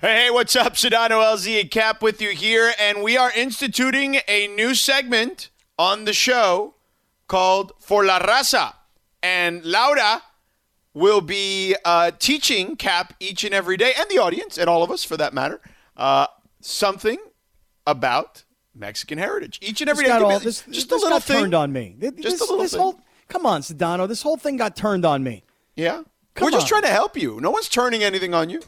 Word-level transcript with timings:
Hey, 0.00 0.24
hey, 0.24 0.30
what's 0.30 0.56
up? 0.56 0.74
Sedano 0.74 1.22
LZ 1.22 1.60
and 1.60 1.70
Cap 1.70 2.00
with 2.00 2.22
you 2.22 2.30
here, 2.30 2.72
and 2.80 3.02
we 3.02 3.18
are 3.18 3.30
instituting 3.36 4.18
a 4.26 4.46
new 4.48 4.74
segment 4.74 5.50
on 5.78 6.04
the 6.06 6.14
show 6.14 6.74
called 7.28 7.72
For 7.80 8.04
la 8.04 8.18
Raza. 8.18 8.74
And 9.22 9.62
Laura 9.64 10.22
will 10.94 11.20
be 11.20 11.76
uh, 11.84 12.12
teaching 12.18 12.76
Cap 12.76 13.12
each 13.20 13.44
and 13.44 13.52
every 13.52 13.76
day, 13.76 13.92
and 13.98 14.08
the 14.08 14.16
audience, 14.18 14.56
and 14.56 14.70
all 14.70 14.82
of 14.82 14.90
us 14.90 15.04
for 15.04 15.18
that 15.18 15.34
matter, 15.34 15.60
uh, 15.98 16.26
something 16.62 17.18
about 17.86 18.44
Mexican 18.74 19.18
heritage. 19.18 19.58
Each 19.60 19.82
and 19.82 19.90
every 19.90 20.04
This 20.06 20.12
day. 20.16 20.18
all- 20.22 20.38
this, 20.40 20.62
just 20.62 20.88
this 20.88 20.90
a 20.90 20.94
little 20.94 21.10
got 21.10 21.24
thing. 21.24 21.40
turned 21.42 21.54
on 21.54 21.72
me. 21.72 21.96
Th- 22.00 22.14
Just 22.16 22.38
this, 22.38 22.40
a 22.40 22.44
little 22.44 22.58
this 22.62 22.72
thing. 22.72 22.80
whole 22.80 23.00
come 23.28 23.44
on, 23.44 23.60
Sedano. 23.60 24.08
This 24.08 24.22
whole 24.22 24.38
thing 24.38 24.56
got 24.56 24.74
turned 24.76 25.04
on 25.04 25.22
me. 25.22 25.42
Yeah. 25.76 26.04
Come 26.34 26.46
We're 26.46 26.50
just 26.52 26.68
trying 26.68 26.82
to 26.82 26.88
help 26.88 27.16
you. 27.20 27.38
No 27.40 27.50
one's 27.50 27.68
turning 27.68 28.02
anything 28.02 28.32
on 28.32 28.48
you. 28.48 28.60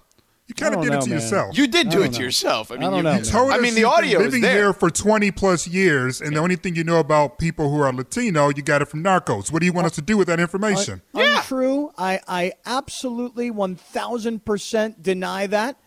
You 0.48 0.54
kind 0.56 0.74
of 0.74 0.80
don't 0.82 0.90
did 0.90 0.98
it 0.98 1.02
to 1.04 1.08
man. 1.10 1.18
yourself. 1.20 1.56
You 1.56 1.66
did 1.66 1.88
do 1.88 2.00
it 2.02 2.06
don't 2.06 2.14
to 2.14 2.22
yourself. 2.22 2.70
I 2.72 2.74
mean, 2.74 2.82
don't 2.82 2.96
you, 2.96 3.02
know, 3.04 3.10
you 3.12 3.16
man. 3.16 3.24
told 3.24 3.52
I 3.52 3.56
us 3.56 3.62
mean, 3.62 3.74
the 3.74 3.80
you've 3.82 3.88
been 3.90 3.98
audio 3.98 4.18
is 4.20 4.24
living 4.26 4.40
there. 4.42 4.52
here 4.54 4.72
for 4.72 4.90
20 4.90 5.30
plus 5.30 5.66
years, 5.68 6.20
and 6.20 6.34
the 6.36 6.40
only 6.40 6.56
thing 6.56 6.74
you 6.74 6.84
know 6.84 6.98
about 6.98 7.38
people 7.38 7.70
who 7.70 7.80
are 7.80 7.92
Latino, 7.92 8.48
you 8.48 8.62
got 8.62 8.82
it 8.82 8.86
from 8.88 9.02
Narcos. 9.04 9.52
What 9.52 9.60
do 9.60 9.66
you 9.66 9.72
want 9.72 9.84
uh, 9.84 9.86
us 9.86 9.94
to 9.94 10.02
do 10.02 10.16
with 10.18 10.26
that 10.28 10.40
information? 10.40 11.00
Yeah. 11.14 11.38
Untrue. 11.38 11.92
I, 11.96 12.20
I 12.26 12.52
absolutely 12.66 13.50
1000% 13.50 15.00
deny 15.02 15.46
that. 15.46 15.78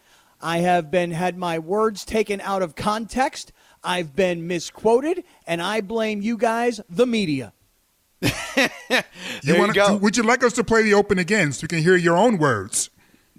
I 0.41 0.59
have 0.59 0.89
been 0.89 1.11
had 1.11 1.37
my 1.37 1.59
words 1.59 2.05
taken 2.05 2.39
out 2.41 2.61
of 2.61 2.75
context. 2.75 3.51
I've 3.83 4.15
been 4.15 4.47
misquoted, 4.47 5.23
and 5.45 5.61
I 5.61 5.81
blame 5.81 6.21
you 6.21 6.37
guys, 6.37 6.81
the 6.89 7.05
media. 7.05 7.53
There 8.55 9.03
you 9.43 9.59
wanna- 9.59 9.73
go. 9.73 9.95
Would 9.97 10.15
you 10.17 10.23
like 10.23 10.43
us 10.43 10.53
to 10.53 10.63
play 10.63 10.81
the 10.83 10.93
open 10.93 11.19
again 11.19 11.51
so 11.51 11.63
we 11.63 11.67
can 11.67 11.79
hear 11.79 11.95
your 11.95 12.17
own 12.17 12.37
words? 12.37 12.89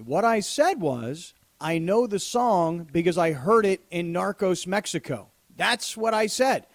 What 0.05 0.25
I 0.25 0.41
said 0.41 0.81
was, 0.81 1.33
I 1.61 1.79
know 1.79 2.07
the 2.07 2.19
song 2.19 2.89
because 2.93 3.17
I 3.17 3.33
heard 3.33 3.65
it 3.65 3.81
in 3.91 4.13
Narcos 4.13 4.67
Mexico. 4.67 5.29
That's 5.57 5.97
what 5.97 6.13
I 6.13 6.27
said. 6.27 6.67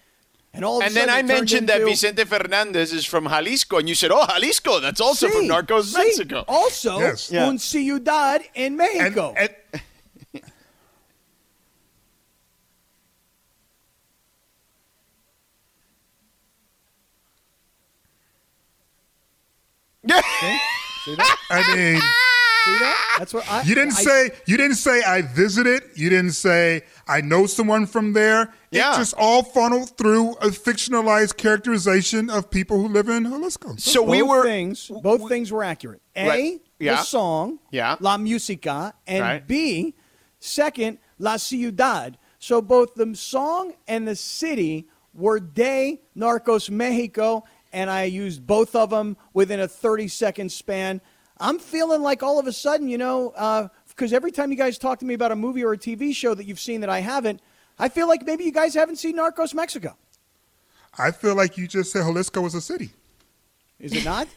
And 0.54 0.64
all 0.66 0.78
of 0.78 0.82
a 0.82 0.86
And 0.86 0.94
then 0.94 1.08
sudden 1.08 1.14
I 1.14 1.18
it 1.18 1.20
turned 1.20 1.28
mentioned 1.40 1.68
that 1.70 1.80
Vicente 1.82 2.24
Fernandez 2.24 2.92
is 2.92 3.06
from 3.06 3.24
Jalisco, 3.26 3.78
and 3.78 3.88
you 3.88 3.94
said, 3.94 4.10
"Oh, 4.12 4.26
Jalisco, 4.26 4.80
that's 4.80 5.00
also 5.00 5.28
from 5.28 5.44
Narcos 5.46 5.94
sí. 5.94 5.98
Mexico." 5.98 6.44
Also, 6.46 6.98
Yes. 6.98 7.30
Yeah. 7.30 7.46
un 7.46 7.58
ciudad 7.58 8.42
in 8.54 8.64
And, 8.64 8.76
Mexico. 8.76 9.34
and- 9.36 9.54
See 21.04 21.14
that? 21.16 21.36
I 21.50 21.56
mean, 21.76 22.00
See 22.64 22.78
that? 22.78 23.16
That's 23.18 23.34
what 23.34 23.50
I. 23.50 23.62
you 23.62 23.74
didn't 23.74 23.94
I- 23.94 24.02
say 24.02 24.30
you 24.46 24.56
didn't 24.56 24.76
say 24.76 25.02
I 25.02 25.22
visited. 25.22 25.82
You 25.96 26.10
didn't 26.10 26.32
say 26.32 26.82
I 27.08 27.20
know 27.20 27.46
someone 27.46 27.86
from 27.86 28.12
there. 28.12 28.52
Yeah. 28.70 28.94
It 28.94 28.98
just 28.98 29.14
all 29.18 29.42
funneled 29.42 29.96
through 29.96 30.32
a 30.34 30.46
fictionalized 30.48 31.36
characterization 31.36 32.30
of 32.30 32.50
people 32.50 32.80
who 32.80 32.88
live 32.88 33.08
in 33.08 33.24
Jalisco. 33.24 33.74
So 33.78 34.02
both 34.02 34.10
we 34.10 34.22
were 34.22 34.44
things. 34.44 34.90
Both 35.02 35.28
things 35.28 35.50
were 35.50 35.64
accurate. 35.64 36.02
A, 36.14 36.28
Right. 36.28 36.60
Yeah. 36.78 36.96
the 36.96 37.02
song, 37.02 37.58
Yeah. 37.70 37.96
la 38.00 38.16
música, 38.16 38.92
and 39.06 39.20
Right. 39.22 39.46
B, 39.46 39.94
second, 40.38 40.98
la 41.18 41.36
ciudad. 41.36 42.16
So 42.38 42.60
both 42.62 42.94
the 42.94 43.14
song 43.14 43.74
and 43.88 44.06
the 44.06 44.16
city 44.16 44.86
were 45.14 45.38
de 45.40 46.00
Narcos 46.16 46.70
Mexico, 46.70 47.44
and 47.72 47.90
I 47.90 48.04
used 48.04 48.46
both 48.46 48.74
of 48.74 48.90
them 48.90 49.16
within 49.32 49.60
a 49.60 49.68
30 49.68 50.08
second 50.08 50.52
span. 50.52 51.00
I'm 51.38 51.58
feeling 51.58 52.02
like 52.02 52.22
all 52.22 52.38
of 52.38 52.46
a 52.46 52.52
sudden, 52.52 52.88
you 52.88 52.98
know, 52.98 53.70
because 53.88 54.12
every 54.12 54.30
time 54.30 54.50
you 54.50 54.56
guys 54.56 54.78
talk 54.78 54.98
to 55.00 55.04
me 55.04 55.14
about 55.14 55.32
a 55.32 55.36
movie 55.36 55.64
or 55.64 55.72
a 55.72 55.78
TV 55.78 56.14
show 56.14 56.34
that 56.34 56.44
you've 56.44 56.60
seen 56.60 56.80
that 56.82 56.90
I 56.90 57.00
haven't, 57.00 57.40
I 57.78 57.88
feel 57.88 58.06
like 58.06 58.24
maybe 58.24 58.44
you 58.44 58.52
guys 58.52 58.74
haven't 58.74 58.96
seen 58.96 59.16
Narcos 59.16 59.54
Mexico. 59.54 59.96
I 60.98 61.10
feel 61.10 61.34
like 61.34 61.56
you 61.56 61.66
just 61.66 61.90
said 61.92 62.02
Jalisco 62.02 62.44
is 62.46 62.54
a 62.54 62.60
city. 62.60 62.90
Is 63.80 63.92
it 63.92 64.04
not? 64.04 64.28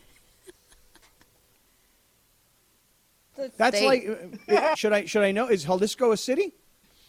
That's 3.57 3.81
like, 3.81 4.07
uh, 4.49 4.75
should 4.75 4.93
I 4.93 5.05
should 5.05 5.23
I 5.23 5.33
know? 5.33 5.47
Is 5.47 5.65
Jalisco 5.65 6.13
a 6.13 6.17
city? 6.17 6.53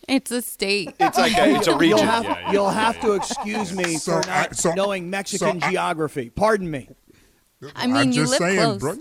It's 0.08 0.30
a 0.30 0.42
state. 0.42 0.94
It's 1.00 1.18
like 1.18 1.36
a, 1.36 1.50
it's 1.56 1.66
a 1.66 1.76
region. 1.76 1.98
You'll 1.98 2.06
have, 2.06 2.24
Yeah, 2.24 2.38
yeah, 2.40 2.52
you'll 2.52 2.64
yeah, 2.66 2.72
have 2.72 3.00
to 3.00 3.12
excuse 3.12 3.72
me 3.72 3.96
So 3.96 4.20
for 4.20 4.26
not 4.28 4.48
I- 4.50 4.52
so- 4.52 4.72
knowing 4.74 5.10
Mexican 5.10 5.60
so 5.60 5.66
I- 5.66 5.70
geography. 5.70 6.30
Pardon 6.30 6.70
me. 6.70 6.88
I 7.74 7.86
mean, 7.86 7.96
I'm 7.96 8.06
you 8.08 8.14
just 8.26 8.32
live 8.32 8.38
saying, 8.38 8.58
close. 8.78 8.80
bro. 8.80 8.96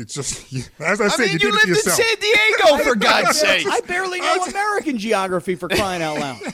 It's 0.00 0.14
just 0.14 0.52
as 0.80 1.00
I 1.00 1.04
I 1.04 1.08
said, 1.08 1.18
mean, 1.18 1.28
you, 1.28 1.32
you, 1.34 1.38
did 1.38 1.48
it 1.48 1.52
lived 1.52 1.62
in 1.64 1.68
yourself. 1.70 1.96
San 1.96 2.16
Diego, 2.20 2.84
for 2.90 2.94
God's 2.96 3.38
sake. 3.38 3.66
I 3.70 3.80
barely 3.82 4.20
know 4.20 4.42
American 4.44 4.98
geography 4.98 5.54
for 5.54 5.68
crying 5.68 6.02
out 6.02 6.18
loud. 6.18 6.40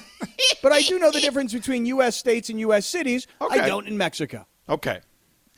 But 0.63 0.73
I 0.73 0.83
do 0.83 0.99
know 0.99 1.11
the 1.11 1.21
difference 1.21 1.53
between 1.55 1.87
U.S. 1.87 2.15
states 2.17 2.51
and 2.51 2.61
U.S. 2.61 2.85
cities. 2.87 3.27
Okay. 3.41 3.59
I 3.61 3.67
don't 3.69 3.87
in 3.87 3.97
Mexico. 3.97 4.47
Okay, 4.69 5.01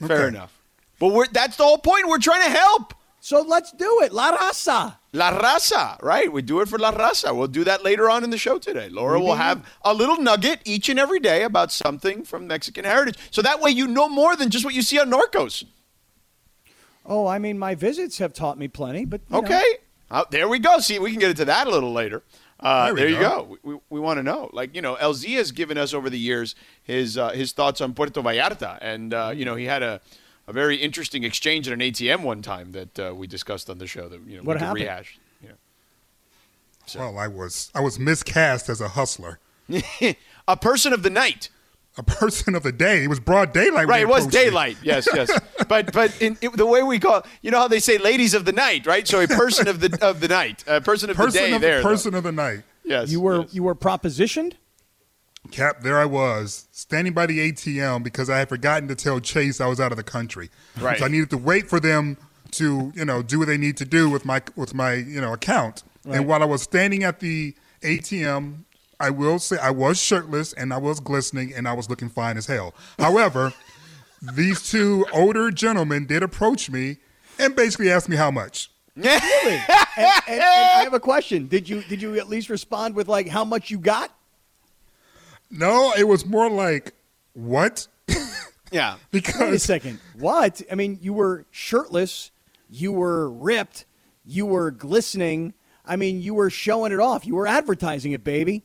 fair 0.06 0.19
Okay. 0.19 0.28
enough. 0.28 0.56
But 1.00 1.09
we're, 1.12 1.26
that's 1.28 1.56
the 1.56 1.65
whole 1.65 1.78
point. 1.78 2.06
We're 2.09 2.19
trying 2.19 2.44
to 2.44 2.50
help. 2.56 2.94
So 3.20 3.41
let's 3.43 3.72
do 3.72 4.03
it. 4.03 4.12
La 4.12 4.37
raza. 4.37 4.97
La 5.12 5.30
Raza, 5.32 6.00
right? 6.02 6.30
We 6.30 6.42
do 6.42 6.60
it 6.60 6.69
for 6.69 6.78
La 6.78 6.92
Raza. 6.92 7.34
We'll 7.34 7.46
do 7.48 7.64
that 7.64 7.82
later 7.82 8.10
on 8.10 8.24
in 8.24 8.30
the 8.30 8.36
show 8.38 8.58
today. 8.58 8.88
Laura 8.91 9.19
will 9.19 9.36
have 9.36 9.66
a 9.82 9.94
little 9.94 10.19
nugget 10.20 10.60
each 10.66 10.88
and 10.91 10.98
every 10.98 11.19
day 11.19 11.44
about 11.44 11.72
something 11.72 12.24
from 12.24 12.46
Mexican 12.46 12.84
heritage. 12.84 13.16
So 13.30 13.41
that 13.42 13.60
way 13.60 13.70
you 13.70 13.86
know 13.86 14.08
more 14.08 14.36
than 14.36 14.50
just 14.50 14.64
what 14.66 14.74
you 14.74 14.82
see 14.82 14.98
on 15.00 15.10
Narcos. 15.10 15.64
Oh, 17.06 17.26
I 17.26 17.38
mean, 17.38 17.58
my 17.58 17.74
visits 17.74 18.19
have 18.19 18.34
taught 18.34 18.58
me 18.58 18.69
plenty. 18.69 19.06
But 19.06 19.22
Okay. 19.32 19.64
Uh, 20.10 20.24
there 20.30 20.48
we 20.48 20.58
go. 20.58 20.78
See, 20.78 20.98
we 20.98 21.10
can 21.10 21.20
get 21.20 21.30
into 21.30 21.44
that 21.46 21.66
a 21.66 21.70
little 21.70 21.92
later. 21.92 22.22
Uh, 22.60 22.86
There 22.86 22.94
there 22.96 23.08
you 23.08 23.19
go. 23.19 23.28
go. 23.44 23.58
We, 23.62 23.75
we, 23.75 23.80
we 23.90 24.00
want 24.00 24.19
to 24.19 24.22
know. 24.22 24.50
Like, 24.52 24.75
you 24.75 24.82
know, 24.82 24.96
LZ 24.96 25.36
has 25.36 25.52
given 25.52 25.78
us 25.78 25.94
over 25.94 26.10
the 26.10 26.19
years 26.19 26.54
his 26.82 27.16
uh, 27.16 27.30
his 27.30 27.52
thoughts 27.52 27.80
on 27.80 27.94
Puerto 27.94 28.20
Vallarta. 28.22 28.78
And, 28.80 29.14
uh, 29.14 29.32
you 29.34 29.44
know, 29.44 29.54
he 29.54 29.64
had 29.66 29.82
a, 29.82 30.00
a 30.48 30.53
very 30.53 30.76
interesting 30.76 31.22
exchange 31.25 31.69
at 31.69 31.75
an 31.75 31.81
ATM 31.81 32.22
one 32.22 32.42
time 32.42 32.72
that 32.72 32.98
uh, 32.98 33.14
we 33.14 33.26
discussed 33.28 33.69
on 33.70 33.78
the 33.78 33.86
show 33.86 34.09
that, 34.09 34.20
you 34.26 34.38
know, 34.38 34.42
What 34.42 34.54
we 34.56 34.59
could 34.60 34.60
happened? 34.66 34.81
rehash. 34.84 35.19
You 35.42 35.48
know. 35.50 35.54
Well, 36.97 37.19
I 37.19 37.28
was 37.28 37.70
I 37.75 37.81
was 37.81 37.98
miscast 37.98 38.69
as 38.70 38.81
a 38.81 38.88
hustler, 38.88 39.38
a 40.48 40.56
person 40.56 40.92
of 40.94 41.03
the 41.03 41.10
night. 41.10 41.50
a 41.98 42.03
person 42.03 42.54
of 42.54 42.62
the 42.62 42.72
day. 42.72 43.04
It 43.04 43.08
was 43.08 43.20
broad 43.20 43.53
daylight. 43.53 43.87
Right, 43.88 44.03
it 44.03 44.08
was 44.08 44.25
approached 44.25 44.34
me. 44.37 44.44
daylight. 44.44 44.76
Yes, 44.82 45.06
yes. 45.14 45.31
but 45.69 45.92
but 45.92 46.10
in, 46.22 46.38
it, 46.41 46.56
the 46.56 46.64
way 46.64 46.82
we 46.82 46.98
call, 46.98 47.26
you 47.42 47.50
know 47.50 47.58
how 47.58 47.69
they 47.69 47.81
say 47.81 47.98
ladies 47.98 48.32
of 48.34 48.44
the 48.47 48.53
night, 48.53 48.87
right? 48.87 49.06
So 49.06 49.20
a 49.20 49.28
person 49.28 49.69
of 49.69 49.81
the 49.81 49.98
of 50.00 50.20
the 50.20 50.28
night, 50.28 50.64
a 50.66 50.81
person 50.81 51.10
of 51.10 51.16
Person 51.16 51.42
the 51.42 51.48
day. 51.48 51.54
of 51.56 51.60
there, 51.60 51.82
though. 51.82 51.88
person 51.91 52.14
of 52.14 52.22
the 52.22 52.32
night. 52.32 52.60
Yes, 52.84 53.10
you 53.10 53.20
were 53.20 53.41
yes. 53.42 53.53
you 53.54 53.62
were 53.64 53.75
propositioned. 53.75 54.54
Cap, 55.50 55.81
there 55.82 55.99
I 55.99 56.04
was, 56.04 56.69
standing 56.72 57.15
by 57.15 57.26
the 57.26 57.50
ATM 57.53 58.03
because 58.03 58.28
I 58.28 58.38
had 58.38 58.49
forgotten 58.49 58.87
to 58.88 58.94
tell 58.94 59.19
Chase 59.21 59.60
I 59.60 59.66
was 59.66 59.81
out 59.81 59.93
of 59.93 59.97
the 59.97 60.03
country. 60.04 60.50
Right. 60.78 60.99
So 60.99 61.04
I 61.06 61.09
needed 61.09 61.31
to 61.31 61.38
wait 61.38 61.69
for 61.69 61.81
them 61.81 62.16
to, 62.53 62.93
you 62.94 63.04
know, 63.04 63.22
do 63.22 63.38
what 63.38 63.49
they 63.49 63.56
need 63.56 63.76
to 63.78 63.84
do 63.84 64.10
with 64.10 64.25
my 64.25 64.43
with 64.56 64.75
my, 64.75 64.94
you 64.94 65.21
know, 65.21 65.32
account. 65.32 65.82
Right. 66.04 66.16
And 66.19 66.26
while 66.26 66.43
I 66.43 66.47
was 66.47 66.62
standing 66.62 67.03
at 67.04 67.21
the 67.21 67.54
ATM, 67.82 68.65
I 69.00 69.10
will 69.10 69.38
say 69.38 69.56
I 69.59 69.71
was 69.71 70.00
shirtless 70.00 70.53
and 70.53 70.72
I 70.72 70.78
was 70.78 71.00
glistening 71.00 71.55
and 71.55 71.66
I 71.69 71.72
was 71.72 71.88
looking 71.88 72.09
fine 72.10 72.37
as 72.37 72.47
hell. 72.47 72.75
However, 72.99 73.53
these 74.34 74.69
two 74.69 75.06
older 75.12 75.50
gentlemen 75.50 76.06
did 76.06 76.22
approach 76.22 76.70
me 76.70 76.97
and 77.38 77.55
basically 77.55 77.91
asked 77.91 78.09
me 78.09 78.16
how 78.16 78.31
much. 78.31 78.70
Really? 78.97 79.12
and, 79.16 79.62
and- 79.97 80.19
and 80.28 80.43
I 80.43 80.82
have 80.82 80.94
a 80.94 81.00
question. 81.00 81.47
Did 81.49 81.69
you 81.69 81.82
did 81.84 82.03
you 82.03 82.19
at 82.19 82.28
least 82.28 82.50
respond 82.50 82.94
with 82.94 83.09
like 83.09 83.28
how 83.28 83.44
much 83.44 83.70
you 83.70 83.78
got? 83.78 84.12
No, 85.50 85.92
it 85.97 86.06
was 86.06 86.26
more 86.26 86.50
like, 86.50 86.92
what? 87.32 87.86
yeah. 88.72 88.97
Wait 89.12 89.26
a 89.41 89.59
second. 89.59 89.98
What? 90.19 90.60
I 90.70 90.75
mean, 90.75 90.98
you 91.00 91.12
were 91.12 91.47
shirtless, 91.50 92.31
you 92.69 92.92
were 92.92 93.31
ripped, 93.31 93.84
you 94.25 94.44
were 94.47 94.70
glistening. 94.70 95.54
I 95.87 95.97
mean, 95.97 96.20
you 96.20 96.34
were 96.34 96.50
showing 96.50 96.92
it 96.92 97.00
off. 97.00 97.26
You 97.26 97.34
were 97.34 97.47
advertising 97.47 98.12
it, 98.12 98.22
baby. 98.25 98.62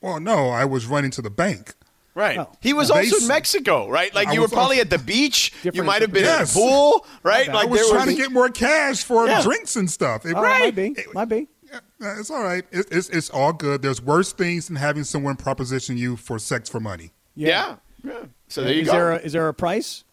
well, 0.00 0.20
no, 0.20 0.48
I 0.48 0.64
was 0.64 0.86
running 0.86 1.10
to 1.12 1.22
the 1.22 1.28
bank. 1.30 1.74
Right. 2.14 2.38
Oh. 2.38 2.50
He 2.60 2.72
was 2.72 2.88
They 2.88 2.94
also 3.00 3.16
s- 3.16 3.22
in 3.22 3.28
Mexico, 3.28 3.88
right? 3.88 4.12
Like 4.14 4.28
I 4.28 4.32
you 4.32 4.40
were 4.40 4.48
probably 4.48 4.78
also- 4.78 4.86
at 4.86 4.90
the 4.90 4.98
beach. 4.98 5.52
you 5.62 5.84
might 5.84 6.02
have 6.02 6.12
been 6.12 6.24
Yes. 6.24 6.56
at 6.56 6.56
a 6.56 6.58
pool, 6.66 7.06
right? 7.22 7.46
Like 7.46 7.66
I 7.66 7.70
was 7.70 7.88
trying 7.90 8.06
was 8.06 8.16
to 8.16 8.20
get 8.20 8.32
more 8.32 8.48
cash 8.48 9.04
for 9.04 9.26
Yeah. 9.28 9.40
drinks 9.42 9.76
and 9.76 9.88
stuff. 9.88 10.24
It, 10.26 10.34
Oh, 10.34 10.42
might 10.42 10.74
be. 10.74 10.96
Might 11.14 11.26
be. 11.28 11.46
Yeah, 11.70 11.80
It's 12.18 12.30
all 12.30 12.42
right. 12.42 12.64
It, 12.70 12.86
it's 12.90 13.08
it's 13.10 13.30
all 13.30 13.52
good. 13.52 13.82
There's 13.82 14.00
worse 14.00 14.32
things 14.32 14.68
than 14.68 14.76
having 14.76 15.04
someone 15.04 15.36
proposition 15.36 15.96
you 15.96 16.16
for 16.16 16.38
sex 16.38 16.68
for 16.68 16.80
money. 16.80 17.12
yeah. 17.34 17.76
yeah. 18.04 18.24
So 18.48 18.62
there 18.62 18.72
you 18.72 18.82
is 18.82 18.86
go. 18.86 18.92
there 18.92 19.12
a, 19.12 19.16
is 19.16 19.32
there 19.32 19.48
a 19.48 19.54
price? 19.54 20.04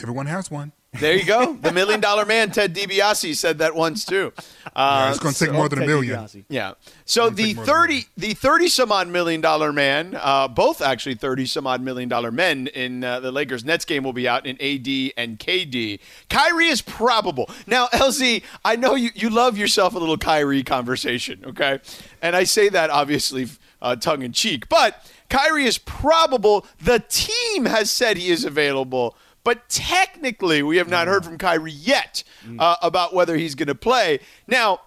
Everyone 0.00 0.26
has 0.26 0.50
one. 0.50 0.72
There 0.98 1.16
you 1.16 1.24
go. 1.24 1.54
The 1.54 1.70
million 1.72 2.00
dollar 2.00 2.26
man, 2.26 2.50
Ted 2.50 2.74
DiBiase, 2.74 3.36
said 3.36 3.58
that 3.58 3.76
once 3.76 4.04
too. 4.04 4.32
Yeah, 4.36 4.70
Uh, 4.74 5.06
it's 5.10 5.20
going 5.20 5.32
to 5.32 5.44
take 5.46 5.52
more 5.54 5.68
than 5.68 5.82
a 5.82 5.86
million. 5.86 6.18
DiBiase. 6.18 6.44
yeah. 6.48 6.72
So 7.04 7.30
the 7.30 7.44
take 7.44 7.56
more 7.56 7.64
than 7.64 7.74
thirty, 7.74 8.04
the 8.16 8.34
thirty 8.34 8.66
some 8.68 8.90
odd 8.90 9.06
million 9.06 9.40
dollar 9.40 9.72
man, 9.72 10.18
uh, 10.20 10.48
both 10.48 10.82
actually 10.82 11.14
thirty 11.14 11.46
some 11.46 11.64
odd 11.66 11.80
million 11.80 12.08
dollar 12.08 12.32
men 12.32 12.66
in 12.66 13.04
uh, 13.04 13.20
the 13.20 13.30
Lakers 13.30 13.64
Nets 13.64 13.84
game 13.84 14.02
will 14.02 14.12
be 14.12 14.26
out 14.26 14.46
in 14.46 14.56
AD 14.60 15.12
and 15.16 15.38
KD. 15.38 16.00
Kyrie 16.28 16.66
is 16.66 16.82
probable. 16.82 17.48
Now, 17.68 17.86
LZ, 17.88 18.42
I 18.64 18.74
know 18.74 18.96
you 18.96 19.10
you 19.14 19.30
love 19.30 19.56
yourself 19.56 19.94
a 19.94 19.98
little 19.98 20.18
Kyrie 20.18 20.64
conversation, 20.64 21.44
okay? 21.46 21.78
And 22.20 22.34
I 22.34 22.42
say 22.42 22.68
that 22.68 22.90
obviously 22.90 23.46
uh, 23.80 23.94
tongue 23.94 24.22
in 24.22 24.32
cheek, 24.32 24.68
but 24.68 25.06
Kyrie 25.28 25.66
is 25.66 25.78
probable. 25.78 26.66
The 26.82 26.98
team 27.08 27.66
has 27.66 27.92
said 27.92 28.16
he 28.16 28.30
is 28.30 28.44
available. 28.44 29.16
But 29.42 29.68
technically, 29.68 30.62
we 30.62 30.76
have 30.76 30.88
not 30.88 31.08
heard 31.08 31.24
from 31.24 31.38
Kyrie 31.38 31.72
yet 31.72 32.22
uh, 32.58 32.76
about 32.82 33.14
whether 33.14 33.36
he's 33.36 33.54
going 33.54 33.68
to 33.68 33.74
play. 33.74 34.20
Now, 34.46 34.80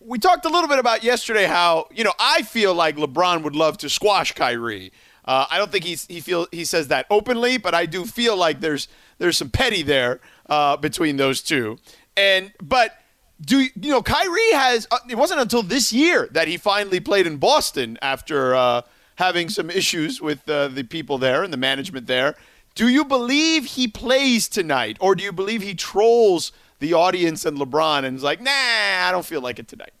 we 0.00 0.18
talked 0.18 0.44
a 0.46 0.48
little 0.48 0.68
bit 0.68 0.78
about 0.78 1.04
yesterday 1.04 1.44
how 1.44 1.86
you 1.92 2.04
know 2.04 2.12
I 2.18 2.42
feel 2.42 2.74
like 2.74 2.96
LeBron 2.96 3.42
would 3.42 3.54
love 3.54 3.78
to 3.78 3.88
squash 3.88 4.32
Kyrie. 4.32 4.92
Uh, 5.24 5.46
I 5.50 5.58
don't 5.58 5.70
think 5.70 5.84
he's, 5.84 6.06
he 6.06 6.20
feel 6.20 6.48
he 6.50 6.64
says 6.64 6.88
that 6.88 7.06
openly, 7.10 7.58
but 7.58 7.74
I 7.74 7.86
do 7.86 8.04
feel 8.04 8.36
like 8.36 8.60
there's 8.60 8.88
there's 9.18 9.36
some 9.36 9.50
petty 9.50 9.82
there 9.82 10.20
uh, 10.48 10.76
between 10.76 11.16
those 11.18 11.42
two. 11.42 11.78
And 12.16 12.52
but 12.60 12.96
do 13.40 13.60
you 13.60 13.70
know 13.90 14.02
Kyrie 14.02 14.52
has? 14.52 14.88
Uh, 14.90 14.98
it 15.08 15.16
wasn't 15.16 15.40
until 15.40 15.62
this 15.62 15.92
year 15.92 16.28
that 16.32 16.48
he 16.48 16.56
finally 16.56 17.00
played 17.00 17.26
in 17.26 17.36
Boston 17.36 17.98
after 18.02 18.54
uh, 18.54 18.82
having 19.16 19.48
some 19.48 19.70
issues 19.70 20.20
with 20.20 20.48
uh, 20.48 20.68
the 20.68 20.82
people 20.82 21.18
there 21.18 21.42
and 21.42 21.52
the 21.52 21.58
management 21.58 22.06
there. 22.06 22.36
Do 22.80 22.88
you 22.88 23.04
believe 23.04 23.66
he 23.66 23.88
plays 23.88 24.48
tonight, 24.48 24.96
or 25.00 25.14
do 25.14 25.22
you 25.22 25.32
believe 25.32 25.60
he 25.60 25.74
trolls 25.74 26.50
the 26.78 26.94
audience 26.94 27.44
and 27.44 27.58
LeBron 27.58 28.04
and 28.04 28.16
is 28.16 28.22
like, 28.22 28.40
"Nah, 28.40 28.50
I 28.50 29.10
don't 29.12 29.26
feel 29.26 29.42
like 29.42 29.58
it 29.58 29.68
tonight." 29.68 29.92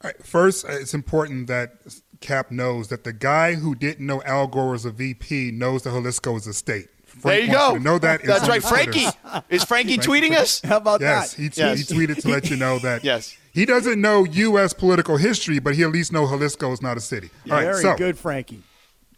All 0.00 0.08
right, 0.08 0.24
first, 0.24 0.64
uh, 0.64 0.68
it's 0.70 0.94
important 0.94 1.48
that 1.48 1.72
Cap 2.20 2.52
knows 2.52 2.86
that 2.90 3.02
the 3.02 3.12
guy 3.12 3.54
who 3.54 3.74
didn't 3.74 4.06
know 4.06 4.22
Al 4.22 4.46
Gore 4.46 4.70
was 4.70 4.84
a 4.84 4.92
VP 4.92 5.50
knows 5.50 5.82
that 5.82 5.90
Jalisco 5.90 6.36
is 6.36 6.46
a 6.46 6.54
state. 6.54 6.90
There 7.24 7.40
you 7.40 7.50
go. 7.50 7.74
to 7.74 7.80
know 7.80 7.98
that. 7.98 8.22
That's 8.22 8.44
on 8.44 8.50
right. 8.50 8.62
Frankie. 8.62 9.06
Is 9.50 9.64
Frankie 9.64 9.98
tweeting 9.98 10.36
us? 10.36 10.60
How 10.62 10.76
about 10.76 11.00
Yes, 11.00 11.34
that? 11.34 11.42
he, 11.42 11.48
t- 11.48 11.60
Yes. 11.60 11.88
he 11.88 11.92
tweeted 11.92 12.22
to 12.22 12.28
let 12.28 12.50
you 12.50 12.56
know 12.56 12.78
that. 12.78 13.02
Yes. 13.12 13.36
He 13.52 13.64
doesn't 13.64 14.00
know 14.00 14.22
U.S. 14.22 14.72
political 14.74 15.16
history, 15.16 15.58
but 15.58 15.74
he 15.74 15.82
at 15.82 15.90
least 15.90 16.12
know 16.12 16.24
Jalisco 16.28 16.70
is 16.70 16.80
not 16.80 16.96
a 16.96 17.00
city. 17.00 17.30
All 17.50 17.56
right, 17.56 17.64
Very 17.64 17.82
so, 17.82 17.96
good, 17.96 18.16
Frankie. 18.16 18.62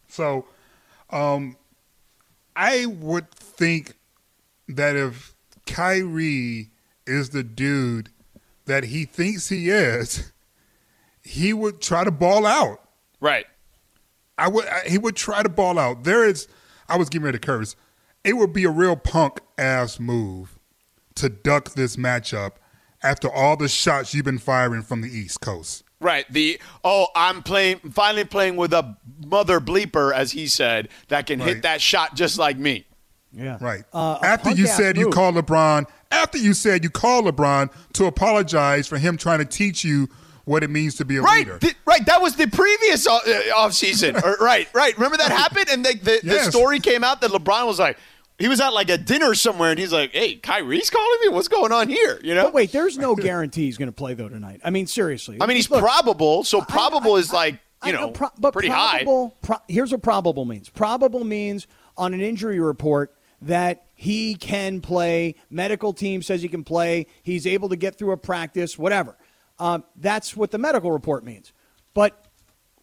So, 0.07 0.45
um, 1.11 1.55
I 2.57 2.87
would 2.87 3.29
think 3.31 3.93
that 4.67 4.95
if 4.95 5.35
Kyrie 5.67 6.71
is 7.05 7.29
the 7.29 7.43
dude 7.43 8.09
that 8.65 8.85
he 8.85 9.05
thinks 9.05 9.47
he 9.47 9.69
is, 9.69 10.33
he 11.21 11.53
would 11.53 11.81
try 11.81 12.03
to 12.03 12.09
ball 12.09 12.47
out. 12.47 12.81
Right. 13.21 13.45
I 14.39 14.47
would. 14.47 14.65
I, 14.65 14.81
he 14.87 14.97
would 14.97 15.15
try 15.15 15.43
to 15.43 15.49
ball 15.49 15.77
out. 15.77 16.03
There 16.03 16.25
is. 16.25 16.47
I 16.89 16.97
was 16.97 17.09
getting 17.09 17.27
it 17.27 17.35
a 17.35 17.39
curse. 17.39 17.75
It 18.23 18.33
would 18.33 18.53
be 18.53 18.63
a 18.65 18.71
real 18.71 18.95
punk 18.95 19.39
ass 19.59 19.99
move 19.99 20.57
to 21.15 21.29
duck 21.29 21.75
this 21.75 21.95
matchup 21.95 22.53
after 23.03 23.31
all 23.31 23.55
the 23.55 23.67
shots 23.67 24.15
you've 24.15 24.25
been 24.25 24.39
firing 24.39 24.81
from 24.81 25.01
the 25.01 25.09
East 25.09 25.41
Coast. 25.41 25.83
Right. 25.99 26.25
The 26.31 26.59
oh, 26.83 27.07
I'm 27.15 27.41
playing 27.41 27.79
finally 27.91 28.23
playing 28.25 28.55
with 28.55 28.71
a 28.73 28.97
mother 29.25 29.59
bleeper, 29.59 30.13
as 30.13 30.31
he 30.31 30.47
said, 30.47 30.89
that 31.07 31.25
can 31.27 31.39
hit 31.39 31.63
that 31.63 31.81
shot 31.81 32.15
just 32.15 32.37
like 32.37 32.57
me. 32.57 32.85
Yeah. 33.33 33.57
Right. 33.59 33.83
Uh, 33.93 34.17
after 34.21 34.49
you 34.51 34.65
punk-ass 34.65 34.77
said 34.77 34.97
you 34.97 35.05
move. 35.05 35.13
called 35.13 35.35
LeBron, 35.35 35.85
after 36.11 36.37
you 36.37 36.53
said 36.53 36.83
you 36.83 36.89
called 36.89 37.25
LeBron 37.25 37.71
to 37.93 38.05
apologize 38.05 38.87
for 38.87 38.97
him 38.97 39.17
trying 39.17 39.39
to 39.39 39.45
teach 39.45 39.83
you 39.83 40.07
what 40.45 40.63
it 40.63 40.69
means 40.69 40.95
to 40.95 41.05
be 41.05 41.17
a 41.17 41.21
Right. 41.21 41.39
leader. 41.45 41.59
th- 41.59 41.75
right. 41.85 42.05
That 42.05 42.21
was 42.21 42.35
the 42.35 42.47
previous 42.47 43.05
off, 43.05 43.27
uh, 43.27 43.41
off 43.57 43.73
season. 43.73 44.15
Or- 44.23 44.37
right. 44.39 44.67
Right. 44.73 44.95
Remember 44.97 45.17
that 45.17 45.29
happened, 45.31 45.67
and 45.69 45.83
the, 45.85 45.95
the, 45.95 46.19
the 46.23 46.39
story 46.51 46.79
came 46.79 47.03
out 47.03 47.19
that 47.21 47.31
LeBron 47.31 47.67
was 47.67 47.79
like, 47.79 47.97
he 48.39 48.47
was 48.47 48.59
at 48.61 48.69
like 48.73 48.89
a 48.89 48.97
dinner 48.97 49.33
somewhere, 49.35 49.71
and 49.71 49.79
he's 49.79 49.91
like, 49.93 50.11
"Hey, 50.11 50.35
Kyrie's 50.35 50.89
calling 50.89 51.19
me. 51.21 51.29
What's 51.29 51.47
going 51.47 51.71
on 51.71 51.89
here?" 51.89 52.19
You 52.23 52.35
know. 52.35 52.43
But 52.45 52.53
wait, 52.53 52.71
there's 52.71 52.97
no 52.97 53.15
guarantee 53.15 53.65
he's 53.65 53.77
going 53.77 53.89
to 53.89 53.93
play 53.95 54.13
though 54.13 54.29
tonight. 54.29 54.61
I 54.63 54.69
mean, 54.69 54.87
seriously. 54.87 55.37
I 55.41 55.45
mean, 55.47 55.55
he's 55.57 55.69
Look, 55.69 55.81
probable, 55.81 56.43
so 56.43 56.61
probable 56.61 57.15
I- 57.15 57.19
is 57.19 57.33
like 57.33 57.59
I 57.81 57.87
you 57.87 57.93
know, 57.93 58.11
pro- 58.11 58.29
but 58.39 58.53
pretty 58.53 58.69
high. 58.69 59.03
Pro- 59.41 59.57
here's 59.67 59.91
what 59.91 60.01
probable 60.01 60.45
means. 60.45 60.69
Probable 60.69 61.23
means 61.23 61.67
on 61.97 62.13
an 62.13 62.21
injury 62.21 62.59
report 62.59 63.15
that 63.41 63.85
he 63.95 64.35
can 64.35 64.81
play. 64.81 65.35
Medical 65.49 65.93
team 65.93 66.21
says 66.21 66.41
he 66.41 66.47
can 66.47 66.63
play. 66.63 67.07
He's 67.23 67.45
able 67.47 67.69
to 67.69 67.75
get 67.75 67.95
through 67.97 68.11
a 68.11 68.17
practice, 68.17 68.77
whatever. 68.77 69.15
Um, 69.59 69.83
that's 69.95 70.35
what 70.37 70.51
the 70.51 70.57
medical 70.57 70.91
report 70.91 71.23
means. 71.23 71.53
But 71.95 72.25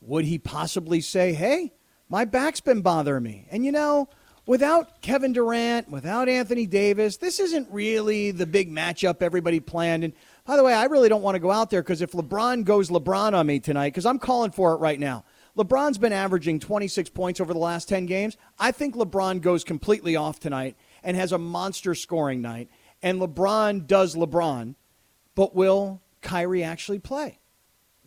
would 0.00 0.25
he 0.25 0.39
possibly 0.39 1.00
say, 1.00 1.33
"Hey, 1.33 1.73
my 2.09 2.25
back's 2.25 2.61
been 2.61 2.81
bothering 2.83 3.23
me," 3.23 3.47
and 3.50 3.65
you 3.65 3.71
know? 3.73 4.09
Without 4.46 5.00
Kevin 5.00 5.32
Durant, 5.32 5.91
without 5.91 6.29
Anthony 6.29 6.67
Davis, 6.67 7.17
this 7.17 7.41
isn't 7.41 7.67
really 7.70 8.31
the 8.31 8.44
big 8.44 8.70
matchup 8.70 9.23
everybody 9.23 9.58
planned. 9.58 10.05
And 10.05 10.12
by 10.44 10.56
the 10.56 10.62
way, 10.62 10.75
I 10.75 10.85
really 10.85 11.08
don't 11.08 11.23
want 11.23 11.35
to 11.35 11.41
go 11.41 11.50
out 11.50 11.70
there 11.70 11.82
because 11.82 12.02
if 12.02 12.12
LeBron 12.12 12.64
goes 12.64 12.91
LeBron 12.91 13.32
on 13.32 13.46
me 13.46 13.58
tonight, 13.58 13.88
because 13.88 14.05
I'm 14.05 14.19
calling 14.19 14.50
for 14.50 14.75
it 14.75 14.81
right 14.81 15.00
now. 15.00 15.25
LeBron's 15.56 15.99
been 15.99 16.12
averaging 16.12 16.58
26 16.58 17.11
points 17.11 17.41
over 17.41 17.52
the 17.52 17.61
last 17.61 17.88
10 17.88 18.06
games. 18.06 18.37
I 18.58 18.73
think 18.73 18.96
LeBron 18.96 19.41
goes 19.41 19.62
completely 19.62 20.17
off 20.17 20.41
tonight 20.41 20.76
and 21.02 21.17
has 21.17 21.32
a 21.32 21.38
monster 21.38 21.94
scoring 21.94 22.43
night. 22.43 22.69
And 23.02 23.20
LeBron 23.20 23.87
does 23.87 24.17
LeBron, 24.17 24.75
but 25.35 25.55
will 25.55 26.02
Kyrie 26.23 26.64
actually 26.64 26.99
play? 26.99 27.38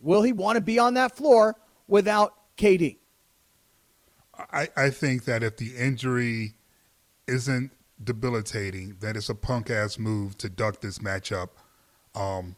Will 0.00 0.22
he 0.22 0.32
want 0.32 0.56
to 0.56 0.60
be 0.60 0.78
on 0.78 0.94
that 0.94 1.16
floor 1.16 1.56
without 1.88 2.34
KD? 2.58 2.97
I, 4.52 4.68
I 4.76 4.90
think 4.90 5.24
that 5.24 5.42
if 5.42 5.56
the 5.56 5.74
injury 5.76 6.54
isn't 7.26 7.72
debilitating, 8.02 8.96
that 9.00 9.16
it's 9.16 9.28
a 9.28 9.34
punk 9.34 9.70
ass 9.70 9.98
move 9.98 10.38
to 10.38 10.48
duck 10.48 10.80
this 10.80 10.98
matchup, 10.98 11.48
um, 12.14 12.56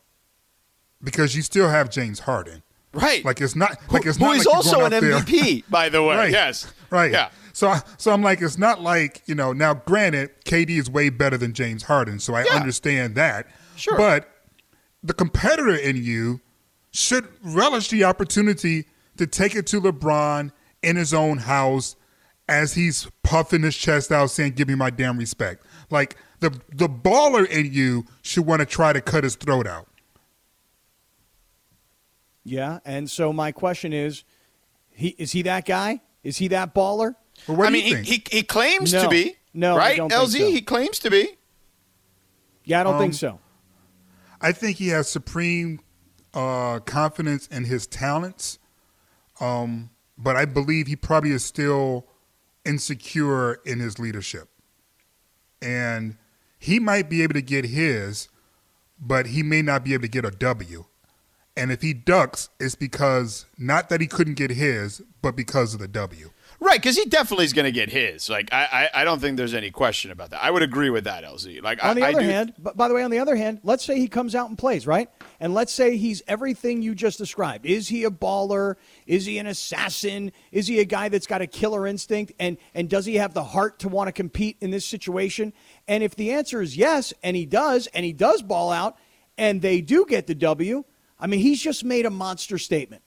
because 1.03 1.35
you 1.35 1.43
still 1.43 1.69
have 1.69 1.91
James 1.91 2.21
Harden. 2.21 2.63
Right. 2.93 3.25
Like 3.25 3.41
it's 3.41 3.55
not 3.57 3.77
like 3.91 4.05
it's 4.05 4.19
Who 4.19 4.25
not 4.27 4.37
is 4.37 4.47
like 4.47 4.55
also 4.55 4.85
an 4.85 4.93
MVP, 4.93 5.65
by 5.71 5.89
the 5.89 6.03
way. 6.03 6.17
Right. 6.17 6.31
Yes. 6.31 6.73
Right. 6.91 7.13
Yeah. 7.13 7.31
So, 7.53 7.75
so 7.99 8.13
I'm 8.13 8.23
like, 8.23 8.43
it's 8.43 8.59
not 8.59 8.81
like 8.83 9.23
you 9.27 9.35
know. 9.35 9.53
Now, 9.53 9.75
granted, 9.75 10.31
KD 10.45 10.71
is 10.71 10.91
way 10.91 11.09
better 11.09 11.37
than 11.37 11.53
James 11.55 11.85
Harden, 11.85 12.19
so 12.19 12.35
I 12.35 12.45
Yeah. 12.45 12.55
understand 12.57 13.15
that. 13.15 13.47
Sure. 13.77 13.97
But 13.97 14.29
the 15.03 15.15
competitor 15.15 15.75
in 15.75 15.97
you 15.97 16.41
should 16.91 17.29
relish 17.43 17.89
the 17.89 18.05
opportunity 18.05 18.87
to 19.17 19.27
take 19.27 19.55
it 19.55 19.67
to 19.69 19.81
LeBron 19.81 20.51
in 20.83 20.97
his 20.97 21.13
own 21.15 21.39
house 21.39 21.97
as 22.49 22.75
he's 22.75 23.09
puffing 23.23 23.63
his 23.63 23.77
chest 23.77 24.11
out, 24.11 24.31
saying, 24.31 24.53
"Give 24.53 24.69
me 24.69 24.75
my 24.75 24.91
damn 24.91 25.19
respect." 25.19 25.65
Like 25.91 26.17
the 26.41 26.51
the 26.73 26.89
baller 26.89 27.47
in 27.49 27.73
you 27.73 28.07
should 28.23 28.47
want 28.47 28.61
to 28.61 28.67
try 28.67 28.93
to 28.93 29.01
cut 29.01 29.25
his 29.25 29.37
throat 29.37 29.67
out. 29.67 29.87
Yeah, 32.45 32.79
and 32.85 33.09
so 33.11 33.33
my 33.33 33.53
question 33.53 33.93
is, 33.93 34.25
he 34.89 35.09
is 35.19 35.33
he 35.33 35.43
that 35.43 35.67
guy? 35.67 36.01
Is 36.23 36.39
he 36.39 36.49
that 36.49 36.75
baller? 36.75 37.15
Well, 37.47 37.57
what 37.59 37.67
I 37.67 37.71
do 37.71 37.73
mean, 37.75 37.87
you 37.87 37.97
he, 37.97 38.03
think? 38.05 38.29
he 38.31 38.37
he 38.39 38.43
claims 38.43 38.93
No. 38.93 39.03
to 39.05 39.09
be. 39.09 39.37
No, 39.53 39.75
I 39.75 39.79
right? 39.79 39.97
don't 39.97 40.11
think 40.11 40.23
LZ, 40.23 40.39
so. 40.39 40.51
he 40.51 40.61
claims 40.63 40.99
to 41.01 41.11
be. 41.11 41.37
Yeah, 42.65 42.81
I 42.81 42.85
don't 42.85 42.95
Um, 42.95 43.01
think 43.01 43.15
so. 43.15 43.41
I 44.41 44.53
think 44.53 44.77
he 44.79 44.89
has 44.89 45.09
supreme 45.09 45.81
uh, 46.33 46.79
confidence 46.81 47.47
in 47.49 47.65
his 47.65 47.87
talents, 47.87 48.59
um, 49.41 49.91
but 50.23 50.37
I 50.37 50.45
believe 50.45 50.87
he 50.87 50.97
probably 50.97 51.31
is 51.31 51.45
still 51.45 52.07
insecure 52.65 53.55
in 53.65 53.81
his 53.81 53.99
leadership. 53.99 54.49
And 55.63 56.17
he 56.59 56.79
might 56.79 57.09
be 57.09 57.23
able 57.23 57.35
to 57.35 57.43
get 57.43 57.65
his, 57.65 58.29
but 59.01 59.27
he 59.27 59.43
may 59.43 59.63
not 59.63 59.85
be 59.85 59.95
able 59.95 60.03
to 60.03 60.09
get 60.09 60.25
a 60.25 60.31
W. 60.31 60.85
And 61.57 61.73
if 61.73 61.83
he 61.83 61.93
ducks, 61.93 62.49
it's 62.59 62.75
because 62.75 63.47
not 63.59 63.89
that 63.89 64.01
he 64.01 64.07
couldn't 64.07 64.35
get 64.35 64.51
his, 64.51 65.03
but 65.23 65.37
because 65.37 65.75
of 65.75 65.81
the 65.81 65.89
W. 65.89 66.31
Right, 66.63 66.79
because 66.79 66.95
he 66.95 67.07
definitely 67.07 67.47
is 67.47 67.55
going 67.55 67.65
to 67.65 67.73
get 67.73 67.89
his. 67.89 68.29
Like, 68.29 68.53
I, 68.53 68.91
I, 68.95 69.01
I 69.01 69.05
don't 69.05 69.19
think 69.19 69.39
there's 69.39 69.55
any 69.55 69.71
question 69.71 70.11
about 70.11 70.29
that. 70.31 70.45
I 70.45 70.51
would 70.51 70.63
agree 70.63 70.91
with 70.91 71.05
that, 71.05 71.25
LZ. 71.25 71.63
Like, 71.63 71.83
On 71.83 71.93
I, 71.93 71.95
the 71.95 72.07
other 72.07 72.21
do- 72.21 72.27
hand, 72.27 72.53
but 72.59 72.77
by 72.77 72.87
the 72.87 72.93
way, 72.93 73.03
on 73.03 73.11
the 73.11 73.19
other 73.19 73.35
hand, 73.35 73.61
let's 73.65 73.83
say 73.83 73.99
he 73.99 74.09
comes 74.09 74.35
out 74.35 74.51
and 74.51 74.59
plays, 74.59 74.87
right? 74.87 75.09
And 75.41 75.55
let's 75.55 75.73
say 75.73 75.97
he's 75.97 76.23
everything 76.29 76.83
you 76.83 76.95
just 76.95 77.17
described. 77.17 77.65
Is 77.65 77.89
he 77.89 78.05
a 78.05 78.11
baller? 78.11 78.75
Is 79.07 79.25
he 79.25 79.39
an 79.39 79.47
assassin? 79.47 80.33
Is 80.53 80.67
he 80.67 80.81
a 80.81 80.85
guy 80.85 81.09
that's 81.09 81.27
got 81.27 81.41
a 81.41 81.47
killer 81.47 81.87
instinct? 81.87 82.33
And 82.39 82.59
and 82.75 82.91
does 82.91 83.07
he 83.07 83.15
have 83.15 83.33
the 83.33 83.43
heart 83.43 83.79
to 83.79 83.89
want 83.89 84.09
to 84.09 84.13
compete 84.13 84.59
in 84.61 84.71
this 84.71 84.85
situation? 84.85 85.55
And 85.89 86.05
if 86.05 86.15
the 86.15 86.33
answer 86.33 86.61
is 86.61 86.77
yes, 86.77 87.15
and 87.23 87.37
he 87.37 87.47
does, 87.47 87.87
and 87.95 88.05
he 88.05 88.13
does 88.13 88.43
ball 88.43 88.71
out, 88.71 88.99
and 89.39 89.63
they 89.63 89.81
do 89.81 90.05
get 90.07 90.27
the 90.27 90.35
W, 90.35 90.85
I 91.19 91.27
mean, 91.27 91.41
he's 91.41 91.63
just 91.63 91.85
made 91.85 92.05
a 92.05 92.11
monster 92.11 92.59
statement. 92.59 93.03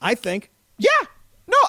I 0.00 0.14
think. 0.14 0.50
Yeah. 0.78 0.88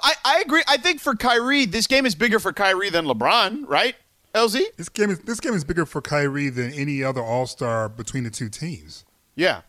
I, 0.03 0.13
I 0.25 0.41
agree. 0.41 0.63
I 0.67 0.77
think 0.77 0.99
for 0.99 1.15
Kyrie, 1.15 1.65
this 1.65 1.87
game 1.87 2.05
is 2.05 2.13
bigger 2.13 2.39
for 2.39 2.51
Kyrie 2.51 2.89
than 2.89 3.05
LeBron, 3.05 3.63
right? 3.67 3.95
LZ? 4.35 4.61
This 4.77 4.89
game 4.89 5.09
is 5.09 5.19
this 5.19 5.39
game 5.39 5.53
is 5.53 5.63
bigger 5.63 5.85
for 5.85 6.01
Kyrie 6.01 6.49
than 6.49 6.73
any 6.73 7.03
other 7.03 7.21
All 7.21 7.45
Star 7.47 7.87
between 7.87 8.23
the 8.23 8.31
two 8.31 8.49
teams 8.49 9.05
Yeah, 9.35 9.61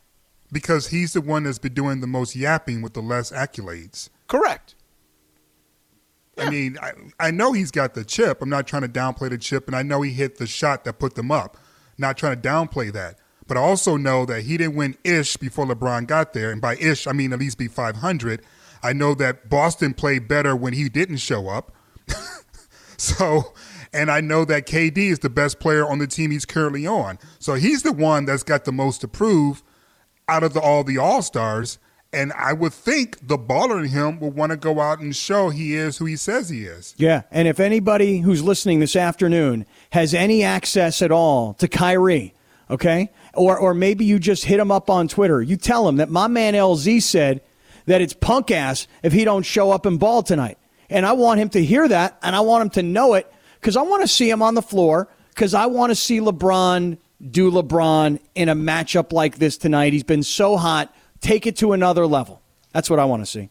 because 0.50 0.88
he's 0.88 1.12
the 1.12 1.20
one 1.20 1.44
that's 1.44 1.58
been 1.58 1.74
doing 1.74 2.00
the 2.00 2.06
most 2.06 2.34
yapping 2.34 2.82
with 2.82 2.94
the 2.94 3.02
less 3.02 3.30
accolades. 3.30 4.08
correct. 4.26 4.74
I 6.36 6.50
mean, 6.50 6.78
I, 6.82 6.92
I 7.20 7.30
know 7.30 7.52
he's 7.52 7.70
got 7.70 7.94
the 7.94 8.04
chip. 8.04 8.42
I'm 8.42 8.48
not 8.48 8.66
trying 8.66 8.82
to 8.82 8.88
downplay 8.88 9.30
the 9.30 9.38
chip, 9.38 9.68
and 9.68 9.76
I 9.76 9.82
know 9.82 10.02
he 10.02 10.10
hit 10.12 10.38
the 10.38 10.48
shot 10.48 10.82
that 10.82 10.98
put 10.98 11.14
them 11.14 11.30
up. 11.30 11.56
Not 11.96 12.16
trying 12.16 12.40
to 12.40 12.48
downplay 12.48 12.92
that. 12.92 13.20
But 13.46 13.56
I 13.56 13.60
also 13.60 13.96
know 13.96 14.24
that 14.26 14.42
he 14.42 14.56
didn't 14.56 14.74
win 14.74 14.96
ish 15.04 15.36
before 15.36 15.64
LeBron 15.66 16.08
got 16.08 16.32
there. 16.32 16.50
And 16.50 16.60
by 16.60 16.74
ish, 16.76 17.06
I 17.06 17.12
mean 17.12 17.32
at 17.32 17.38
least 17.38 17.56
be 17.56 17.68
500. 17.68 18.42
I 18.84 18.92
know 18.92 19.14
that 19.14 19.48
Boston 19.48 19.94
played 19.94 20.28
better 20.28 20.54
when 20.54 20.74
he 20.74 20.90
didn't 20.90 21.16
show 21.16 21.48
up. 21.48 21.74
so, 22.98 23.54
and 23.94 24.10
I 24.10 24.20
know 24.20 24.44
that 24.44 24.66
KD 24.66 24.98
is 24.98 25.20
the 25.20 25.30
best 25.30 25.58
player 25.58 25.88
on 25.88 25.98
the 25.98 26.06
team 26.06 26.30
he's 26.30 26.44
currently 26.44 26.86
on. 26.86 27.18
So 27.38 27.54
he's 27.54 27.82
the 27.82 27.92
one 27.92 28.26
that's 28.26 28.42
got 28.42 28.66
the 28.66 28.72
most 28.72 29.00
to 29.00 29.08
prove 29.08 29.62
out 30.28 30.42
of 30.42 30.52
the, 30.52 30.60
all 30.60 30.84
the 30.84 30.98
All 30.98 31.22
Stars. 31.22 31.78
And 32.12 32.34
I 32.34 32.52
would 32.52 32.74
think 32.74 33.26
the 33.26 33.38
baller 33.38 33.82
in 33.82 33.88
him 33.88 34.20
would 34.20 34.34
want 34.34 34.50
to 34.50 34.58
go 34.58 34.80
out 34.80 35.00
and 35.00 35.16
show 35.16 35.48
he 35.48 35.74
is 35.74 35.96
who 35.96 36.04
he 36.04 36.16
says 36.16 36.50
he 36.50 36.64
is. 36.64 36.94
Yeah, 36.98 37.22
and 37.32 37.48
if 37.48 37.58
anybody 37.58 38.18
who's 38.18 38.42
listening 38.42 38.80
this 38.80 38.94
afternoon 38.94 39.66
has 39.90 40.12
any 40.12 40.44
access 40.44 41.02
at 41.02 41.10
all 41.10 41.54
to 41.54 41.66
Kyrie, 41.66 42.32
okay, 42.70 43.10
or 43.32 43.58
or 43.58 43.74
maybe 43.74 44.04
you 44.04 44.20
just 44.20 44.44
hit 44.44 44.60
him 44.60 44.70
up 44.70 44.88
on 44.88 45.08
Twitter, 45.08 45.42
you 45.42 45.56
tell 45.56 45.88
him 45.88 45.96
that 45.96 46.08
my 46.08 46.28
man 46.28 46.54
LZ 46.54 47.02
said 47.02 47.40
that 47.86 48.00
it's 48.00 48.14
punk 48.14 48.50
ass 48.50 48.86
if 49.02 49.12
he 49.12 49.24
don't 49.24 49.44
show 49.44 49.70
up 49.70 49.86
and 49.86 49.98
ball 49.98 50.22
tonight, 50.22 50.58
and 50.88 51.04
I 51.06 51.12
want 51.12 51.40
him 51.40 51.48
to 51.50 51.64
hear 51.64 51.86
that, 51.88 52.18
and 52.22 52.34
I 52.34 52.40
want 52.40 52.62
him 52.62 52.70
to 52.70 52.82
know 52.82 53.14
it 53.14 53.32
because 53.60 53.76
I 53.76 53.82
want 53.82 54.02
to 54.02 54.08
see 54.08 54.28
him 54.28 54.42
on 54.42 54.54
the 54.54 54.62
floor 54.62 55.08
because 55.30 55.54
I 55.54 55.66
want 55.66 55.90
to 55.90 55.94
see 55.94 56.20
LeBron 56.20 56.98
do 57.30 57.50
LeBron 57.50 58.20
in 58.34 58.48
a 58.48 58.54
matchup 58.54 59.12
like 59.12 59.38
this 59.38 59.56
tonight. 59.56 59.92
He's 59.92 60.02
been 60.02 60.22
so 60.22 60.56
hot. 60.56 60.94
Take 61.20 61.46
it 61.46 61.56
to 61.56 61.72
another 61.72 62.06
level. 62.06 62.42
That's 62.72 62.90
what 62.90 62.98
I 62.98 63.04
want 63.04 63.22
to 63.22 63.26
see. 63.26 63.50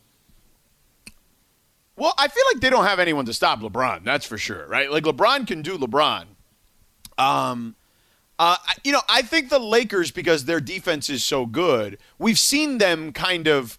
Well, 1.95 2.13
I 2.17 2.27
feel 2.27 2.43
like 2.53 2.61
they 2.61 2.69
don't 2.69 2.85
have 2.85 2.99
anyone 2.99 3.25
to 3.25 3.33
stop 3.33 3.59
LeBron. 3.59 4.03
That's 4.03 4.25
for 4.25 4.37
sure, 4.37 4.67
right? 4.67 4.91
Like 4.91 5.03
LeBron 5.03 5.47
can 5.47 5.61
do 5.61 5.77
LeBron. 5.77 6.25
Um, 7.17 7.75
uh, 8.39 8.57
you 8.83 8.91
know, 8.91 9.01
I 9.07 9.21
think 9.21 9.49
the 9.49 9.59
Lakers 9.59 10.11
because 10.11 10.45
their 10.45 10.59
defense 10.59 11.09
is 11.09 11.23
so 11.23 11.45
good. 11.45 11.99
We've 12.17 12.39
seen 12.39 12.79
them 12.79 13.13
kind 13.13 13.47
of 13.47 13.77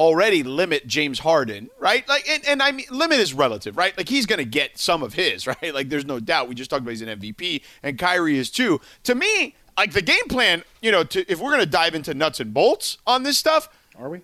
already 0.00 0.42
limit 0.42 0.86
James 0.86 1.18
Harden, 1.18 1.68
right? 1.78 2.08
Like, 2.08 2.26
and, 2.26 2.42
and 2.48 2.62
I 2.62 2.72
mean, 2.72 2.86
limit 2.90 3.20
is 3.20 3.34
relative, 3.34 3.76
right? 3.76 3.94
Like 3.98 4.08
he's 4.08 4.24
going 4.24 4.38
to 4.38 4.46
get 4.46 4.78
some 4.78 5.02
of 5.02 5.12
his, 5.12 5.46
right? 5.46 5.74
Like, 5.74 5.90
there's 5.90 6.06
no 6.06 6.18
doubt. 6.18 6.48
We 6.48 6.54
just 6.54 6.70
talked 6.70 6.80
about 6.80 6.92
he's 6.92 7.02
an 7.02 7.20
MVP, 7.20 7.60
and 7.82 7.98
Kyrie 7.98 8.38
is 8.38 8.50
too. 8.50 8.80
To 9.04 9.14
me, 9.14 9.54
like 9.76 9.92
the 9.92 10.00
game 10.00 10.26
plan, 10.30 10.64
you 10.80 10.90
know, 10.90 11.04
to, 11.04 11.30
if 11.30 11.38
we're 11.38 11.50
going 11.50 11.60
to 11.60 11.70
dive 11.70 11.94
into 11.94 12.14
nuts 12.14 12.40
and 12.40 12.54
bolts 12.54 12.96
on 13.06 13.24
this 13.24 13.36
stuff, 13.36 13.68
Are 13.98 14.08
we? 14.08 14.22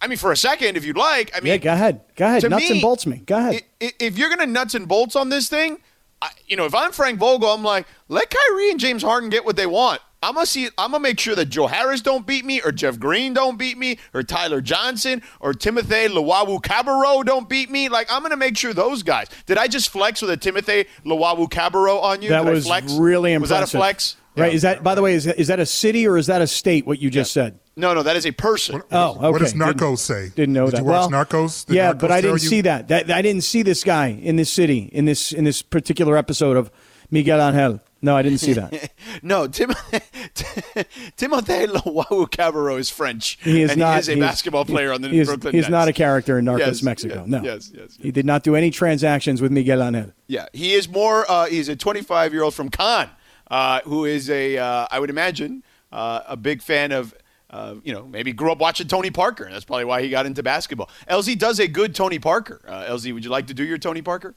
I 0.00 0.06
mean, 0.06 0.16
for 0.18 0.32
a 0.32 0.36
second, 0.36 0.78
if 0.78 0.84
you'd 0.86 0.96
like, 0.96 1.30
I 1.34 1.40
mean, 1.40 1.52
Yeah, 1.52 1.56
go 1.58 1.72
ahead. 1.74 2.00
Go 2.16 2.26
ahead. 2.26 2.40
to 2.42 2.48
Nuts 2.48 2.64
me, 2.64 2.70
and 2.72 2.80
bolts 2.82 3.06
me. 3.06 3.18
Go 3.26 3.36
ahead. 3.36 3.62
If 3.80 4.16
you're 4.16 4.30
gonna 4.30 4.46
nuts 4.46 4.74
and 4.74 4.88
bolts 4.88 5.14
on 5.14 5.28
this 5.28 5.48
thing, 5.48 5.78
I, 6.22 6.30
you 6.46 6.56
know, 6.56 6.64
if 6.64 6.74
I'm 6.74 6.92
Frank 6.92 7.18
Vogel, 7.18 7.48
I'm 7.50 7.62
like, 7.62 7.86
let 8.08 8.30
Kyrie 8.30 8.70
and 8.70 8.80
James 8.80 9.02
Harden 9.02 9.28
get 9.28 9.44
what 9.44 9.56
they 9.56 9.66
want. 9.66 10.00
I'm 10.26 10.34
gonna 10.34 10.46
see. 10.46 10.66
I'm 10.76 10.90
gonna 10.90 11.00
make 11.00 11.20
sure 11.20 11.34
that 11.36 11.46
Joe 11.46 11.66
Harris 11.68 12.00
don't 12.00 12.26
beat 12.26 12.44
me, 12.44 12.60
or 12.62 12.72
Jeff 12.72 12.98
Green 12.98 13.32
don't 13.32 13.56
beat 13.56 13.78
me, 13.78 13.98
or 14.12 14.22
Tyler 14.22 14.60
Johnson, 14.60 15.22
or 15.40 15.54
Timothy 15.54 16.08
Luwawu 16.08 16.60
Cabarrot 16.60 17.24
don't 17.26 17.48
beat 17.48 17.70
me. 17.70 17.88
Like 17.88 18.08
I'm 18.10 18.22
gonna 18.22 18.36
make 18.36 18.56
sure 18.56 18.74
those 18.74 19.02
guys. 19.02 19.28
Did 19.46 19.56
I 19.58 19.68
just 19.68 19.90
flex 19.90 20.20
with 20.20 20.30
a 20.30 20.36
Timothy 20.36 20.86
Luwawu 21.04 21.48
Cabarrot 21.48 22.02
on 22.02 22.22
you? 22.22 22.30
that 22.30 22.40
Did 22.42 22.48
I 22.48 22.50
was 22.50 22.66
flex? 22.66 22.92
really 22.94 23.32
impressive. 23.32 23.60
Was 23.60 23.70
that 23.70 23.76
a 23.76 23.78
flex? 23.78 24.16
Right? 24.36 24.48
Yeah. 24.48 24.54
Is 24.56 24.62
that, 24.62 24.82
by 24.82 24.94
the 24.94 25.00
way, 25.00 25.14
is 25.14 25.24
that, 25.24 25.38
is 25.38 25.46
that 25.48 25.60
a 25.60 25.64
city 25.64 26.06
or 26.06 26.18
is 26.18 26.26
that 26.26 26.42
a 26.42 26.46
state? 26.46 26.86
What 26.86 26.98
you 27.00 27.08
just 27.08 27.32
said? 27.32 27.58
No, 27.74 27.94
no, 27.94 28.02
that 28.02 28.16
is 28.16 28.26
a 28.26 28.32
person. 28.32 28.82
Oh, 28.92 29.10
okay. 29.12 29.30
What 29.30 29.38
does 29.40 29.52
Didn't- 29.54 29.78
Narcos 29.78 29.98
say? 30.00 30.28
Didn't 30.34 30.52
know 30.52 30.66
Did 30.66 30.74
that. 30.74 30.78
you 30.80 30.84
watch 30.84 31.10
well, 31.10 31.24
Narcos? 31.24 31.64
Did 31.64 31.76
yeah, 31.76 31.92
Narcos 31.94 31.98
but 32.00 32.10
I 32.12 32.20
didn't 32.20 32.42
you? 32.42 32.48
see 32.48 32.60
that. 32.62 32.88
that. 32.88 33.10
I 33.10 33.22
didn't 33.22 33.44
see 33.44 33.62
this 33.62 33.82
guy 33.82 34.08
in 34.08 34.36
this 34.36 34.50
city 34.52 34.90
in 34.92 35.06
this 35.06 35.32
in 35.32 35.44
this 35.44 35.62
particular 35.62 36.18
episode 36.18 36.58
of 36.58 36.70
Miguel 37.10 37.40
Angel. 37.40 37.80
No, 38.02 38.16
I 38.16 38.22
didn't 38.22 38.38
see 38.38 38.52
that. 38.52 38.92
No, 39.22 39.48
Tim, 39.48 39.70
Timothy 41.16 41.66
Luwawu 41.66 42.28
Cabarrot 42.30 42.78
is 42.78 42.90
French. 42.90 43.38
He 43.42 43.62
is 43.62 43.70
and 43.70 43.80
not. 43.80 43.94
He 43.94 43.98
is 44.00 44.08
a 44.10 44.16
basketball 44.16 44.64
player 44.64 44.92
on 44.92 45.00
the 45.02 45.08
he 45.08 45.20
is, 45.20 45.28
Brooklyn 45.28 45.54
He's 45.54 45.62
Nets. 45.62 45.70
not 45.70 45.88
a 45.88 45.92
character 45.92 46.38
in 46.38 46.44
Narcos 46.44 46.58
Yes, 46.58 46.82
Mexico. 46.82 47.14
yes, 47.20 47.26
no. 47.26 47.42
yes, 47.42 47.72
yes, 47.74 47.98
He 48.00 48.10
did 48.10 48.26
not 48.26 48.42
do 48.42 48.54
any 48.54 48.70
transactions 48.70 49.40
with 49.40 49.52
Miguel 49.52 49.82
Angel. 49.82 50.12
Yeah, 50.26 50.46
he 50.52 50.74
is 50.74 50.88
more. 50.88 51.24
Uh, 51.30 51.46
he's 51.46 51.68
a 51.68 51.76
25 51.76 52.32
year 52.32 52.42
old 52.42 52.54
from 52.54 52.68
Cannes, 52.68 53.10
uh, 53.50 53.80
who 53.84 54.04
is 54.04 54.28
a, 54.30 54.58
uh, 54.58 54.86
I 54.90 55.00
would 55.00 55.10
imagine, 55.10 55.62
uh, 55.92 56.20
a 56.28 56.36
big 56.36 56.62
fan 56.62 56.92
of. 56.92 57.14
Uh, 57.48 57.76
you 57.84 57.92
know, 57.94 58.04
maybe 58.04 58.32
grew 58.32 58.50
up 58.50 58.58
watching 58.58 58.88
Tony 58.88 59.08
Parker. 59.10 59.48
That's 59.50 59.64
probably 59.64 59.84
why 59.84 60.02
he 60.02 60.10
got 60.10 60.26
into 60.26 60.42
basketball. 60.42 60.90
LZ 61.08 61.38
does 61.38 61.60
a 61.60 61.68
good 61.68 61.94
Tony 61.94 62.18
Parker. 62.18 62.60
Uh, 62.66 62.84
LZ, 62.90 63.14
would 63.14 63.24
you 63.24 63.30
like 63.30 63.46
to 63.46 63.54
do 63.54 63.64
your 63.64 63.78
Tony 63.78 64.02
Parker? 64.02 64.34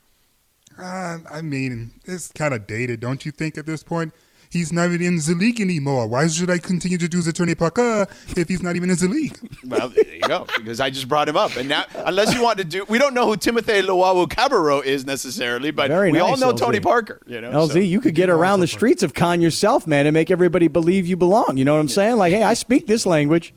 Uh, 0.81 1.17
I 1.31 1.41
mean, 1.41 1.91
it's 2.05 2.31
kind 2.31 2.53
of 2.53 2.67
dated, 2.67 2.99
don't 2.99 3.25
you 3.25 3.31
think? 3.31 3.57
At 3.57 3.65
this 3.65 3.83
point, 3.83 4.13
he's 4.49 4.71
not 4.73 4.85
even 4.91 5.01
in 5.05 5.15
the 5.17 5.35
league 5.37 5.59
anymore. 5.61 6.07
Why 6.07 6.27
should 6.27 6.49
I 6.49 6.57
continue 6.57 6.97
to 6.97 7.07
do 7.07 7.21
the 7.21 7.33
Tony 7.33 7.53
Parker 7.55 8.07
if 8.37 8.47
he's 8.47 8.63
not 8.63 8.75
even 8.75 8.89
in 8.89 8.95
the 8.95 9.07
league? 9.07 9.37
Well, 9.65 9.89
there 9.89 10.05
you 10.15 10.21
go. 10.21 10.45
Because 10.57 10.79
I 10.79 10.89
just 10.89 11.07
brought 11.07 11.27
him 11.29 11.35
up, 11.37 11.55
and 11.57 11.67
now, 11.69 11.83
unless 12.05 12.33
you 12.33 12.41
want 12.41 12.57
to 12.59 12.63
do, 12.63 12.85
we 12.87 12.97
don't 12.97 13.13
know 13.13 13.25
who 13.27 13.35
Timothy 13.37 13.81
Luwawu 13.81 14.27
Cabarrot 14.27 14.85
is 14.85 15.05
necessarily, 15.05 15.71
but 15.71 15.89
Very 15.89 16.11
we 16.11 16.19
all 16.19 16.37
know 16.37 16.53
LZ. 16.53 16.57
Tony 16.57 16.79
Parker. 16.79 17.21
You 17.27 17.41
know, 17.41 17.51
LZ, 17.51 17.71
so- 17.73 17.79
you 17.79 17.99
could 18.01 18.15
get 18.15 18.29
around 18.29 18.61
the 18.61 18.67
streets 18.67 19.03
of 19.03 19.13
Cannes 19.13 19.41
yourself, 19.41 19.85
man, 19.85 20.07
and 20.07 20.13
make 20.13 20.31
everybody 20.31 20.67
believe 20.69 21.05
you 21.07 21.17
belong. 21.17 21.57
You 21.57 21.65
know 21.65 21.73
what 21.75 21.81
I'm 21.81 21.89
saying? 21.89 22.15
Like, 22.17 22.31
hey, 22.33 22.43
I 22.43 22.53
speak 22.53 22.87
this 22.87 23.05
language. 23.05 23.53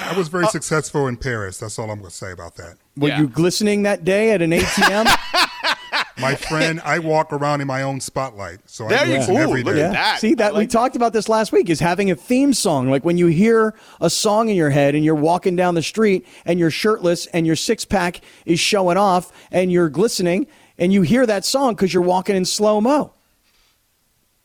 I 0.00 0.16
was 0.18 0.28
very 0.28 0.46
successful 0.48 1.06
in 1.06 1.16
Paris. 1.16 1.58
That's 1.58 1.78
all 1.78 1.90
I'm 1.90 1.98
going 2.00 2.10
to 2.10 2.14
say 2.16 2.32
about 2.32 2.56
that. 2.56 2.76
Were 2.96 3.08
Yeah. 3.08 3.20
you 3.20 3.28
glistening 3.28 3.84
that 3.84 4.04
day 4.04 4.32
at 4.32 4.42
an 4.42 4.50
ATM? 4.50 5.06
My 6.20 6.34
friend, 6.34 6.80
I 6.84 6.98
walk 6.98 7.32
around 7.32 7.60
in 7.60 7.66
my 7.66 7.82
own 7.82 8.00
spotlight, 8.00 8.60
so 8.66 8.88
There 8.88 8.98
I 8.98 9.04
you 9.04 9.18
listen 9.18 9.34
go. 9.34 9.40
every 9.40 9.62
Look 9.62 9.76
at 9.76 9.92
that. 9.92 10.20
See 10.20 10.34
that 10.34 10.50
I 10.50 10.52
we 10.52 10.58
like 10.60 10.70
talked 10.70 10.96
about 10.96 11.12
this 11.12 11.28
last 11.28 11.52
week 11.52 11.70
is 11.70 11.80
having 11.80 12.10
a 12.10 12.14
theme 12.14 12.52
song. 12.52 12.90
Like 12.90 13.04
when 13.04 13.16
you 13.18 13.26
hear 13.28 13.74
a 14.00 14.10
song 14.10 14.48
in 14.48 14.56
your 14.56 14.70
head 14.70 14.94
and 14.94 15.04
you're 15.04 15.14
walking 15.14 15.56
down 15.56 15.74
the 15.74 15.82
street 15.82 16.26
and 16.44 16.58
you're 16.58 16.70
shirtless 16.70 17.26
and 17.26 17.46
your 17.46 17.56
six 17.56 17.84
pack 17.84 18.20
is 18.46 18.60
showing 18.60 18.96
off 18.96 19.32
and 19.50 19.72
you're 19.72 19.88
glistening 19.88 20.46
and 20.78 20.92
you 20.92 21.02
hear 21.02 21.26
that 21.26 21.44
song 21.44 21.74
because 21.74 21.92
you're 21.94 22.02
walking 22.02 22.36
in 22.36 22.44
slow 22.44 22.80
mo. 22.80 23.12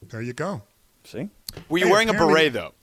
There 0.01 0.22
you 0.22 0.34
go. 0.34 0.62
See? 1.03 1.29
Were 1.70 1.77
you 1.79 1.86
Hey, 1.86 1.91
wearing 1.91 2.10
a 2.10 2.13
beret 2.13 2.53
though? 2.53 2.74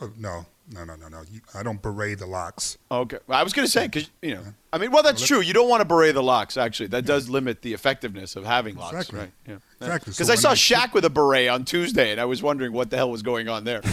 Oh, 0.00 0.10
no, 0.18 0.44
no, 0.70 0.84
no, 0.84 0.96
no, 0.96 1.08
no. 1.08 1.22
You, 1.30 1.40
I 1.54 1.62
don't 1.62 1.80
beret 1.80 2.18
the 2.18 2.26
locks. 2.26 2.76
Okay, 2.90 3.18
I 3.28 3.42
was 3.42 3.52
going 3.52 3.66
to 3.66 3.70
say 3.70 3.86
because 3.86 4.10
you 4.22 4.34
know, 4.34 4.42
I 4.72 4.78
mean, 4.78 4.90
well, 4.90 5.02
that's 5.02 5.24
true. 5.26 5.40
You 5.40 5.52
don't 5.52 5.68
want 5.68 5.80
to 5.80 5.84
beret 5.84 6.14
the 6.14 6.22
locks. 6.22 6.56
Actually, 6.56 6.88
that 6.88 7.04
does 7.06 7.28
limit 7.28 7.62
the 7.62 7.72
effectiveness 7.72 8.34
of 8.36 8.44
having 8.44 8.76
locks, 8.76 8.94
Exactly. 8.94 9.18
right? 9.20 9.30
Yeah, 9.46 9.56
Exactly. 9.80 10.10
Because 10.12 10.26
So 10.26 10.32
I 10.32 10.36
saw 10.36 10.50
I- 10.50 10.54
Shaq 10.54 10.92
with 10.92 11.04
a 11.04 11.10
beret 11.10 11.48
on 11.48 11.64
Tuesday, 11.64 12.10
and 12.10 12.20
I 12.20 12.24
was 12.24 12.42
wondering 12.42 12.72
what 12.72 12.90
the 12.90 12.96
hell 12.96 13.10
was 13.10 13.22
going 13.22 13.48
on 13.48 13.64
there. 13.64 13.82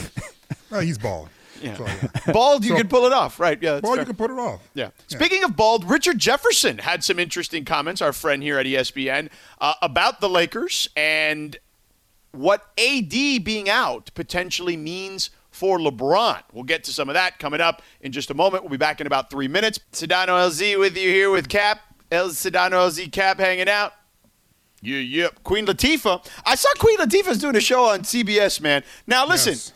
Oh, 0.76 0.80
he's 0.80 0.98
bald. 0.98 1.30
Yeah. 1.62 1.78
So, 1.78 1.86
yeah. 1.86 2.08
Bald, 2.34 2.64
you 2.66 2.72
So- 2.72 2.78
could 2.78 2.90
pull 2.90 3.06
it 3.06 3.14
off, 3.14 3.40
right? 3.40 3.62
Yeah, 3.62 3.74
that's 3.74 3.84
Well, 3.84 3.94
fair. 3.94 4.02
you 4.02 4.06
can 4.08 4.16
put 4.16 4.32
it 4.32 4.40
off. 4.40 4.60
Yeah. 4.74 4.90
Speaking 5.06 5.44
of 5.44 5.56
bald, 5.56 5.88
Richard 5.88 6.18
Jefferson 6.18 6.80
had 6.80 7.04
some 7.04 7.20
interesting 7.20 7.64
comments, 7.64 8.02
our 8.02 8.12
friend 8.12 8.42
here 8.42 8.58
at 8.58 8.66
ESPN, 8.66 9.30
uh, 9.62 9.76
about 9.84 10.20
the 10.20 10.28
Lakers 10.28 10.90
and 10.96 11.58
what 12.32 12.72
AD 12.80 13.12
being 13.44 13.70
out 13.70 14.10
potentially 14.16 14.76
means 14.76 15.30
for 15.64 15.80
LeBron. 15.80 16.42
We'll 16.52 16.66
get 16.66 16.84
to 16.84 16.92
some 16.92 17.08
of 17.08 17.14
that 17.14 17.40
coming 17.40 17.62
up 17.62 17.82
in 18.02 18.12
just 18.12 18.30
a 18.30 18.34
moment. 18.34 18.64
We'll 18.66 18.70
be 18.72 18.76
back 18.76 19.00
in 19.00 19.08
about 19.08 19.30
three 19.30 19.48
minutes. 19.48 19.80
Sedano 19.94 20.28
LZ 20.28 20.78
with 20.78 20.98
you 20.98 21.08
here 21.10 21.32
with 21.32 21.48
Cap. 21.48 21.80
El 22.12 22.32
Sedano 22.32 22.72
LZ 22.72 23.10
Cap 23.14 23.40
hanging 23.40 23.70
out. 23.70 23.94
Yeah, 24.82 24.98
yep. 24.98 25.42
Queen 25.46 25.66
Latifah. 25.66 26.28
I 26.46 26.56
saw 26.56 26.68
Queen 26.80 26.98
Latifah's 26.98 27.38
doing 27.38 27.56
a 27.56 27.62
show 27.62 27.86
on 27.86 28.02
CBS, 28.02 28.60
man. 28.60 28.84
Now, 29.08 29.26
listen, 29.26 29.54
Yes. 29.54 29.72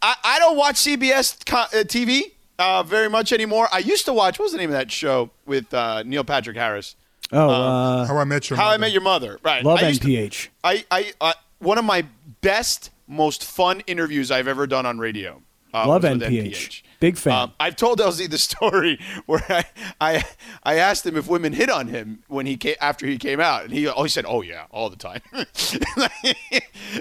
I, 0.00 0.14
I 0.22 0.38
don't 0.38 0.56
watch 0.56 0.76
CBS 0.76 1.44
co- 1.44 1.56
uh, 1.76 1.82
TV 1.82 2.20
uh, 2.60 2.84
very 2.84 3.10
much 3.10 3.32
anymore. 3.32 3.66
I 3.72 3.78
used 3.78 4.04
to 4.04 4.12
watch, 4.12 4.38
what 4.38 4.44
was 4.44 4.52
the 4.52 4.58
name 4.58 4.70
of 4.70 4.74
that 4.74 4.92
show 4.92 5.30
with 5.44 5.74
uh, 5.74 6.04
Neil 6.04 6.22
Patrick 6.22 6.56
Harris? 6.56 6.94
Oh, 7.32 7.50
uh, 7.50 8.06
How 8.06 8.16
I 8.16 8.22
Met 8.22 8.48
Your 8.48 8.56
How 8.58 8.66
I 8.66 8.70
Mother. 8.74 8.78
Met 8.78 8.92
Your 8.92 9.02
Mother. 9.02 9.38
Right. 9.42 9.64
Love 9.64 9.80
I 9.82 9.88
used 9.88 10.02
to- 10.02 10.08
NPH. 10.08 10.48
I, 10.62 10.84
I, 10.88 11.12
uh, 11.20 11.32
one 11.58 11.78
of 11.78 11.84
my 11.84 12.06
best, 12.42 12.90
most 13.06 13.44
fun 13.44 13.80
interviews 13.86 14.30
I've 14.30 14.48
ever 14.48 14.66
done 14.66 14.86
on 14.86 14.98
radio. 14.98 15.42
Uh, 15.74 15.88
Love 15.88 16.02
was 16.02 16.12
with 16.18 16.22
NPH. 16.22 16.82
Big 17.00 17.16
fan. 17.16 17.32
Um, 17.32 17.52
I've 17.58 17.76
told 17.76 17.98
LZ 17.98 18.30
the 18.30 18.38
story 18.50 19.00
where 19.26 19.44
I, 19.48 19.64
I, 20.00 20.24
I 20.62 20.74
asked 20.76 21.04
him 21.06 21.16
if 21.16 21.26
women 21.26 21.52
hit 21.52 21.70
on 21.70 21.88
him 21.88 22.22
when 22.28 22.46
he 22.46 22.56
came 22.56 22.76
after 22.80 23.06
he 23.06 23.16
came 23.16 23.40
out, 23.40 23.64
and 23.64 23.72
he 23.72 23.86
always 23.86 24.12
said, 24.12 24.24
"Oh 24.28 24.42
yeah, 24.42 24.66
all 24.70 24.90
the 24.90 24.96
time." 24.96 25.22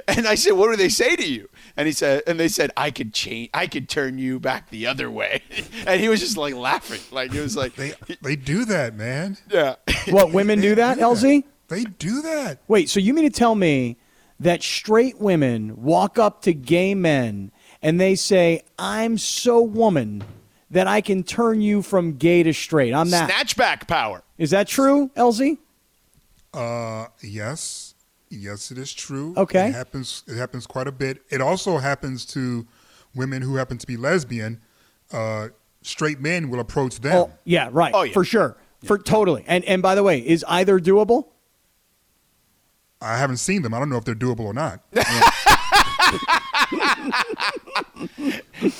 and 0.07 0.25
I 0.27 0.35
said, 0.35 0.53
"What 0.53 0.71
do 0.71 0.77
they 0.77 0.89
say 0.89 1.15
to 1.15 1.27
you?" 1.27 1.49
And 1.75 1.85
he 1.85 1.91
said, 1.91 2.23
and 2.25 2.39
they 2.39 2.47
said, 2.47 2.71
"I 2.77 2.91
could 2.91 3.13
change, 3.13 3.49
I 3.53 3.67
could 3.67 3.89
turn 3.89 4.17
you 4.17 4.39
back 4.39 4.69
the 4.69 4.87
other 4.87 5.11
way," 5.11 5.43
and 5.85 5.99
he 5.99 6.07
was 6.07 6.21
just 6.21 6.37
like 6.37 6.55
laughing, 6.55 7.01
like 7.11 7.31
he 7.33 7.39
was 7.39 7.57
like, 7.57 7.75
They 7.75 7.93
they 8.21 8.35
do 8.35 8.65
that, 8.65 8.95
man. 8.95 9.37
"Yeah." 9.49 9.75
what 10.09 10.31
women 10.31 10.61
do 10.61 10.75
that, 10.75 10.97
LZ? 10.97 11.43
They 11.67 11.83
do 11.83 12.21
that. 12.21 12.59
Wait, 12.67 12.89
so 12.89 12.99
you 12.99 13.13
mean 13.13 13.23
to 13.23 13.29
tell 13.29 13.55
me 13.55 13.97
that 14.41 14.63
straight 14.63 15.19
women 15.19 15.81
walk 15.81 16.19
up 16.19 16.41
to 16.41 16.53
gay 16.53 16.93
men 16.95 17.51
and 17.81 17.99
they 17.99 18.15
say, 18.15 18.63
"I'm 18.77 19.17
so 19.17 19.61
woman 19.61 20.23
that 20.69 20.87
I 20.87 21.01
can 21.01 21.23
turn 21.23 21.61
you 21.61 21.81
from 21.81 22.17
gay 22.17 22.43
to 22.43 22.53
straight." 22.53 22.93
I'm 22.93 23.09
that. 23.11 23.29
Snatchback 23.29 23.87
power. 23.87 24.23
Is 24.37 24.49
that 24.49 24.67
true, 24.67 25.09
LZ? 25.15 25.57
Uh, 26.53 27.05
yes, 27.21 27.95
yes, 28.29 28.71
it 28.71 28.77
is 28.77 28.93
true. 28.93 29.33
Okay. 29.37 29.69
it 29.69 29.75
happens. 29.75 30.23
It 30.27 30.37
happens 30.37 30.67
quite 30.67 30.87
a 30.87 30.91
bit. 30.91 31.21
It 31.29 31.39
also 31.39 31.77
happens 31.77 32.25
to 32.27 32.67
women 33.15 33.41
who 33.41 33.55
happen 33.55 33.77
to 33.77 33.87
be 33.87 33.95
lesbian. 33.95 34.61
Uh, 35.11 35.49
straight 35.81 36.19
men 36.19 36.49
will 36.49 36.59
approach 36.59 36.99
them. 36.99 37.15
Oh, 37.15 37.31
yeah, 37.43 37.69
right. 37.71 37.93
Oh, 37.93 38.03
yeah. 38.03 38.13
For 38.13 38.23
sure. 38.23 38.57
For 38.83 38.97
totally. 38.97 39.43
And 39.47 39.63
and 39.65 39.81
by 39.81 39.95
the 39.95 40.03
way, 40.03 40.19
is 40.19 40.43
either 40.47 40.79
doable? 40.79 41.27
I 43.01 43.17
haven't 43.17 43.37
seen 43.37 43.63
them. 43.63 43.73
I 43.73 43.79
don't 43.79 43.89
know 43.89 43.97
if 43.97 44.05
they're 44.05 44.15
doable 44.15 44.41
or 44.41 44.53
not. 44.53 44.79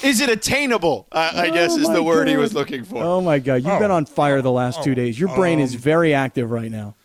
Is 0.04 0.22
it 0.22 0.30
attainable? 0.30 1.08
Uh, 1.12 1.32
I 1.34 1.50
guess 1.50 1.72
Oh, 1.74 1.80
is 1.80 1.90
the 1.90 2.04
word 2.04 2.28
he 2.28 2.38
was 2.38 2.54
looking 2.54 2.84
for. 2.84 3.04
Oh 3.04 3.22
my 3.22 3.40
god, 3.40 3.56
you've 3.64 3.68
Oh. 3.74 3.80
been 3.80 3.92
on 3.92 4.06
fire 4.06 4.42
the 4.42 4.52
last 4.52 4.84
2 4.84 4.92
Oh. 4.92 4.96
days. 4.96 5.20
Your 5.20 5.34
brain 5.36 5.60
is 5.60 5.76
Um, 5.76 5.82
very 5.82 6.14
active 6.14 6.52
right 6.52 6.72
now. 6.72 6.96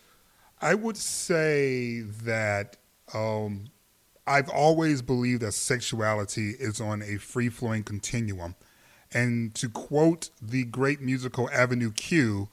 I 0.61 0.75
would 0.75 0.96
say 0.96 2.00
that 2.25 2.76
um, 3.14 3.66
I've 4.26 4.49
always 4.49 5.02
believed 5.02 5.42
that 5.42 5.52
sexuality 5.52 6.50
is 6.58 6.80
on 6.80 7.02
a 7.02 7.18
free 7.18 7.49
flowing 7.49 7.85
continuum. 7.85 8.56
And 9.12 9.54
to 9.54 9.68
quote 9.68 10.30
the 10.42 10.64
great 10.64 11.00
musical 11.00 11.49
Avenue 11.50 11.92
Q, 11.92 12.49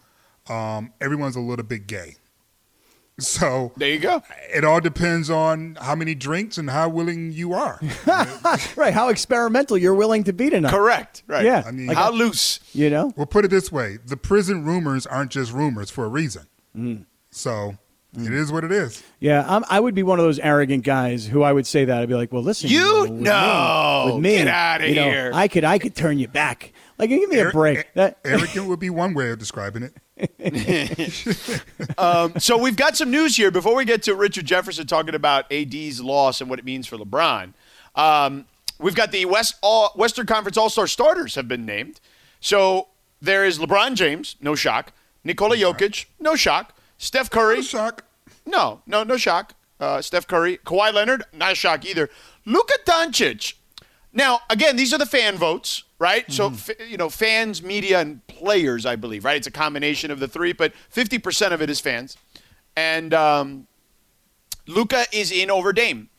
um, 0.48 0.93
everyone's 1.01 1.36
a 1.36 1.39
little 1.41 1.65
bit 1.65 1.88
gay. 1.88 2.17
So 3.20 3.72
There 3.77 3.89
you 3.89 4.00
go. 4.00 4.24
it 4.53 4.63
all 4.65 4.79
depends 4.82 5.29
on 5.29 5.77
how 5.79 5.93
many 5.96 6.15
drinks 6.15 6.58
and 6.58 6.70
how 6.70 6.89
willing 6.89 7.32
you 7.32 7.53
are. 7.53 7.79
Right, 8.75 8.93
how 8.93 9.10
experimental 9.10 9.77
you're 9.77 9.93
willing 9.93 10.24
to 10.25 10.34
be 10.34 10.50
tonight. 10.50 10.72
Correct. 10.72 11.24
Right. 11.27 11.46
Yeah. 11.46 11.63
I 11.65 11.72
mean- 11.72 11.89
How 11.93 12.12
loose? 12.12 12.60
You 12.74 12.89
know? 12.89 13.13
We'll 13.15 13.25
put 13.27 13.46
it 13.46 13.50
this 13.51 13.72
way 13.72 13.98
the 14.05 14.17
prison 14.17 14.65
rumors 14.65 15.05
aren't 15.05 15.32
just 15.32 15.53
rumors 15.53 15.89
for 15.91 16.05
a 16.05 16.10
reason. 16.10 16.48
Mm. 16.75 17.05
So 17.29 17.77
it 18.15 18.32
is 18.34 18.51
what 18.51 18.63
it 18.63 18.72
is. 18.72 19.01
Yeah, 19.20 19.43
I'm, 19.48 19.63
I 19.70 19.79
would 19.79 19.96
be 19.96 20.03
one 20.03 20.20
of 20.20 20.25
those 20.25 20.38
arrogant 20.39 20.84
guys 20.84 21.25
who 21.25 21.41
I 21.43 21.51
would 21.53 21.65
say 21.65 21.86
that. 21.86 22.01
I'd 22.01 22.08
be 22.10 22.13
like, 22.15 22.32
"Well, 22.32 22.43
listen, 22.43 22.70
You? 22.70 22.79
know, 22.84 23.01
with 23.03 23.12
me- 23.12 23.24
No. 23.24 24.12
with 24.13 24.24
me, 24.24 24.36
Get 24.38 24.48
outta 24.48 24.89
you 24.89 24.96
know, 24.96 25.10
here. 25.10 25.32
I 25.34 25.48
could, 25.48 25.63
I 25.63 25.79
could 25.79 25.96
turn 25.96 26.20
you 26.20 26.27
back. 26.27 26.74
Like, 27.00 27.10
give 27.10 27.27
me 27.29 27.39
a 27.39 27.50
break. 27.50 27.79
a- 27.79 27.86
That, 27.96 28.20
arrogant 28.24 28.67
would 28.67 28.79
be 28.79 28.89
one 28.91 29.13
way 29.15 29.32
of 29.32 29.39
describing 29.39 29.82
it. 29.84 29.96
So 32.39 32.58
we've 32.58 32.75
got 32.75 32.98
some 32.98 33.12
news 33.12 33.36
here 33.36 33.51
before 33.51 33.75
we 33.75 33.86
get 33.86 34.03
to 34.03 34.15
Richard 34.15 34.46
Jefferson 34.46 34.88
talking 34.88 35.15
about 35.15 35.51
AD's 35.51 36.01
loss 36.01 36.42
and 36.42 36.50
what 36.50 36.60
it 36.60 36.65
means 36.65 36.88
for 36.88 36.98
LeBron. 36.98 37.53
Um, 37.96 38.46
we've 38.80 38.96
got 38.96 39.12
the 39.12 39.25
West 39.25 39.56
all, 39.62 39.92
Western 39.96 40.25
Conference 40.25 40.58
All 40.58 40.70
Star 40.70 40.88
starters 40.88 41.36
have 41.36 41.48
been 41.48 41.65
named. 41.65 42.00
So 42.39 42.88
there 43.22 43.46
is 43.46 43.60
LeBron 43.60 43.96
James, 43.96 44.36
no 44.42 44.56
shock. 44.56 44.92
Nikola 45.24 45.56
Jokic, 45.56 46.06
no 46.20 46.36
shock. 46.36 46.75
Steph 46.98 47.30
Curry, 47.30 47.58
no 47.58 47.62
Shock. 47.62 48.06
no, 48.46 48.82
no, 48.86 49.03
no 49.03 49.18
shock. 49.18 49.53
Uh, 49.80 50.01
Steph 50.01 50.27
Curry, 50.27 50.58
Kawhi 50.65 50.94
Leonard, 50.94 51.24
not 51.34 51.53
a 51.53 51.56
shock 51.56 51.86
either. 51.86 52.10
Luka 52.46 52.74
Doncic. 52.86 53.53
Now, 54.13 54.41
again, 54.50 54.75
these 54.75 54.93
are 54.93 54.98
the 55.00 55.05
fan 55.08 55.38
votes, 55.38 55.84
right? 55.98 56.32
So, 56.32 56.48
f- 56.51 56.70
you 56.88 56.98
know, 56.98 57.10
fans, 57.10 57.63
media, 57.63 58.00
and 58.00 58.25
players, 58.27 58.86
I 58.86 58.96
believe, 58.96 59.25
right? 59.25 59.38
It's 59.38 59.48
a 59.48 59.51
combination 59.51 60.12
of 60.12 60.20
the 60.20 60.27
three, 60.27 60.53
but 60.53 60.72
50% 60.93 61.51
of 61.51 61.62
it 61.62 61.70
is 61.70 61.79
fans. 61.79 62.15
And 62.75 63.13
um, 63.13 63.67
Luka 64.67 65.05
is 65.12 65.32
in 65.32 65.50
over 65.50 65.74
Dame. 65.74 66.10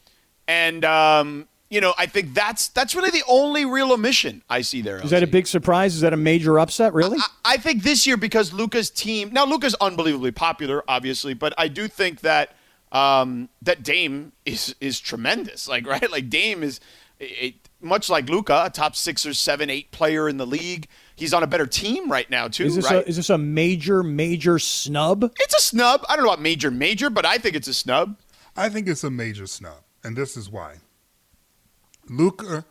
And, 0.48 0.84
um, 0.84 1.48
you 1.70 1.80
know, 1.80 1.94
I 1.98 2.06
think 2.06 2.34
that's 2.34 2.68
that's 2.68 2.94
really 2.94 3.10
the 3.10 3.22
only 3.26 3.64
real 3.64 3.90
omission 3.92 4.42
I 4.48 4.60
see 4.60 4.80
there. 4.82 4.98
is 5.02 5.10
that 5.10 5.22
a 5.22 5.26
big 5.26 5.46
surprise? 5.46 5.94
Is 5.94 6.02
that 6.02 6.12
a 6.12 6.16
major 6.16 6.58
upset? 6.60 6.92
Really? 6.94 7.18
I, 7.18 7.54
I 7.54 7.56
think 7.56 7.82
this 7.82 8.06
year 8.06 8.16
because 8.16 8.52
Luka's 8.52 8.90
team 8.90 9.30
now 9.32 9.44
Luka's 9.46 9.74
unbelievably 9.80 10.32
popular, 10.32 10.84
obviously, 10.86 11.34
but 11.34 11.52
I 11.58 11.66
do 11.68 11.88
think 11.88 12.20
that 12.20 12.54
um, 12.92 13.48
that 13.62 13.82
Dame 13.82 14.32
is 14.44 14.76
is 14.80 15.00
tremendous. 15.00 15.66
Like 15.66 15.86
right, 15.88 16.08
like 16.12 16.28
Dame 16.30 16.62
is 16.62 16.78
a- 17.20 17.56
much 17.84 18.10
like 18.10 18.28
Luka, 18.28 18.64
a 18.66 18.70
top 18.70 18.96
six 18.96 19.24
or 19.26 19.34
seven, 19.34 19.70
eight 19.70 19.90
player 19.90 20.28
in 20.28 20.36
the 20.36 20.46
league. 20.46 20.88
He's 21.16 21.32
on 21.32 21.42
a 21.42 21.46
better 21.46 21.66
team 21.66 22.10
right 22.10 22.28
now 22.28 22.48
too. 22.48 22.64
is 22.64 22.76
this 22.76 22.90
right? 22.90 23.04
a 23.04 23.08
is 23.08 23.16
this 23.16 23.30
a 23.30 23.38
major 23.38 24.02
major 24.02 24.58
snub? 24.58 25.32
it's 25.38 25.54
a 25.54 25.60
snub. 25.60 26.04
I 26.08 26.16
don't 26.16 26.24
know 26.24 26.32
about 26.32 26.42
major, 26.42 26.70
major, 26.70 27.10
but 27.10 27.24
I 27.24 27.38
think 27.38 27.54
it's 27.54 27.68
a 27.68 27.74
snub. 27.74 28.16
I 28.56 28.68
think 28.68 28.88
it's 28.88 29.04
a 29.04 29.10
major 29.10 29.46
snub, 29.46 29.82
and 30.02 30.16
this 30.16 30.36
is 30.36 30.50
why. 30.50 30.76
Luka 32.08 32.64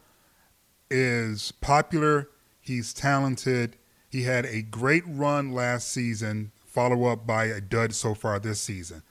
is 0.90 1.52
popular. 1.52 2.30
He's 2.62 2.94
talented. 2.94 3.78
He 4.10 4.24
had 4.24 4.46
a 4.46 4.62
great 4.62 5.04
run 5.08 5.52
last 5.54 5.92
season, 5.92 6.52
follow 6.66 7.06
up 7.06 7.26
by 7.26 7.46
a 7.46 7.60
dud 7.60 7.96
so 7.96 8.14
far 8.14 8.40
this 8.40 8.62
season. 8.62 9.02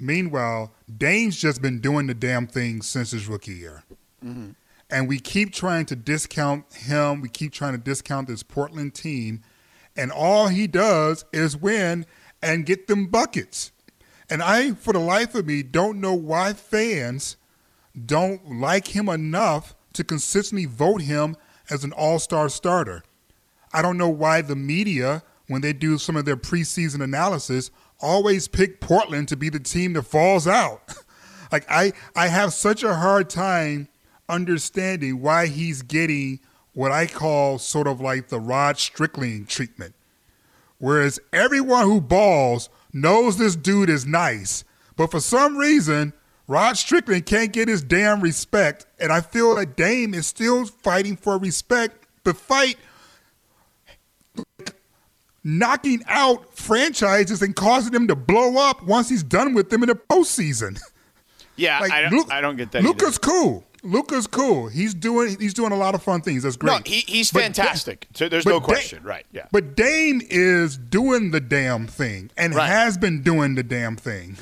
Meanwhile, 0.00 0.72
Dame's 0.94 1.36
just 1.40 1.62
been 1.62 1.80
doing 1.80 2.06
the 2.06 2.14
damn 2.14 2.46
thing 2.46 2.82
since 2.82 3.12
his 3.12 3.28
rookie 3.28 3.54
year. 3.54 3.84
Mm-hmm. 4.24 4.50
And 4.90 5.08
we 5.08 5.18
keep 5.18 5.52
trying 5.52 5.86
to 5.86 5.96
discount 5.96 6.72
him. 6.74 7.20
We 7.20 7.28
keep 7.28 7.52
trying 7.52 7.72
to 7.72 7.78
discount 7.78 8.28
this 8.28 8.42
Portland 8.42 8.94
team. 8.94 9.42
And 9.96 10.10
all 10.10 10.48
he 10.48 10.66
does 10.66 11.24
is 11.32 11.56
win 11.56 12.06
and 12.42 12.64
get 12.64 12.86
them 12.86 13.06
buckets. 13.06 13.72
And 14.30 14.42
I, 14.42 14.72
for 14.72 14.92
the 14.92 14.98
life 14.98 15.34
of 15.34 15.46
me, 15.46 15.62
don't 15.62 16.00
know 16.00 16.14
why 16.14 16.52
fans 16.52 17.36
don't 18.06 18.60
like 18.60 18.88
him 18.88 19.08
enough 19.08 19.74
to 19.94 20.04
consistently 20.04 20.66
vote 20.66 21.02
him 21.02 21.36
as 21.70 21.84
an 21.84 21.92
all 21.92 22.18
star 22.18 22.48
starter. 22.48 23.02
I 23.72 23.82
don't 23.82 23.98
know 23.98 24.08
why 24.08 24.40
the 24.42 24.56
media, 24.56 25.22
when 25.48 25.60
they 25.60 25.72
do 25.72 25.98
some 25.98 26.16
of 26.16 26.24
their 26.24 26.36
preseason 26.36 27.02
analysis, 27.02 27.70
always 28.00 28.48
pick 28.48 28.80
Portland 28.80 29.28
to 29.28 29.36
be 29.36 29.48
the 29.48 29.58
team 29.58 29.94
that 29.94 30.02
falls 30.02 30.46
out. 30.46 30.94
like 31.52 31.66
I, 31.70 31.92
I 32.14 32.28
have 32.28 32.52
such 32.52 32.82
a 32.82 32.94
hard 32.94 33.28
time 33.28 33.88
understanding 34.28 35.20
why 35.20 35.46
he's 35.46 35.82
getting 35.82 36.40
what 36.74 36.92
I 36.92 37.06
call 37.06 37.58
sort 37.58 37.86
of 37.86 38.00
like 38.00 38.28
the 38.28 38.38
Rod 38.40 38.78
Strickland 38.78 39.48
treatment. 39.48 39.94
Whereas 40.78 41.18
everyone 41.32 41.84
who 41.86 42.00
balls 42.00 42.68
knows 42.92 43.36
this 43.36 43.56
dude 43.56 43.90
is 43.90 44.06
nice, 44.06 44.62
but 44.96 45.10
for 45.10 45.20
some 45.20 45.56
reason, 45.56 46.12
Rod 46.46 46.76
Strickland 46.78 47.26
can't 47.26 47.52
get 47.52 47.68
his 47.68 47.82
damn 47.82 48.20
respect, 48.20 48.86
and 49.00 49.12
I 49.12 49.20
feel 49.20 49.56
that 49.56 49.76
Dame 49.76 50.14
is 50.14 50.26
still 50.26 50.64
fighting 50.66 51.16
for 51.16 51.36
respect, 51.38 52.06
but 52.22 52.36
fight 52.36 52.76
knocking 55.44 56.02
out 56.08 56.54
franchises 56.54 57.42
and 57.42 57.54
causing 57.56 57.92
them 57.92 58.06
to 58.08 58.14
blow 58.16 58.56
up 58.58 58.82
once 58.84 59.08
he's 59.08 59.22
done 59.22 59.54
with 59.54 59.70
them 59.70 59.82
in 59.82 59.88
the 59.88 59.94
postseason. 59.94 60.78
Yeah, 61.56 61.78
Like, 61.80 61.92
I, 61.92 62.02
don't, 62.02 62.12
Lu- 62.12 62.24
I 62.30 62.40
don't 62.40 62.56
get 62.56 62.72
that. 62.72 62.78
either. 62.78 62.88
Luka's 62.88 63.18
cool. 63.18 63.64
Luka's 63.82 64.26
cool. 64.26 64.68
He's 64.68 64.94
doing 64.94 65.36
he's 65.40 65.54
doing 65.54 65.72
a 65.72 65.76
lot 65.76 65.94
of 65.94 66.02
fun 66.02 66.20
things. 66.20 66.42
That's 66.42 66.56
great. 66.56 66.72
no, 66.72 66.80
he, 66.84 67.00
he's 67.06 67.30
But- 67.30 67.42
fantastic. 67.42 68.06
so 68.14 68.28
there's 68.28 68.44
but 68.44 68.50
no 68.50 68.60
Da- 68.60 68.64
question, 68.66 69.02
right? 69.04 69.24
Yeah. 69.32 69.46
But 69.52 69.76
Dame 69.76 70.20
is 70.28 70.76
doing 70.76 71.30
the 71.30 71.40
damn 71.40 71.86
thing 71.86 72.30
and 72.36 72.54
Right. 72.54 72.66
has 72.68 72.96
been 72.98 73.22
doing 73.22 73.54
the 73.54 73.62
damn 73.62 73.96
thing. 73.96 74.36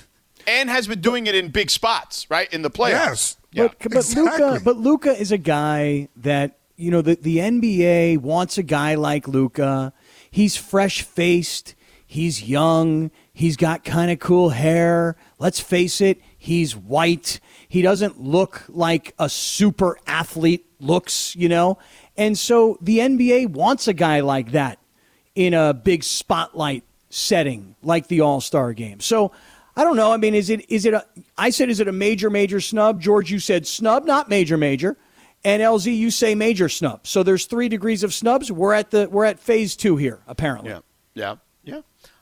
and 0.49 0.71
has 0.71 0.87
been 0.87 1.01
doing 1.01 1.27
it 1.27 1.35
in 1.35 1.49
big 1.49 1.71
spots, 1.71 2.25
right? 2.31 2.53
In 2.55 2.63
the 2.63 2.71
playoffs. 2.71 2.91
Yes. 2.91 3.37
Yeah. 3.53 3.69
But 3.83 3.91
but 3.93 4.15
Luka 4.17 4.61
but 4.65 4.77
Luka 4.77 5.19
is 5.19 5.33
a 5.33 5.39
guy 5.39 6.09
that 6.17 6.59
you 6.77 6.91
know 6.91 7.03
the 7.03 7.17
the 7.17 7.39
NBA 7.39 8.19
wants 8.19 8.57
a 8.59 8.63
guy 8.63 8.95
like 8.95 9.27
Luka. 9.29 9.93
He's 10.31 10.57
fresh 10.57 11.03
faced. 11.03 11.75
He's 12.07 12.45
young. 12.45 13.11
He's 13.33 13.57
got 13.57 13.85
kind 13.85 14.11
of 14.11 14.19
cool 14.21 14.51
hair. 14.51 15.17
Let's 15.39 15.59
face 15.61 16.01
it, 16.01 16.21
he's 16.47 16.77
white. 16.77 17.41
He 17.69 17.83
doesn't 17.83 18.21
look 18.21 18.63
like 18.69 19.15
a 19.19 19.29
super 19.29 19.99
athlete 20.07 20.65
looks, 20.81 21.35
you 21.37 21.49
know? 21.49 21.79
And 22.17 22.39
so 22.39 22.79
the 22.81 22.99
NBA 22.99 23.51
wants 23.51 23.89
a 23.89 23.93
guy 23.93 24.21
like 24.21 24.53
that 24.53 24.79
in 25.35 25.55
a 25.55 25.75
big 25.75 26.05
spotlight 26.05 26.85
setting 27.11 27.75
like 27.83 28.07
the 28.09 28.21
All-Star 28.21 28.73
game. 28.73 29.01
So 29.01 29.33
I 29.77 29.85
don't 29.85 29.97
know. 29.97 30.13
I 30.13 30.17
mean, 30.17 30.35
is 30.35 30.49
it 30.49 30.71
is 30.71 30.87
it 30.87 30.95
a 30.95 31.05
I 31.37 31.51
said 31.51 31.69
is 31.69 31.81
it 31.81 31.89
a 31.89 31.93
major 31.93 32.31
major 32.31 32.61
snub? 32.61 33.01
George, 33.01 33.31
you 33.31 33.39
said 33.39 33.67
snub, 33.67 34.07
not 34.07 34.29
major 34.29 34.57
major. 34.57 34.97
And 35.45 35.63
LZ, 35.63 35.95
you 35.95 36.11
say 36.11 36.35
major 36.35 36.69
snub. 36.69 37.07
So 37.07 37.23
there's 37.23 37.45
three 37.45 37.69
degrees 37.69 38.03
of 38.03 38.15
snubs. 38.15 38.51
We're 38.51 38.73
at 38.73 38.91
the 38.91 39.09
we're 39.11 39.27
at 39.27 39.39
phase 39.39 39.77
two 39.77 39.97
here, 39.97 40.21
apparently. 40.27 40.71
Yeah, 40.71 40.81
yeah, 41.15 41.37
yeah. 41.63 41.81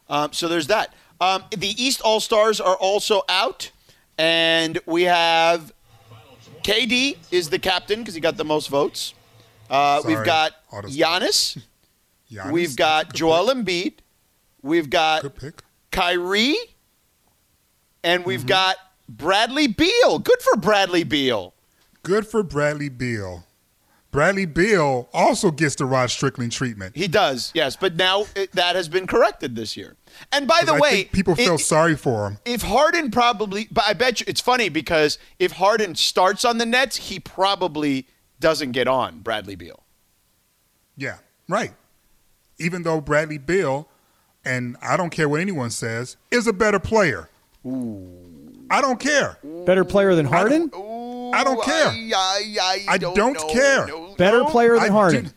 Um, 0.09 0.33
so 0.33 0.49
there's 0.49 0.67
that. 0.67 0.95
Um, 1.21 1.45
the 1.57 1.69
East 1.83 2.01
All 2.01 2.21
Stars 2.21 2.61
are 2.61 2.77
also 2.77 3.23
out, 3.29 3.71
and 4.19 4.79
we 4.87 5.03
have 5.05 5.73
KD 6.63 7.17
is 7.31 7.51
the 7.51 7.59
captain 7.59 8.01
because 8.01 8.15
he 8.15 8.21
got 8.21 8.37
the 8.37 8.45
most 8.45 8.69
votes. 8.69 9.15
Uh, 9.69 10.03
we've 10.07 10.25
got 10.25 10.53
Giannis. 10.73 11.59
Giannis, 12.31 12.53
We've 12.53 12.77
got 12.77 13.13
Joel 13.15 13.47
pick. 13.47 13.57
Embiid. 13.57 13.93
We've 14.63 14.89
got. 14.91 15.25
Kyrie. 15.91 16.57
and 18.03 18.25
we've 18.25 18.41
Mm-hmm. 18.41 18.49
got 18.49 18.77
Bradley 19.09 19.67
Beal. 19.67 20.19
Good 20.19 20.41
for 20.43 20.57
Bradley 20.57 21.05
Beal. 21.05 21.55
Good 22.03 22.27
for 22.27 22.43
Bradley 22.43 22.89
Beal. 22.89 23.45
Bradley 24.15 24.47
Beal 24.47 25.09
also 25.13 25.51
gets 25.51 25.75
the 25.75 25.85
Rod 25.87 26.09
Strickland 26.09 26.53
treatment. 26.53 26.95
He 26.97 27.09
does, 27.09 27.51
yes, 27.53 27.75
but 27.75 27.97
now 27.97 28.27
it, 28.37 28.53
that 28.53 28.77
has 28.77 28.89
been 28.89 29.09
corrected 29.09 29.57
this 29.57 29.77
year. 29.77 29.97
And 30.31 30.47
by 30.47 30.63
the 30.65 30.75
I 30.75 30.79
way, 30.79 30.91
think 30.91 31.11
people 31.13 31.33
it- 31.33 31.39
feel 31.39 31.59
sorry 31.59 31.97
for 31.97 32.29
him. 32.29 32.39
if 32.45 32.63
Harden 32.63 33.11
probably, 33.11 33.67
but 33.73 33.83
I 33.89 33.93
bet 33.93 34.21
you 34.21 34.27
it's 34.29 34.41
funny 34.41 34.69
because 34.69 35.19
if 35.41 35.51
Harden 35.51 35.97
starts 35.97 36.45
on 36.45 36.59
the 36.59 36.65
Nets, 36.65 36.95
he 36.97 37.19
probably 37.19 38.07
doesn't 38.39 38.71
get 38.71 38.87
on 38.87 39.19
Bradley 39.19 39.57
Beal. 39.57 39.83
Yeah, 40.97 41.17
right. 41.49 41.73
Even 42.61 42.85
though 42.85 43.01
Bradley 43.01 43.39
Beal, 43.39 43.89
and 44.45 44.77
I 44.81 44.97
don't 44.97 45.11
care 45.11 45.29
what 45.29 45.41
anyone 45.41 45.71
says, 45.71 46.17
is 46.31 46.47
a 46.47 46.53
better 46.53 46.79
player. 46.79 47.29
Ooh. 47.67 48.21
I 48.71 48.81
don't 48.81 49.01
care. 49.01 49.39
Better 49.67 49.85
player 49.85 50.15
than 50.15 50.27
Harden? 50.27 50.71
I 51.35 51.43
don't 51.43 51.61
care. 51.65 51.89
I, 51.89 52.13
I, 52.15 52.55
I 52.61 52.85
I 52.91 52.99
don't, 52.99 53.17
don't 53.17 53.33
know. 53.35 53.49
care. 53.49 53.87
No, 53.89 54.04
Better 54.17 54.39
no. 54.41 54.45
player 54.47 54.77
I 54.77 54.85
than 54.85 54.93
Harden. 54.93 55.25
do- 55.25 55.31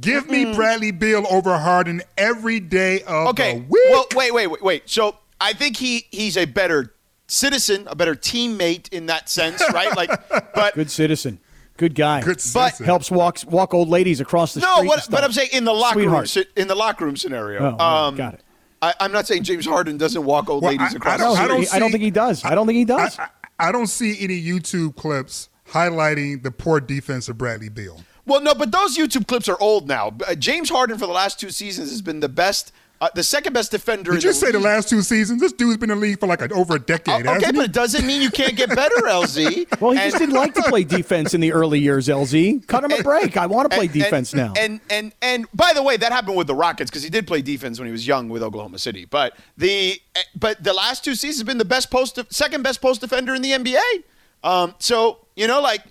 Give 0.00 0.28
me 0.30 0.54
Bradley 0.54 0.90
Beal 0.90 1.26
over 1.30 1.58
Harden 1.58 2.00
every 2.16 2.60
day 2.60 3.02
of 3.02 3.28
Okay. 3.28 3.54
the 3.58 3.58
week. 3.68 3.82
Well, 3.90 4.06
wait, 4.14 4.32
wait, 4.32 4.46
wait, 4.46 4.62
wait. 4.62 4.82
So 4.88 5.16
I 5.40 5.52
think 5.52 5.76
he 5.76 6.06
he's 6.10 6.36
a 6.38 6.46
better 6.46 6.94
citizen, 7.26 7.84
a 7.88 7.94
better 7.94 8.14
teammate 8.14 8.90
in 8.92 9.06
that 9.06 9.28
sense, 9.28 9.62
right? 9.72 9.94
Like, 9.96 10.10
but 10.54 10.74
Good 10.74 10.90
citizen. 10.90 11.40
Good 11.76 11.94
guy. 11.94 12.20
Good 12.22 12.36
but- 12.36 12.40
citizen. 12.40 12.86
Helps 12.86 13.10
walk 13.10 13.38
walk 13.46 13.74
old 13.74 13.88
ladies 13.88 14.20
across 14.20 14.54
the 14.54 14.60
street. 14.60 14.70
no. 14.70 14.76
street. 14.76 14.88
What, 14.88 15.08
but. 15.10 15.24
I'm 15.24 15.32
saying 15.32 15.50
in 15.52 15.64
the 15.64 15.72
locker 15.74 15.98
room, 15.98 16.06
Sweetheart. 16.08 16.28
si- 16.28 16.46
in 16.56 16.68
the 16.68 16.74
locker 16.74 17.04
room 17.04 17.16
scenario. 17.16 17.76
Oh, 17.78 17.84
um, 17.84 18.16
got 18.16 18.34
it. 18.34 18.40
I, 18.80 18.94
I'm 18.98 19.12
not 19.12 19.26
saying 19.26 19.44
James 19.44 19.66
Harden 19.66 19.96
doesn't 19.98 20.24
walk 20.24 20.48
old 20.48 20.62
Well, 20.62 20.72
ladies 20.72 20.94
I- 20.94 20.96
across 20.96 21.14
I 21.20 21.24
don't- 21.24 21.34
the 21.34 21.34
No, 21.34 21.40
I 21.40 21.44
street. 21.44 21.48
don't 21.48 21.60
he- 21.62 21.68
I 21.68 21.78
don't 21.78 21.90
think 21.92 22.02
he 22.02 22.10
does. 22.10 22.44
I 22.44 22.54
don't 22.54 22.66
think 22.66 22.76
he 22.88 22.94
I, 22.94 22.98
does. 23.04 23.18
I, 23.18 23.28
I 23.58 23.72
don't 23.72 23.86
see 23.88 24.16
any 24.20 24.42
YouTube 24.42 24.96
clips 24.96 25.48
highlighting 25.70 26.42
the 26.42 26.50
poor 26.50 26.80
defense 26.80 27.28
of 27.28 27.36
Bradley 27.38 27.68
Beal. 27.68 28.00
Well, 28.24 28.40
no, 28.40 28.54
but 28.54 28.70
those 28.70 28.96
YouTube 28.96 29.26
clips 29.26 29.48
are 29.48 29.60
old 29.60 29.88
now. 29.88 30.12
Uh, 30.26 30.34
James 30.34 30.70
Harden 30.70 30.96
for 30.98 31.06
the 31.06 31.12
last 31.12 31.40
two 31.40 31.50
seasons 31.50 31.90
has 31.90 32.00
been 32.00 32.20
the 32.20 32.28
best, 32.28 32.72
uh, 33.00 33.08
the 33.16 33.24
second 33.24 33.52
best 33.52 33.72
defender. 33.72 34.12
Did 34.12 34.18
in 34.18 34.22
you 34.22 34.28
the 34.28 34.34
say 34.34 34.52
the 34.52 34.60
last 34.60 34.88
two 34.88 35.02
seasons? 35.02 35.40
This 35.40 35.52
dude's 35.52 35.76
been 35.78 35.90
in 35.90 35.98
the 35.98 36.06
league 36.06 36.20
for 36.20 36.28
like 36.28 36.40
a, 36.40 36.52
over 36.54 36.76
a 36.76 36.78
decade, 36.78 37.26
Oh, 37.26 37.30
okay, 37.30 37.46
hasn't 37.46 37.56
but 37.56 37.62
he? 37.62 37.64
it 37.64 37.72
doesn't 37.72 38.06
mean 38.06 38.22
you 38.22 38.30
can't 38.30 38.54
get 38.56 38.68
better, 38.68 38.94
LZ. 39.02 39.80
well, 39.80 39.90
he 39.90 39.98
And- 39.98 40.08
just 40.12 40.18
didn't 40.20 40.36
like 40.36 40.54
to 40.54 40.62
play 40.62 40.84
defense 40.98 41.34
in 41.34 41.40
the 41.40 41.52
early 41.52 41.80
years, 41.80 42.06
LZ. 42.06 42.64
Cut 42.68 42.84
him 42.84 42.92
a 42.92 43.02
break. 43.02 43.36
I 43.36 43.46
want 43.46 43.68
to 43.68 43.76
play 43.76 43.86
and- 43.86 43.92
defense 43.94 44.32
and, 44.32 44.40
now. 44.42 44.52
And 44.56 44.80
and 44.88 45.12
and 45.20 45.46
by 45.52 45.72
the 45.74 45.82
way, 45.82 45.96
that 45.96 46.12
happened 46.12 46.36
with 46.36 46.46
the 46.46 46.54
Rockets 46.54 46.92
because 46.92 47.02
he 47.02 47.10
did 47.10 47.26
play 47.26 47.42
defense 47.42 47.80
when 47.80 47.86
he 47.86 47.92
was 47.92 48.06
young 48.06 48.28
with 48.28 48.44
Oklahoma 48.44 48.78
City. 48.78 49.04
But 49.04 49.36
the 49.56 50.00
but 50.36 50.62
the 50.62 50.72
last 50.72 51.02
two 51.04 51.16
seasons 51.16 51.38
have 51.40 51.46
been 51.48 51.58
the 51.58 51.64
best 51.64 51.90
post, 51.90 52.20
second 52.32 52.62
best 52.62 52.80
post 52.80 53.00
defender 53.00 53.34
in 53.34 53.42
the 53.42 53.50
NBA. 53.50 54.04
Um, 54.44 54.76
so 54.78 55.18
you 55.34 55.48
know, 55.48 55.60
like. 55.60 55.82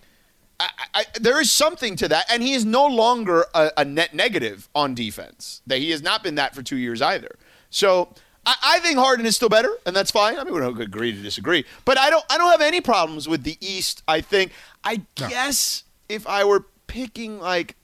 I, 0.61 0.69
I, 0.93 1.05
there 1.19 1.39
is 1.41 1.49
something 1.49 1.95
to 1.97 2.07
that, 2.09 2.25
and 2.29 2.43
he 2.43 2.53
is 2.53 2.65
no 2.65 2.85
longer 2.85 3.45
a, 3.53 3.71
a 3.77 3.85
net 3.85 4.13
negative 4.13 4.69
on 4.75 4.93
defense. 4.93 5.61
That 5.67 5.79
he 5.79 5.91
has 5.91 6.01
not 6.01 6.23
been 6.23 6.35
that 6.35 6.53
for 6.53 6.61
two 6.61 6.77
years 6.77 7.01
either. 7.01 7.35
So 7.69 8.13
I, 8.45 8.55
I 8.63 8.79
think 8.79 8.97
Harden 8.97 9.25
is 9.25 9.35
still 9.35 9.49
better, 9.49 9.71
and 9.85 9.95
that's 9.95 10.11
fine. 10.11 10.37
I 10.37 10.43
mean, 10.43 10.53
we 10.53 10.59
don't 10.59 10.79
agree 10.79 11.11
to 11.11 11.21
disagree, 11.21 11.65
but 11.85 11.97
I 11.97 12.09
don't. 12.09 12.25
I 12.29 12.37
don't 12.37 12.51
have 12.51 12.61
any 12.61 12.81
problems 12.81 13.27
with 13.27 13.43
the 13.43 13.57
East. 13.61 14.03
I 14.07 14.21
think. 14.21 14.51
I 14.83 15.01
guess 15.15 15.83
if 16.09 16.25
I 16.27 16.43
were 16.43 16.65
picking, 16.87 17.39
like, 17.39 17.75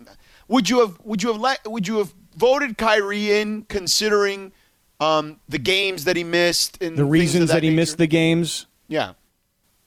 would 0.48 0.70
you 0.70 0.80
have? 0.80 1.00
Would 1.04 1.24
you 1.24 1.32
have 1.32 1.42
let? 1.42 1.70
Would 1.70 1.88
you 1.88 1.98
have 2.00 2.14
voted 2.36 2.78
Kyrie 2.78 3.40
in, 3.40 3.64
considering 3.64 4.52
um, 5.00 5.40
the 5.48 5.60
games 5.60 6.06
that 6.06 6.16
he 6.16 6.24
missed 6.24 6.82
and 6.82 6.94
the 6.94 6.98
things 6.98 7.08
of 7.08 7.12
reasons 7.12 7.50
that, 7.50 7.64
he 7.64 7.70
nature? 7.70 7.76
missed 7.76 7.98
the 7.98 8.08
games. 8.08 8.66
Yeah. 8.88 9.14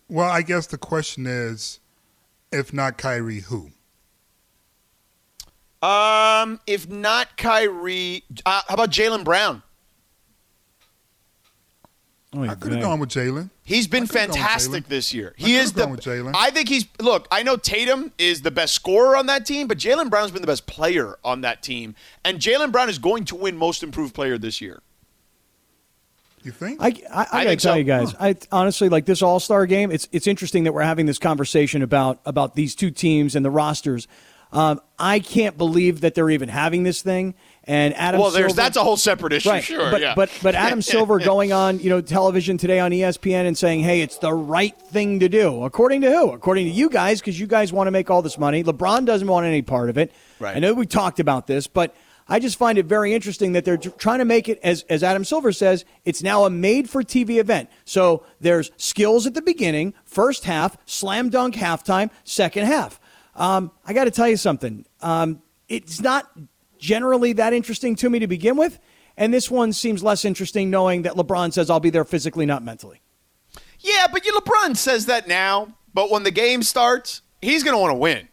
Well, 0.08 0.28
I 0.28 0.42
guess 0.42 0.66
the 0.66 0.78
question 0.78 1.26
is, 1.26 1.79
if 2.52 2.72
not 2.72 2.98
Kyrie, 2.98 3.40
who? 3.40 3.70
Um, 5.82 6.60
if 6.66 6.88
not 6.88 7.36
Kyrie, 7.36 8.24
uh, 8.44 8.62
how 8.68 8.74
about 8.74 8.90
Jaylen 8.90 9.24
Brown? 9.24 9.62
Oh, 12.32 12.42
I 12.44 12.54
could 12.54 12.70
have 12.70 12.80
yeah. 12.80 12.86
gone 12.86 13.00
with 13.00 13.08
Jaylen. 13.08 13.50
He's 13.64 13.88
been 13.88 14.04
I 14.04 14.06
could've 14.06 14.14
gone 14.14 14.28
with 14.28 14.36
fantastic 14.36 14.88
this 14.88 15.12
year. 15.12 15.34
I 15.40 15.42
He 15.42 15.56
is 15.56 15.72
the. 15.72 15.82
gone 15.82 15.92
with 15.92 16.00
Jaylen. 16.00 16.32
I 16.34 16.50
think 16.50 16.68
he's 16.68 16.86
look. 17.00 17.26
I 17.30 17.42
know 17.42 17.56
Tatum 17.56 18.12
is 18.18 18.42
the 18.42 18.52
best 18.52 18.74
scorer 18.74 19.16
on 19.16 19.26
that 19.26 19.46
team, 19.46 19.66
but 19.66 19.78
Jaylen 19.78 20.10
Brown's 20.10 20.30
been 20.30 20.42
the 20.42 20.46
best 20.46 20.66
player 20.66 21.18
on 21.24 21.40
that 21.40 21.62
team, 21.62 21.96
and 22.24 22.38
Jaylen 22.38 22.70
Brown 22.70 22.88
is 22.88 22.98
going 22.98 23.24
to 23.26 23.34
win 23.34 23.56
Most 23.56 23.82
Improved 23.82 24.14
Player 24.14 24.38
this 24.38 24.60
year. 24.60 24.80
You 26.42 26.52
think? 26.52 26.80
I, 26.80 26.86
I, 26.86 27.26
I, 27.32 27.44
gotta 27.44 27.56
tell 27.56 27.74
so. 27.74 27.78
you 27.78 27.84
guys, 27.84 28.14
I 28.18 28.34
honestly 28.50 28.88
like 28.88 29.04
this 29.04 29.20
All 29.20 29.40
Star 29.40 29.66
game. 29.66 29.90
It's 29.90 30.08
it's 30.10 30.26
interesting 30.26 30.64
that 30.64 30.72
we're 30.72 30.82
having 30.82 31.06
this 31.06 31.18
conversation 31.18 31.82
about 31.82 32.20
about 32.24 32.54
these 32.54 32.74
two 32.74 32.90
teams 32.90 33.36
and 33.36 33.44
the 33.44 33.50
rosters. 33.50 34.08
Um, 34.52 34.80
I 34.98 35.20
can't 35.20 35.56
believe 35.56 36.00
that 36.00 36.14
they're 36.14 36.30
even 36.30 36.48
having 36.48 36.82
this 36.82 37.02
thing. 37.02 37.34
And 37.64 37.94
Adam, 37.94 38.20
well, 38.20 38.30
there's 38.30 38.52
Silver- 38.52 38.62
that's 38.62 38.76
a 38.76 38.82
whole 38.82 38.96
separate 38.96 39.32
issue. 39.32 39.48
right. 39.48 39.62
Sure, 39.62 39.90
but, 39.90 40.00
yeah. 40.00 40.14
but 40.16 40.30
but 40.42 40.54
Adam 40.54 40.82
Silver 40.82 41.18
going 41.24 41.52
on 41.52 41.78
you 41.78 41.90
know 41.90 42.00
television 42.00 42.56
today 42.56 42.80
on 42.80 42.90
ESPN 42.90 43.46
and 43.46 43.56
saying, 43.56 43.80
"Hey, 43.80 44.00
it's 44.00 44.18
the 44.18 44.32
right 44.32 44.76
thing 44.76 45.20
to 45.20 45.28
do." 45.28 45.62
According 45.62 46.00
to 46.00 46.10
who? 46.10 46.30
According 46.30 46.66
to 46.66 46.72
you 46.72 46.88
guys, 46.88 47.20
because 47.20 47.38
you 47.38 47.46
guys 47.46 47.72
want 47.72 47.86
to 47.86 47.92
make 47.92 48.10
all 48.10 48.22
this 48.22 48.38
money. 48.38 48.64
LeBron 48.64 49.04
doesn't 49.04 49.28
want 49.28 49.46
any 49.46 49.62
part 49.62 49.90
of 49.90 49.98
it. 49.98 50.10
Right. 50.40 50.56
I 50.56 50.58
know 50.58 50.74
we 50.74 50.86
talked 50.86 51.20
about 51.20 51.46
this, 51.46 51.66
but 51.66 51.94
I 52.30 52.38
just 52.38 52.56
find 52.56 52.78
it 52.78 52.86
very 52.86 53.12
interesting 53.12 53.52
that 53.52 53.64
they're 53.64 53.76
trying 53.76 54.20
to 54.20 54.24
make 54.24 54.48
it 54.48 54.60
as 54.62 54.84
as 54.84 55.02
Adam 55.02 55.24
Silver 55.24 55.50
says, 55.50 55.84
it's 56.04 56.22
now 56.22 56.44
a 56.44 56.50
made 56.50 56.88
for 56.88 57.02
TV 57.02 57.38
event. 57.40 57.68
So 57.84 58.24
there's 58.40 58.70
skills 58.76 59.26
at 59.26 59.34
the 59.34 59.42
beginning, 59.42 59.94
first 60.04 60.44
half, 60.44 60.78
slam 60.86 61.28
dunk 61.28 61.56
halftime, 61.56 62.10
second 62.22 62.66
half. 62.66 63.00
Um, 63.34 63.72
I 63.84 63.92
got 63.92 64.04
to 64.04 64.12
tell 64.12 64.28
you 64.28 64.36
something. 64.36 64.86
Um, 65.02 65.42
it's 65.68 66.00
not 66.00 66.30
generally 66.78 67.32
that 67.34 67.52
interesting 67.52 67.96
to 67.96 68.08
me 68.08 68.20
to 68.20 68.28
begin 68.28 68.56
with, 68.56 68.78
and 69.16 69.34
this 69.34 69.50
one 69.50 69.72
seems 69.72 70.02
less 70.02 70.24
interesting 70.24 70.70
knowing 70.70 71.02
that 71.02 71.14
LeBron 71.14 71.52
says 71.52 71.68
I'll 71.68 71.80
be 71.80 71.90
there 71.90 72.04
physically, 72.04 72.46
not 72.46 72.62
mentally. 72.62 73.00
yeah, 73.80 74.06
but 74.10 74.22
LeBron 74.22 74.76
says 74.76 75.06
that 75.06 75.26
now, 75.26 75.74
but 75.92 76.10
when 76.12 76.22
the 76.22 76.30
game 76.30 76.62
starts, 76.62 77.22
he's 77.42 77.64
going 77.64 77.74
to 77.74 77.78
want 77.78 77.90
to 77.90 77.96
win. 77.98 78.28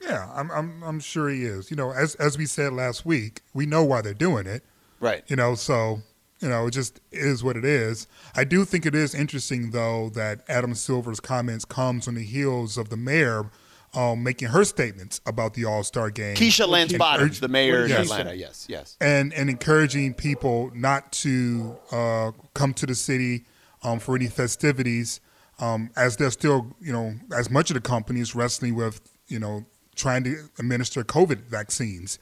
Yeah, 0.00 0.30
I'm, 0.34 0.50
I'm, 0.50 0.82
I'm 0.82 1.00
sure 1.00 1.28
he 1.28 1.44
is. 1.44 1.70
You 1.70 1.76
know, 1.76 1.90
as 1.92 2.14
as 2.16 2.38
we 2.38 2.46
said 2.46 2.72
last 2.72 3.04
week, 3.04 3.42
we 3.54 3.66
know 3.66 3.84
why 3.84 4.00
they're 4.02 4.14
doing 4.14 4.46
it. 4.46 4.64
Right. 5.00 5.22
You 5.28 5.36
know, 5.36 5.54
so 5.54 6.00
you 6.40 6.48
know, 6.48 6.66
it 6.66 6.70
just 6.70 7.00
is 7.12 7.44
what 7.44 7.56
it 7.56 7.64
is. 7.64 8.06
I 8.34 8.44
do 8.44 8.64
think 8.64 8.86
it 8.86 8.94
is 8.94 9.14
interesting 9.14 9.72
though 9.72 10.08
that 10.10 10.40
Adam 10.48 10.74
Silver's 10.74 11.20
comments 11.20 11.64
comes 11.64 12.08
on 12.08 12.14
the 12.14 12.24
heels 12.24 12.78
of 12.78 12.88
the 12.88 12.96
mayor 12.96 13.50
um, 13.92 14.22
making 14.22 14.48
her 14.48 14.64
statements 14.64 15.20
about 15.26 15.54
the 15.54 15.64
All 15.64 15.82
Star 15.82 16.10
game. 16.10 16.36
Keisha 16.36 16.66
Lance 16.68 16.92
Bottoms, 16.92 17.40
the 17.40 17.48
mayor 17.48 17.84
in 17.84 17.90
Yes. 17.90 18.04
Atlanta. 18.10 18.34
Yes, 18.34 18.66
yes. 18.68 18.96
and 19.00 19.32
and 19.34 19.50
encouraging 19.50 20.14
people 20.14 20.70
not 20.74 21.10
to 21.12 21.76
uh, 21.90 22.30
come 22.54 22.72
to 22.74 22.86
the 22.86 22.94
city 22.94 23.46
um, 23.82 23.98
for 23.98 24.14
any 24.14 24.28
festivities, 24.28 25.20
um, 25.58 25.90
as 25.96 26.16
they're 26.16 26.30
still, 26.30 26.76
you 26.80 26.92
know, 26.92 27.14
as 27.36 27.50
much 27.50 27.70
of 27.70 27.74
the 27.74 27.80
companies 27.80 28.34
wrestling 28.34 28.74
with, 28.76 29.00
you 29.26 29.38
know, 29.38 29.64
trying 30.00 30.24
to 30.24 30.48
administer 30.58 31.04
COVID 31.04 31.42
vaccines 31.42 32.18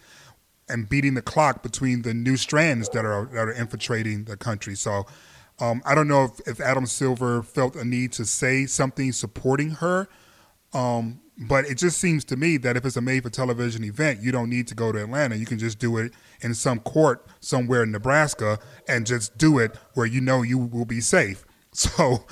and 0.69 0.89
beating 0.89 1.15
the 1.15 1.23
clock 1.23 1.63
between 1.63 2.03
the 2.03 2.13
new 2.13 2.37
strands 2.37 2.89
that 2.91 3.05
are 3.05 3.27
that 3.27 3.49
are 3.49 3.53
infiltrating 3.53 4.25
the 4.25 4.37
country. 4.37 4.75
So. 4.75 5.07
Um, 5.61 5.83
I 5.85 5.97
don't 5.97 6.07
know 6.07 6.23
if, 6.23 6.39
if 6.47 6.61
Adam 6.61 6.87
Silver 6.87 7.43
felt 7.43 7.75
a 7.75 7.85
need 7.85 8.13
to 8.13 8.25
say 8.25 8.65
something 8.65 9.11
supporting 9.11 9.71
her, 9.71 10.09
um, 10.73 11.21
but 11.39 11.67
it 11.67 11.79
just 11.79 11.99
seems 11.99 12.25
to 12.27 12.37
me 12.37 12.57
that 12.59 12.77
if 12.77 12.85
it's 12.85 12.97
a 12.97 13.01
made 13.01 13.23
for 13.23 13.31
television 13.31 13.85
event, 13.85 14.21
you 14.21 14.33
don't 14.33 14.51
need 14.51 14.67
to 14.69 14.75
go 14.75 14.91
to 14.91 15.03
Atlanta. 15.03 15.37
You 15.37 15.47
can 15.47 15.59
just 15.59 15.79
do 15.79 15.97
it 15.99 16.13
in 16.41 16.55
some 16.55 16.81
court 16.81 17.25
somewhere 17.41 17.85
in 17.85 17.93
Nebraska 17.93 18.59
and 18.89 19.07
just 19.07 19.39
do 19.39 19.59
it 19.59 19.77
where 19.95 20.07
you 20.07 20.21
know 20.21 20.43
you 20.43 20.59
will 20.59 20.85
be 20.85 21.01
safe. 21.01 21.45
So 21.75 22.25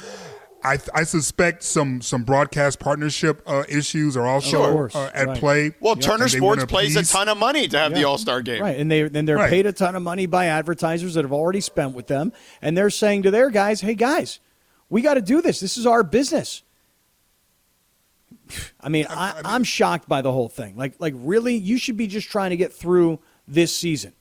I, 0.66 0.79
I 0.92 1.05
suspect 1.05 1.62
some, 1.62 2.00
some 2.00 2.24
broadcast 2.24 2.81
partnership 2.81 3.40
uh, 3.46 3.62
issues 3.68 4.16
are 4.16 4.26
also 4.26 4.88
uh, 4.88 5.11
at 5.14 5.29
right. 5.29 5.38
play. 5.38 5.74
Well, 5.79 5.92
And 5.92 6.02
Turner 6.02 6.29
Sports 6.29 6.59
wanna 6.59 6.66
plays 6.66 6.96
a 6.96 7.05
ton 7.05 7.29
of 7.29 7.38
money 7.38 7.68
to 7.68 7.79
have 7.79 7.94
the 7.94 8.02
All 8.02 8.18
Star 8.18 8.42
game. 8.42 8.61
Right, 8.61 8.76
and 8.76 8.90
they 8.90 9.02
then 9.05 9.26
they're 9.26 9.37
Right. 9.37 9.50
paid 9.50 9.66
a 9.66 9.72
ton 9.72 9.94
of 9.94 10.02
money 10.02 10.26
by 10.26 10.46
advertisers 10.46 11.14
that 11.14 11.24
have 11.24 11.33
already 11.33 11.61
spent 11.61 11.94
with 11.94 12.09
them, 12.09 12.33
and 12.61 12.76
they're 12.76 12.90
saying 12.90 13.22
to 13.22 13.31
their 13.31 13.48
guys, 13.50 13.81
"Hey 13.81 13.94
guys, 13.94 14.40
we 14.88 15.02
got 15.02 15.14
to 15.14 15.22
do 15.22 15.40
this. 15.40 15.61
This 15.61 15.76
is 15.76 15.87
our 15.87 16.02
business." 16.02 16.62
I 18.81 18.88
mean, 18.88 19.07
I, 19.09 19.40
I'm 19.44 19.64
shocked 19.64 20.09
by 20.09 20.22
the 20.22 20.33
whole 20.33 20.48
thing. 20.48 20.76
Like, 20.76 20.94
like 20.98 21.14
really, 21.16 21.57
you 21.57 21.79
should 21.79 21.96
be 21.96 22.07
just 22.07 22.29
trying 22.29 22.50
to 22.50 22.57
get 22.57 22.72
through 22.72 23.20
this 23.46 23.76
season, 23.76 24.12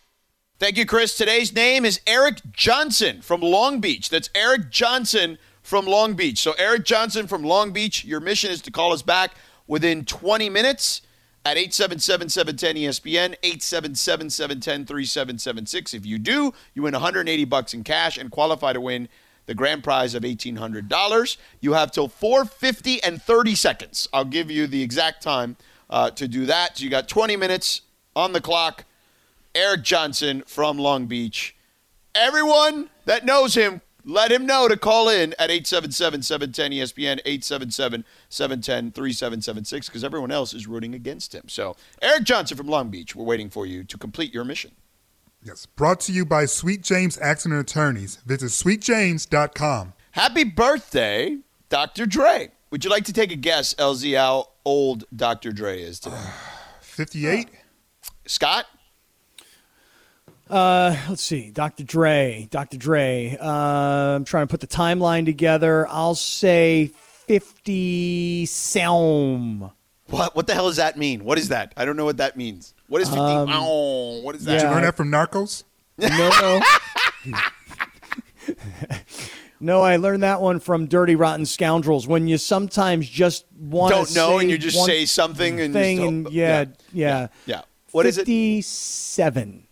Thank 0.60 0.78
you, 0.78 0.86
Chris. 0.86 1.18
Today's 1.18 1.52
name 1.52 1.84
is 1.84 2.00
Eric 2.06 2.42
Johnson 2.52 3.24
from 3.24 3.42
Long 3.42 3.82
Beach. 3.82 4.12
That's 4.12 4.30
Eric 4.36 4.70
Johnson 4.70 5.40
from 5.64 5.88
Long 5.88 6.14
Beach. 6.14 6.38
So, 6.38 6.54
Eric 6.60 6.86
Johnson 6.86 7.26
from 7.26 7.42
Long 7.42 7.72
Beach, 7.72 8.06
your 8.06 8.20
mission 8.20 8.52
is 8.52 8.62
to 8.62 8.70
call 8.70 8.94
us 8.94 9.02
back 9.02 9.32
within 9.66 10.06
20 10.06 10.48
minutes 10.52 11.02
at 11.46 11.58
877 11.58 12.30
710 12.30 12.76
ESPN, 12.76 13.36
877 13.44 14.30
710 14.32 14.86
3776. 14.86 15.94
If 15.94 16.06
you 16.06 16.18
do, 16.18 16.54
you 16.74 16.82
win 16.82 16.94
180 16.94 17.46
bucks 17.46 17.74
in 17.76 17.84
cash 17.84 18.18
and 18.18 18.32
qualify 18.32 18.74
to 18.74 18.82
win 18.82 19.08
the 19.46 19.54
grand 19.54 19.84
prize 19.84 20.16
of 20.16 20.24
$1,800. 20.24 21.38
You 21.62 21.74
have 21.74 21.92
till 21.92 22.08
450 22.08 23.04
and 23.04 23.22
30 23.22 23.54
seconds. 23.54 24.10
I'll 24.12 24.26
give 24.26 24.50
you 24.50 24.66
the 24.66 24.82
exact 24.82 25.22
time 25.22 25.56
uh, 25.88 26.10
to 26.12 26.28
do 26.28 26.48
that. 26.48 26.80
So, 26.80 26.84
you 26.84 26.90
got 26.90 27.08
20 27.08 27.38
minutes 27.38 27.82
on 28.16 28.34
the 28.34 28.42
clock. 28.42 28.86
Eric 29.54 29.84
Johnson 29.84 30.44
from 30.48 30.78
Long 30.80 31.06
Beach. 31.06 31.56
Everyone 32.16 32.90
that 33.06 33.24
knows 33.24 33.54
him, 33.54 33.82
let 34.06 34.32
him 34.32 34.46
know 34.46 34.68
to 34.68 34.78
call 34.78 35.10
in 35.10 35.34
at 35.34 35.50
877 35.50 36.22
710 36.22 36.72
ESPN, 36.72 37.20
877 37.26 38.06
710 38.30 38.92
3776, 38.92 39.90
because 39.90 40.04
everyone 40.04 40.32
else 40.32 40.54
is 40.54 40.68
rooting 40.68 40.94
against 40.94 41.34
him. 41.34 41.50
So, 41.50 41.76
Eric 42.02 42.24
Johnson 42.24 42.56
from 42.56 42.68
Long 42.68 42.90
Beach, 42.90 43.16
we're 43.16 43.26
waiting 43.26 43.50
for 43.50 43.66
you 43.66 43.84
to 43.84 43.98
complete 43.98 44.34
your 44.34 44.44
mission. 44.44 44.72
Yes. 45.44 45.66
Brought 45.66 46.00
to 46.02 46.12
you 46.12 46.26
by 46.26 46.46
Sweet 46.46 46.82
James 46.82 47.20
Accident 47.20 47.62
Attorneys. 47.62 48.18
Visit 48.26 48.48
sweetjames.com. 48.48 49.94
Happy 50.12 50.44
birthday, 50.44 51.38
Dr. 51.70 52.06
Dre. 52.06 52.50
Would 52.72 52.84
you 52.84 52.90
like 52.90 53.06
to 53.06 53.14
take 53.14 53.32
a 53.32 53.36
guess, 53.36 53.74
LZ, 53.76 54.18
how 54.18 54.50
old 54.64 55.06
Dr. 55.16 55.52
Dre 55.52 55.82
is 55.82 56.00
today? 56.00 56.22
58? 56.82 57.50
Scott? 58.26 58.66
Uh, 60.50 60.96
let's 61.10 61.24
see, 61.24 61.50
Dr. 61.50 61.84
Dre, 61.84 62.48
Dr. 62.52 62.78
Dre. 62.78 63.36
Uh, 63.40 63.48
I'm 64.16 64.26
trying 64.26 64.48
to 64.48 64.52
put 64.52 64.60
the 64.60 64.68
timeline 64.68 65.26
together. 65.26 65.88
I'll 65.90 66.16
say 66.16 66.92
50 67.28 68.46
Selm. 68.46 69.72
What, 70.08 70.36
what 70.36 70.46
the 70.46 70.54
hell 70.54 70.68
does 70.68 70.76
that 70.76 70.98
mean? 70.98 71.24
What 71.24 71.40
is 71.40 71.50
that? 71.50 71.74
I 71.76 71.86
don't 71.86 71.98
know 71.98 72.06
what 72.06 72.18
that 72.18 72.38
means. 72.38 72.76
What 72.88 73.02
is 73.02 73.10
50? 73.10 73.22
oh, 73.24 74.22
what 74.22 74.36
is 74.36 74.46
that? 74.46 74.54
Did 74.54 74.62
you 74.62 74.68
yeah. 74.68 74.74
learn 74.74 74.84
that 74.84 74.96
from 74.96 75.10
Narcos? 75.10 75.64
No, 75.98 76.10
no. 76.42 76.62
no, 79.60 79.82
I 79.82 79.96
learned 79.98 80.22
that 80.22 80.42
one 80.42 80.60
from 80.60 80.86
Dirty 80.86 81.16
Rotten 81.16 81.48
Scoundrels. 81.48 82.08
When 82.08 82.28
you 82.28 82.38
sometimes 82.38 83.10
just 83.10 83.46
want 83.58 83.94
to. 83.94 83.96
Don't 83.96 84.16
know 84.16 84.38
and 84.38 84.52
you 84.52 84.60
just 84.60 84.86
say 84.86 85.06
something 85.06 85.60
and 85.60 85.74
thing, 85.74 85.98
just- 85.98 86.08
and 86.08 86.32
yeah, 86.32 86.66
yeah, 86.94 87.28
Yeah. 87.48 87.62
What 87.92 88.06
is 88.06 88.18
it? 88.18 88.26
57. 88.26 89.65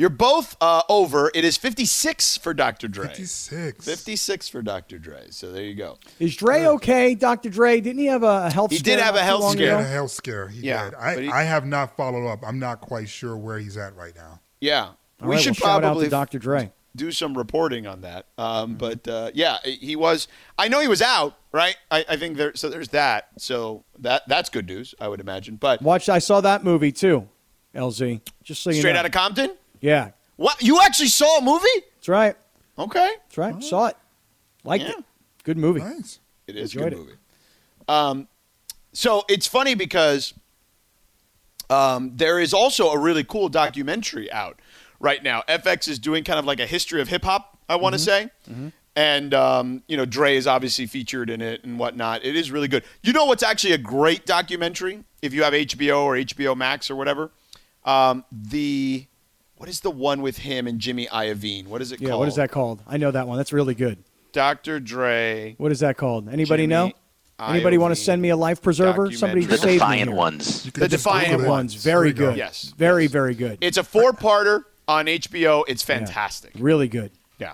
You're 0.00 0.08
both 0.08 0.56
uh, 0.62 0.80
over. 0.88 1.30
It 1.34 1.44
is 1.44 1.58
56 1.58 2.38
for 2.38 2.54
Dr. 2.54 2.88
Dre. 2.88 3.08
56. 3.08 3.84
56 3.84 4.48
for 4.48 4.62
Dr. 4.62 4.98
Dre. 4.98 5.26
So 5.28 5.52
there 5.52 5.62
you 5.62 5.74
go. 5.74 5.98
Is 6.18 6.34
Dre 6.36 6.64
okay, 6.64 7.14
Dr. 7.14 7.50
Dre? 7.50 7.82
Didn't 7.82 7.98
he 7.98 8.06
have 8.06 8.22
a 8.22 8.46
a 8.46 8.50
health 8.50 8.70
He 8.70 8.78
scare 8.78 8.92
He 8.94 8.96
did 8.96 9.04
have 9.04 9.14
a 9.14 9.22
health 9.22 9.42
long 9.42 9.52
He 9.58 9.64
scare. 9.64 9.72
had 9.76 9.80
ago? 9.80 9.88
a 9.90 9.92
health 9.92 10.10
scare. 10.12 10.48
He 10.48 10.60
Yeah, 10.62 10.84
did. 10.86 10.94
I, 10.94 11.20
he- 11.20 11.28
I 11.28 11.42
have 11.42 11.66
not 11.66 11.98
followed 11.98 12.26
up. 12.28 12.40
I'm 12.46 12.58
not 12.58 12.80
quite 12.80 13.10
sure 13.10 13.36
where 13.36 13.58
he's 13.58 13.76
at 13.76 13.94
right 13.94 14.16
now. 14.16 14.40
Yeah. 14.58 14.84
All 15.20 15.28
we 15.28 15.34
right, 15.34 15.42
should 15.44 15.60
well, 15.60 15.68
shout 15.72 15.84
out 15.84 15.88
probably 15.88 16.06
to 16.06 16.10
Dr. 16.10 16.38
Dre. 16.38 16.72
do 16.96 17.12
some 17.12 17.36
reporting 17.36 17.86
on 17.86 18.00
that. 18.00 18.24
Um, 18.38 18.76
But 18.76 19.06
uh, 19.06 19.32
yeah, 19.34 19.58
he 19.64 19.96
was. 19.96 20.28
I 20.58 20.68
know 20.68 20.80
he 20.80 20.88
was 20.88 21.02
out, 21.02 21.36
right? 21.52 21.76
I, 21.90 22.06
I 22.08 22.16
think 22.16 22.38
there. 22.38 22.54
So 22.54 22.70
there's 22.70 22.88
that. 22.88 23.28
So 23.36 23.84
that 23.98 24.22
that's 24.28 24.48
good 24.48 24.66
news, 24.66 24.94
I 24.98 25.08
would 25.08 25.20
imagine. 25.20 25.56
But 25.56 25.82
Watch, 25.82 26.08
I 26.08 26.20
saw 26.20 26.40
that 26.40 26.64
movie 26.64 26.90
too, 26.90 27.28
LZ. 27.74 28.22
Just 28.42 28.62
so 28.62 28.70
you 28.70 28.76
straight 28.78 28.94
know. 28.94 29.00
out 29.00 29.04
of 29.06 29.12
Compton. 29.12 29.50
Yeah, 29.80 30.10
What? 30.36 30.62
You 30.62 30.80
actually 30.80 31.08
saw 31.08 31.38
a 31.38 31.42
movie? 31.42 31.66
that's 31.96 32.08
right. 32.08 32.36
Okay. 32.78 33.10
That's 33.24 33.38
right. 33.38 33.62
Saw 33.62 33.86
it. 33.88 33.96
Liked 34.64 34.84
Yeah. 34.84 34.90
it. 34.98 35.04
Good 35.44 35.58
movie. 35.58 35.80
Nice. 35.80 36.18
It 36.46 36.56
is 36.56 36.74
a 36.74 36.78
Enjoyed 36.78 36.92
good 36.92 36.92
it. 36.92 36.98
movie. 37.04 37.18
Um, 37.88 38.28
so 38.92 39.24
it's 39.28 39.46
funny 39.46 39.74
because 39.74 40.32
um, 41.68 42.12
there 42.16 42.40
is 42.40 42.52
also 42.52 42.90
a 42.90 42.98
really 42.98 43.24
cool 43.24 43.48
documentary 43.48 44.30
out 44.32 44.58
right 44.98 45.22
now. 45.22 45.42
FX 45.48 45.88
is 45.88 45.98
doing 45.98 46.24
kind 46.24 46.38
of 46.38 46.44
like 46.44 46.60
a 46.60 46.66
history 46.66 47.00
of 47.00 47.08
hip 47.08 47.24
hop, 47.24 47.58
I 47.68 47.76
want 47.76 47.94
to 47.94 47.98
say. 47.98 48.30
And, 48.96 49.32
um, 49.34 49.82
you 49.86 49.96
know, 49.96 50.04
Dre 50.04 50.36
is 50.36 50.46
obviously 50.48 50.86
featured 50.86 51.30
in 51.30 51.40
it 51.40 51.64
and 51.64 51.78
whatnot. 51.78 52.24
It 52.24 52.34
is 52.34 52.50
really 52.50 52.66
good. 52.68 52.82
You 53.02 53.12
know 53.12 53.24
what's 53.24 53.42
actually 53.44 53.72
a 53.72 53.78
great 53.78 54.26
documentary 54.26 55.04
if 55.22 55.32
you 55.32 55.44
have 55.44 55.52
HBO 55.52 56.02
or 56.02 56.14
HBO 56.16 56.56
Max 56.56 56.90
or 56.90 56.96
whatever? 56.96 57.30
Um, 57.84 58.24
the, 58.32 59.06
what 59.60 59.68
is 59.68 59.80
the 59.80 59.90
one 59.90 60.22
with 60.22 60.38
him 60.38 60.66
and 60.66 60.78
Jimmy 60.78 61.06
Iovine? 61.08 61.66
What 61.66 61.82
is 61.82 61.92
it 61.92 62.00
Yeah, 62.00 62.08
called? 62.08 62.20
what 62.20 62.28
is 62.28 62.36
that 62.36 62.50
called? 62.50 62.82
I 62.86 62.96
know 62.96 63.10
that 63.10 63.28
one. 63.28 63.36
That's 63.36 63.52
really 63.52 63.74
good. 63.74 63.98
Dr. 64.32 64.80
Dre. 64.80 65.54
What 65.58 65.70
is 65.70 65.80
that 65.80 65.98
called? 65.98 66.30
Anybody 66.30 66.62
Jimmy 66.62 66.66
know? 66.68 66.92
Anybody 67.38 67.76
want 67.76 67.94
to 67.94 68.00
send 68.00 68.22
me 68.22 68.30
a 68.30 68.36
life 68.38 68.62
preserver? 68.62 69.12
Somebody. 69.12 69.44
The 69.44 69.58
save 69.58 69.66
me 69.66 69.72
Defiant 69.74 70.08
here. 70.08 70.16
Ones. 70.16 70.62
The 70.72 70.88
Defiant 70.88 71.36
Google. 71.36 71.50
Ones. 71.50 71.74
Very 71.74 72.14
good. 72.14 72.38
Yes, 72.38 72.72
Very, 72.78 73.02
yes. 73.02 73.12
very 73.12 73.34
good. 73.34 73.58
It's 73.60 73.76
a 73.76 73.82
four-parter 73.84 74.62
on 74.88 75.04
HBO. 75.08 75.64
It's 75.68 75.86
Yeah. 75.86 75.98
fantastic. 75.98 76.52
Really 76.58 76.88
good. 76.88 77.10
Yeah. 77.38 77.52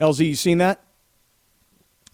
LZ, 0.00 0.24
you 0.28 0.36
seen 0.36 0.58
that? 0.58 0.84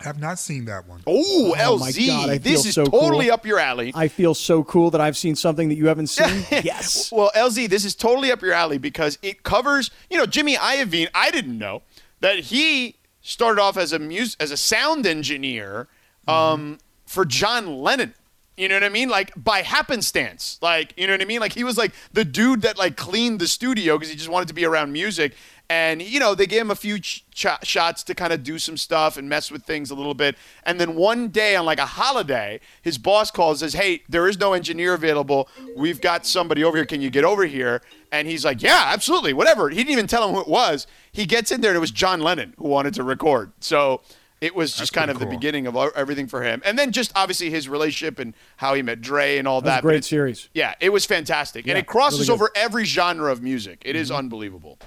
I 0.00 0.04
have 0.04 0.18
not 0.18 0.38
seen 0.38 0.64
that 0.64 0.88
one. 0.88 1.02
Oh, 1.06 1.54
Oh, 1.58 1.78
my 1.78 1.90
LZ, 1.90 2.06
God, 2.06 2.30
I 2.30 2.38
this 2.38 2.64
is 2.64 2.74
so 2.74 2.84
totally 2.86 3.26
cool. 3.26 3.34
up 3.34 3.44
your 3.44 3.58
alley. 3.58 3.92
I 3.94 4.08
feel 4.08 4.34
so 4.34 4.64
cool 4.64 4.90
that 4.92 5.00
I've 5.00 5.16
seen 5.16 5.36
something 5.36 5.68
that 5.68 5.74
you 5.76 5.88
haven't 5.88 6.06
seen. 6.08 6.44
yes. 6.50 7.12
Well, 7.12 7.30
LZ, 7.36 7.68
this 7.68 7.84
is 7.84 7.94
totally 7.94 8.32
up 8.32 8.40
your 8.40 8.54
alley 8.54 8.78
because 8.78 9.18
it 9.22 9.42
covers, 9.42 9.90
you 10.08 10.16
know, 10.16 10.24
Jimmy 10.26 10.56
Iovine. 10.56 11.08
I 11.14 11.30
didn't 11.30 11.58
know 11.58 11.82
that 12.20 12.38
he 12.38 12.96
started 13.20 13.60
off 13.60 13.76
as 13.76 13.92
a 13.92 13.98
mus- 13.98 14.36
as 14.40 14.50
a 14.50 14.56
sound 14.56 15.06
engineer 15.06 15.86
um, 16.26 16.78
for 17.06 17.24
John 17.26 17.80
Lennon. 17.82 18.14
You 18.56 18.68
know 18.68 18.76
what 18.76 18.84
I 18.84 18.88
mean? 18.90 19.08
Like 19.08 19.32
by 19.36 19.62
happenstance. 19.62 20.58
Like, 20.60 20.92
you 20.96 21.06
know 21.06 21.14
what 21.14 21.22
I 21.22 21.24
mean? 21.24 21.40
Like 21.40 21.52
he 21.54 21.64
was 21.64 21.78
like 21.78 21.92
the 22.12 22.24
dude 22.24 22.62
that 22.62 22.76
like 22.78 22.96
cleaned 22.96 23.40
the 23.40 23.48
studio 23.48 23.96
because 23.96 24.10
he 24.10 24.16
just 24.16 24.28
wanted 24.28 24.48
to 24.48 24.54
be 24.54 24.64
around 24.66 24.92
music. 24.92 25.34
And 25.70 26.02
you 26.02 26.18
know, 26.18 26.34
they 26.34 26.48
gave 26.48 26.62
him 26.62 26.72
a 26.72 26.74
few 26.74 26.98
ch- 26.98 27.24
ch- 27.32 27.46
shots 27.62 28.02
to 28.02 28.14
kind 28.14 28.32
of 28.32 28.42
do 28.42 28.58
some 28.58 28.76
stuff 28.76 29.16
and 29.16 29.28
mess 29.28 29.52
with 29.52 29.62
things 29.62 29.92
a 29.92 29.94
little 29.94 30.14
bit. 30.14 30.36
And 30.64 30.80
then 30.80 30.96
one 30.96 31.28
day 31.28 31.54
on 31.54 31.64
like 31.64 31.78
a 31.78 31.86
holiday, 31.86 32.58
his 32.82 32.98
boss 32.98 33.30
calls 33.30 33.60
says, 33.60 33.74
"Hey, 33.74 34.02
there 34.08 34.26
is 34.26 34.36
no 34.36 34.52
engineer 34.52 34.94
available. 34.94 35.48
We've 35.76 36.00
got 36.00 36.26
somebody 36.26 36.64
over 36.64 36.76
here. 36.76 36.84
Can 36.86 37.00
you 37.00 37.08
get 37.08 37.22
over 37.22 37.46
here?" 37.46 37.82
And 38.10 38.26
he's 38.26 38.44
like, 38.44 38.60
"Yeah, 38.60 38.82
absolutely, 38.86 39.32
whatever." 39.32 39.68
He 39.68 39.76
didn't 39.76 39.92
even 39.92 40.08
tell 40.08 40.28
him 40.28 40.34
who 40.34 40.40
it 40.40 40.48
was. 40.48 40.88
He 41.12 41.24
gets 41.24 41.52
in 41.52 41.60
there 41.60 41.70
and 41.70 41.76
it 41.76 41.80
was 41.80 41.92
John 41.92 42.20
Lennon 42.20 42.54
who 42.58 42.66
wanted 42.68 42.94
to 42.94 43.04
record. 43.04 43.52
So 43.60 44.00
it 44.40 44.56
was 44.56 44.70
just 44.70 44.78
That's 44.78 44.90
kind 44.90 45.10
of 45.10 45.18
pretty 45.18 45.30
the 45.30 45.36
beginning 45.36 45.66
of 45.68 45.76
everything 45.94 46.26
for 46.26 46.42
him. 46.42 46.62
And 46.64 46.76
then 46.76 46.90
just 46.90 47.12
obviously 47.14 47.50
his 47.50 47.68
relationship 47.68 48.18
and 48.18 48.34
how 48.56 48.74
he 48.74 48.82
met 48.82 49.00
Dre 49.00 49.38
and 49.38 49.46
all 49.46 49.60
That 49.60 49.76
that. 49.76 49.82
great 49.82 50.04
series. 50.04 50.48
Yeah, 50.52 50.74
it 50.80 50.88
was 50.88 51.06
fantastic. 51.06 51.68
and 51.68 51.78
it 51.78 51.86
crosses 51.86 52.28
really 52.28 52.32
over 52.32 52.50
every 52.56 52.84
genre 52.84 53.30
of 53.30 53.40
music. 53.40 53.82
It 53.84 53.94
is 53.94 54.08
mm-hmm. 54.08 54.18
unbelievable. 54.18 54.78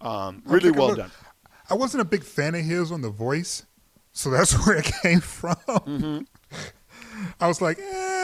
Um, 0.00 0.42
really 0.46 0.70
well 0.70 0.88
look. 0.88 0.96
done. 0.98 1.10
I 1.68 1.74
wasn't 1.74 2.00
a 2.00 2.04
big 2.04 2.24
fan 2.24 2.54
of 2.54 2.62
his 2.64 2.90
on 2.90 3.00
The 3.02 3.10
Voice, 3.10 3.64
so 4.12 4.30
that's 4.30 4.52
where 4.66 4.76
it 4.78 4.90
came 5.02 5.20
from. 5.20 5.56
Mm-hmm. 5.56 6.18
I 7.38 7.46
was 7.48 7.60
like, 7.60 7.78
eh, 7.78 7.82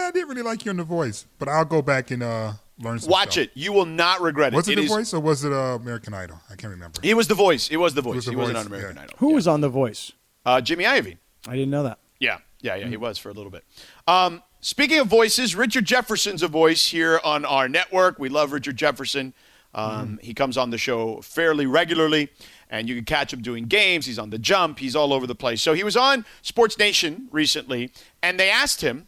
I 0.09 0.11
didn't 0.13 0.29
really 0.29 0.43
like 0.43 0.65
you 0.65 0.71
on 0.71 0.77
The 0.79 0.85
Voice, 0.85 1.27
but 1.39 1.49
I'll 1.49 1.65
go 1.65 1.83
back 1.83 2.11
and 2.11 2.23
uh, 2.23 2.53
learn 2.81 2.99
some 2.99 3.11
Watch 3.11 3.33
stuff. 3.33 3.45
it. 3.45 3.51
You 3.55 3.73
will 3.73 3.85
not 3.85 4.21
regret 4.21 4.53
it. 4.53 4.57
Was 4.57 4.69
it, 4.69 4.77
The 4.77 4.83
is- 4.83 4.89
Voice 4.91 5.15
or 5.15 5.21
was 5.21 5.45
it 5.45 5.53
uh, 5.53 5.77
American 5.81 6.15
Idol? 6.15 6.41
I 6.51 6.55
can't 6.57 6.71
remember. 6.73 6.99
It 7.03 7.15
was 7.15 7.29
the 7.29 7.35
voice. 7.35 7.69
It 7.71 7.77
was 7.77 7.95
the 7.95 8.03
voice. 8.03 8.17
was 8.17 8.25
The 8.25 8.31
he 8.33 8.37
wasn't 8.37 8.59
on 8.59 8.67
American 8.67 8.97
yeah. 8.97 9.03
Idol. 9.03 9.15
Who 9.19 9.29
Yeah. 9.31 9.35
was 9.35 9.47
on 9.49 9.61
The 9.61 9.69
Voice? 9.69 10.13
Uh, 10.45 10.61
Jimmy 10.61 10.85
Iovine. 10.85 11.19
I 11.47 11.53
didn't 11.53 11.71
know 11.71 11.83
that. 11.83 11.99
Yeah, 12.19 12.39
yeah, 12.61 12.77
yeah. 12.77 12.87
He 12.87 12.97
was 12.97 13.19
for 13.19 13.29
a 13.29 13.33
little 13.35 13.51
bit. 13.51 13.65
Um, 14.09 14.43
speaking 14.61 14.99
of 14.99 15.07
voices, 15.09 15.55
Richard 15.55 15.85
Jefferson's 15.85 16.43
a 16.43 16.49
voice 16.49 16.87
here 16.89 17.21
on 17.23 17.45
our 17.45 17.69
network. 17.69 18.19
We 18.19 18.29
love 18.31 18.53
Richard 18.53 18.77
Jefferson. 18.77 19.35
Um, 19.77 20.19
He 20.23 20.35
comes 20.35 20.57
on 20.57 20.71
the 20.71 20.79
show 20.79 21.21
fairly 21.21 21.67
regularly, 21.67 22.31
and 22.71 22.89
you 22.89 22.95
can 22.97 23.05
catch 23.05 23.33
him 23.33 23.43
doing 23.43 23.67
games. 23.67 24.07
He's 24.07 24.19
on 24.19 24.31
the 24.31 24.39
jump. 24.39 24.79
He's 24.79 24.97
all 24.97 25.13
over 25.13 25.27
the 25.27 25.35
place. 25.35 25.63
So 25.63 25.75
he 25.75 25.85
was 25.85 25.97
on 25.97 26.25
Sports 26.43 26.79
Nation 26.79 27.29
recently, 27.31 27.93
and 28.23 28.41
they 28.41 28.51
asked 28.51 28.81
him 28.81 29.07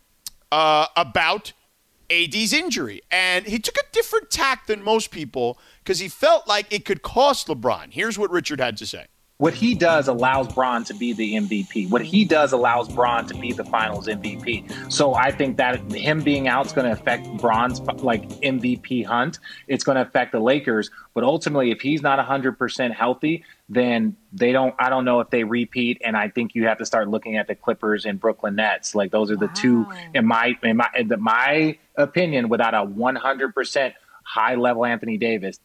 uh, 0.53 0.87
about 0.97 1.53
AD's 2.11 2.53
injury. 2.53 3.01
And 3.11 3.47
he 3.47 3.59
took 3.59 3.77
a 3.77 3.85
different 3.93 4.31
tack 4.31 4.67
than 4.67 4.83
most 4.83 5.11
people 5.11 5.59
because 5.83 5.99
he 5.99 6.09
felt 6.09 6.47
like 6.47 6.73
it 6.73 6.85
could 6.85 7.03
cost 7.03 7.49
LeBron. 7.49 7.89
Here's 7.91 8.19
what 8.19 8.31
Richard 8.31 8.61
had 8.61 8.77
to 8.77 8.87
say. 8.87 9.07
What 9.39 9.55
he 9.55 9.77
does 9.77 10.09
allows 10.09 10.53
Bron 10.53 10.83
to 10.83 10.95
be 10.95 11.13
the 11.13 11.35
MVP. 11.35 11.89
What 11.91 12.03
he 12.03 12.25
does 12.25 12.53
allows 12.53 12.89
Bron 12.89 13.25
to 13.27 13.35
be 13.35 13.53
the 13.53 13.63
Finals 13.63 14.09
MVP. 14.09 14.93
So 14.93 15.15
I 15.15 15.31
think 15.31 15.59
that 15.59 15.79
him 15.93 16.23
being 16.23 16.49
out 16.49 16.67
is 16.67 16.73
going 16.73 16.87
to 16.87 16.93
affect 16.93 17.25
Bron's 17.37 17.81
like 17.81 18.29
MVP 18.41 19.07
hunt. 19.07 19.39
It's 19.69 19.85
going 19.85 19.95
to 19.95 20.03
affect 20.03 20.33
the 20.33 20.41
Lakers. 20.41 20.91
But 21.15 21.23
ultimately, 21.23 21.71
if 21.71 21.81
he's 21.81 22.03
not 22.03 22.19
100% 22.19 22.93
healthy, 22.93 23.45
then 23.69 24.17
they 24.33 24.51
don't. 24.51 24.75
I 24.81 24.91
don't 24.91 25.05
know 25.05 25.21
if 25.21 25.31
they 25.31 25.45
repeat. 25.45 26.03
And 26.05 26.17
I 26.17 26.31
think 26.31 26.57
you 26.57 26.67
have 26.67 26.79
to 26.79 26.87
start 26.87 27.09
looking 27.09 27.37
at 27.37 27.47
the 27.47 27.55
Clippers 27.55 28.07
and 28.07 28.19
Brooklyn 28.19 28.57
Nets. 28.57 28.97
Like 28.97 29.13
those 29.13 29.31
are 29.31 29.37
the 29.37 29.47
two, 29.49 29.87
in 30.15 30.27
my 30.27 30.59
in 30.65 30.79
my 30.79 30.89
in 30.97 31.13
my 31.21 31.79
opinion, 31.95 32.49
without 32.49 32.75
a 32.75 32.85
100% 32.85 33.93
high 34.25 34.57
level 34.57 34.85
Anthony 34.85 35.17
Davis, 35.17 35.61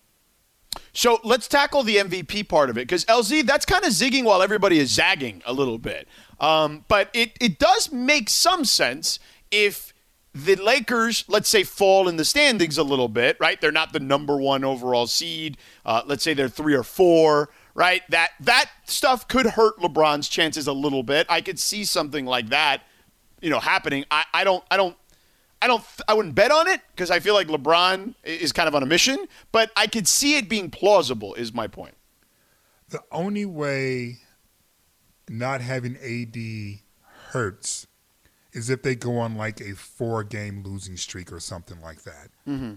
So 0.93 1.19
let's 1.23 1.47
tackle 1.47 1.83
the 1.83 1.97
MVP 1.97 2.47
part 2.47 2.69
of 2.69 2.77
it 2.77 2.81
because 2.81 3.05
LZ, 3.05 3.45
that's 3.45 3.65
kind 3.65 3.83
of 3.83 3.91
zigging 3.91 4.23
while 4.23 4.41
everybody 4.41 4.79
is 4.79 4.91
zagging 4.91 5.41
a 5.45 5.53
little 5.53 5.77
bit. 5.77 6.07
Um, 6.39 6.85
but 6.87 7.09
it, 7.13 7.31
it 7.39 7.59
does 7.59 7.91
make 7.91 8.29
some 8.29 8.65
sense 8.65 9.19
if 9.51 9.93
the 10.33 10.55
Lakers, 10.55 11.25
let's 11.27 11.47
say, 11.47 11.63
fall 11.63 12.07
in 12.07 12.17
the 12.17 12.25
standings 12.25 12.77
a 12.77 12.83
little 12.83 13.07
bit, 13.07 13.37
right? 13.39 13.59
They're 13.61 13.71
not 13.71 13.93
the 13.93 13.99
number 13.99 14.37
one 14.37 14.63
overall 14.63 15.07
seed. 15.07 15.57
Uh, 15.85 16.01
let's 16.05 16.23
say 16.23 16.33
they're 16.33 16.49
three 16.49 16.73
or 16.73 16.83
four, 16.83 17.49
right? 17.75 18.01
That 18.09 18.31
that 18.39 18.69
stuff 18.85 19.27
could 19.27 19.45
hurt 19.45 19.77
LeBron's 19.77 20.27
chances 20.27 20.67
a 20.67 20.73
little 20.73 21.03
bit. 21.03 21.27
I 21.29 21.41
could 21.41 21.59
see 21.59 21.85
something 21.85 22.25
like 22.25 22.49
that, 22.49 22.83
you 23.41 23.51
know, 23.51 23.59
happening. 23.59 24.05
I, 24.09 24.25
I 24.33 24.43
don't 24.43 24.63
I 24.71 24.77
don't 24.77 24.97
I 25.63 25.67
don't. 25.67 25.83
I 26.09 26.13
wouldn't 26.13 26.35
bet 26.35 26.51
on 26.51 26.67
it 26.67 26.81
because 26.93 27.09
I 27.09 27.21
feel 27.21 27.33
like 27.33 27.47
LeBron 27.47 28.15
is 28.25 28.51
kind 28.51 28.67
of 28.67 28.75
on 28.75 28.83
a 28.83 28.85
mission. 28.85 29.17
But 29.53 29.71
I 29.77 29.87
could 29.87 30.09
see 30.09 30.35
it 30.35 30.49
being 30.49 30.69
plausible. 30.69 31.33
Is 31.35 31.53
my 31.53 31.67
point. 31.67 31.95
The 32.89 32.99
only 33.13 33.45
way 33.45 34.17
not 35.29 35.61
having 35.61 35.95
AD 35.95 36.81
hurts 37.31 37.87
is 38.51 38.69
if 38.69 38.81
they 38.83 38.93
go 38.93 39.17
on 39.17 39.35
like 39.35 39.61
a 39.61 39.73
four 39.73 40.25
game 40.25 40.63
losing 40.63 40.97
streak 40.97 41.31
or 41.31 41.39
something 41.39 41.81
like 41.81 42.03
that. 42.03 42.27
Mm-hmm. 42.45 42.73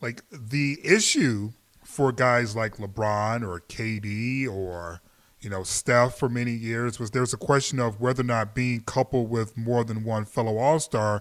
Like 0.00 0.22
the 0.30 0.78
issue 0.84 1.52
for 1.82 2.12
guys 2.12 2.54
like 2.54 2.76
LeBron 2.76 3.42
or 3.42 3.62
KD 3.68 4.48
or 4.48 5.00
you 5.40 5.50
know 5.50 5.64
Steph 5.64 6.16
for 6.16 6.28
many 6.28 6.52
years 6.52 7.00
was 7.00 7.10
there's 7.10 7.34
a 7.34 7.38
question 7.38 7.80
of 7.80 8.00
whether 8.00 8.20
or 8.20 8.24
not 8.24 8.54
being 8.54 8.82
coupled 8.82 9.28
with 9.28 9.56
more 9.56 9.82
than 9.82 10.04
one 10.04 10.24
fellow 10.24 10.56
All 10.58 10.78
Star 10.78 11.20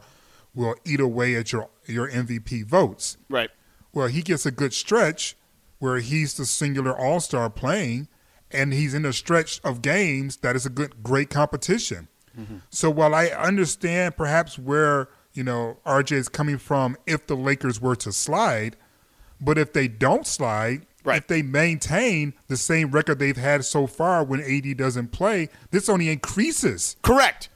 will 0.55 0.75
eat 0.85 0.99
away 0.99 1.35
at 1.35 1.51
your 1.51 1.69
your 1.85 2.09
MVP 2.09 2.65
votes. 2.65 3.17
Right. 3.29 3.49
Well, 3.93 4.07
he 4.07 4.21
gets 4.21 4.45
a 4.45 4.51
good 4.51 4.73
stretch 4.73 5.35
where 5.79 5.97
he's 5.99 6.35
the 6.35 6.45
singular 6.45 6.97
all 6.97 7.19
star 7.19 7.49
playing, 7.49 8.07
and 8.51 8.73
he's 8.73 8.93
in 8.93 9.05
a 9.05 9.13
stretch 9.13 9.59
of 9.63 9.81
games 9.81 10.37
that 10.37 10.55
is 10.55 10.65
a 10.65 10.69
good, 10.69 11.03
great 11.03 11.29
competition. 11.29 12.07
Mm-hmm. 12.37 12.57
So 12.69 12.89
while 12.89 13.13
I 13.15 13.27
understand 13.27 14.17
perhaps 14.17 14.57
where 14.57 15.09
you 15.33 15.43
know 15.43 15.77
RJ 15.85 16.13
is 16.13 16.29
coming 16.29 16.57
from, 16.57 16.97
if 17.05 17.27
the 17.27 17.35
Lakers 17.35 17.79
were 17.81 17.95
to 17.97 18.11
slide, 18.11 18.75
but 19.39 19.57
if 19.57 19.73
they 19.73 19.87
don't 19.87 20.25
slide, 20.25 20.85
Right. 21.03 21.17
if 21.17 21.27
they 21.27 21.43
maintain 21.43 22.33
the 22.47 22.57
same 22.57 22.89
record 22.89 23.19
they've 23.19 23.37
had 23.37 23.63
so 23.63 23.85
far 23.85 24.23
when 24.23 24.41
AD 24.41 24.75
doesn't 24.75 25.11
play, 25.11 25.49
this 25.69 25.87
only 25.87 26.09
increases 26.09 26.95
Correct. 27.03 27.47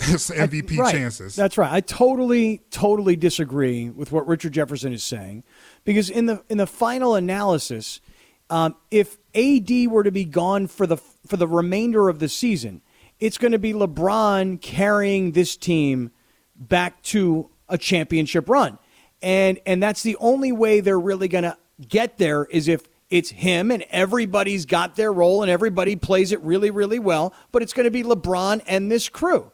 His 0.00 0.30
MVP 0.30 0.78
right. 0.78 0.92
chances. 0.92 1.36
That's 1.36 1.58
right. 1.58 1.72
I 1.72 1.80
totally, 1.80 2.62
totally 2.70 3.16
disagree 3.16 3.90
with 3.90 4.12
what 4.12 4.26
Richard 4.26 4.52
Jefferson 4.52 4.92
is 4.92 5.04
saying, 5.04 5.44
because 5.84 6.10
in 6.10 6.26
the 6.26 6.42
in 6.48 6.58
the 6.58 6.66
final 6.66 7.14
analysis, 7.14 8.00
um, 8.48 8.76
if 8.90 9.18
AD 9.34 9.70
were 9.88 10.02
to 10.02 10.10
be 10.10 10.24
gone 10.24 10.66
for 10.66 10.86
the 10.86 10.96
for 10.96 11.36
the 11.36 11.46
remainder 11.46 12.08
of 12.08 12.18
the 12.18 12.28
season, 12.28 12.82
it's 13.18 13.38
going 13.38 13.52
to 13.52 13.58
be 13.58 13.72
LeBron 13.72 14.60
carrying 14.60 15.32
this 15.32 15.56
team 15.56 16.10
back 16.56 17.02
to 17.02 17.50
a 17.68 17.78
championship 17.78 18.48
run, 18.48 18.78
and 19.22 19.58
and 19.66 19.82
that's 19.82 20.02
the 20.02 20.16
only 20.16 20.52
way 20.52 20.80
they're 20.80 21.00
really 21.00 21.28
going 21.28 21.44
to 21.44 21.56
get 21.88 22.18
there 22.18 22.44
is 22.46 22.68
if 22.68 22.88
it's 23.08 23.30
him 23.30 23.70
and 23.70 23.84
everybody's 23.90 24.66
got 24.66 24.94
their 24.94 25.12
role 25.12 25.42
and 25.42 25.50
everybody 25.50 25.96
plays 25.96 26.32
it 26.32 26.40
really 26.42 26.70
really 26.70 26.98
well, 26.98 27.34
but 27.52 27.62
it's 27.62 27.72
going 27.72 27.84
to 27.84 27.90
be 27.90 28.02
LeBron 28.02 28.62
and 28.66 28.90
this 28.90 29.08
crew. 29.08 29.52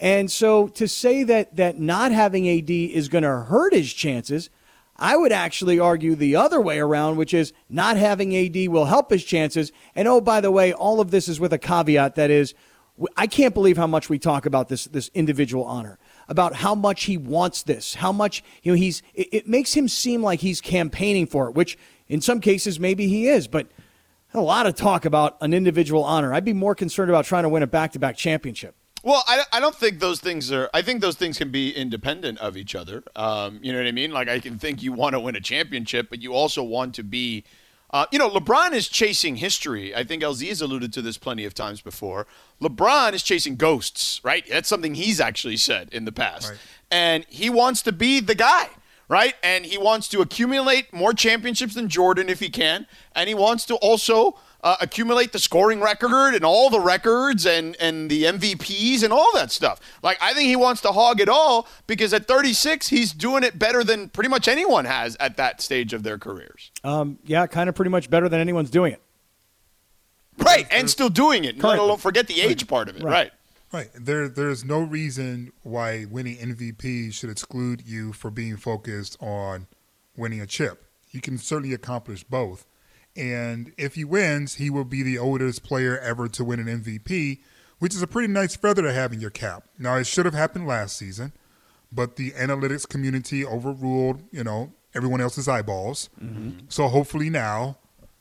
And 0.00 0.32
so 0.32 0.66
to 0.68 0.88
say 0.88 1.22
that 1.24 1.56
that 1.56 1.78
not 1.78 2.10
having 2.10 2.48
AD 2.48 2.70
is 2.70 3.08
going 3.08 3.22
to 3.22 3.42
hurt 3.42 3.74
his 3.74 3.92
chances, 3.92 4.48
I 4.96 5.16
would 5.16 5.30
actually 5.30 5.78
argue 5.78 6.14
the 6.14 6.36
other 6.36 6.60
way 6.60 6.78
around, 6.78 7.16
which 7.16 7.34
is 7.34 7.52
not 7.68 7.98
having 7.98 8.34
AD 8.34 8.68
will 8.68 8.86
help 8.86 9.10
his 9.10 9.24
chances. 9.24 9.72
And 9.94 10.08
oh, 10.08 10.22
by 10.22 10.40
the 10.40 10.50
way, 10.50 10.72
all 10.72 11.00
of 11.00 11.10
this 11.10 11.28
is 11.28 11.38
with 11.38 11.52
a 11.52 11.58
caveat 11.58 12.14
that 12.14 12.30
is, 12.30 12.54
I 13.16 13.26
can't 13.26 13.54
believe 13.54 13.76
how 13.76 13.86
much 13.86 14.08
we 14.08 14.18
talk 14.18 14.46
about 14.46 14.68
this 14.68 14.86
this 14.86 15.10
individual 15.14 15.64
honor, 15.64 15.98
about 16.28 16.54
how 16.56 16.74
much 16.74 17.04
he 17.04 17.16
wants 17.16 17.62
this, 17.62 17.94
how 17.94 18.12
much 18.12 18.42
you 18.62 18.72
know 18.72 18.76
he's. 18.76 19.02
It, 19.14 19.28
it 19.32 19.48
makes 19.48 19.74
him 19.74 19.86
seem 19.86 20.22
like 20.22 20.40
he's 20.40 20.60
campaigning 20.60 21.26
for 21.26 21.48
it, 21.48 21.54
which 21.54 21.78
in 22.08 22.20
some 22.20 22.40
cases 22.40 22.80
maybe 22.80 23.06
he 23.06 23.28
is, 23.28 23.46
but. 23.46 23.68
A 24.32 24.40
lot 24.40 24.64
of 24.64 24.76
talk 24.76 25.06
about 25.06 25.36
an 25.40 25.52
individual 25.52 26.04
honor. 26.04 26.32
I'd 26.32 26.44
be 26.44 26.52
more 26.52 26.76
concerned 26.76 27.10
about 27.10 27.24
trying 27.24 27.42
to 27.42 27.48
win 27.48 27.64
a 27.64 27.66
back 27.66 27.90
to 27.94 27.98
back 27.98 28.16
championship. 28.16 28.76
Well, 29.02 29.22
I, 29.26 29.44
I 29.52 29.60
don't 29.60 29.74
think 29.74 29.98
those 29.98 30.20
things 30.20 30.52
are. 30.52 30.68
I 30.74 30.82
think 30.82 31.00
those 31.00 31.16
things 31.16 31.38
can 31.38 31.50
be 31.50 31.70
independent 31.70 32.38
of 32.38 32.56
each 32.56 32.74
other. 32.74 33.02
Um, 33.16 33.58
you 33.62 33.72
know 33.72 33.78
what 33.78 33.86
I 33.86 33.92
mean? 33.92 34.10
Like 34.10 34.28
I 34.28 34.40
can 34.40 34.58
think 34.58 34.82
you 34.82 34.92
want 34.92 35.14
to 35.14 35.20
win 35.20 35.36
a 35.36 35.40
championship, 35.40 36.08
but 36.10 36.22
you 36.22 36.34
also 36.34 36.62
want 36.62 36.94
to 36.96 37.02
be. 37.02 37.44
Uh, 37.92 38.06
you 38.12 38.20
know, 38.20 38.30
LeBron 38.30 38.70
is 38.70 38.88
chasing 38.88 39.34
history. 39.34 39.92
I 39.92 40.04
think 40.04 40.22
LZ 40.22 40.46
has 40.48 40.60
alluded 40.60 40.92
to 40.92 41.02
this 41.02 41.18
plenty 41.18 41.44
of 41.44 41.54
times 41.54 41.80
before. 41.80 42.24
LeBron 42.62 43.14
is 43.14 43.22
chasing 43.24 43.56
ghosts, 43.56 44.20
right? 44.22 44.44
That's 44.48 44.68
something 44.68 44.94
he's 44.94 45.18
actually 45.18 45.56
said 45.56 45.88
in 45.90 46.04
the 46.04 46.12
past. 46.12 46.50
Right. 46.50 46.58
And 46.92 47.26
he 47.28 47.50
wants 47.50 47.82
to 47.82 47.90
be 47.90 48.20
the 48.20 48.36
guy, 48.36 48.68
right? 49.08 49.34
And 49.42 49.66
he 49.66 49.76
wants 49.76 50.06
to 50.10 50.20
accumulate 50.20 50.92
more 50.92 51.12
championships 51.12 51.74
than 51.74 51.88
Jordan 51.88 52.28
if 52.28 52.38
he 52.38 52.48
can. 52.48 52.86
And 53.12 53.28
he 53.28 53.34
wants 53.34 53.66
to 53.66 53.74
also 53.76 54.38
uh, 54.62 54.76
accumulate 54.80 55.32
the 55.32 55.38
scoring 55.38 55.80
record 55.80 56.34
and 56.34 56.44
all 56.44 56.70
the 56.70 56.80
records 56.80 57.46
and, 57.46 57.76
and 57.80 58.10
the 58.10 58.24
MVPs 58.24 59.02
and 59.02 59.12
all 59.12 59.30
that 59.34 59.50
stuff. 59.50 59.80
Like, 60.02 60.18
I 60.20 60.34
think 60.34 60.48
he 60.48 60.56
wants 60.56 60.80
to 60.82 60.88
hog 60.92 61.20
it 61.20 61.28
all 61.28 61.66
because 61.86 62.12
at 62.12 62.26
36, 62.26 62.88
he's 62.88 63.12
doing 63.12 63.42
it 63.42 63.58
better 63.58 63.82
than 63.82 64.08
pretty 64.10 64.28
much 64.30 64.48
anyone 64.48 64.84
has 64.84 65.16
at 65.18 65.36
that 65.36 65.60
stage 65.60 65.92
of 65.92 66.02
their 66.02 66.18
careers. 66.18 66.70
Um, 66.84 67.18
yeah, 67.24 67.46
kind 67.46 67.68
of 67.68 67.74
pretty 67.74 67.90
much 67.90 68.10
better 68.10 68.28
than 68.28 68.40
anyone's 68.40 68.70
doing 68.70 68.92
it. 68.92 69.02
Right. 70.38 70.66
And 70.70 70.88
still 70.88 71.10
doing 71.10 71.44
it. 71.44 71.56
Let 71.56 71.62
Currently. 71.62 71.84
alone 71.86 71.98
forget 71.98 72.26
the 72.26 72.40
age 72.40 72.66
part 72.66 72.88
of 72.88 72.96
it. 72.96 73.02
Right. 73.02 73.12
Right. 73.12 73.30
Right. 73.72 73.90
There, 73.94 74.28
there's 74.28 74.64
no 74.64 74.80
reason 74.80 75.52
why 75.62 76.04
winning 76.10 76.36
MVP 76.38 77.12
should 77.12 77.30
exclude 77.30 77.82
you 77.86 78.12
for 78.12 78.30
being 78.30 78.56
focused 78.56 79.16
on 79.20 79.68
winning 80.16 80.40
a 80.40 80.46
chip. 80.46 80.86
You 81.12 81.20
can 81.20 81.38
certainly 81.38 81.72
accomplish 81.74 82.24
both. 82.24 82.66
And 83.20 83.72
if 83.76 83.94
he 83.96 84.04
wins, 84.04 84.54
he 84.54 84.70
will 84.70 84.84
be 84.84 85.02
the 85.02 85.18
oldest 85.18 85.62
player 85.62 85.98
ever 85.98 86.26
to 86.28 86.44
win 86.44 86.60
an 86.60 86.82
MVP, 86.82 87.40
which 87.78 87.94
is 87.94 88.02
a 88.02 88.06
pretty 88.06 88.32
nice 88.32 88.56
feather 88.56 88.82
to 88.82 88.92
have 88.92 89.12
in 89.12 89.20
your 89.20 89.30
cap. 89.30 89.64
Now, 89.78 89.96
it 89.96 90.06
should 90.06 90.24
have 90.24 90.34
happened 90.34 90.66
last 90.66 90.96
season, 90.96 91.32
but 91.92 92.16
the 92.16 92.30
analytics 92.32 92.88
community 92.88 93.44
overruled, 93.44 94.22
you 94.30 94.42
know, 94.42 94.72
everyone 94.94 95.20
else's 95.20 95.48
eyeballs. 95.48 96.08
Mm-hmm. 96.22 96.66
So 96.68 96.88
hopefully 96.88 97.28
now, 97.28 97.76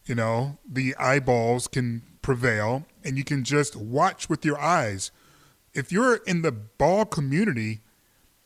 you 0.06 0.16
know, 0.16 0.58
the 0.70 0.96
eyeballs 0.98 1.68
can 1.68 2.04
prevail 2.22 2.86
and 3.04 3.18
you 3.18 3.24
can 3.24 3.44
just 3.44 3.76
watch 3.76 4.30
with 4.30 4.44
your 4.44 4.60
eyes 4.60 5.12
if 5.74 5.92
you're 5.92 6.16
in 6.16 6.42
the 6.42 6.52
ball 6.52 7.06
community, 7.06 7.82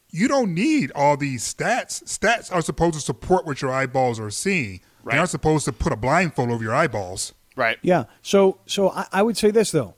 you 0.10 0.28
don't 0.28 0.54
need 0.54 0.92
all 0.92 1.18
these 1.18 1.52
stats. 1.52 2.04
Stats 2.04 2.54
are 2.54 2.62
supposed 2.62 2.96
to 2.96 3.02
support 3.02 3.46
what 3.46 3.62
your 3.62 3.72
eyeballs 3.72 4.20
are 4.20 4.30
seeing. 4.30 4.82
Right. 5.04 5.14
They're 5.14 5.22
not 5.22 5.30
supposed 5.30 5.66
to 5.66 5.74
put 5.74 5.92
a 5.92 5.96
blindfold 5.96 6.50
over 6.50 6.64
your 6.64 6.74
eyeballs. 6.74 7.34
Right. 7.56 7.78
Yeah. 7.82 8.06
So 8.22 8.60
so 8.66 8.90
I, 8.90 9.06
I 9.12 9.22
would 9.22 9.38
say 9.38 9.52
this 9.52 9.72
though, 9.72 9.96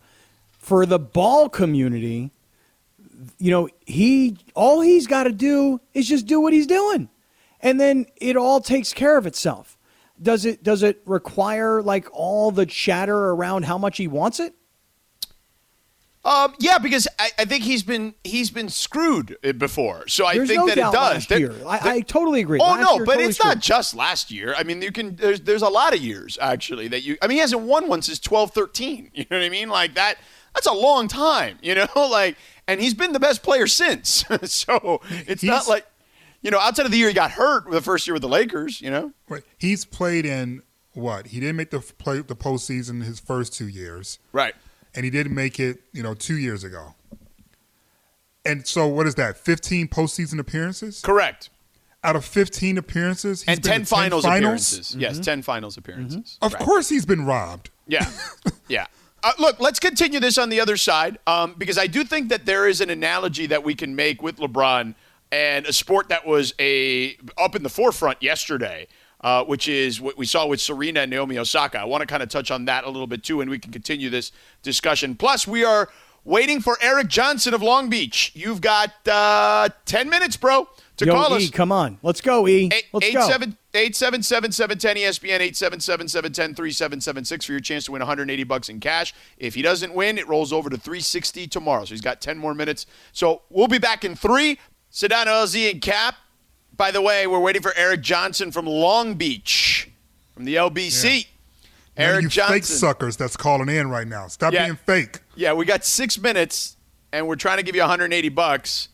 for 0.50 0.86
the 0.86 1.00
ball 1.00 1.48
community, 1.48 2.32
you 3.38 3.52
know, 3.52 3.70
he 3.86 4.38
all 4.56 4.82
he's 4.82 5.08
got 5.08 5.24
to 5.24 5.32
do 5.32 5.80
is 5.94 6.08
just 6.08 6.26
do 6.26 6.42
what 6.42 6.54
he's 6.54 6.68
doing, 6.68 7.10
and 7.62 7.80
then 7.80 8.08
it 8.18 8.36
all 8.36 8.60
takes 8.60 8.94
care 8.94 9.18
of 9.18 9.26
itself. 9.26 9.78
Does 10.22 10.46
it 10.46 10.64
does 10.64 10.84
it 10.84 11.02
require 11.06 11.82
like 11.82 12.08
all 12.12 12.52
the 12.52 12.66
chatter 12.66 13.32
around 13.32 13.66
how 13.66 13.78
much 13.78 13.98
he 13.98 14.08
wants 14.08 14.40
it? 14.40 14.54
Um, 16.26 16.56
yeah, 16.60 16.80
because 16.80 17.08
I, 17.20 17.30
I 17.38 17.46
think 17.46 17.64
he's 17.64 17.84
been 17.84 18.16
he's 18.24 18.50
been 18.50 18.68
screwed 18.70 19.38
uh, 19.44 19.52
before, 19.52 20.08
so 20.08 20.26
I 20.26 20.34
There's 20.34 20.48
think 20.50 20.60
no 20.62 20.66
that 20.68 20.78
it 20.80 20.82
does. 20.82 20.94
last 20.94 21.30
That- 21.30 21.40
year. 21.40 21.54
I, 21.68 21.80
I 21.98 22.02
totally 22.02 22.42
agree. 22.42 22.60
Oh 22.60 22.64
Last 22.66 22.82
no, 22.82 22.96
year, 22.96 23.06
but 23.06 23.12
totally 23.14 23.30
it's 23.30 23.44
not 23.44 23.60
just 23.60 23.94
last 23.96 24.32
year. 24.32 24.56
I 24.58 24.64
mean, 24.64 24.82
you 24.82 24.92
can 24.92 25.16
there's 25.18 25.42
there's 25.42 25.62
a 25.62 25.70
lot 25.70 25.94
of 25.94 26.00
years 26.02 26.38
actually 26.42 26.88
that 26.88 27.04
you 27.04 27.16
I 27.22 27.28
mean, 27.28 27.36
he 27.36 27.42
hasn't 27.42 27.62
won 27.62 27.88
one 27.88 28.02
since 28.02 28.18
12 28.20 28.52
13. 28.52 29.12
You 29.14 29.26
know 29.30 29.38
what 29.38 29.46
I 29.46 29.50
mean? 29.50 29.70
Like 29.70 29.94
that 29.96 30.16
that's 30.56 30.66
a 30.68 30.74
long 30.74 31.08
time, 31.08 31.60
you 31.62 31.76
know? 31.76 31.88
Like 31.96 32.38
and 32.68 32.82
he's 32.82 32.96
been 32.96 33.14
the 33.14 33.20
best 33.20 33.44
player 33.44 33.68
since. 33.68 34.26
so 34.46 35.02
it's 35.28 35.44
not 35.44 35.68
like 35.68 35.86
you 36.42 36.50
know, 36.50 36.60
outside 36.60 36.86
of 36.88 36.92
the 36.92 36.98
year 36.98 37.08
he 37.08 37.14
got 37.14 37.32
hurt 37.32 37.70
the 37.70 37.82
first 37.82 38.08
year 38.08 38.14
with 38.14 38.22
the 38.24 38.28
Lakers, 38.30 38.82
you 38.82 38.90
know? 38.90 39.12
Wait, 39.30 39.44
he's 39.60 39.86
played 39.86 40.26
in 40.26 40.62
what? 40.94 41.28
He 41.28 41.40
didn't 41.40 41.56
make 41.56 41.70
the 41.72 41.80
play 41.82 42.20
the 42.22 42.36
postseason 42.36 43.04
his 43.04 43.20
first 43.20 43.54
two 43.54 43.68
years, 43.68 44.18
Right. 44.32 44.56
And 44.96 45.04
he 45.06 45.12
didn't 45.12 45.36
make 45.36 45.60
it, 45.60 45.80
you 45.94 46.02
know, 46.02 46.14
two 46.14 46.38
years 46.38 46.64
ago. 46.64 46.96
And 48.46 48.66
so, 48.68 48.88
what 48.88 49.08
is 49.08 49.16
that? 49.16 49.38
Fifteen 49.38 49.88
postseason 49.88 50.40
appearances 50.40 51.02
Correct. 51.02 51.50
out 52.04 52.16
of 52.16 52.24
fifteen 52.24 52.78
appearances, 52.78 53.42
he's 53.42 53.50
and 53.58 53.62
been 53.62 53.72
10 53.72 53.80
to 53.82 53.86
finals, 53.88 54.26
appearances. 54.26 54.96
Yes, 54.96 55.20
10 55.20 55.42
finals 55.42 55.78
appearances. 55.78 56.38
Of 56.42 56.54
Right. 56.54 56.62
course, 56.64 56.90
he's 56.90 57.06
been 57.06 57.26
robbed. 57.26 57.70
Yeah. 57.88 58.10
yeah. 58.68 58.86
Uh, 59.24 59.32
look, 59.40 59.60
let's 59.60 59.80
continue 59.80 60.20
this 60.20 60.38
on 60.38 60.50
the 60.50 60.60
other 60.60 60.78
side 60.78 61.18
um, 61.26 61.56
because 61.58 61.80
I 61.80 61.88
do 61.88 62.04
think 62.04 62.30
that 62.30 62.46
there 62.46 62.68
is 62.68 62.80
an 62.82 62.92
analogy 62.92 63.48
that 63.48 63.64
we 63.64 63.74
can 63.74 63.96
make 63.96 64.22
with 64.22 64.38
LeBron 64.38 64.94
and 65.32 65.66
a 65.66 65.74
sport 65.74 66.10
that 66.10 66.28
was 66.28 66.54
a 66.60 67.18
up 67.36 67.56
in 67.56 67.64
the 67.64 67.70
forefront 67.70 68.22
yesterday, 68.22 68.88
uh, 69.26 69.44
which 69.44 69.68
is 69.68 70.00
what 70.00 70.16
we 70.18 70.26
saw 70.26 70.46
with 70.46 70.62
Serena 70.62 71.00
and 71.02 71.10
Naomi 71.10 71.38
Osaka. 71.40 71.80
I 71.80 71.86
want 71.86 72.02
to 72.02 72.06
kind 72.06 72.22
of 72.22 72.30
touch 72.30 72.52
on 72.52 72.66
that 72.66 72.84
a 72.84 72.90
little 72.90 73.08
bit 73.08 73.24
too, 73.24 73.42
and 73.42 73.50
we 73.50 73.58
can 73.58 73.72
continue 73.72 74.10
this 74.12 74.32
discussion. 74.62 75.16
Plus, 75.16 75.48
we 75.48 75.64
are 75.64 75.90
waiting 76.24 76.62
for 76.62 76.78
Eric 76.80 77.08
Johnson 77.08 77.54
of 77.56 77.62
Long 77.64 77.90
Beach. 77.90 78.32
You've 78.36 78.62
got 78.62 78.92
uh, 79.08 79.70
10 79.86 80.10
minutes, 80.10 80.38
bro, 80.38 80.70
to 80.98 81.06
Yo, 81.06 81.14
call 81.14 81.34
E, 81.40 81.46
us. 81.46 81.50
come 81.50 81.72
on. 81.72 81.98
Let's 82.04 82.22
go, 82.22 82.48
E. 82.48 82.70
Eight- 82.72 82.86
Let's 82.94 83.06
eight 83.08 83.14
go. 83.16 83.28
seven- 83.28 83.58
877-710 83.74 84.96
ESPN 84.96 85.42
877-710-3776 85.52 87.46
for 87.46 87.52
your 87.52 87.60
chance 87.62 87.86
to 87.86 87.92
win 87.92 88.00
180 88.00 88.44
bucks 88.46 88.70
in 88.70 88.80
cash. 88.80 89.14
If 89.38 89.56
he 89.56 89.62
doesn't 89.62 89.94
win, 89.94 90.18
it 90.18 90.28
rolls 90.28 90.54
over 90.54 90.70
to 90.70 90.78
360 90.78 91.48
tomorrow. 91.48 91.86
So 91.86 91.90
he's 91.90 92.02
got 92.02 92.22
10 92.22 92.38
more 92.38 92.54
minutes. 92.54 92.86
So 93.12 93.42
we'll 93.50 93.68
be 93.68 93.78
back 93.80 94.06
in 94.06 94.16
three. 94.16 94.60
Sedano 94.92 95.26
LZ 95.44 95.72
and 95.72 95.82
Cap. 95.82 96.16
By 96.76 96.92
the 96.92 97.02
way, 97.02 97.26
we're 97.28 97.40
waiting 97.40 97.62
for 97.62 97.74
Eric 97.76 98.02
Johnson 98.02 98.52
from 98.52 98.66
Long 98.66 99.16
Beach 99.16 99.90
from 100.34 100.46
the 100.46 100.56
LBC. 100.56 101.04
None 101.98 102.08
of 102.08 102.12
Eric 102.14 102.24
you 102.24 102.30
Johnson. 102.30 102.54
fake 102.56 102.64
suckers 102.66 103.16
that's 103.18 103.38
calling 103.38 103.70
in 103.70 103.90
right 103.90 104.08
now. 104.08 104.28
Stop 104.28 104.54
Yeah. 104.54 104.66
being 104.66 104.76
fake. 104.86 105.20
Yeah, 105.36 105.54
we 105.54 105.66
got 105.66 105.86
six 105.86 106.18
minutes, 106.18 106.76
and 107.14 107.28
we're 107.28 107.36
trying 107.38 107.58
to 107.58 107.64
give 107.64 107.76
you 107.76 107.82
180 107.82 108.30
bucks. 108.30 108.90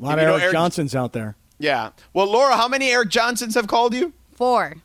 A 0.00 0.04
lot 0.04 0.18
If 0.18 0.24
of 0.24 0.28
Eric, 0.30 0.42
Eric- 0.42 0.52
Johnsons 0.52 0.94
out 0.94 1.12
there. 1.12 1.36
Yeah. 1.58 1.90
Well, 2.12 2.26
Laura, 2.26 2.56
how 2.56 2.66
many 2.68 2.90
Eric 2.90 3.10
Johnsons 3.10 3.54
have 3.54 3.66
called 3.68 3.94
you? 3.94 4.12
Four. 4.34 4.76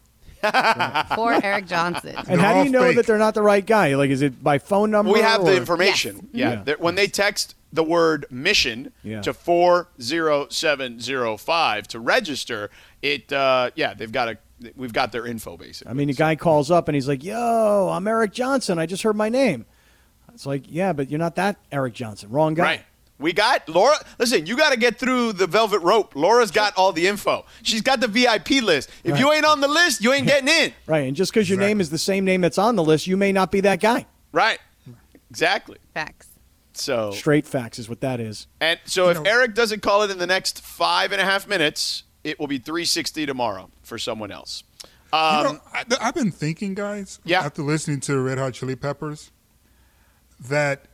Four 1.16 1.34
Eric 1.44 1.68
Johnson. 1.68 2.16
And 2.16 2.28
They're 2.28 2.38
how 2.38 2.54
do 2.54 2.60
all 2.60 2.66
you 2.66 2.72
know 2.72 2.84
fake. 2.84 2.96
that 2.98 3.06
they're 3.08 3.18
not 3.18 3.34
the 3.34 3.42
right 3.42 3.66
guy? 3.66 3.96
Like, 3.96 4.10
is 4.10 4.22
it 4.22 4.44
by 4.44 4.58
phone 4.60 4.92
number? 4.92 5.12
We 5.12 5.22
have 5.22 5.44
the 5.46 5.54
or- 5.54 5.58
information. 5.58 6.16
Yes. 6.16 6.24
Yeah. 6.34 6.50
Yeah. 6.54 6.64
They're- 6.64 6.78
When 6.78 6.96
they 6.96 7.08
text 7.08 7.56
the 7.74 7.84
word 7.84 8.26
mission 8.30 8.92
Yeah. 9.04 9.22
to 9.22 9.34
40705 9.34 11.88
to 11.90 12.00
register, 12.00 12.70
it 13.02 13.32
uh, 13.32 13.72
yeah, 13.76 13.94
they've 13.94 14.12
got 14.12 14.30
a 14.30 14.38
we've 14.76 14.94
got 14.94 15.12
their 15.12 15.26
info 15.28 15.58
basically. 15.58 15.92
I 15.92 15.94
mean, 15.94 16.08
the 16.08 16.14
guy 16.14 16.36
calls 16.36 16.72
up 16.72 16.88
and 16.88 16.96
he's 16.96 17.08
like, 17.08 17.24
"Yo, 17.24 17.90
I'm 17.92 18.08
Eric 18.08 18.34
Johnson. 18.34 18.80
I 18.80 18.86
just 18.86 19.04
heard 19.04 19.16
my 19.16 19.30
name." 19.30 19.66
It's 20.34 20.46
like, 20.46 20.64
yeah, 20.68 20.92
but 20.94 21.10
you're 21.10 21.20
not 21.20 21.36
that 21.36 21.58
Eric 21.72 21.94
Johnson. 21.94 22.30
Wrong 22.30 22.54
guy. 22.56 22.64
Right. 22.64 22.82
We 23.18 23.32
got 23.32 23.68
Laura. 23.70 23.96
Listen, 24.20 24.46
you 24.46 24.58
got 24.58 24.72
to 24.74 24.78
get 24.78 25.00
through 25.00 25.34
the 25.34 25.48
velvet 25.48 25.80
rope. 25.80 26.16
Laura's 26.16 26.52
got 26.52 26.74
all 26.76 26.92
the 26.92 27.08
info. 27.08 27.46
She's 27.64 27.82
got 27.82 28.02
the 28.02 28.08
VIP 28.10 28.62
list. 28.62 28.90
If 29.06 29.18
you 29.18 29.32
ain't 29.32 29.46
on 29.46 29.62
the 29.62 29.68
list, 29.70 30.02
you 30.04 30.12
ain't 30.12 30.28
getting 30.28 30.50
in. 30.50 30.74
Right. 30.86 31.08
And 31.08 31.16
just 31.16 31.32
because 31.34 31.50
your 31.50 31.58
name 31.60 31.80
is 31.80 31.90
the 31.90 31.98
same 31.98 32.26
name 32.26 32.42
that's 32.42 32.58
on 32.58 32.76
the 32.76 32.84
list, 32.84 33.08
you 33.08 33.16
may 33.18 33.32
not 33.32 33.52
be 33.52 33.62
that 33.62 33.80
guy. 33.80 34.06
Right. 34.34 34.60
Exactly. 35.30 35.78
Facts. 35.94 36.28
So 36.74 37.12
Straight 37.12 37.48
facts 37.48 37.80
is 37.80 37.88
what 37.88 38.02
that 38.02 38.20
is. 38.20 38.48
and 38.60 38.78
so 38.84 39.08
if 39.08 39.16
know- 39.16 39.24
Eric 39.24 39.56
doesn't 39.56 39.82
call 39.82 40.02
it 40.04 40.12
in 40.12 40.18
the 40.18 40.28
next 40.28 40.62
five 40.62 41.14
and 41.14 41.22
a 41.22 41.24
half 41.24 41.48
minutes, 41.48 42.04
it 42.26 42.38
will 42.38 42.48
be 42.48 42.58
360 42.58 43.26
tomorrow 43.26 43.70
for 43.82 43.98
someone 43.98 44.30
else. 44.32 44.64
You 45.14 45.20
Um, 45.20 45.44
know, 45.46 45.60
I, 45.74 45.84
I've 46.02 46.14
been 46.16 46.32
thinking, 46.32 46.74
guys, 46.74 47.20
Yeah. 47.24 47.46
after 47.46 47.62
listening 47.64 48.02
to 48.02 48.20
Red 48.20 48.38
Hot 48.38 48.54
Chili 48.54 48.76
Peppers, 48.76 49.32
that 50.50 50.86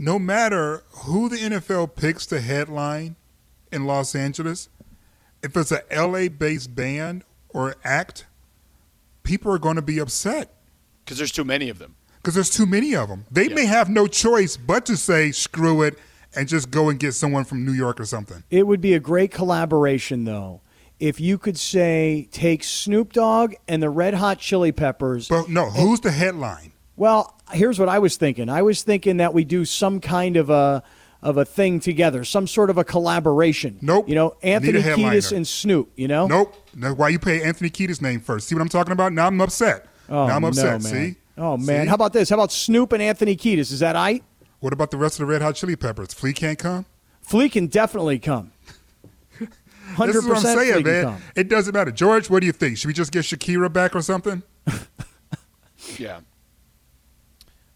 no 0.00 0.18
matter 0.18 0.82
who 0.90 1.28
the 1.28 1.36
NFL 1.36 1.94
picks 1.94 2.24
to 2.24 2.40
headline 2.40 3.16
in 3.70 3.84
Los 3.84 4.14
Angeles, 4.14 4.70
if 5.42 5.54
it's 5.54 5.70
a 5.70 5.82
LA-based 5.94 6.74
band 6.74 7.22
or 7.50 7.76
act, 7.84 8.24
people 9.24 9.52
are 9.52 9.58
going 9.58 9.76
to 9.76 9.82
be 9.82 9.98
upset 9.98 10.54
because 11.04 11.18
there's 11.18 11.30
too 11.30 11.44
many 11.44 11.68
of 11.68 11.78
them. 11.78 11.96
because 12.16 12.34
there's 12.34 12.48
too 12.48 12.64
many 12.64 12.94
of 12.96 13.10
them. 13.10 13.26
They 13.30 13.48
may 13.48 13.66
have 13.66 13.90
no 13.90 14.06
choice 14.06 14.56
but 14.56 14.86
to 14.86 14.96
say 14.96 15.32
screw 15.32 15.82
it 15.82 15.98
and 16.34 16.48
just 16.48 16.70
go 16.70 16.88
and 16.88 16.98
get 16.98 17.12
someone 17.12 17.44
from 17.44 17.66
New 17.66 17.72
York 17.72 18.00
or 18.00 18.06
something. 18.06 18.42
It 18.50 18.66
would 18.66 18.80
be 18.80 18.94
a 18.94 19.00
great 19.00 19.30
collaboration, 19.30 20.24
though, 20.24 20.62
if 20.98 21.20
you 21.20 21.36
could 21.36 21.58
say 21.58 22.26
take 22.32 22.64
Snoop 22.64 23.12
Dogg 23.12 23.52
and 23.68 23.82
the 23.82 23.90
Red 23.90 24.14
Hot 24.14 24.38
Chili 24.38 24.72
Peppers. 24.72 25.28
But 25.28 25.50
no, 25.50 25.68
who's 25.70 26.00
the 26.00 26.12
headline? 26.12 26.72
Well, 27.00 27.34
here's 27.50 27.78
what 27.78 27.88
I 27.88 27.98
was 27.98 28.18
thinking. 28.18 28.50
I 28.50 28.60
was 28.60 28.82
thinking 28.82 29.16
that 29.16 29.32
we 29.32 29.42
do 29.42 29.64
some 29.64 30.00
kind 30.00 30.36
of 30.36 30.50
a 30.50 30.82
of 31.22 31.38
a 31.38 31.46
thing 31.46 31.80
together, 31.80 32.24
some 32.24 32.46
sort 32.46 32.68
of 32.68 32.76
a 32.76 32.84
collaboration. 32.84 33.78
Nope. 33.80 34.06
You 34.06 34.14
know, 34.14 34.36
Anthony 34.42 34.82
headliner. 34.82 35.16
Kiedis 35.16 35.34
and 35.34 35.48
Snoop. 35.48 35.90
You 35.96 36.08
know. 36.08 36.26
Nope. 36.26 36.54
Now, 36.76 36.92
why 36.92 37.08
you 37.08 37.18
pay 37.18 37.42
Anthony 37.42 37.70
Kiedis' 37.70 38.02
name 38.02 38.20
first? 38.20 38.48
See 38.48 38.54
what 38.54 38.60
I'm 38.60 38.68
talking 38.68 38.92
about? 38.92 39.14
Now 39.14 39.28
I'm 39.28 39.40
upset. 39.40 39.86
Oh 40.10 40.26
now 40.26 40.36
I'm 40.36 40.44
upset. 40.44 40.82
no, 40.82 40.90
man. 40.90 41.12
See? 41.14 41.16
Oh 41.38 41.56
man. 41.56 41.84
See? 41.84 41.88
How 41.88 41.94
about 41.94 42.12
this? 42.12 42.28
How 42.28 42.36
about 42.36 42.52
Snoop 42.52 42.92
and 42.92 43.02
Anthony 43.02 43.34
Kiedis? 43.34 43.72
Is 43.72 43.80
that 43.80 43.96
I? 43.96 44.20
What 44.58 44.74
about 44.74 44.90
the 44.90 44.98
rest 44.98 45.14
of 45.14 45.26
the 45.26 45.32
Red 45.32 45.40
Hot 45.40 45.54
Chili 45.54 45.76
Peppers? 45.76 46.12
Flea 46.12 46.34
can't 46.34 46.58
come. 46.58 46.84
Flea 47.22 47.48
can 47.48 47.66
definitely 47.66 48.18
come. 48.18 48.52
Hundred 49.94 49.96
percent. 49.96 50.12
This 50.12 50.16
is 50.16 50.28
what 50.28 50.36
I'm 50.36 50.42
percent. 50.42 50.60
saying, 50.60 50.84
man. 50.84 51.04
come. 51.04 51.22
It 51.34 51.48
doesn't 51.48 51.72
matter. 51.72 51.92
George, 51.92 52.28
what 52.28 52.40
do 52.40 52.46
you 52.46 52.52
think? 52.52 52.76
Should 52.76 52.88
we 52.88 52.92
just 52.92 53.10
get 53.10 53.24
Shakira 53.24 53.72
back 53.72 53.96
or 53.96 54.02
something? 54.02 54.42
Yeah. 55.98 56.20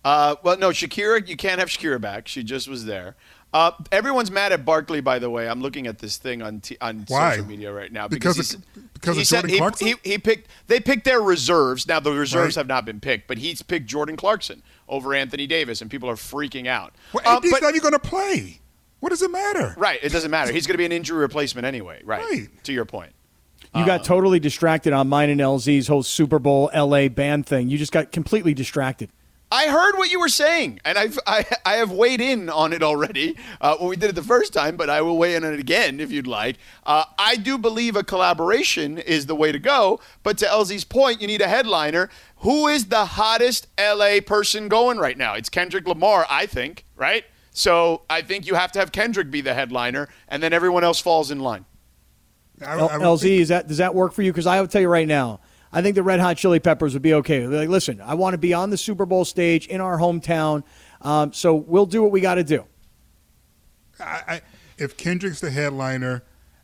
Uh, 0.05 0.36
well, 0.42 0.59
no, 0.59 0.70
Shakira, 0.70 1.26
you 1.26 1.36
can't 1.36 1.59
have 1.61 1.68
Shakira 1.68 2.00
back. 2.00 2.28
She 2.28 2.42
just 2.42 2.68
was 2.68 2.84
there. 2.84 3.16
Uh, 3.55 3.70
everyone's 3.92 4.30
mad 4.32 4.50
at 4.52 4.64
Barkley, 4.64 5.00
by 5.00 5.18
the 5.20 5.30
way. 5.30 5.48
I'm 5.48 5.61
looking 5.62 5.86
at 5.86 6.00
this 6.00 6.16
thing 6.16 6.42
on 6.42 6.61
t- 6.61 6.76
on 6.80 7.05
Why? 7.09 7.32
social 7.36 7.46
media 7.46 7.72
right 7.72 7.90
now 7.92 8.09
Because 8.09 8.34
he's- 8.36 8.55
of- 8.55 8.62
because 8.94 9.16
he 9.16 9.22
of 9.22 9.28
said 9.28 9.36
Jordan 9.42 9.50
he, 9.50 9.59
Clarkson? 9.59 9.86
He, 9.86 9.94
he 10.11 10.18
picked. 10.18 10.48
They 10.66 10.80
picked 10.80 11.05
their 11.05 11.20
reserves. 11.20 11.86
Now 11.86 12.00
the 12.00 12.11
reserves 12.12 12.57
Right. 12.57 12.61
have 12.61 12.66
not 12.66 12.84
been 12.84 12.98
picked, 13.00 13.28
but 13.28 13.38
he's 13.38 13.62
picked 13.62 13.86
Jordan 13.86 14.16
Clarkson 14.16 14.62
over 14.88 15.14
Anthony 15.14 15.46
Davis, 15.46 15.80
and 15.80 15.90
people 15.90 16.11
are 16.11 16.16
freaking 16.16 16.66
out. 16.66 16.94
Well, 17.12 17.22
Uh, 17.26 17.36
AD's 17.36 17.50
but- 17.50 17.62
not 17.62 17.70
even 17.76 17.82
going 17.82 17.92
to 17.92 17.98
play. 17.98 18.61
What 19.00 19.11
does 19.11 19.22
it 19.22 19.30
matter? 19.30 19.74
right, 19.78 20.00
it 20.02 20.11
doesn't 20.12 20.30
matter. 20.30 20.50
He's 20.52 20.66
going 20.66 20.74
to 20.74 20.78
be 20.78 20.86
an 20.86 20.92
injury 20.92 21.18
replacement 21.18 21.64
anyway. 21.66 22.00
Right. 22.05 22.24
Right. 22.24 22.64
To 22.64 22.72
your 22.72 22.86
point. 22.86 23.12
You 23.74 23.82
Uh, 23.82 23.86
got 23.86 24.05
totally 24.05 24.40
distracted 24.40 24.92
on 24.92 25.09
mine 25.09 25.28
and 25.30 25.40
LZ's 25.40 25.86
whole 25.88 26.02
Super 26.02 26.38
Bowl 26.38 26.70
LA 26.74 27.09
band 27.09 27.46
thing. 27.46 27.68
You 27.68 27.76
just 27.78 27.92
got 27.92 28.11
completely 28.12 28.55
distracted. 28.55 29.11
I 29.55 29.68
heard 29.68 29.96
what 29.96 30.11
you 30.11 30.18
were 30.18 30.28
saying, 30.28 30.80
and 30.84 30.98
I've, 30.98 31.16
I 31.28 31.46
I 31.64 31.74
have 31.74 31.92
weighed 31.92 32.20
in 32.20 32.50
on 32.50 32.72
it 32.72 32.82
already 32.82 33.36
uh, 33.61 33.76
when 33.76 33.88
we 33.88 33.94
did 33.96 34.11
it 34.11 34.14
the 34.16 34.22
first 34.22 34.52
time, 34.52 34.76
but 34.76 34.90
I 34.90 35.00
will 35.00 35.16
weigh 35.16 35.36
in 35.36 35.44
on 35.44 35.55
it 35.55 35.61
again 35.61 36.00
if 36.00 36.11
you'd 36.11 36.26
like. 36.26 36.57
Uh, 36.84 37.05
I 37.18 37.36
do 37.36 37.57
believe 37.57 37.94
a 37.94 38.02
collaboration 38.02 38.98
is 38.98 39.26
the 39.26 39.36
way 39.36 39.52
to 39.52 39.61
go, 39.61 40.00
but 40.24 40.38
to 40.38 40.46
LZ's 40.46 40.82
point, 40.84 41.20
you 41.20 41.28
need 41.28 41.40
a 41.40 41.46
headliner. 41.46 42.11
Who 42.38 42.66
is 42.66 42.86
the 42.86 43.05
hottest 43.05 43.68
LA 43.78 44.18
person 44.26 44.66
going 44.68 44.98
right 44.98 45.16
now? 45.16 45.34
It's 45.34 45.48
Kendrick 45.48 45.86
Lamar, 45.86 46.26
I 46.28 46.46
think, 46.46 46.84
right? 46.96 47.24
So 47.52 48.02
I 48.11 48.22
think 48.22 48.46
you 48.48 48.57
have 48.57 48.72
to 48.72 48.80
have 48.80 48.90
Kendrick 48.90 49.30
be 49.30 49.40
the 49.40 49.55
headliner, 49.55 50.09
and 50.26 50.42
then 50.42 50.52
everyone 50.52 50.82
else 50.82 50.98
falls 50.98 51.30
in 51.30 51.38
line. 51.38 51.64
I, 52.61 52.72
L- 52.76 52.88
I 52.88 52.98
would 52.98 53.07
LZ, 53.07 53.20
think- 53.20 53.40
is 53.42 53.48
that 53.50 53.68
does 53.68 53.78
that 53.78 53.94
work 53.94 54.12
for 54.14 54.22
you? 54.22 54.32
Because 54.32 54.48
I 54.48 54.61
will 54.61 54.66
tell 54.68 54.82
you 54.82 54.88
right 54.88 55.07
now, 55.07 55.38
I 55.75 55.83
think 55.83 55.97
the 55.97 56.05
Red 56.05 56.20
Hot 56.20 56.37
Chili 56.37 56.61
Peppers 56.61 56.93
would 56.95 57.03
be 57.03 57.14
okay. 57.14 57.41
They're 57.41 57.61
like, 57.61 57.68
listen, 57.68 58.01
I 58.01 58.14
want 58.14 58.35
to 58.35 58.39
be 58.39 58.55
on 58.55 58.70
the 58.70 58.77
Super 58.77 59.05
Bowl 59.05 59.25
stage 59.25 59.66
in 59.66 59.81
our 59.81 59.99
hometown, 59.99 60.62
um, 61.03 61.33
so 61.33 61.55
we'll 61.55 61.87
do 61.87 62.01
what 62.01 62.12
we 62.12 62.20
got 62.20 62.37
to 62.37 62.45
do. 62.45 62.64
I, 63.99 64.22
I, 64.27 64.41
if 64.79 64.97
Kendrick's 64.97 65.41
the 65.41 65.51
headliner 65.51 66.22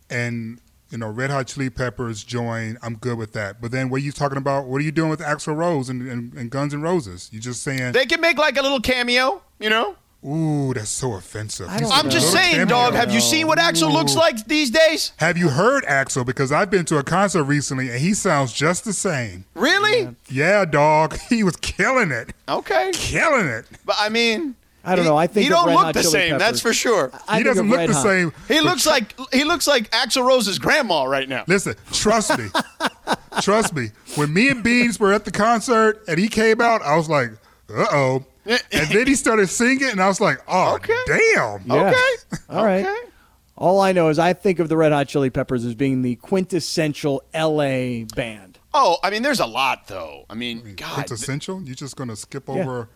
and 0.09 0.61
you 0.91 0.99
know 0.99 1.09
Red 1.09 1.31
Hot 1.31 1.49
Chili 1.49 1.71
Peppers 1.71 2.23
join, 2.23 2.79
I'm 2.83 2.95
good 2.97 3.19
with 3.19 3.33
that. 3.33 3.61
But 3.61 3.73
then 3.73 3.91
what 3.91 4.01
are 4.01 4.05
you 4.05 4.13
talking 4.13 4.39
about? 4.39 4.67
What 4.67 4.81
are 4.81 4.85
you 4.85 4.93
doing 4.93 5.11
with 5.11 5.21
Axl 5.21 5.57
Rose 5.57 5.89
and, 5.89 6.03
and, 6.09 6.33
and 6.35 6.51
Guns 6.51 6.73
N' 6.73 6.83
Roses? 6.83 7.29
You 7.33 7.41
just 7.41 7.63
saying, 7.65 7.93
They 7.93 8.07
can 8.07 8.21
make 8.21 8.39
like 8.39 8.57
a 8.57 8.63
little 8.63 8.81
cameo, 8.81 9.43
you 9.59 9.71
know? 9.71 9.97
Ooh, 10.27 10.75
that's 10.75 10.91
so 10.91 11.15
offensive. 11.15 11.67
I 11.69 11.79
don't 11.79 11.91
He's 11.91 11.99
I'm 11.99 12.07
a 12.09 12.11
just 12.11 12.31
saying, 12.31 12.53
cameo. 12.57 12.67
dog. 12.67 12.93
Have 12.95 13.11
you 13.11 13.21
seen 13.21 13.47
what 13.47 13.59
Axl 13.59 13.91
looks 13.91 14.15
like 14.15 14.47
these 14.47 14.71
days? 14.71 15.13
Have 15.17 15.39
you 15.39 15.49
heard 15.49 15.83
Axl? 15.85 16.27
Because 16.27 16.53
I've 16.53 16.71
been 16.71 16.85
to 16.87 16.99
a 16.99 17.03
concert 17.03 17.45
recently 17.45 17.89
and 17.89 18.01
he 18.01 18.13
sounds 18.13 18.53
just 18.53 18.85
the 18.85 18.93
same. 18.93 19.47
Really? 19.55 20.15
Yeah, 20.29 20.65
dog. 20.67 21.17
He 21.31 21.43
was 21.43 21.57
killing 21.57 22.11
it. 22.11 22.35
Okay. 22.49 22.91
Killing 22.93 23.47
it. 23.47 23.65
But 23.87 23.97
I 23.99 24.11
mean, 24.11 24.57
I 24.85 24.95
don't 24.95 25.05
he- 25.07 25.11
know. 25.11 25.17
I 25.17 25.27
think 25.27 25.45
he 25.45 25.49
don't 25.49 25.73
look 25.75 25.95
the 25.95 26.03
same. 26.03 26.33
Peppers. 26.33 26.39
That's 26.41 26.61
for 26.61 26.75
sure. 26.75 27.11
I 27.27 27.39
he 27.39 27.43
doesn't 27.45 27.69
look 27.71 27.79
Red 27.79 27.89
the 27.89 27.95
Hot. 27.95 28.03
same. 28.03 28.33
He 28.49 28.61
looks 28.61 28.83
tr- 28.83 28.89
like 28.91 29.15
he 29.33 29.45
looks 29.45 29.67
like 29.67 29.91
Axl 29.91 30.23
Rose's 30.27 30.59
grandma 30.59 31.05
right 31.05 31.29
now. 31.31 31.45
Listen, 31.47 31.77
trust 31.93 32.37
me. 32.39 32.49
trust 33.41 33.75
me. 33.75 33.91
When 34.17 34.33
me 34.35 34.51
and 34.51 34.63
Beans 34.63 35.01
were 35.01 35.13
at 35.15 35.25
the 35.25 35.31
concert 35.31 36.03
and 36.09 36.19
he 36.19 36.29
came 36.29 36.61
out, 36.61 36.83
I 36.83 36.97
was 36.97 37.09
like, 37.09 37.31
uh 37.75 37.87
oh. 37.91 38.25
And 38.73 38.89
then 38.91 39.07
he 39.07 39.15
started 39.15 39.49
singing, 39.49 39.91
and 39.91 40.01
I 40.01 40.09
was 40.09 40.21
like, 40.21 40.39
oh, 40.49 40.75
Okay. 40.77 40.97
damn. 41.07 41.63
Yeah. 41.67 41.89
Okay. 41.91 42.39
All 42.51 42.65
right. 42.65 42.85
Okay. 42.87 43.09
All 43.57 43.81
I 43.81 43.93
know 43.93 44.09
is 44.09 44.19
I 44.19 44.33
think 44.33 44.59
of 44.59 44.69
the 44.71 44.77
Red 44.77 44.93
Hot 44.93 45.07
Chili 45.09 45.29
Peppers 45.29 45.65
as 45.67 45.75
being 45.75 46.01
the 46.03 46.17
quintessential 46.17 47.23
LA 47.35 48.05
band. 48.17 48.59
Oh, 48.73 48.97
I 49.05 49.11
mean, 49.11 49.23
there's 49.23 49.41
a 49.41 49.47
lot 49.47 49.87
though. 49.89 50.25
I 50.31 50.35
mean, 50.35 50.75
God, 50.77 50.95
Quintessential? 50.95 51.63
You're 51.63 51.75
just 51.75 51.97
going 51.97 52.09
to 52.09 52.17
skip 52.17 52.49
Yeah. 52.49 52.55
over, 52.63 52.89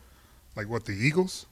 like, 0.57 0.69
what, 0.69 0.87
the 0.87 0.93
Eagles? 0.93 1.47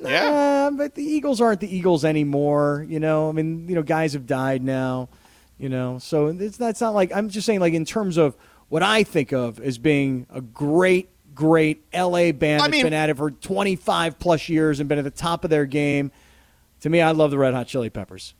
yeah. 0.00 0.68
Uh, 0.68 0.70
but 0.70 0.94
the 0.94 1.02
Eagles 1.02 1.40
aren't 1.40 1.60
the 1.60 1.74
Eagles 1.74 2.04
anymore. 2.04 2.86
You 2.88 3.00
know, 3.00 3.28
I 3.28 3.32
mean, 3.32 3.68
you 3.68 3.74
know, 3.74 3.82
guys 3.82 4.12
have 4.12 4.26
died 4.26 4.62
now. 4.62 5.08
You 5.58 5.70
know, 5.70 5.98
so 5.98 6.26
it's 6.28 6.58
that's 6.58 6.82
not 6.82 6.92
like 6.94 7.10
I'm 7.16 7.30
just 7.30 7.46
saying. 7.46 7.60
Like 7.60 7.72
in 7.72 7.86
terms 7.86 8.18
of 8.18 8.36
what 8.68 8.82
I 8.82 9.02
think 9.04 9.32
of 9.32 9.58
as 9.58 9.78
being 9.78 10.26
a 10.28 10.42
great, 10.42 11.08
great 11.36 11.84
LA 11.94 12.32
band 12.32 12.60
I 12.62 12.66
that's 12.66 12.72
mean- 12.72 12.84
been 12.86 12.92
at 12.92 13.10
it 13.10 13.16
for 13.16 13.30
25 13.30 14.18
plus 14.18 14.48
years 14.48 14.80
and 14.80 14.88
been 14.88 14.98
at 14.98 15.04
the 15.04 15.10
top 15.10 15.44
of 15.44 15.50
their 15.50 15.66
game. 15.66 16.10
To 16.80 16.90
me, 16.90 17.00
I 17.00 17.12
love 17.12 17.30
the 17.30 17.38
Red 17.38 17.54
Hot 17.54 17.68
Chili 17.68 17.90
Peppers. 17.90 18.34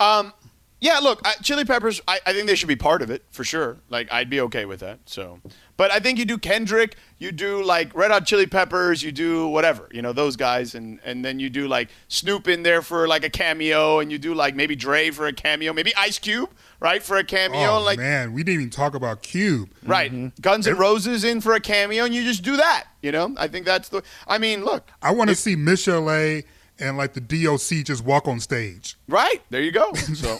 Um, 0.00 0.32
yeah, 0.80 0.98
look, 0.98 1.20
I, 1.24 1.34
Chili 1.42 1.64
Peppers, 1.64 2.00
I, 2.08 2.18
I 2.26 2.32
think 2.32 2.48
they 2.48 2.56
should 2.56 2.68
be 2.68 2.74
part 2.76 3.02
of 3.02 3.10
it 3.10 3.24
for 3.30 3.44
sure. 3.44 3.78
Like, 3.88 4.12
I'd 4.12 4.28
be 4.28 4.40
okay 4.40 4.64
with 4.64 4.80
that. 4.80 4.98
So, 5.04 5.38
but 5.76 5.92
I 5.92 6.00
think 6.00 6.18
you 6.18 6.24
do 6.24 6.38
Kendrick, 6.38 6.96
you 7.18 7.30
do 7.30 7.62
like 7.62 7.94
Red 7.94 8.10
Hot 8.10 8.26
Chili 8.26 8.46
Peppers, 8.48 9.00
you 9.02 9.12
do 9.12 9.46
whatever, 9.46 9.88
you 9.92 10.02
know, 10.02 10.12
those 10.12 10.34
guys, 10.34 10.74
and 10.74 10.98
and 11.04 11.24
then 11.24 11.38
you 11.38 11.50
do 11.50 11.68
like 11.68 11.90
Snoop 12.08 12.48
in 12.48 12.64
there 12.64 12.82
for 12.82 13.06
like 13.06 13.22
a 13.22 13.30
cameo, 13.30 14.00
and 14.00 14.10
you 14.10 14.18
do 14.18 14.34
like 14.34 14.56
maybe 14.56 14.74
Dre 14.74 15.10
for 15.10 15.26
a 15.28 15.32
cameo, 15.32 15.72
maybe 15.72 15.94
Ice 15.94 16.18
Cube, 16.18 16.50
right, 16.82 17.02
for 17.02 17.16
a 17.16 17.24
cameo, 17.24 17.76
Oh, 17.76 17.80
like 17.82 17.98
man. 17.98 18.32
We 18.34 18.42
didn't 18.42 18.60
even 18.60 18.70
talk 18.70 18.94
about 18.94 19.22
Cube. 19.22 19.70
right, 19.84 20.10
Guns 20.42 20.66
N' 20.66 20.76
Roses 20.76 21.24
in 21.24 21.40
for 21.40 21.54
a 21.54 21.60
cameo, 21.60 22.04
and 22.04 22.14
you 22.14 22.24
just 22.24 22.42
do 22.42 22.56
that. 22.58 22.84
You 23.00 23.12
know, 23.12 23.34
I 23.38 23.48
think 23.48 23.64
that's 23.64 23.88
the. 23.88 24.02
I 24.28 24.38
mean, 24.38 24.64
look, 24.64 24.90
I 25.00 25.12
want 25.12 25.30
to 25.30 25.36
see 25.36 25.56
Michel'le 25.56 26.44
and, 26.78 26.96
like, 26.96 27.12
the 27.14 27.20
DOC 27.20 27.84
just 27.84 28.04
walk 28.04 28.26
on 28.28 28.40
stage. 28.40 28.96
right 29.08 29.40
there, 29.50 29.62
you 29.62 29.70
go. 29.72 29.92
So, 30.14 30.38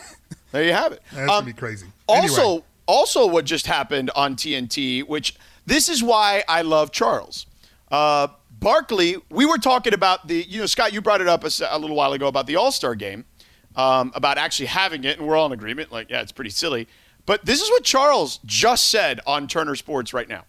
there 0.51 0.65
you 0.65 0.73
have 0.73 0.93
it. 0.93 1.03
That's 1.13 1.23
Um, 1.23 1.27
going 1.29 1.41
to 1.41 1.47
be 1.47 1.53
crazy. 1.55 1.87
Also, 2.09 2.43
Anyway. 2.43 2.65
also, 2.87 3.27
what 3.27 3.45
just 3.45 3.67
happened 3.67 4.11
on 4.17 4.37
TNT, 4.37 5.03
which 5.07 5.37
this 5.67 5.89
is 5.89 6.03
why 6.03 6.43
I 6.49 6.63
love 6.63 6.91
Charles. 6.91 7.47
Uh, 7.91 8.29
Barkley, 8.59 9.17
we 9.31 9.45
were 9.45 9.59
talking 9.59 9.93
about 9.93 10.29
the, 10.29 10.43
you 10.49 10.61
know, 10.61 10.67
Scott, 10.67 10.93
you 10.93 11.01
brought 11.01 11.21
it 11.21 11.27
up 11.29 11.43
a 11.45 11.79
little 11.79 11.97
while 11.97 12.13
ago 12.13 12.27
about 12.29 12.47
the 12.47 12.57
All 12.57 12.71
Star 12.73 12.95
game, 12.95 13.25
um, 13.77 14.13
about 14.15 14.39
actually 14.39 14.67
having 14.67 15.05
it, 15.05 15.19
and 15.19 15.27
we're 15.27 15.37
all 15.37 15.47
in 15.47 15.53
agreement. 15.53 15.93
Like, 15.93 16.11
yeah, 16.11 16.23
it's 16.23 16.33
pretty 16.33 16.51
silly. 16.51 16.89
But 17.25 17.45
this 17.45 17.63
is 17.63 17.71
what 17.71 17.85
Charles 17.85 18.41
just 18.45 18.89
said 18.89 19.21
on 19.27 19.47
Turner 19.47 19.77
Sports 19.77 20.13
right 20.13 20.29
now. 20.29 20.45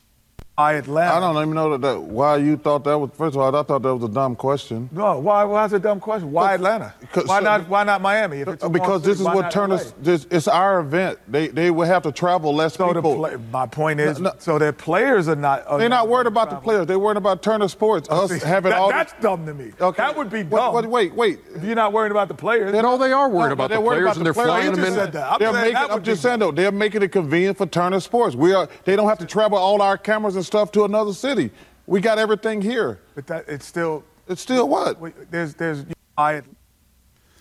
I 0.56 0.74
Atlanta. 0.74 1.16
I 1.16 1.20
don't 1.20 1.36
even 1.42 1.56
know 1.56 1.72
that, 1.72 1.82
that 1.82 2.00
why 2.00 2.38
you 2.38 2.58
thought 2.58 2.84
that 2.84 2.96
was. 2.96 3.10
First 3.18 3.36
of 3.36 3.42
all, 3.42 3.56
I 3.56 3.64
thought 3.64 3.82
that 3.82 3.96
was 3.96 4.04
a 4.04 4.14
dumb 4.14 4.36
question. 4.36 4.88
No, 4.92 5.18
why? 5.18 5.44
Why 5.46 5.66
is 5.66 5.74
it 5.74 5.78
a 5.78 5.80
dumb 5.80 6.00
question? 6.00 6.32
Why 6.32 6.54
Atlanta? 6.54 6.94
Why 7.26 7.40
not? 7.40 7.68
Why 7.68 7.84
not 7.84 8.02
Miami? 8.04 8.42
If 8.42 8.48
it's 8.50 8.68
because 8.68 9.02
this 9.02 9.18
city, 9.18 9.28
is 9.30 9.34
what 9.36 9.42
not 9.44 9.52
Turner. 9.52 9.76
LA? 9.78 9.84
This, 10.00 10.28
it's 10.30 10.48
our 10.48 10.80
event. 10.82 11.18
They 11.28 11.48
they 11.48 11.72
will 11.72 11.88
have 11.88 12.04
to 12.04 12.12
travel 12.12 12.54
less 12.54 12.76
So 12.76 12.86
the 12.90 12.94
people. 13.02 13.16
play, 13.16 13.36
my 13.52 13.66
point 13.66 14.00
is, 14.00 14.20
No, 14.20 14.30
no. 14.30 14.36
so 14.38 14.60
their 14.60 14.74
players 14.74 15.28
are 15.28 15.36
not. 15.36 15.66
Are 15.66 15.80
They're 15.80 15.90
not 15.90 16.08
worried 16.08 16.28
about 16.28 16.52
the 16.52 16.58
players. 16.58 16.86
They're 16.86 17.00
worried 17.00 17.18
about 17.18 17.42
Turner 17.42 17.68
Sports. 17.68 18.08
Us 18.12 18.30
See, 18.32 18.46
having 18.46 18.70
that- 18.74 18.80
all. 18.80 18.90
That's 18.90 19.14
dumb 19.22 19.48
to 19.48 19.56
me. 19.56 19.72
Okay. 19.82 20.04
That 20.04 20.16
would 20.16 20.30
be 20.30 20.44
dumb. 20.44 20.72
what- 20.76 20.86
wait, 20.86 21.16
wait. 21.16 21.40
If 21.56 21.64
you're 21.64 21.74
not 21.74 21.94
worried 21.94 22.12
about 22.12 22.28
the 22.28 22.36
players. 22.36 22.72
Then 22.74 22.86
all 22.86 23.00
they 23.00 23.12
are 23.12 23.28
worried 23.28 23.48
No, 23.48 23.54
about 23.54 23.72
the 23.72 23.82
players 23.82 24.02
about 24.04 24.18
and 24.18 24.20
the 24.20 24.24
they're 24.26 24.34
players. 24.36 24.50
flying 24.50 24.72
them 24.74 24.86
just 24.86 25.16
in. 25.16 25.40
they're 25.40 25.52
making, 25.54 25.78
I'm 25.78 26.04
just 26.04 26.22
saying 26.22 26.38
though, 26.38 26.52
they're 26.52 26.72
making 26.72 27.02
it 27.02 27.12
convenient 27.12 27.58
for 27.58 27.66
Turner 27.66 28.00
Sports. 28.00 28.36
We 28.36 28.54
are. 28.54 28.70
They 28.86 28.96
don't 28.96 29.10
have 29.10 29.18
to 29.18 29.26
travel 29.26 29.58
all 29.58 29.82
our 29.82 29.98
cameras 29.98 30.36
and 30.36 30.43
stuff 30.44 30.72
to 30.74 30.84
another 30.86 31.14
city. 31.14 31.52
We 31.88 32.00
got 32.02 32.18
everything 32.20 32.62
here. 32.62 33.00
But 33.16 33.28
that 33.28 33.46
it's 33.48 33.66
still. 33.66 34.04
It's 34.28 34.42
still 34.42 34.70
what? 34.70 35.00
Wait, 35.02 35.14
There's 35.32 35.54
there's 35.56 35.84
I. 36.18 36.44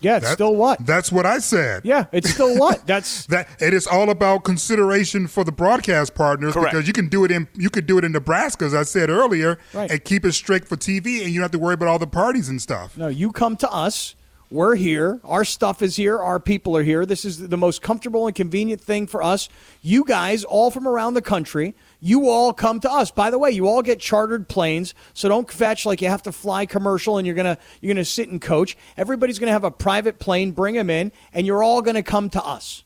Yeah, 0.01 0.17
it's 0.17 0.25
That- 0.27 0.33
still 0.33 0.53
what? 0.57 0.85
That's 0.85 1.13
what 1.13 1.25
I 1.25 1.39
said. 1.39 1.83
Yeah, 1.85 2.05
it's 2.11 2.29
still 2.29 2.57
what? 2.59 2.85
That's 2.87 3.25
That 3.27 3.47
it 3.61 3.73
is 3.73 3.87
all 3.87 4.09
about 4.09 4.43
consideration 4.43 5.27
for 5.27 5.45
the 5.45 5.53
broadcast 5.53 6.13
partners 6.13 6.53
Correct. 6.55 6.71
because 6.73 6.87
you 6.87 6.91
can 6.93 7.07
do 7.07 7.23
it 7.23 7.31
in 7.31 7.47
you 7.55 7.69
could 7.69 7.85
do 7.87 7.97
it 7.97 8.03
in 8.03 8.11
Nebraska 8.11 8.65
as 8.65 8.73
I 8.73 8.83
said 8.83 9.09
earlier 9.09 9.57
Right. 9.73 9.89
and 9.89 10.03
keep 10.03 10.25
it 10.25 10.33
straight 10.33 10.65
for 10.67 10.75
TV 10.75 11.21
and 11.23 11.29
you 11.29 11.35
don't 11.35 11.43
have 11.43 11.51
to 11.51 11.59
worry 11.59 11.75
about 11.75 11.87
all 11.87 11.99
the 11.99 12.07
parties 12.07 12.49
and 12.49 12.61
stuff. 12.61 12.97
No, 12.97 13.07
you 13.07 13.31
come 13.31 13.55
to 13.57 13.71
us. 13.71 14.15
We're 14.51 14.75
here. 14.75 15.19
Our 15.23 15.45
stuff 15.45 15.81
is 15.81 15.95
here. 15.95 16.19
Our 16.19 16.39
people 16.39 16.75
are 16.77 16.83
here. 16.83 17.05
This 17.07 17.23
is 17.25 17.47
the 17.47 17.57
most 17.57 17.81
comfortable 17.81 18.27
and 18.27 18.35
convenient 18.35 18.81
thing 18.81 19.07
for 19.07 19.23
us. 19.23 19.47
You 19.81 20.03
guys, 20.03 20.43
all 20.43 20.69
from 20.69 20.85
around 20.87 21.13
the 21.15 21.23
country, 21.23 21.73
you 22.05 22.29
all 22.29 22.51
come 22.51 22.81
to 22.81 22.91
us. 22.91 23.11
By 23.11 23.29
the 23.29 23.39
way, 23.39 23.51
you 23.51 23.65
all 23.65 23.81
get 23.81 23.97
chartered 23.97 24.49
planes, 24.49 24.93
so 25.13 25.29
don't 25.29 25.49
fetch 25.49 25.85
like 25.85 26.01
you 26.01 26.09
have 26.09 26.21
to 26.23 26.33
fly 26.33 26.65
commercial 26.65 27.17
and 27.17 27.25
you're 27.25 27.35
gonna 27.35 27.57
you're 27.79 27.93
gonna 27.93 28.03
sit 28.03 28.27
and 28.27 28.41
coach. 28.41 28.75
Everybody's 28.97 29.39
gonna 29.39 29.53
have 29.53 29.63
a 29.63 29.71
private 29.71 30.19
plane. 30.19 30.51
Bring 30.51 30.75
them 30.75 30.89
in, 30.89 31.13
and 31.33 31.47
you're 31.47 31.63
all 31.63 31.81
gonna 31.81 32.03
come 32.03 32.29
to 32.31 32.43
us. 32.43 32.83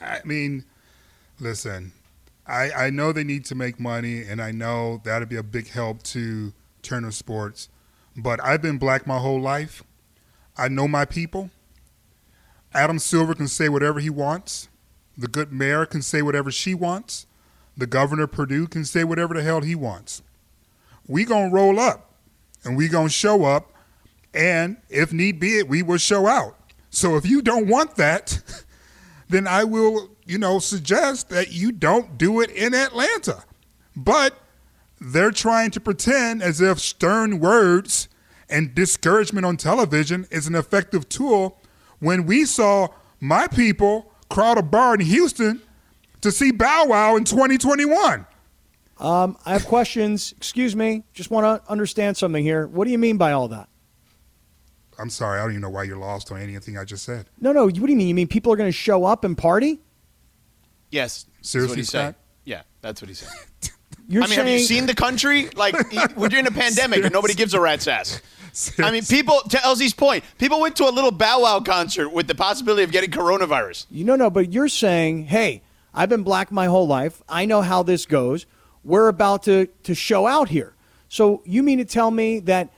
I 0.00 0.20
mean, 0.24 0.66
listen, 1.40 1.90
I, 2.46 2.70
I 2.70 2.90
know 2.90 3.10
they 3.10 3.24
need 3.24 3.44
to 3.46 3.56
make 3.56 3.80
money, 3.80 4.22
and 4.22 4.40
I 4.40 4.52
know 4.52 5.00
that'd 5.02 5.28
be 5.28 5.36
a 5.36 5.42
big 5.42 5.70
help 5.70 6.04
to 6.04 6.52
Turner 6.80 7.10
Sports. 7.10 7.68
But 8.16 8.40
I've 8.40 8.62
been 8.62 8.78
black 8.78 9.04
my 9.04 9.18
whole 9.18 9.40
life. 9.40 9.82
I 10.56 10.68
know 10.68 10.86
my 10.86 11.04
people. 11.06 11.50
Adam 12.72 13.00
Silver 13.00 13.34
can 13.34 13.48
say 13.48 13.68
whatever 13.68 13.98
he 13.98 14.10
wants. 14.10 14.68
The 15.18 15.26
good 15.26 15.52
mayor 15.52 15.86
can 15.86 16.02
say 16.02 16.22
whatever 16.22 16.52
she 16.52 16.72
wants. 16.72 17.26
The 17.76 17.86
governor 17.86 18.24
of 18.24 18.32
Purdue 18.32 18.66
can 18.66 18.84
say 18.84 19.04
whatever 19.04 19.34
the 19.34 19.42
hell 19.42 19.60
he 19.60 19.74
wants. 19.74 20.22
We 21.06 21.24
gonna 21.24 21.52
roll 21.52 21.78
up, 21.78 22.12
and 22.64 22.76
we 22.76 22.88
gonna 22.88 23.08
show 23.08 23.44
up, 23.44 23.72
and 24.32 24.76
if 24.88 25.12
need 25.12 25.40
be, 25.40 25.62
we 25.62 25.82
will 25.82 25.98
show 25.98 26.26
out. 26.26 26.56
So 26.90 27.16
if 27.16 27.26
you 27.26 27.42
don't 27.42 27.66
want 27.66 27.96
that, 27.96 28.40
then 29.28 29.46
I 29.46 29.64
will, 29.64 30.10
you 30.24 30.38
know, 30.38 30.58
suggest 30.58 31.28
that 31.30 31.52
you 31.52 31.72
don't 31.72 32.16
do 32.16 32.40
it 32.40 32.50
in 32.50 32.74
Atlanta. 32.74 33.44
But 33.96 34.34
they're 35.00 35.30
trying 35.30 35.70
to 35.72 35.80
pretend 35.80 36.42
as 36.42 36.60
if 36.60 36.78
stern 36.78 37.40
words 37.40 38.08
and 38.48 38.74
discouragement 38.74 39.44
on 39.44 39.56
television 39.56 40.26
is 40.30 40.46
an 40.46 40.54
effective 40.54 41.08
tool 41.08 41.58
when 41.98 42.26
we 42.26 42.44
saw 42.44 42.88
my 43.20 43.46
people 43.48 44.12
crowd 44.28 44.58
a 44.58 44.62
bar 44.62 44.94
in 44.94 45.00
Houston 45.00 45.62
to 46.24 46.32
see 46.32 46.50
Bow 46.50 46.86
Wow 46.86 47.16
in 47.16 47.24
2021. 47.24 48.26
Um, 48.98 49.36
I 49.44 49.52
have 49.52 49.66
questions. 49.66 50.34
Excuse 50.36 50.74
me. 50.74 51.04
Just 51.12 51.30
want 51.30 51.44
to 51.44 51.70
understand 51.70 52.16
something 52.16 52.42
here. 52.42 52.66
What 52.66 52.86
do 52.86 52.90
you 52.90 52.98
mean 52.98 53.18
by 53.18 53.32
all 53.32 53.48
that? 53.48 53.68
I'm 54.98 55.10
sorry, 55.10 55.38
I 55.38 55.42
don't 55.42 55.52
even 55.52 55.62
know 55.62 55.70
why 55.70 55.82
you're 55.82 55.98
lost 55.98 56.32
on 56.32 56.40
anything 56.40 56.78
I 56.78 56.84
just 56.84 57.04
said. 57.04 57.26
No, 57.40 57.52
no. 57.52 57.64
What 57.64 57.74
do 57.74 57.90
you 57.90 57.96
mean? 57.96 58.08
You 58.08 58.14
mean 58.14 58.28
people 58.28 58.52
are 58.52 58.56
going 58.56 58.68
to 58.68 58.72
show 58.72 59.04
up 59.04 59.24
and 59.24 59.36
party? 59.36 59.80
Yes. 60.90 61.26
Seriously, 61.42 61.72
what 61.72 61.78
he 61.78 61.84
said. 61.84 62.00
Scott? 62.00 62.14
Yeah, 62.44 62.62
that's 62.80 63.02
what 63.02 63.08
he 63.08 63.14
said. 63.14 63.30
You're 64.08 64.22
I 64.22 64.26
mean, 64.26 64.34
saying 64.34 64.48
have 64.48 64.60
you 64.60 64.64
seen 64.64 64.86
the 64.86 64.94
country? 64.94 65.48
Like, 65.50 65.74
we're 66.16 66.34
in 66.34 66.46
a 66.46 66.50
pandemic 66.50 67.02
and 67.04 67.12
nobody 67.12 67.34
gives 67.34 67.52
a 67.52 67.60
rat's 67.60 67.88
ass. 67.88 68.22
I 68.78 68.90
mean, 68.92 69.04
people, 69.04 69.40
to 69.48 69.56
LZ's 69.56 69.94
point, 69.94 70.24
people 70.38 70.60
went 70.60 70.76
to 70.76 70.88
a 70.88 70.92
little 70.92 71.10
Bow 71.10 71.42
Wow 71.42 71.60
concert 71.60 72.10
with 72.10 72.28
the 72.28 72.34
possibility 72.34 72.84
of 72.84 72.92
getting 72.92 73.10
coronavirus. 73.10 73.86
You 73.90 74.04
no, 74.04 74.14
no, 74.14 74.30
but 74.30 74.52
you're 74.52 74.68
saying, 74.68 75.24
hey, 75.24 75.62
I've 75.94 76.08
been 76.08 76.22
black 76.24 76.50
my 76.50 76.66
whole 76.66 76.86
life. 76.86 77.22
I 77.28 77.44
know 77.46 77.62
how 77.62 77.82
this 77.82 78.04
goes. 78.06 78.46
We're 78.82 79.08
about 79.08 79.44
to 79.44 79.66
to 79.84 79.94
show 79.94 80.26
out 80.26 80.48
here. 80.48 80.74
So 81.08 81.42
you 81.44 81.62
mean 81.62 81.78
to 81.78 81.84
tell 81.84 82.10
me 82.10 82.40
that 82.40 82.70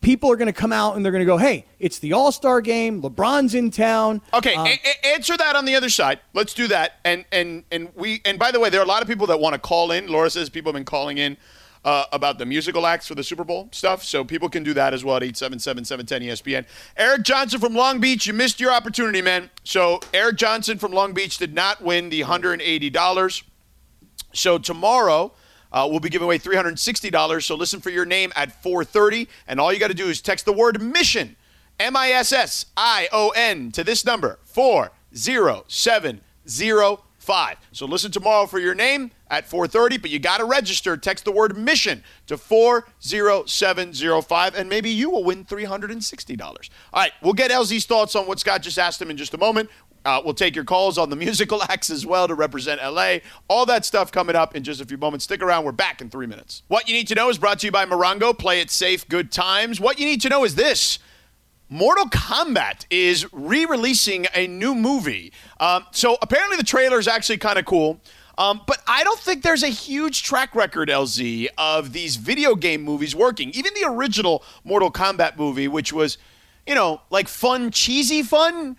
people 0.00 0.30
are 0.30 0.36
going 0.36 0.46
to 0.46 0.52
come 0.52 0.72
out 0.72 0.96
and 0.96 1.04
they're 1.04 1.12
going 1.12 1.22
to 1.22 1.26
go, 1.26 1.38
hey, 1.38 1.66
it's 1.78 1.98
the 1.98 2.12
All 2.12 2.30
Star 2.32 2.60
game. 2.60 3.02
LeBron's 3.02 3.54
in 3.54 3.70
town. 3.70 4.20
Okay, 4.34 4.54
Um, 4.54 4.66
a- 4.66 4.70
a- 4.84 5.14
answer 5.14 5.36
that 5.36 5.56
on 5.56 5.64
the 5.64 5.74
other 5.74 5.88
side. 5.88 6.20
Let's 6.34 6.54
do 6.54 6.66
that. 6.68 6.94
And 7.04 7.24
and 7.32 7.64
and 7.70 7.88
we 7.94 8.20
and 8.24 8.38
by 8.38 8.50
the 8.50 8.60
way, 8.60 8.70
there 8.70 8.80
are 8.80 8.84
a 8.84 8.88
lot 8.88 9.02
of 9.02 9.08
people 9.08 9.26
that 9.28 9.40
want 9.40 9.54
to 9.54 9.58
call 9.58 9.90
in. 9.92 10.08
Laura 10.08 10.30
says 10.30 10.48
people 10.50 10.70
have 10.72 10.76
been 10.78 10.84
calling 10.84 11.18
in 11.18 11.36
uh, 11.88 12.04
about 12.12 12.36
the 12.36 12.44
musical 12.44 12.86
acts 12.86 13.08
for 13.08 13.14
the 13.14 13.24
Super 13.24 13.44
Bowl 13.44 13.70
stuff, 13.72 14.04
so 14.04 14.22
people 14.22 14.50
can 14.50 14.62
do 14.62 14.74
that 14.74 14.92
as 14.92 15.06
well 15.06 15.16
at 15.16 15.22
877-710-ESPN. 15.22 16.66
Eric 16.98 17.22
Johnson 17.22 17.58
from 17.58 17.74
Long 17.74 17.98
Beach, 17.98 18.26
you 18.26 18.34
missed 18.34 18.60
your 18.60 18.72
opportunity, 18.72 19.22
man. 19.22 19.48
So 19.64 19.98
Eric 20.12 20.36
Johnson 20.36 20.76
from 20.76 20.92
Long 20.92 21.14
Beach 21.14 21.38
did 21.38 21.54
not 21.54 21.80
win 21.80 22.10
the 22.10 22.20
$180. 22.24 23.42
So 24.34 24.58
tomorrow 24.58 25.32
uh, 25.72 25.88
we'll 25.90 26.00
be 26.00 26.10
giving 26.10 26.26
away 26.26 26.38
$360. 26.38 27.42
So 27.42 27.54
listen 27.54 27.80
for 27.80 27.88
your 27.88 28.04
name 28.04 28.34
at 28.36 28.62
4:30, 28.62 29.26
and 29.46 29.58
all 29.58 29.72
you 29.72 29.80
got 29.80 29.88
to 29.88 29.94
do 29.94 30.08
is 30.08 30.20
text 30.20 30.44
the 30.44 30.52
word 30.52 30.82
mission, 30.82 31.36
M-I-S-S-I-O-N, 31.80 33.72
to 33.72 33.82
this 33.82 34.04
number 34.04 34.38
four 34.44 34.92
zero 35.16 35.64
seven 35.68 36.20
zero 36.46 37.04
five. 37.16 37.56
So 37.72 37.86
listen 37.86 38.10
tomorrow 38.10 38.44
for 38.44 38.58
your 38.58 38.74
name 38.74 39.10
at 39.30 39.48
4:30, 39.48 40.00
but 40.00 40.10
you 40.10 40.18
got 40.18 40.38
to 40.38 40.44
register. 40.44 40.96
Text 40.96 41.24
the 41.24 41.32
word 41.32 41.56
mission 41.56 42.02
to 42.26 42.36
40705, 42.36 44.54
and 44.54 44.68
maybe 44.68 44.90
you 44.90 45.10
will 45.10 45.24
win 45.24 45.44
$360. 45.44 46.40
All 46.40 46.54
right, 46.94 47.12
we'll 47.22 47.32
get 47.32 47.50
LZ's 47.50 47.86
thoughts 47.86 48.14
on 48.14 48.26
what 48.26 48.40
Scott 48.40 48.62
just 48.62 48.78
asked 48.78 49.00
him 49.00 49.10
in 49.10 49.16
just 49.16 49.34
a 49.34 49.38
moment. 49.38 49.70
Uh, 50.04 50.22
we'll 50.24 50.34
take 50.34 50.54
your 50.54 50.64
calls 50.64 50.96
on 50.96 51.10
the 51.10 51.16
musical 51.16 51.62
acts 51.64 51.90
as 51.90 52.06
well 52.06 52.28
to 52.28 52.34
represent 52.34 52.80
LA. 52.82 53.16
All 53.48 53.66
that 53.66 53.84
stuff 53.84 54.10
coming 54.10 54.36
up 54.36 54.56
in 54.56 54.64
just 54.64 54.80
a 54.80 54.86
few 54.86 54.96
moments. 54.96 55.24
Stick 55.24 55.42
around. 55.42 55.64
We're 55.64 55.72
back 55.72 56.00
in 56.00 56.08
three 56.08 56.26
minutes. 56.26 56.62
What 56.68 56.88
you 56.88 56.94
need 56.94 57.08
to 57.08 57.14
know 57.14 57.28
is 57.28 57.38
brought 57.38 57.58
to 57.60 57.66
you 57.66 57.72
by 57.72 57.84
Morongo. 57.84 58.36
Play 58.36 58.60
it 58.60 58.70
safe, 58.70 59.06
good 59.08 59.30
times. 59.30 59.80
What 59.80 59.98
you 59.98 60.06
need 60.06 60.22
to 60.22 60.28
know 60.28 60.44
is 60.44 60.54
this 60.54 60.98
Mortal 61.68 62.06
Kombat 62.06 62.86
is 62.88 63.30
re-releasing 63.32 64.26
a 64.34 64.46
new 64.46 64.74
movie. 64.74 65.32
Um, 65.60 65.84
so 65.90 66.16
apparently 66.22 66.56
the 66.56 66.64
trailer 66.64 66.98
is 66.98 67.06
actually 67.06 67.36
kind 67.36 67.58
of 67.58 67.66
cool. 67.66 68.00
Um, 68.38 68.60
but 68.66 68.80
I 68.86 69.02
don't 69.02 69.18
think 69.18 69.42
there's 69.42 69.64
a 69.64 69.68
huge 69.68 70.22
track 70.22 70.54
record, 70.54 70.88
LZ, 70.88 71.48
of 71.58 71.92
these 71.92 72.14
video 72.14 72.54
game 72.54 72.82
movies 72.82 73.14
working. 73.14 73.50
Even 73.50 73.74
the 73.74 73.84
original 73.88 74.44
Mortal 74.62 74.92
Kombat 74.92 75.36
movie, 75.36 75.66
which 75.66 75.92
was, 75.92 76.18
you 76.64 76.76
know, 76.76 77.00
like 77.10 77.26
fun, 77.26 77.72
cheesy 77.72 78.22
fun, 78.22 78.76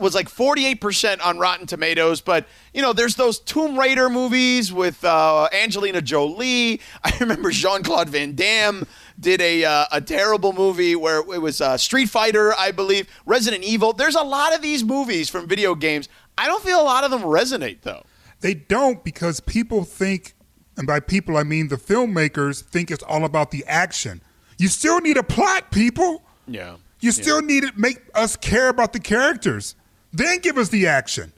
was 0.00 0.12
like 0.16 0.28
48% 0.28 1.24
on 1.24 1.38
Rotten 1.38 1.68
Tomatoes. 1.68 2.20
But, 2.20 2.48
you 2.74 2.82
know, 2.82 2.92
there's 2.92 3.14
those 3.14 3.38
Tomb 3.38 3.78
Raider 3.78 4.10
movies 4.10 4.72
with 4.72 5.04
uh, 5.04 5.48
Angelina 5.52 6.02
Jolie. 6.02 6.80
I 7.04 7.16
remember 7.20 7.52
Jean 7.52 7.84
Claude 7.84 8.08
Van 8.08 8.34
Damme 8.34 8.88
did 9.20 9.40
a, 9.40 9.64
uh, 9.64 9.84
a 9.92 10.00
terrible 10.00 10.52
movie 10.52 10.96
where 10.96 11.18
it 11.18 11.40
was 11.40 11.60
uh, 11.60 11.76
Street 11.76 12.08
Fighter, 12.08 12.54
I 12.58 12.72
believe, 12.72 13.08
Resident 13.24 13.62
Evil. 13.62 13.92
There's 13.92 14.16
a 14.16 14.24
lot 14.24 14.52
of 14.52 14.62
these 14.62 14.82
movies 14.82 15.30
from 15.30 15.46
video 15.46 15.76
games. 15.76 16.08
I 16.36 16.46
don't 16.46 16.64
feel 16.64 16.80
a 16.80 16.82
lot 16.82 17.04
of 17.04 17.12
them 17.12 17.20
resonate, 17.20 17.82
though. 17.82 18.02
They 18.40 18.54
don't 18.54 19.02
because 19.02 19.40
people 19.40 19.84
think, 19.84 20.34
and 20.76 20.86
by 20.86 21.00
people 21.00 21.36
I 21.36 21.42
mean 21.42 21.68
the 21.68 21.76
filmmakers, 21.76 22.62
think 22.62 22.90
it's 22.90 23.02
all 23.02 23.24
about 23.24 23.50
the 23.50 23.64
action. 23.66 24.20
You 24.58 24.68
still 24.68 25.00
need 25.00 25.16
a 25.16 25.22
plot, 25.22 25.70
people. 25.70 26.22
Yeah. 26.46 26.76
You 27.00 27.12
still 27.12 27.42
need 27.42 27.62
to 27.64 27.72
make 27.76 27.98
us 28.14 28.36
care 28.36 28.68
about 28.68 28.92
the 28.92 29.00
characters. 29.00 29.74
Then 30.12 30.38
give 30.38 30.56
us 30.56 30.70
the 30.70 30.86
action. 30.86 31.32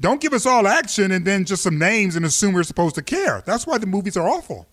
Don't 0.00 0.20
give 0.20 0.32
us 0.32 0.46
all 0.46 0.66
action 0.66 1.10
and 1.12 1.26
then 1.26 1.44
just 1.44 1.62
some 1.62 1.78
names 1.78 2.16
and 2.16 2.24
assume 2.24 2.54
we're 2.54 2.62
supposed 2.62 2.94
to 2.94 3.02
care. 3.02 3.42
That's 3.44 3.66
why 3.66 3.76
the 3.76 3.86
movies 3.86 4.16
are 4.16 4.26
awful. 4.26 4.66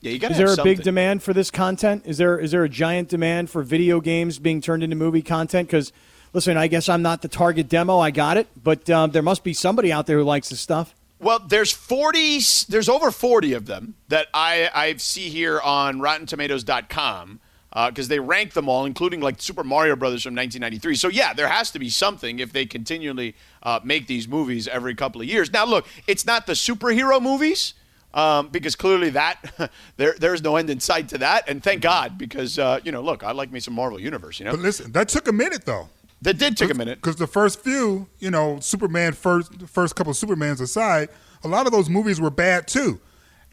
Yeah, 0.00 0.12
you 0.12 0.18
got 0.18 0.28
to 0.28 0.32
Is 0.32 0.38
have 0.38 0.46
there 0.46 0.52
a 0.52 0.56
something. 0.56 0.76
big 0.76 0.82
demand 0.84 1.22
for 1.22 1.32
this 1.32 1.50
content? 1.50 2.02
Is 2.06 2.18
there 2.18 2.38
is 2.38 2.50
there 2.50 2.64
a 2.64 2.68
giant 2.68 3.08
demand 3.08 3.50
for 3.50 3.62
video 3.62 4.00
games 4.00 4.38
being 4.38 4.60
turned 4.60 4.82
into 4.82 4.96
movie 4.96 5.22
content? 5.22 5.68
Because 5.68 5.92
listen, 6.32 6.56
I 6.56 6.66
guess 6.66 6.88
I'm 6.88 7.02
not 7.02 7.22
the 7.22 7.28
target 7.28 7.68
demo. 7.68 7.98
I 7.98 8.10
got 8.10 8.36
it, 8.36 8.48
but 8.62 8.88
um, 8.90 9.10
there 9.10 9.22
must 9.22 9.44
be 9.44 9.52
somebody 9.52 9.92
out 9.92 10.06
there 10.06 10.18
who 10.18 10.24
likes 10.24 10.48
this 10.48 10.60
stuff. 10.60 10.94
Well, 11.18 11.38
there's 11.38 11.70
40, 11.70 12.40
there's 12.68 12.88
over 12.88 13.10
40 13.10 13.52
of 13.52 13.66
them 13.66 13.94
that 14.08 14.28
I, 14.32 14.70
I 14.74 14.96
see 14.96 15.28
here 15.28 15.60
on 15.60 16.00
RottenTomatoes.com 16.00 17.40
because 17.86 18.08
they 18.08 18.18
rank 18.18 18.54
them 18.54 18.68
all, 18.68 18.84
including 18.84 19.20
like 19.20 19.40
Super 19.40 19.62
Mario 19.62 19.96
Brothers 19.96 20.22
from 20.22 20.34
1993. 20.34 20.96
So 20.96 21.08
yeah, 21.08 21.34
there 21.34 21.48
has 21.48 21.70
to 21.72 21.78
be 21.78 21.90
something 21.90 22.38
if 22.38 22.52
they 22.52 22.66
continually 22.66 23.36
uh, 23.62 23.80
make 23.84 24.06
these 24.06 24.26
movies 24.26 24.66
every 24.66 24.94
couple 24.94 25.20
of 25.20 25.26
years. 25.26 25.52
Now, 25.52 25.66
look, 25.66 25.86
it's 26.06 26.26
not 26.26 26.46
the 26.46 26.54
superhero 26.54 27.22
movies. 27.22 27.74
Um, 28.12 28.48
because 28.48 28.74
clearly 28.74 29.10
that 29.10 29.70
there 29.96 30.16
there's 30.18 30.42
no 30.42 30.56
end 30.56 30.68
in 30.68 30.80
sight 30.80 31.10
to 31.10 31.18
that, 31.18 31.48
and 31.48 31.62
thank 31.62 31.80
God 31.80 32.18
because 32.18 32.58
uh, 32.58 32.80
you 32.82 32.90
know 32.90 33.00
look 33.02 33.22
I 33.22 33.30
like 33.30 33.52
me 33.52 33.60
some 33.60 33.74
Marvel 33.74 34.00
Universe 34.00 34.40
you 34.40 34.46
know 34.46 34.50
But 34.50 34.58
listen, 34.58 34.90
that 34.90 35.08
took 35.08 35.28
a 35.28 35.32
minute 35.32 35.64
though. 35.64 35.90
That 36.22 36.38
did 36.38 36.56
take 36.56 36.70
a 36.70 36.74
minute 36.74 36.98
Because 37.00 37.16
the 37.16 37.26
first 37.26 37.60
few, 37.60 38.08
you 38.18 38.30
know, 38.30 38.60
Superman 38.60 39.12
first, 39.12 39.52
first 39.66 39.96
couple 39.96 40.10
of 40.10 40.16
Supermans 40.16 40.60
aside, 40.60 41.08
a 41.42 41.48
lot 41.48 41.66
of 41.66 41.72
those 41.72 41.88
movies 41.88 42.20
were 42.20 42.30
bad 42.30 42.68
too. 42.68 43.00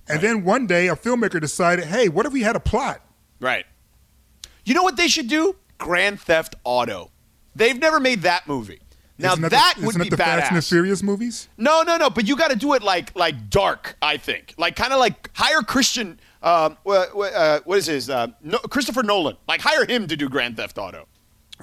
And 0.10 0.22
then 0.22 0.44
one 0.44 0.68
day, 0.68 0.88
a 0.88 0.96
filmmaker 0.96 1.42
decided, 1.42 1.86
hey, 1.86 2.08
what 2.08 2.26
if 2.26 2.32
we 2.32 2.42
had 2.42 2.56
a 2.56 2.62
plot? 2.62 3.02
Right. 3.42 3.66
You 4.64 4.74
know 4.74 4.84
what 4.84 4.96
they 4.96 5.08
should 5.08 5.28
do? 5.28 5.58
Grand 5.78 6.20
Theft 6.20 6.56
Auto. 6.64 7.12
They've 7.56 7.78
never 7.78 8.00
made 8.00 8.22
that 8.22 8.48
movie. 8.48 8.80
Now 9.18 9.34
Isn't 9.34 9.50
that, 9.50 9.74
the, 9.78 9.82
would 9.82 9.96
isn't 9.96 10.04
be 10.04 10.10
the 10.10 10.18
Fast 10.18 10.52
and 10.52 10.58
the. 10.58 10.62
Furious 10.62 11.02
movies? 11.02 11.50
No, 11.58 11.82
no, 11.82 11.98
no. 11.98 12.10
But 12.10 12.28
you 12.28 12.36
got 12.38 12.52
to 12.52 12.56
do 12.56 12.74
it 12.74 12.84
like 12.84 13.16
like 13.16 13.50
dark. 13.50 13.98
I 14.02 14.18
think 14.18 14.54
like 14.58 14.76
kind 14.76 14.94
of 14.94 15.00
like 15.00 15.32
hire 15.34 15.62
Christian. 15.62 16.20
Um, 16.44 16.78
uh, 16.86 17.60
what 17.64 17.78
is 17.80 17.88
his? 17.88 18.10
Uh, 18.10 18.28
no, 18.44 18.60
Christopher 18.60 19.02
Nolan. 19.02 19.36
Like 19.48 19.62
hire 19.62 19.86
him 19.86 20.08
to 20.08 20.16
do 20.16 20.30
Grand 20.30 20.56
Theft 20.56 20.78
Auto. 20.78 21.08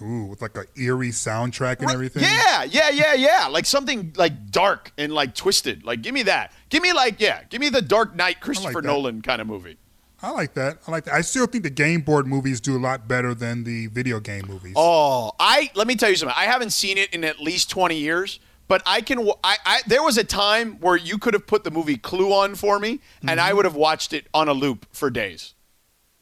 Ooh, 0.03 0.25
with 0.25 0.43
like 0.43 0.57
a 0.57 0.65
eerie 0.77 1.11
soundtrack 1.11 1.79
and 1.79 1.87
Right. 1.87 1.95
everything. 1.95 2.23
Yeah, 2.25 2.65
yeah, 2.65 2.91
yeah, 2.91 3.15
yeah. 3.15 3.47
Like 3.47 3.65
something 3.67 4.13
like 4.17 4.51
dark 4.51 4.93
and 4.99 5.13
like 5.13 5.35
twisted. 5.35 5.85
Like 5.85 6.03
give 6.03 6.15
me 6.15 6.25
that. 6.25 6.53
Give 6.69 6.83
me 6.83 6.93
like 6.93 7.21
yeah. 7.21 7.43
Give 7.49 7.61
me 7.61 7.69
the 7.69 7.83
Dark 7.83 8.17
Knight 8.17 8.41
Christopher 8.41 8.81
that. 8.81 8.89
Nolan 8.89 9.23
kind 9.23 9.41
of 9.41 9.47
movie. 9.47 9.77
I 10.23 10.31
like 10.31 10.55
that. 10.55 10.79
I 10.87 10.91
like 10.91 11.05
that. 11.05 11.15
I 11.15 11.21
still 11.21 11.47
think 11.47 11.65
the 11.65 11.71
game 11.71 12.01
board 12.01 12.27
movies 12.27 12.61
do 12.61 12.77
a 12.77 12.81
lot 12.81 13.07
better 13.07 13.35
than 13.35 13.65
the 13.65 13.89
video 13.89 14.21
game 14.21 14.47
movies. 14.49 14.73
Oh, 14.75 15.33
I 15.39 15.71
let 15.75 15.87
me 15.87 15.97
tell 15.97 16.09
you 16.11 16.17
something. 16.17 16.37
I 16.37 16.45
haven't 16.47 16.71
seen 16.71 16.97
it 16.99 17.13
in 17.13 17.25
at 17.25 17.41
least 17.41 17.69
twenty 17.71 17.99
years, 17.99 18.41
but 18.67 18.83
I 18.87 19.01
can. 19.03 19.29
I, 19.45 19.57
I 19.67 19.81
there 19.87 20.03
was 20.03 20.17
a 20.19 20.25
time 20.25 20.81
where 20.81 20.97
you 20.97 21.19
could 21.19 21.35
have 21.35 21.47
put 21.47 21.63
the 21.63 21.71
movie 21.71 21.99
Clue 21.99 22.33
on 22.33 22.55
for 22.55 22.79
me, 22.81 23.01
and 23.21 23.31
Mm-hmm. 23.39 23.41
I 23.41 23.53
would 23.53 23.65
have 23.67 23.77
watched 23.77 24.13
it 24.15 24.27
on 24.33 24.49
a 24.49 24.55
loop 24.55 24.87
for 24.93 25.11
days. 25.11 25.55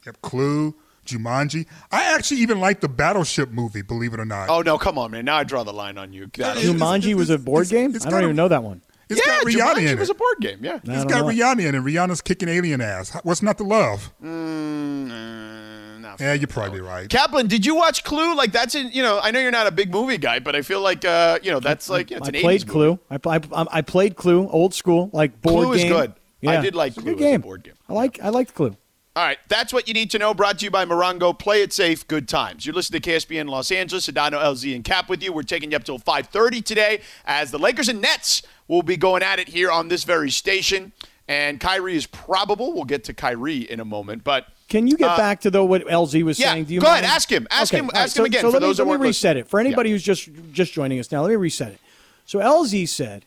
Yep, 0.05 0.21
Clue, 0.21 0.75
Jumanji. 1.13 1.67
I 1.91 2.15
actually 2.15 2.41
even 2.41 2.61
like 2.61 2.81
the 2.81 2.89
Battleship 2.89 3.51
movie, 3.51 3.83
believe 3.83 4.13
it 4.15 4.21
or 4.21 4.25
not. 4.25 4.49
Oh 4.49 4.63
no, 4.63 4.79
come 4.79 4.99
on, 4.99 5.11
man! 5.11 5.25
Now 5.25 5.37
I 5.37 5.45
draw 5.45 5.63
the 5.65 5.73
line 5.73 5.99
on 5.99 6.13
you. 6.13 6.27
God, 6.29 6.57
It's- 6.59 6.65
Jumanji 6.73 7.15
was 7.15 7.31
a 7.31 7.39
board 7.39 7.67
it's- 7.67 7.71
game. 7.71 7.95
it's 7.95 8.07
I 8.07 8.11
don't 8.11 8.19
got 8.19 8.25
a- 8.25 8.27
even 8.29 8.37
know 8.37 8.49
that 8.49 8.63
one. 8.63 8.83
It's 9.09 9.21
yeah, 9.27 9.35
got 9.41 9.47
Rihanna 9.47 9.75
Jumanji 9.83 9.93
in 9.93 9.99
was 9.99 10.09
it. 10.09 10.17
a 10.17 10.19
board 10.19 10.37
game. 10.41 10.59
Yeah. 10.63 10.73
I 10.73 10.75
It's 10.77 10.87
don't 10.87 11.07
got 11.09 11.21
know. 11.21 11.27
Rihanna 11.27 11.67
in 11.67 11.75
it. 11.75 11.79
Rihanna's 11.83 12.23
kicking 12.23 12.49
alien 12.49 12.81
ass. 12.81 13.15
What's 13.25 13.43
not 13.43 13.59
to 13.59 13.65
love? 13.65 14.11
Mm, 14.25 15.11
uh, 15.11 15.99
not 15.99 16.21
Yeah, 16.21 16.33
you're 16.33 16.47
probably 16.47 16.81
right. 16.81 17.09
Kaplan, 17.11 17.47
did 17.47 17.67
you 17.67 17.75
watch 17.75 18.05
Clue? 18.05 18.35
Like 18.35 18.53
that's 18.53 18.75
in. 18.75 18.91
You 18.93 19.03
know, 19.03 19.21
I 19.23 19.31
know 19.31 19.41
you're 19.41 19.51
not 19.51 19.67
a 19.67 19.71
big 19.71 19.91
movie 19.91 20.17
guy, 20.19 20.39
but 20.39 20.57
I 20.57 20.63
feel 20.63 20.81
like 20.81 21.05
uh, 21.05 21.39
you 21.43 21.51
know 21.51 21.61
that's 21.61 21.91
like 21.91 22.11
it's 22.11 22.27
I 22.27 22.33
an 22.33 22.41
played 22.41 22.63
80s 22.63 22.69
Clue. 22.69 22.99
I, 23.11 23.19
pl- 23.19 23.33
I, 23.55 23.67
I 23.71 23.83
played 23.83 24.17
Clue, 24.17 24.49
old 24.49 24.73
school, 24.73 25.11
like 25.13 25.41
board 25.43 25.67
Clue 25.67 25.73
is 25.75 25.83
game. 25.83 25.93
good. 25.93 26.13
I 26.47 26.61
did 26.61 26.75
like 26.75 26.89
It's 26.91 26.99
a 26.99 27.03
Clue 27.03 27.13
good 27.17 27.21
as 27.23 27.27
a 27.29 27.31
game. 27.33 27.41
board 27.43 27.63
game. 27.65 27.75
I 27.89 27.93
like 27.93 28.19
I 28.23 28.31
liked 28.31 28.55
Clue. 28.55 28.77
All 29.15 29.23
right, 29.23 29.39
that's 29.49 29.75
what 29.75 29.87
you 29.89 29.93
need 29.93 30.11
to 30.13 30.19
know. 30.19 30.33
Brought 30.33 30.61
to 30.61 30.65
you 30.65 30.71
by 30.71 30.87
Morongo. 30.87 31.39
Play 31.39 31.61
it 31.61 31.71
safe, 31.75 32.09
good 32.09 32.27
times. 32.27 32.65
You're 32.65 32.75
listening 32.75 33.03
to 33.03 33.11
KSPN 33.11 33.47
Los 33.47 33.71
Angeles. 33.71 34.07
Sedano, 34.09 34.41
LZ, 34.43 34.75
and 34.75 34.83
Cap 34.85 35.11
with 35.11 35.23
you. 35.23 35.35
We're 35.35 35.43
taking 35.43 35.71
you 35.71 35.77
up 35.77 35.85
till 35.85 35.99
5:30 35.99 36.63
today, 36.65 37.03
as 37.27 37.51
the 37.51 37.59
Lakers 37.59 37.91
and 37.91 38.01
Nets 38.01 38.43
will 38.69 38.83
be 38.83 38.97
going 38.97 39.23
at 39.23 39.39
it 39.39 39.49
here 39.49 39.71
on 39.71 39.89
this 39.89 40.05
very 40.05 40.31
station. 40.31 40.93
And 41.29 41.61
Kyrie 41.61 41.95
is 41.95 42.07
probable. 42.07 42.73
We'll 42.73 42.85
get 42.85 43.05
to 43.05 43.13
Kyrie 43.15 43.71
in 43.71 43.81
a 43.81 43.85
moment, 43.85 44.25
but 44.25 44.47
Can 44.71 44.87
you 44.87 44.97
get 44.97 45.11
Uh, 45.11 45.17
back 45.19 45.43
to 45.43 45.51
though 45.51 45.67
what 45.67 45.87
LZ 45.87 46.23
was 46.23 46.39
yeah, 46.39 46.53
saying? 46.53 46.65
Do 46.65 46.73
you 46.75 46.81
go 46.81 46.87
ahead, 46.87 47.05
ask 47.05 47.31
him. 47.31 47.47
Ask 47.51 47.75
him- 47.75 47.91
all 47.95 48.01
ask 48.01 48.17
him 48.17 48.25
again 48.25 48.41
So 48.41 48.49
for 48.49 48.53
let 48.55 48.61
those 48.61 48.79
me, 48.79 48.85
let 48.87 49.01
me 49.01 49.07
reset 49.09 49.37
it 49.37 49.47
for 49.47 49.61
anybody 49.61 49.91
Yeah. 49.91 49.95
who's 49.97 50.03
just 50.03 50.31
just 50.55 50.73
joining 50.73 50.99
us 50.99 51.13
now. 51.13 51.21
Let 51.21 51.29
me 51.29 51.37
reset 51.37 51.73
it. 51.73 51.81
So 52.25 52.39
LZ 52.39 52.87
said 52.89 53.27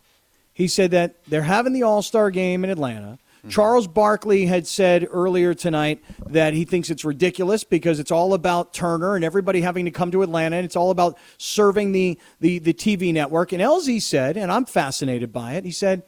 he 0.51 0.67
said 0.67 0.89
that 0.91 1.13
they're 1.27 1.43
having 1.43 1.73
the 1.73 1.83
All 1.83 2.01
Star 2.01 2.31
game 2.31 2.63
in 2.63 2.71
Atlanta. 2.71 3.19
Mm-hmm. 3.45 3.51
Charles 3.51 3.87
Barkley 3.87 4.47
had 4.47 4.65
said 4.65 5.07
earlier 5.11 5.53
tonight 5.53 6.03
that 6.25 6.55
he 6.55 6.65
thinks 6.65 6.89
it's 6.89 7.05
ridiculous 7.05 7.63
because 7.63 7.99
it's 7.99 8.09
all 8.09 8.33
about 8.33 8.73
Turner 8.73 9.15
and 9.15 9.23
everybody 9.23 9.61
having 9.61 9.85
to 9.85 9.91
come 9.91 10.09
to 10.09 10.23
Atlanta 10.23 10.55
and 10.55 10.65
it's 10.65 10.75
all 10.75 10.89
about 10.89 11.15
serving 11.37 11.91
the, 11.91 12.19
the, 12.39 12.57
the 12.57 12.73
TV 12.73 13.13
network. 13.13 13.51
And 13.51 13.61
LZ 13.61 14.01
said, 14.01 14.35
and 14.35 14.51
I'm 14.51 14.65
fascinated 14.65 15.31
by 15.31 15.53
it, 15.53 15.63
he 15.63 15.71
said, 15.71 16.01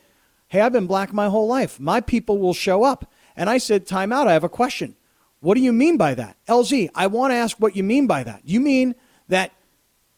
Hey, 0.47 0.61
I've 0.61 0.71
been 0.71 0.87
black 0.87 1.13
my 1.13 1.27
whole 1.27 1.45
life. 1.47 1.79
My 1.79 2.01
people 2.01 2.39
will 2.39 2.53
show 2.53 2.83
up. 2.83 3.11
And 3.35 3.51
I 3.51 3.59
said, 3.59 3.85
Time 3.85 4.11
out, 4.11 4.27
I 4.27 4.33
have 4.33 4.43
a 4.43 4.49
question. 4.49 4.95
What 5.39 5.55
do 5.55 5.61
you 5.61 5.73
mean 5.73 5.97
by 5.97 6.15
that? 6.15 6.37
LZ, 6.47 6.89
I 6.95 7.05
want 7.05 7.31
to 7.31 7.35
ask 7.35 7.57
what 7.57 7.75
you 7.75 7.83
mean 7.83 8.07
by 8.07 8.23
that. 8.23 8.41
You 8.45 8.59
mean 8.59 8.95
that, 9.27 9.51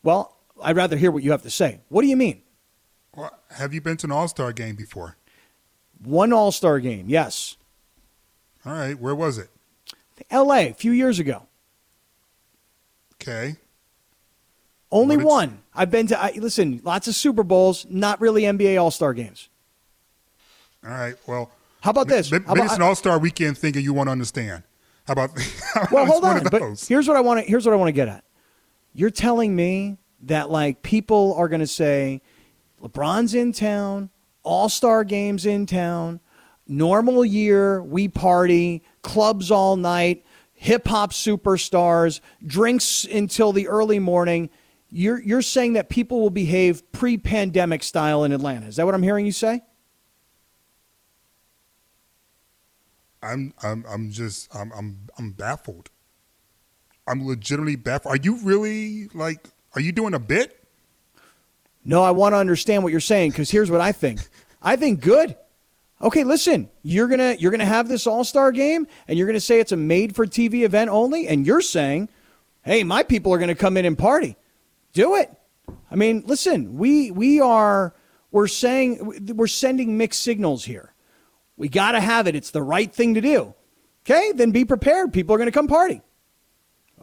well, 0.03 0.38
I'd 0.61 0.78
rather 0.78 0.95
hear 0.95 1.11
what 1.11 1.24
you 1.24 1.32
have 1.32 1.41
to 1.41 1.49
say. 1.49 1.82
What 1.89 2.03
do 2.03 2.07
you 2.07 2.15
mean? 2.15 2.43
Well, 3.13 3.38
have 3.49 3.74
you 3.74 3.82
been 3.82 3.97
to 3.97 4.07
an 4.07 4.11
All 4.11 4.30
Star 4.30 4.53
game 4.53 4.76
before? 4.76 5.17
One 6.04 6.32
All 6.34 6.52
Star 6.52 6.80
game, 6.80 7.06
yes. 7.10 7.58
All 8.66 8.74
right, 8.74 9.00
where 9.00 9.16
was 9.16 9.38
it? 9.38 9.50
LA, 10.32 10.56
a 10.68 10.74
few 10.74 10.91
years 10.91 11.20
ago. 11.20 11.43
Okay. 13.22 13.56
Only 14.91 15.18
What 15.18 15.26
one. 15.26 15.60
I've 15.74 15.91
been 15.91 16.08
to, 16.08 16.20
I, 16.22 16.32
listen, 16.36 16.82
lots 16.84 17.08
of 17.08 17.16
Super 17.16 17.43
Bowls, 17.43 17.86
not 17.89 18.20
really 18.20 18.43
NBA 18.43 18.82
All 18.82 18.91
Star 18.91 19.14
games. 19.14 19.50
All 20.84 20.91
right. 20.91 21.16
Well, 21.28 21.52
How 21.82 21.91
about 21.91 22.08
this? 22.08 22.32
Maybe 22.32 22.45
about- 22.45 22.58
it's 22.66 22.76
an 22.76 22.82
All 22.82 22.95
Star 22.95 23.20
weekend 23.20 23.58
thing 23.58 23.76
and 23.76 23.84
you 23.84 23.93
want 23.93 24.08
to 24.08 24.12
understand. 24.12 24.64
How 25.06 25.14
about? 25.14 25.32
well, 25.91 26.06
hold 26.06 26.24
on. 26.24 26.43
But 26.52 26.62
here's 26.88 27.08
what 27.08 27.18
I 27.18 27.22
want 27.22 27.39
to 27.43 27.45
here's 27.50 27.66
what 27.66 27.74
I 27.74 27.76
want 27.78 27.88
to 27.89 27.93
get 27.93 28.08
at. 28.08 28.24
You're 28.93 29.10
telling 29.10 29.56
me 29.56 29.97
that 30.24 30.50
like 30.52 30.82
people 30.84 31.34
are 31.38 31.47
going 31.47 31.62
to 31.62 31.68
say 31.68 32.22
LeBron's 32.82 33.34
in 33.34 33.52
town, 33.52 34.10
All-Star 34.43 35.03
games 35.03 35.45
in 35.45 35.65
town, 35.65 36.19
normal 36.67 37.25
year, 37.25 37.83
we 37.83 38.07
party, 38.07 38.83
clubs 39.01 39.51
all 39.51 39.75
night, 39.75 40.25
hip 40.53 40.87
hop 40.87 41.11
superstars, 41.11 42.19
drinks 42.45 43.05
until 43.05 43.51
the 43.51 43.67
early 43.67 43.99
morning. 43.99 44.49
You're 44.89 45.21
you're 45.21 45.41
saying 45.41 45.73
that 45.73 45.89
people 45.89 46.19
will 46.19 46.29
behave 46.29 46.91
pre-pandemic 46.91 47.83
style 47.83 48.23
in 48.23 48.31
Atlanta. 48.31 48.67
Is 48.67 48.77
that 48.77 48.85
what 48.85 48.95
I'm 48.95 49.03
hearing 49.03 49.25
you 49.25 49.31
say? 49.31 49.61
I'm 53.21 53.53
I'm 53.63 53.85
I'm 53.87 54.11
just 54.11 54.53
I'm 54.55 54.71
I'm 54.73 55.09
I'm 55.17 55.31
baffled. 55.31 55.89
I'm 57.07 57.25
legitimately 57.25 57.75
baffled. 57.75 58.13
Are 58.13 58.21
you 58.21 58.37
really 58.43 59.07
like? 59.13 59.49
Are 59.75 59.81
you 59.81 59.91
doing 59.91 60.13
a 60.13 60.19
bit? 60.19 60.59
No, 61.86 62.03
I 62.03 62.11
want 62.11 62.34
to 62.34 62.38
understand 62.38 62.84
what 62.84 62.91
you're 62.91 62.99
saying 62.99 63.32
because 63.32 63.49
here's 63.49 63.71
what 63.71 63.82
I 63.82 63.91
think. 63.91 64.19
I 64.61 64.75
think 64.75 65.01
good. 65.01 65.36
Okay, 66.01 66.23
listen, 66.23 66.69
you're 66.82 67.07
gonna 67.07 67.36
you're 67.39 67.51
gonna 67.51 67.65
have 67.65 67.88
this 67.88 68.07
All 68.07 68.23
Star 68.23 68.51
game, 68.51 68.88
and 69.07 69.17
you're 69.17 69.27
gonna 69.27 69.39
say 69.39 69.59
it's 69.59 69.71
a 69.71 69.77
made 69.77 70.15
for 70.15 70.25
TV 70.25 70.63
event 70.63 70.89
only, 70.89 71.27
and 71.27 71.45
you're 71.45 71.61
saying, 71.61 72.09
hey, 72.63 72.84
my 72.84 73.03
people 73.03 73.34
are 73.34 73.39
to 73.39 73.55
come 73.55 73.75
in 73.75 73.86
and 73.86 73.97
party. 73.97 74.38
Do 74.93 75.15
it. 75.15 75.32
I 75.91 75.95
mean, 75.95 76.23
listen, 76.25 76.77
we 76.77 77.11
we 77.11 77.41
are 77.41 77.93
we're 78.32 78.47
saying 78.47 79.34
we're 79.36 79.47
sending 79.47 79.97
mixed 79.97 80.21
signals 80.21 80.65
here. 80.65 80.93
We 81.57 81.67
got 81.67 81.91
to 81.91 82.01
have 82.01 82.27
it. 82.27 82.36
It's 82.36 82.51
the 82.51 82.63
right 82.63 82.93
thing 82.93 83.15
to 83.15 83.21
do. 83.21 83.53
Okay, 84.05 84.32
then 84.32 84.51
be 84.51 84.63
prepared. 84.63 85.11
People 85.11 85.36
are 85.36 85.43
to 85.43 85.51
come 85.51 85.67
party. 85.67 86.01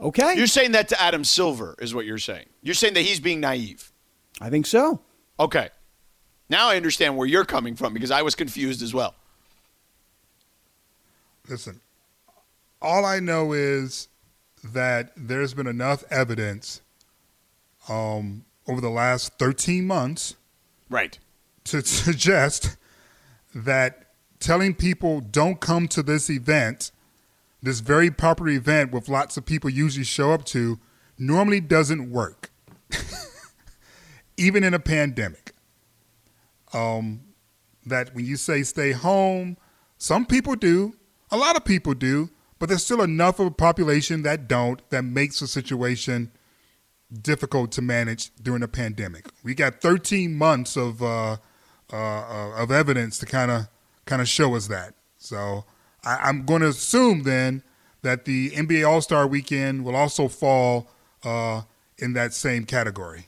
Okay, 0.00 0.34
You're 0.36 0.46
saying 0.46 0.72
that 0.72 0.88
to 0.88 1.00
Adam 1.00 1.24
Silver 1.24 1.74
is 1.78 1.94
what 1.94 2.04
you're 2.04 2.18
saying. 2.18 2.46
You're 2.62 2.74
saying 2.74 2.94
that 2.94 3.02
he's 3.02 3.20
being 3.20 3.40
naive. 3.40 3.92
I 4.40 4.50
think 4.50 4.66
so. 4.66 5.00
Okay. 5.40 5.70
Now 6.48 6.68
I 6.68 6.76
understand 6.76 7.16
where 7.16 7.26
you're 7.26 7.44
coming 7.44 7.74
from 7.76 7.92
because 7.94 8.10
I 8.10 8.22
was 8.22 8.34
confused 8.34 8.82
as 8.82 8.94
well. 8.94 9.14
Listen, 11.48 11.80
all 12.82 13.04
I 13.04 13.20
know 13.20 13.52
is 13.52 14.08
that 14.64 15.12
there's 15.16 15.54
been 15.54 15.66
enough 15.66 16.02
evidence 16.10 16.80
um, 17.88 18.44
over 18.66 18.80
the 18.80 18.90
last 18.90 19.38
13 19.38 19.86
months 19.86 20.34
Right. 20.90 21.18
to 21.64 21.82
suggest 21.84 22.76
that 23.54 24.08
telling 24.40 24.74
people 24.74 25.20
don't 25.20 25.60
come 25.60 25.88
to 25.88 26.02
this 26.02 26.28
event, 26.28 26.90
this 27.62 27.80
very 27.80 28.10
popular 28.10 28.50
event 28.52 28.92
with 28.92 29.08
lots 29.08 29.36
of 29.36 29.46
people 29.46 29.70
usually 29.70 30.04
show 30.04 30.32
up 30.32 30.44
to, 30.46 30.78
normally 31.18 31.60
doesn't 31.60 32.10
work, 32.10 32.50
even 34.36 34.64
in 34.64 34.74
a 34.74 34.78
pandemic. 34.78 35.52
Um, 36.72 37.22
that 37.86 38.14
when 38.14 38.24
you 38.24 38.36
say 38.36 38.62
stay 38.62 38.92
home, 38.92 39.56
some 39.98 40.26
people 40.26 40.56
do, 40.56 40.94
a 41.30 41.36
lot 41.36 41.56
of 41.56 41.64
people 41.64 41.94
do, 41.94 42.30
but 42.58 42.68
there's 42.68 42.84
still 42.84 43.02
enough 43.02 43.38
of 43.38 43.46
a 43.46 43.50
population 43.50 44.22
that 44.22 44.48
don't 44.48 44.88
that 44.90 45.04
makes 45.04 45.40
the 45.40 45.46
situation 45.46 46.32
difficult 47.22 47.70
to 47.72 47.82
manage 47.82 48.30
during 48.42 48.62
a 48.62 48.68
pandemic. 48.68 49.26
We 49.44 49.54
got 49.54 49.80
13 49.80 50.34
months 50.34 50.76
of 50.76 51.02
uh, 51.02 51.36
uh, 51.92 52.52
of 52.56 52.70
evidence 52.70 53.18
to 53.18 53.26
kind 53.26 53.50
of 53.50 53.68
kind 54.06 54.20
of 54.20 54.28
show 54.28 54.54
us 54.56 54.66
that. 54.68 54.94
So 55.18 55.64
I, 56.04 56.16
I'm 56.16 56.44
going 56.44 56.62
to 56.62 56.68
assume 56.68 57.22
then 57.22 57.62
that 58.02 58.24
the 58.24 58.50
NBA 58.50 58.88
All 58.88 59.00
Star 59.00 59.26
Weekend 59.26 59.84
will 59.84 59.96
also 59.96 60.28
fall 60.28 60.88
uh, 61.24 61.62
in 61.98 62.12
that 62.14 62.32
same 62.32 62.64
category. 62.64 63.26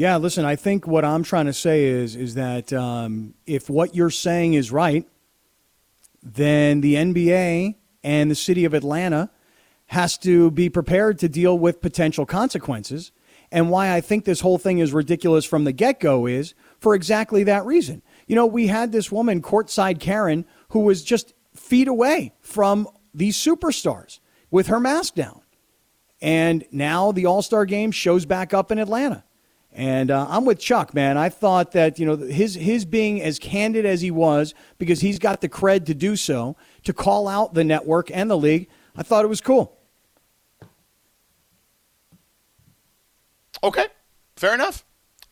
Yeah, 0.00 0.16
listen, 0.16 0.46
I 0.46 0.56
think 0.56 0.86
what 0.86 1.04
I'm 1.04 1.22
trying 1.22 1.44
to 1.44 1.52
say 1.52 1.84
is 1.84 2.16
is 2.16 2.34
that 2.34 2.72
um, 2.72 3.34
if 3.44 3.68
what 3.68 3.94
you're 3.94 4.08
saying 4.08 4.54
is 4.54 4.72
right, 4.72 5.06
then 6.22 6.80
the 6.80 6.94
NBA 6.94 7.74
and 8.02 8.30
the 8.30 8.34
city 8.34 8.64
of 8.64 8.72
Atlanta 8.72 9.28
has 9.88 10.16
to 10.16 10.50
be 10.52 10.70
prepared 10.70 11.18
to 11.18 11.28
deal 11.28 11.58
with 11.58 11.82
potential 11.82 12.24
consequences. 12.24 13.12
And 13.52 13.68
why 13.68 13.94
I 13.94 14.00
think 14.00 14.24
this 14.24 14.40
whole 14.40 14.56
thing 14.56 14.78
is 14.78 14.94
ridiculous 14.94 15.44
from 15.44 15.64
the 15.64 15.72
get 15.72 16.00
go 16.00 16.24
is 16.24 16.54
for 16.78 16.94
exactly 16.94 17.44
that 17.44 17.66
reason. 17.66 18.00
You 18.26 18.36
know, 18.36 18.46
we 18.46 18.68
had 18.68 18.92
this 18.92 19.12
woman, 19.12 19.42
courtside 19.42 20.00
Karen, 20.00 20.46
who 20.70 20.80
was 20.80 21.04
just 21.04 21.34
feet 21.54 21.88
away 21.88 22.32
from 22.40 22.88
these 23.12 23.36
superstars 23.36 24.20
with 24.50 24.68
her 24.68 24.80
mask 24.80 25.14
down. 25.14 25.42
And 26.22 26.64
now 26.72 27.12
the 27.12 27.26
All 27.26 27.42
Star 27.42 27.66
game 27.66 27.90
shows 27.90 28.24
back 28.24 28.54
up 28.54 28.72
in 28.72 28.78
Atlanta. 28.78 29.24
And 29.72 30.10
uh, 30.10 30.26
I'm 30.28 30.44
with 30.44 30.58
Chuck, 30.58 30.94
man. 30.94 31.16
I 31.16 31.28
thought 31.28 31.72
that 31.72 31.98
you 31.98 32.06
know 32.06 32.16
his 32.16 32.54
his 32.54 32.84
being 32.84 33.22
as 33.22 33.38
candid 33.38 33.86
as 33.86 34.00
he 34.00 34.10
was 34.10 34.52
because 34.78 35.00
he's 35.00 35.18
got 35.18 35.40
the 35.40 35.48
cred 35.48 35.86
to 35.86 35.94
do 35.94 36.16
so 36.16 36.56
to 36.84 36.92
call 36.92 37.28
out 37.28 37.54
the 37.54 37.62
network 37.62 38.10
and 38.10 38.30
the 38.30 38.36
league. 38.36 38.68
I 38.96 39.02
thought 39.04 39.24
it 39.24 39.28
was 39.28 39.40
cool. 39.40 39.78
Okay, 43.62 43.86
fair 44.36 44.54
enough. 44.54 44.84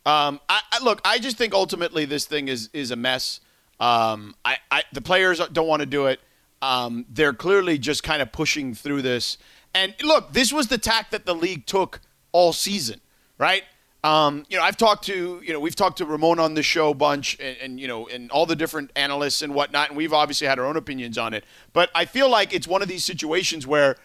Um, 0.07 0.41
I, 0.49 0.61
I, 0.73 0.85
look, 0.85 1.01
I 1.05 1.19
just 1.19 1.37
think 1.37 1.53
ultimately 1.53 2.05
this 2.05 2.27
thing 2.27 2.49
is 2.49 2.71
is 2.73 2.91
a 2.91 2.97
mess. 2.97 3.41
Um, 3.81 4.35
I, 4.45 4.57
I, 4.71 4.83
the 4.93 5.01
players 5.01 5.41
don't 5.53 5.69
want 5.69 5.81
to 5.81 5.87
do 5.87 6.07
it. 6.07 6.21
Um, 6.63 7.07
they're 7.09 7.33
clearly 7.33 7.79
just 7.79 8.03
kind 8.03 8.21
of 8.21 8.33
pushing 8.33 8.75
through 8.75 9.03
this. 9.03 9.39
And 9.75 9.95
look, 10.03 10.33
this 10.33 10.53
was 10.53 10.69
the 10.69 10.79
tack 10.79 11.11
that 11.11 11.27
the 11.27 11.35
league 11.35 11.67
took 11.67 12.01
all 12.33 12.53
season, 12.53 13.01
right? 13.39 13.63
Um, 14.05 14.47
you 14.49 14.57
know, 14.57 14.63
I've 14.63 14.77
talked 14.77 15.05
to, 15.07 15.41
you 15.45 15.53
know, 15.53 15.59
we've 15.59 15.75
talked 15.75 15.99
to 15.99 16.07
Ramon 16.07 16.39
on 16.39 16.55
the 16.55 16.63
show 16.63 16.91
a 16.91 16.95
bunch 16.95 17.37
and, 17.41 17.57
and, 17.61 17.81
you 17.81 17.89
know, 17.89 18.07
and 18.09 18.31
all 18.31 18.47
the 18.47 18.55
different 18.55 18.93
analysts 18.95 19.43
and 19.43 19.55
whatnot, 19.55 19.89
and 19.89 19.97
we've 19.97 20.13
obviously 20.13 20.47
had 20.47 20.59
our 20.59 20.67
own 20.67 20.77
opinions 20.77 21.19
on 21.19 21.35
it. 21.35 21.45
But 21.73 21.91
I 21.95 22.05
feel 22.05 22.31
like 22.31 22.55
it's 22.55 22.69
one 22.69 22.81
of 22.81 22.89
these 22.89 23.05
situations 23.05 23.67
where, 23.67 23.97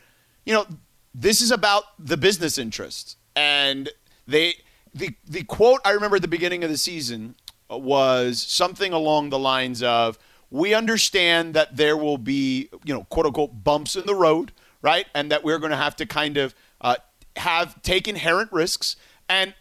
you 0.46 0.54
know, 0.54 0.66
this 1.14 1.42
is 1.42 1.52
about 1.52 1.84
the 2.00 2.18
business 2.18 2.58
interests. 2.58 3.18
And 3.36 3.90
they, 4.28 4.56
the, 4.96 5.12
the 5.28 5.44
quote 5.44 5.80
I 5.86 5.92
remember 5.92 6.16
at 6.16 6.24
the 6.24 6.28
beginning 6.28 6.64
of 6.64 6.72
the 6.72 6.78
season 6.78 7.36
was 7.70 8.42
something 8.42 8.94
along 8.94 9.30
the 9.30 9.40
lines 9.40 9.84
of, 9.84 10.18
we 10.50 10.74
understand 10.74 11.54
that 11.54 11.78
there 11.78 11.98
will 11.98 12.18
be, 12.18 12.70
you 12.84 12.94
know, 12.94 13.04
quote 13.06 13.28
unquote 13.28 13.64
bumps 13.64 13.96
in 13.96 14.06
the 14.06 14.16
road, 14.16 14.52
right? 14.82 15.08
And 15.14 15.32
that 15.32 15.44
we're 15.44 15.60
going 15.60 15.72
to 15.72 15.78
have 15.78 15.96
to 15.98 16.06
kind 16.06 16.38
of 16.38 16.56
uh, 16.82 16.96
have 17.38 17.82
take 17.82 18.08
inherent 18.08 18.52
risks. 18.52 18.96
And 19.30 19.54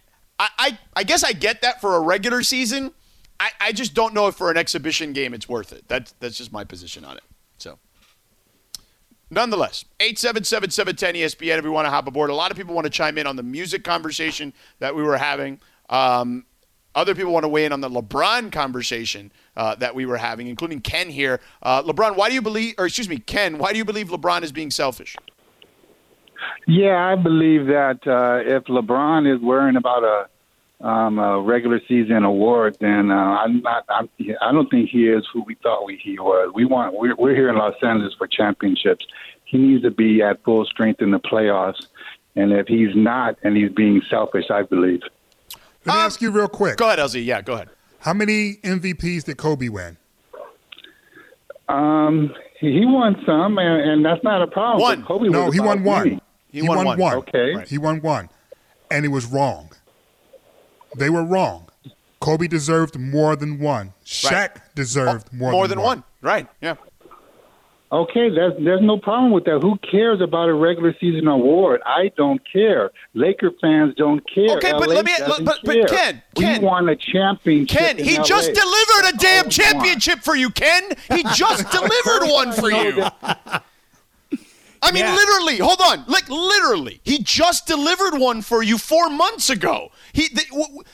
I, 0.58 0.78
I, 0.96 1.04
guess 1.04 1.24
I 1.24 1.32
get 1.32 1.62
that 1.62 1.80
for 1.80 1.96
a 1.96 2.00
regular 2.00 2.42
season. 2.42 2.92
I, 3.38 3.50
I 3.60 3.72
just 3.72 3.94
don't 3.94 4.14
know 4.14 4.28
if 4.28 4.34
for 4.34 4.50
an 4.50 4.56
exhibition 4.56 5.12
game 5.12 5.34
it's 5.34 5.48
worth 5.48 5.72
it. 5.72 5.84
That's 5.88 6.12
that's 6.20 6.38
just 6.38 6.52
my 6.52 6.64
position 6.64 7.04
on 7.04 7.16
it. 7.16 7.22
So, 7.58 7.78
nonetheless, 9.30 9.84
877 10.00 11.16
ESPN 11.16 11.58
if 11.58 11.64
you 11.64 11.72
want 11.72 11.86
to 11.86 11.90
hop 11.90 12.06
aboard. 12.06 12.30
A 12.30 12.34
lot 12.34 12.50
of 12.50 12.56
people 12.56 12.74
want 12.74 12.86
to 12.86 12.90
chime 12.90 13.18
in 13.18 13.26
on 13.26 13.36
the 13.36 13.42
music 13.42 13.84
conversation 13.84 14.52
that 14.78 14.94
we 14.94 15.02
were 15.02 15.18
having. 15.18 15.60
Um, 15.88 16.46
other 16.94 17.14
people 17.14 17.32
want 17.32 17.44
to 17.44 17.48
weigh 17.48 17.64
in 17.64 17.72
on 17.72 17.80
the 17.80 17.88
LeBron 17.88 18.52
conversation 18.52 19.32
uh, 19.56 19.74
that 19.76 19.94
we 19.94 20.04
were 20.04 20.18
having, 20.18 20.46
including 20.46 20.80
Ken 20.80 21.08
here. 21.08 21.40
Uh, 21.62 21.82
LeBron, 21.82 22.16
why 22.16 22.28
do 22.28 22.34
you 22.34 22.42
believe, 22.42 22.74
or 22.78 22.86
excuse 22.86 23.08
me, 23.08 23.18
Ken, 23.18 23.58
why 23.58 23.72
do 23.72 23.78
you 23.78 23.84
believe 23.84 24.08
LeBron 24.08 24.42
is 24.42 24.52
being 24.52 24.70
selfish? 24.70 25.16
Yeah, 26.66 27.04
I 27.04 27.16
believe 27.16 27.66
that 27.66 28.00
uh, 28.06 28.40
if 28.44 28.64
LeBron 28.64 29.32
is 29.32 29.40
worrying 29.42 29.76
about 29.76 30.04
a, 30.04 30.28
um, 30.82 31.18
a 31.18 31.40
regular 31.40 31.80
season 31.86 32.24
award, 32.24 32.76
then 32.80 33.10
uh, 33.10 33.14
I'm 33.14 33.60
not. 33.62 33.84
I'm, 33.88 34.08
I 34.40 34.52
don't 34.52 34.68
think 34.70 34.90
he 34.90 35.08
is 35.08 35.24
who 35.32 35.42
we 35.44 35.54
thought 35.56 35.84
we, 35.86 35.96
he 35.96 36.18
was. 36.18 36.52
We 36.54 36.64
want. 36.64 36.94
We're, 36.94 37.14
we're 37.14 37.34
here 37.34 37.48
in 37.48 37.56
Los 37.56 37.74
Angeles 37.82 38.14
for 38.18 38.26
championships. 38.26 39.06
He 39.44 39.58
needs 39.58 39.82
to 39.84 39.90
be 39.90 40.22
at 40.22 40.42
full 40.44 40.64
strength 40.64 41.00
in 41.00 41.10
the 41.12 41.20
playoffs, 41.20 41.86
and 42.36 42.52
if 42.52 42.66
he's 42.66 42.94
not, 42.96 43.36
and 43.42 43.56
he's 43.56 43.70
being 43.70 44.02
selfish, 44.10 44.46
I 44.50 44.62
believe. 44.62 45.02
Let 45.84 45.94
me 45.94 46.00
Um, 46.00 46.06
ask 46.06 46.20
you 46.20 46.30
real 46.30 46.48
quick. 46.48 46.76
Go 46.78 46.86
ahead, 46.88 46.98
LZ. 46.98 47.24
Yeah, 47.24 47.42
go 47.42 47.54
ahead. 47.54 47.68
How 48.00 48.12
many 48.14 48.56
MVPs 48.64 49.24
did 49.24 49.36
Kobe 49.36 49.68
win? 49.68 49.96
Um, 51.68 52.34
he 52.58 52.84
won 52.84 53.22
some, 53.24 53.58
and, 53.58 53.90
and 53.90 54.04
that's 54.04 54.22
not 54.24 54.42
a 54.42 54.46
problem. 54.46 54.80
One. 54.80 55.04
Kobe 55.04 55.28
No, 55.28 55.50
he 55.50 55.60
won 55.60 55.84
one. 55.84 56.02
winning. 56.04 56.20
He 56.50 56.62
won 56.62 56.98
one. 56.98 57.14
Okay. 57.18 57.54
Right. 57.54 57.68
He 57.68 57.78
won 57.78 58.00
one. 58.02 58.28
And 58.90 59.04
it 59.04 59.08
was 59.08 59.24
wrong. 59.26 59.70
They 60.96 61.10
were 61.10 61.24
wrong. 61.24 61.68
Kobe 62.20 62.46
deserved 62.46 62.98
more 62.98 63.34
than 63.36 63.58
one. 63.58 63.92
Shaq 64.06 64.30
Right. 64.32 64.50
deserved 64.74 65.28
oh, 65.32 65.36
more, 65.36 65.52
More 65.52 65.66
than, 65.68 65.78
than 65.78 65.84
one. 65.84 66.04
Right. 66.20 66.46
Yeah. 66.60 66.74
Okay, 67.90 68.30
there's 68.30 68.54
there's 68.64 68.80
no 68.80 68.96
problem 68.96 69.32
with 69.32 69.44
that. 69.44 69.60
Who 69.60 69.76
cares 69.78 70.22
about 70.22 70.48
a 70.48 70.54
regular 70.54 70.94
season 70.98 71.28
award? 71.28 71.82
I 71.84 72.10
don't 72.16 72.40
care. 72.50 72.90
Laker 73.12 73.50
fans 73.60 73.94
don't 73.96 74.20
care. 74.34 74.56
Okay, 74.56 74.72
but 74.72 74.88
LA 74.88 74.94
let 74.94 75.04
me- 75.04 75.12
doesn't 75.18 75.44
but- 75.44 75.58
but. 75.62 75.88
Ken, 75.90 76.22
Ken. 76.34 76.62
we 76.62 76.66
won 76.66 76.88
a 76.88 76.96
championship. 76.96 77.78
Ken, 77.78 77.98
in 77.98 78.04
he 78.06 78.16
LA. 78.16 78.24
just 78.24 78.46
delivered 78.54 79.14
a 79.14 79.16
damn 79.18 79.44
Oh, 79.46 79.48
championship 79.50 80.20
for 80.20 80.34
you, 80.34 80.48
Ken. 80.48 80.84
He 81.12 81.22
just 81.34 81.70
delivered 81.70 82.28
one 82.32 82.52
for 82.52 82.70
you. 82.70 83.04
I 84.82 84.90
mean, 84.92 85.04
Yeah. 85.04 85.14
literally. 85.14 85.58
Hold 85.58 85.80
on. 85.80 86.04
Like, 86.08 86.28
literally, 86.28 87.00
he 87.04 87.18
just 87.22 87.66
delivered 87.66 88.18
one 88.18 88.42
for 88.42 88.62
you 88.62 88.78
four 88.78 89.08
months 89.08 89.48
ago. 89.48 89.90
He, 90.12 90.28
the, 90.28 90.44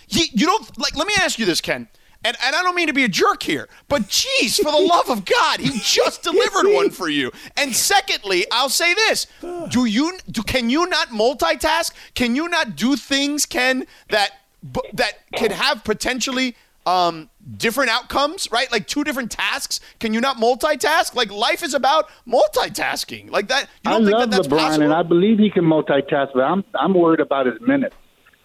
he, 0.06 0.30
you 0.34 0.46
don't 0.46 0.78
like. 0.78 0.94
Let 0.96 1.06
me 1.06 1.14
ask 1.18 1.38
you 1.38 1.46
this, 1.46 1.60
Ken. 1.60 1.88
And, 2.24 2.36
and 2.42 2.56
I 2.56 2.62
don't 2.64 2.74
mean 2.74 2.88
to 2.88 2.92
be 2.92 3.04
a 3.04 3.08
jerk 3.08 3.44
here, 3.44 3.68
but 3.88 4.08
geez, 4.08 4.56
for 4.56 4.72
the 4.72 4.78
love 4.78 5.08
of 5.08 5.24
God, 5.24 5.60
he 5.60 5.78
just 5.78 6.24
delivered 6.24 6.66
one 6.74 6.90
for 6.90 7.08
you. 7.08 7.30
And 7.56 7.74
secondly, 7.74 8.44
I'll 8.50 8.68
say 8.68 8.92
this: 8.92 9.28
Do 9.70 9.84
you 9.84 10.18
do? 10.28 10.42
Can 10.42 10.68
you 10.68 10.86
not 10.88 11.08
multitask? 11.10 11.92
Can 12.14 12.34
you 12.34 12.48
not 12.48 12.74
do 12.74 12.96
things, 12.96 13.46
Ken, 13.46 13.86
that 14.10 14.32
b- 14.72 14.80
that 14.94 15.30
can 15.36 15.52
have 15.52 15.84
potentially 15.84 16.56
um, 16.86 17.28
different 17.56 17.90
outcomes, 17.90 18.50
right? 18.50 18.70
Like 18.72 18.86
two 18.86 19.04
different 19.04 19.30
tasks. 19.30 19.80
Can 20.00 20.14
you 20.14 20.20
not 20.20 20.36
multitask? 20.38 21.14
Like 21.14 21.30
life 21.30 21.62
is 21.62 21.74
about 21.74 22.08
multitasking, 22.26 23.30
like 23.30 23.48
that. 23.48 23.68
You 23.82 23.90
I 23.90 23.92
don't 23.94 24.04
think 24.06 24.16
love 24.16 24.30
that 24.30 24.36
that's 24.36 24.48
LeBron, 24.48 24.58
possible? 24.58 24.84
and 24.84 24.94
I 24.94 25.02
believe 25.02 25.38
he 25.38 25.50
can 25.50 25.64
multitask, 25.64 26.28
but 26.34 26.42
I'm 26.42 26.64
I'm 26.74 26.94
worried 26.94 27.20
about 27.20 27.46
his 27.46 27.60
minutes. 27.60 27.94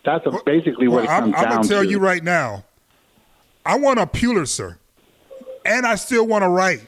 That's 0.05 0.25
a, 0.25 0.31
basically 0.45 0.87
what 0.89 1.05
Well, 1.05 1.05
it 1.05 1.09
I'm, 1.09 1.31
comes 1.31 1.35
I'm 1.37 1.49
gonna 1.49 1.67
tell 1.67 1.83
to. 1.83 1.89
you 1.89 1.99
right 1.99 2.23
now. 2.23 2.65
I 3.65 3.77
want 3.77 3.99
a 3.99 4.05
Pulitzer, 4.07 4.77
and 5.65 5.85
I 5.85 5.95
still 5.95 6.27
want 6.27 6.43
to 6.43 6.49
write. 6.49 6.85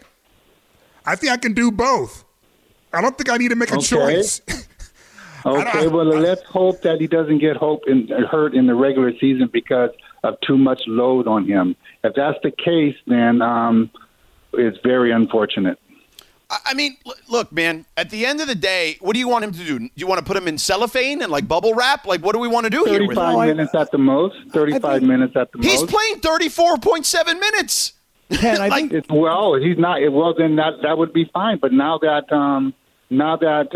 I 1.05 1.15
think 1.15 1.31
I 1.31 1.37
can 1.37 1.53
do 1.53 1.71
both. 1.71 2.25
I 2.91 2.99
don't 3.01 3.17
think 3.17 3.29
I 3.29 3.37
need 3.37 3.49
to 3.49 3.55
make 3.55 3.69
a 3.71 3.75
Okay. 3.75 3.85
choice. 3.85 4.41
Okay, 5.45 5.87
well, 5.87 6.05
let's 6.05 6.41
hope 6.49 6.81
that 6.81 6.99
he 6.99 7.05
doesn't 7.05 7.37
get 7.37 7.55
hope 7.55 7.81
in, 7.85 8.07
hurt 8.31 8.55
in 8.55 8.65
the 8.65 8.73
regular 8.73 9.11
season 9.19 9.47
because 9.53 9.91
of 10.25 10.39
too 10.41 10.57
much 10.57 10.81
load 10.87 11.27
on 11.27 11.45
him. 11.45 11.75
If 12.03 12.13
that's 12.15 12.37
the 12.43 12.51
case, 12.51 12.95
then 13.07 13.41
um, 13.41 13.89
it's 14.53 14.77
very 14.83 15.11
unfortunate. 15.11 15.79
I 16.49 16.57
I 16.67 16.73
mean, 16.75 16.97
look, 17.27 17.51
man. 17.51 17.85
At 17.97 18.09
the 18.11 18.25
end 18.25 18.39
of 18.41 18.47
the 18.47 18.55
day, 18.55 18.97
what 19.01 19.13
do 19.13 19.19
you 19.19 19.27
want 19.27 19.45
him 19.45 19.51
to 19.51 19.57
do? 19.59 19.79
Do 19.79 19.89
you 19.95 20.05
want 20.07 20.19
to 20.19 20.25
put 20.25 20.37
him 20.37 20.47
in 20.47 20.57
cellophane 20.57 21.21
and 21.23 21.31
like 21.31 21.47
bubble 21.47 21.73
wrap? 21.73 22.05
Like, 22.05 22.21
what 22.21 22.33
do 22.33 22.39
we 22.39 22.47
want 22.47 22.65
to 22.65 22.69
do 22.69 22.83
here? 22.85 22.99
Thirty-five 22.99 23.47
minutes 23.47 23.73
at 23.73 23.91
the 23.91 23.97
most. 23.97 24.35
Thirty-five 24.51 24.99
think- 24.99 25.09
minutes 25.09 25.35
at 25.35 25.51
the 25.51 25.57
He's 25.59 25.81
most. 25.81 25.81
He's 25.81 25.89
playing 25.91 26.19
thirty-four 26.19 26.77
point 26.77 27.05
seven 27.05 27.39
minutes. 27.39 27.93
Ken, 28.31 28.59
I 28.61 28.67
Like- 28.67 28.73
think 28.73 28.93
It's, 28.93 29.07
well, 29.09 29.55
he's 29.55 29.77
not. 29.77 29.99
Well, 30.11 30.33
then 30.37 30.55
that 30.57 30.73
that 30.83 30.97
would 30.97 31.13
be 31.13 31.25
fine. 31.33 31.57
But 31.59 31.73
now 31.73 31.97
that 31.99 32.31
um, 32.31 32.73
now 33.09 33.37
that 33.37 33.75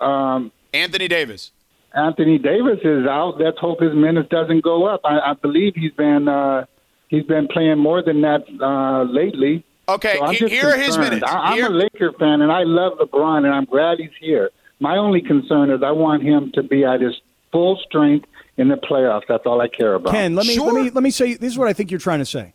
uh, 0.00 0.04
um, 0.04 0.52
Anthony 0.72 1.08
Davis. 1.08 1.50
Anthony 1.98 2.38
Davis 2.38 2.78
is 2.84 3.06
out, 3.06 3.38
let's 3.40 3.58
hope 3.58 3.80
his 3.80 3.94
minutes 3.94 4.28
doesn't 4.30 4.62
go 4.62 4.86
up. 4.86 5.00
I, 5.04 5.18
I 5.18 5.34
believe 5.34 5.74
he's 5.74 5.92
been 5.92 6.28
uh, 6.28 6.64
he's 7.08 7.24
been 7.24 7.48
playing 7.48 7.78
more 7.78 8.02
than 8.02 8.20
that 8.22 8.44
uh, 8.62 9.02
lately. 9.04 9.64
Okay, 9.88 10.16
So 10.18 10.24
I'm 10.26 10.34
he- 10.34 10.48
here 10.48 10.68
are 10.68 10.76
his 10.76 10.96
minutes. 10.98 11.22
I, 11.26 11.36
I'm 11.52 11.56
Here- 11.56 11.66
a 11.66 11.70
Laker 11.70 12.12
fan, 12.18 12.42
and 12.42 12.52
I 12.52 12.62
love 12.64 12.98
LeBron, 12.98 13.38
and 13.44 13.54
I'm 13.54 13.64
glad 13.64 13.98
he's 13.98 14.10
here. 14.20 14.50
My 14.80 14.96
only 14.96 15.22
concern 15.22 15.70
is 15.70 15.82
I 15.82 15.90
want 15.90 16.22
him 16.22 16.52
to 16.54 16.62
be 16.62 16.84
at 16.84 17.00
his 17.00 17.14
full 17.50 17.80
strength 17.88 18.26
in 18.58 18.68
the 18.68 18.76
playoffs. 18.76 19.22
That's 19.28 19.44
all 19.46 19.60
I 19.60 19.68
care 19.68 19.94
about. 19.94 20.12
Ken, 20.12 20.34
let 20.34 20.46
me 20.46 20.54
Sure. 20.54 20.72
let 20.72 20.84
me 20.84 20.90
let 20.90 21.02
me 21.02 21.10
say 21.10 21.34
this 21.34 21.52
is 21.52 21.58
what 21.58 21.68
I 21.68 21.72
think 21.72 21.90
you're 21.90 21.98
trying 22.00 22.18
to 22.20 22.26
say. 22.26 22.54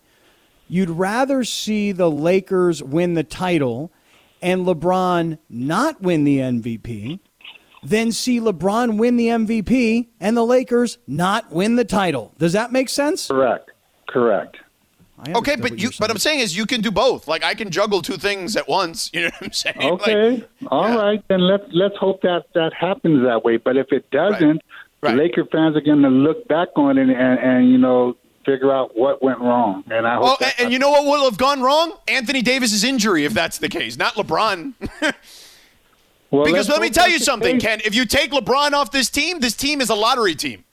You'd 0.69 0.89
rather 0.91 1.43
see 1.43 1.91
the 1.91 2.09
Lakers 2.09 2.81
win 2.81 3.15
the 3.15 3.23
title 3.23 3.91
and 4.41 4.65
LeBron 4.65 5.37
not 5.49 6.01
win 6.01 6.23
the 6.23 6.37
MVP 6.39 7.19
than 7.83 8.11
see 8.11 8.39
LeBron 8.39 8.97
win 8.97 9.17
the 9.17 9.27
MVP 9.27 10.07
and 10.19 10.35
the 10.37 10.45
Lakers 10.45 10.97
not 11.07 11.51
win 11.51 11.75
the 11.75 11.85
title. 11.85 12.33
Does 12.37 12.53
that 12.53 12.71
make 12.71 12.89
sense? 12.89 13.27
Correct. 13.27 13.71
Correct. 14.07 14.57
Okay, 15.35 15.55
but 15.55 15.71
what 15.71 15.79
you 15.79 15.89
but 15.99 16.09
I'm 16.11 16.17
saying. 16.17 16.39
saying 16.39 16.43
is 16.43 16.57
you 16.57 16.65
can 16.65 16.81
do 16.81 16.91
both. 16.91 17.29
Like 17.29 17.43
I 17.45 17.53
can 17.53 17.69
juggle 17.69 18.01
two 18.01 18.17
things 18.17 18.57
at 18.57 18.67
once. 18.67 19.09
You 19.13 19.21
know 19.21 19.27
what 19.39 19.43
I'm 19.43 19.51
saying? 19.53 19.77
Like, 19.79 19.91
Okay. 20.01 20.43
All 20.67 20.97
right. 20.97 21.23
Then 21.29 21.39
let's 21.41 21.63
let's 21.71 21.95
hope 21.97 22.21
that 22.23 22.43
that 22.55 22.73
happens 22.73 23.23
that 23.25 23.43
way. 23.45 23.55
But 23.57 23.77
if 23.77 23.91
it 23.91 24.09
doesn't, 24.11 24.61
Right. 25.01 25.11
the 25.15 25.17
Laker 25.23 25.45
fans 25.51 25.75
are 25.75 25.81
going 25.81 26.01
to 26.01 26.09
look 26.09 26.47
back 26.47 26.69
on 26.77 26.97
it 26.97 27.09
and, 27.09 27.39
and 27.39 27.69
you 27.69 27.77
know 27.77 28.15
figure 28.45 28.73
out 28.73 28.97
what 28.97 29.23
went 29.23 29.39
wrong. 29.39 29.83
And 29.89 30.05
I 30.05 30.15
hope. 30.15 30.23
Oh, 30.25 30.35
that 30.41 30.55
and, 30.57 30.65
and 30.65 30.73
you 30.73 30.79
know 30.79 30.91
what 30.91 31.05
will 31.05 31.23
have 31.23 31.37
gone 31.37 31.61
wrong? 31.61 31.93
Anthony 32.07 32.41
Davis's 32.41 32.83
injury, 32.83 33.23
if 33.23 33.33
that's 33.33 33.57
the 33.59 33.69
case, 33.69 33.97
not 33.97 34.15
LeBron. 34.15 34.73
Well, 36.33 36.45
because 36.45 36.67
let's 36.67 36.81
me 36.81 36.89
tell 36.89 37.07
you 37.07 37.19
something. 37.19 37.59
Ken. 37.59 37.79
If 37.85 37.93
you 37.93 38.07
take 38.07 38.31
LeBron 38.31 38.71
off 38.71 38.89
this 38.89 39.07
team, 39.07 39.39
this 39.39 39.53
team 39.53 39.81
is 39.81 39.91
a 39.91 39.95
lottery 39.95 40.33
team. 40.33 40.63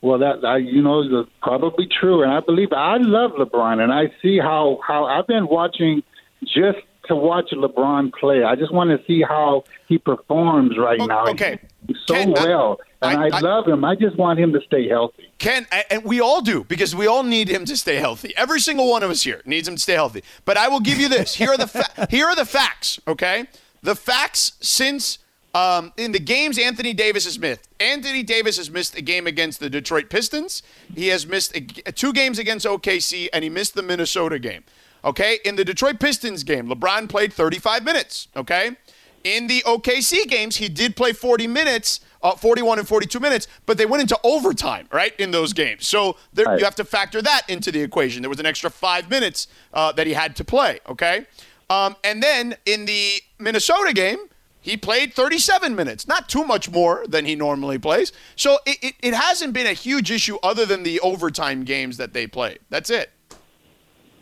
Well, 0.00 0.18
that 0.18 0.44
I, 0.44 0.56
you 0.56 0.82
know 0.82 1.02
is 1.02 1.26
probably 1.40 1.86
true, 1.86 2.24
and 2.24 2.32
I 2.32 2.40
believe 2.40 2.72
I 2.72 2.96
love 2.96 3.32
LeBron, 3.38 3.80
and 3.80 3.92
I 3.92 4.12
see 4.20 4.38
how 4.38 4.80
how 4.84 5.04
I've 5.04 5.28
been 5.28 5.46
watching 5.46 6.02
just 6.42 6.78
to 7.06 7.14
watch 7.14 7.50
LeBron 7.52 8.12
play. 8.12 8.42
I 8.42 8.56
just 8.56 8.72
want 8.72 8.90
to 8.90 9.06
see 9.06 9.22
how 9.22 9.62
he 9.86 9.98
performs 9.98 10.76
right 10.76 11.00
O- 11.00 11.06
now. 11.06 11.26
okay. 11.28 11.60
He's 11.86 11.96
so 12.06 12.14
Ken, 12.14 12.32
well, 12.32 12.80
and 13.02 13.18
I- 13.18 13.24
I, 13.26 13.30
I- 13.32 13.40
love 13.40 13.66
him. 13.66 13.84
I 13.84 13.94
just 13.94 14.16
want 14.16 14.38
him 14.38 14.52
to 14.52 14.60
stay 14.62 14.88
healthy. 14.88 15.30
Ken, 15.38 15.66
and 15.90 16.04
we 16.04 16.20
all 16.20 16.40
do 16.40 16.64
because 16.64 16.94
we 16.96 17.06
all 17.06 17.22
need 17.22 17.48
him 17.48 17.64
to 17.66 17.76
stay 17.76 17.96
healthy. 17.96 18.32
Every 18.36 18.60
single 18.60 18.90
one 18.90 19.02
of 19.02 19.10
us 19.10 19.22
here 19.22 19.40
needs 19.44 19.68
him 19.68 19.76
to 19.76 19.80
stay 19.80 19.92
healthy. 19.94 20.22
But 20.44 20.56
I 20.56 20.68
will 20.68 20.80
give 20.80 20.98
you 20.98 21.08
this. 21.08 21.34
Here 21.34 21.50
are 21.50 21.56
the 21.56 21.66
fa- 21.68 22.06
here 22.10 22.26
are 22.26 22.34
the 22.36 22.44
facts. 22.44 22.98
Okay, 23.06 23.46
the 23.82 23.94
facts 23.94 24.52
since 24.60 25.18
um, 25.54 25.92
in 25.96 26.12
the 26.12 26.18
games 26.18 26.58
Anthony 26.58 26.92
Davis 26.92 27.24
has 27.24 27.38
missed. 27.38 27.68
Anthony 27.80 28.22
Davis 28.22 28.56
has 28.58 28.70
missed 28.70 28.96
a 28.96 29.00
game 29.02 29.26
against 29.26 29.60
the 29.60 29.70
Detroit 29.70 30.10
Pistons. 30.10 30.62
He 30.94 31.08
has 31.08 31.26
missed 31.26 31.56
a, 31.56 31.60
two 31.92 32.12
games 32.12 32.38
against 32.38 32.66
OKC, 32.66 33.28
and 33.32 33.42
he 33.44 33.50
missed 33.50 33.74
the 33.74 33.82
Minnesota 33.82 34.38
game. 34.38 34.64
Okay, 35.04 35.38
in 35.44 35.54
the 35.54 35.64
Detroit 35.64 36.00
Pistons 36.00 36.42
game, 36.42 36.68
LeBron 36.68 37.08
played 37.08 37.32
35 37.32 37.84
minutes. 37.84 38.26
Okay. 38.36 38.76
In 39.24 39.46
the 39.46 39.62
OKC 39.66 40.26
games, 40.28 40.56
he 40.56 40.68
did 40.68 40.96
play 40.96 41.12
40 41.12 41.46
minutes, 41.46 42.00
uh, 42.22 42.34
41 42.34 42.78
and 42.78 42.88
42 42.88 43.20
minutes, 43.20 43.46
but 43.66 43.78
they 43.78 43.86
went 43.86 44.00
into 44.02 44.18
overtime, 44.24 44.88
right, 44.92 45.14
in 45.18 45.30
those 45.30 45.52
games. 45.52 45.86
So 45.86 46.16
there, 46.32 46.46
Right. 46.46 46.58
you 46.58 46.64
have 46.64 46.74
to 46.76 46.84
factor 46.84 47.22
that 47.22 47.42
into 47.48 47.70
the 47.70 47.80
equation. 47.80 48.22
There 48.22 48.30
was 48.30 48.40
an 48.40 48.46
extra 48.46 48.70
five 48.70 49.08
minutes 49.10 49.48
uh, 49.72 49.92
that 49.92 50.06
he 50.06 50.12
had 50.12 50.36
to 50.36 50.44
play, 50.44 50.80
okay? 50.88 51.26
Um, 51.70 51.96
and 52.02 52.22
then 52.22 52.56
in 52.66 52.86
the 52.86 53.20
Minnesota 53.38 53.92
game, 53.92 54.18
he 54.60 54.76
played 54.76 55.14
37 55.14 55.74
minutes, 55.74 56.08
not 56.08 56.28
too 56.28 56.44
much 56.44 56.70
more 56.70 57.04
than 57.08 57.24
he 57.24 57.34
normally 57.36 57.78
plays. 57.78 58.12
So 58.36 58.58
it, 58.66 58.78
it, 58.82 58.94
it 59.02 59.14
hasn't 59.14 59.52
been 59.52 59.66
a 59.66 59.72
huge 59.72 60.10
issue 60.10 60.36
other 60.42 60.66
than 60.66 60.82
the 60.82 61.00
overtime 61.00 61.64
games 61.64 61.96
that 61.98 62.12
they 62.12 62.26
played. 62.26 62.58
That's 62.68 62.90
it. 62.90 63.10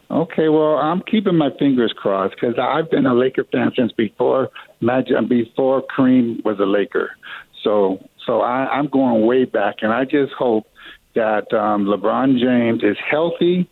Okay, 0.09 0.49
well, 0.49 0.77
I'm 0.77 1.03
keeping 1.03 1.37
my 1.37 1.51
fingers 1.59 1.93
crossed 1.97 2.37
because 2.41 2.57
I've 2.61 2.89
been 2.91 3.07
a 3.07 3.15
Laker 3.15 3.43
fan 3.51 3.73
since 3.77 3.91
before 3.93 4.51
Magic, 4.81 5.17
before 5.29 5.83
Kareem 5.83 6.45
was 6.45 6.61
a 6.61 6.65
Laker. 6.65 7.17
So, 7.67 7.99
so 8.25 8.43
I, 8.43 8.69
I'm 8.69 8.87
going 8.87 9.27
way 9.27 9.45
back, 9.45 9.77
and 9.83 9.93
I 9.93 10.05
just 10.05 10.33
hope 10.39 10.69
that 11.17 11.53
um, 11.53 11.87
LeBron 11.87 12.39
James 12.39 12.85
is 12.85 12.97
healthy 13.11 13.69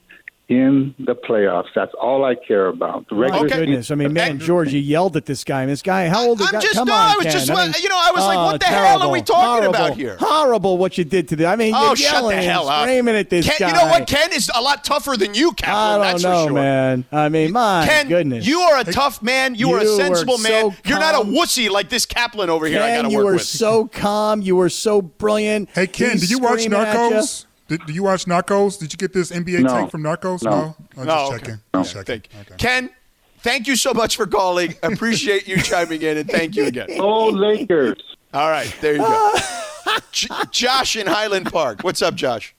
in 0.47 0.95
the 0.99 1.15
playoffs. 1.15 1.69
That's 1.75 1.93
all 1.99 2.23
I 2.25 2.35
care 2.35 2.67
about. 2.67 3.09
The 3.09 3.15
regular 3.15 3.47
Okay. 3.47 3.61
goodness. 3.61 3.91
I 3.91 3.95
mean, 3.95 4.13
man, 4.13 4.33
Okay. 4.37 4.45
George, 4.45 4.73
you 4.75 4.79
yelled 4.81 5.17
at 5.17 5.25
this 5.25 5.43
guy. 5.43 5.63
And 5.63 5.71
this 5.71 5.81
guy, 5.81 6.09
how 6.09 6.27
old 6.29 6.39
is 6.41 6.47
I'm 6.47 6.53
guy? 6.53 6.61
just- 6.61 6.75
Come 6.75 6.89
no, 6.89 6.93
on, 6.95 7.01
I 7.01 7.17
was 7.17 7.25
Ken. 7.25 7.33
just- 7.33 7.51
I 7.51 7.65
mean, 7.65 7.75
you 7.83 7.89
know, 7.89 7.97
I 7.99 8.11
was 8.11 8.25
like, 8.27 8.37
oh, 8.39 8.45
what 8.45 8.61
the 8.61 8.67
hell 8.67 9.03
are 9.03 9.09
we 9.11 9.23
terrible, 9.23 9.43
talking 9.43 9.65
about 9.69 9.77
horrible, 9.81 9.97
here? 9.97 10.17
Horrible 10.21 10.77
what 10.77 10.99
you 10.99 11.05
did 11.05 11.29
to 11.29 11.37
the 11.37 11.47
I 11.47 11.57
mean, 11.57 11.73
Oh, 11.75 11.87
you're 11.87 11.97
shut 11.97 12.11
the 12.13 12.21
yelling 12.21 12.37
and 12.41 12.47
hell 12.47 12.69
up. 12.69 12.83
screaming 12.83 13.17
at 13.17 13.31
this 13.31 13.47
Ken, 13.47 13.57
guy. 13.59 13.69
You 13.69 13.73
know 13.75 13.87
what? 13.91 14.07
Ken 14.07 14.33
is 14.35 14.51
a 14.55 14.61
lot 14.61 14.85
tougher 14.85 15.17
than 15.17 15.33
you, 15.33 15.49
I 15.51 15.55
Kaplan. 15.55 15.99
don't 15.99 16.01
that's 16.13 16.23
know, 16.23 16.43
for 16.43 16.49
sure. 16.49 16.53
man. 16.53 17.05
I 17.11 17.29
mean, 17.31 17.53
my 17.53 17.87
Ken, 17.87 18.09
goodness. 18.09 18.47
you 18.47 18.61
are 18.61 18.81
a 18.81 18.85
tough 18.85 19.23
man. 19.23 19.55
You, 19.55 19.73
are 19.73 19.79
a 19.79 19.85
You 19.85 19.91
were 19.93 19.97
sensible 19.97 20.37
man. 20.39 20.71
so 20.73 20.75
You're 20.85 20.99
not 20.99 21.15
a 21.15 21.25
wussy 21.27 21.71
like 21.71 21.89
this 21.89 22.05
Kaplan 22.05 22.51
over 22.51 22.67
here. 22.67 22.83
I 22.83 22.89
got 22.91 22.95
Ken, 22.97 23.05
to 23.05 23.11
you 23.13 23.17
work 23.19 23.25
were 23.27 23.39
so 23.39 23.87
calm. 23.87 24.43
You 24.43 24.57
were 24.57 24.69
so 24.69 25.01
brilliant. 25.01 25.71
Hey 25.75 25.87
Ken, 25.87 26.11
He's 26.13 26.21
did 26.21 26.31
you 26.31 26.39
watch 26.39 26.61
Narcos? 26.67 27.47
Did, 27.69 27.87
do 27.87 27.93
you 27.93 28.03
watch 28.03 28.27
Narcos? 28.27 28.79
Did 28.79 28.93
you 28.93 28.97
get 28.99 29.13
this 29.13 29.31
NBA 29.31 29.63
No. 29.63 29.83
take 29.83 29.91
from 29.91 30.03
Narcos? 30.03 30.43
No. 30.43 30.77
I'm 30.97 31.07
No, 31.07 31.15
just 31.15 31.33
okay. 31.33 31.39
checking. 31.39 31.55
Yeah, 31.75 31.81
Just 31.83 31.93
checking. 31.95 32.05
thank- 32.05 32.29
Okay. 32.47 32.55
Ken, 32.59 32.91
thank 33.39 33.67
you 33.67 33.77
so 33.77 33.95
much 33.95 34.17
for 34.17 34.27
calling. 34.27 34.75
Appreciate 34.83 35.49
you 35.49 35.57
chiming 35.63 36.03
in, 36.03 36.19
and 36.19 36.31
thank 36.31 36.57
you 36.57 36.67
again. 36.67 36.89
Oh, 36.99 37.29
Lakers. 37.29 38.03
All 38.35 38.51
right, 38.51 38.73
there 38.81 38.93
you 38.95 38.99
go. 38.99 39.33
J- 40.13 40.29
Josh 40.51 40.97
in 40.97 41.07
Highland 41.07 41.51
Park. 41.53 41.83
What's 41.83 42.03
up, 42.03 42.15
Josh? 42.17 42.55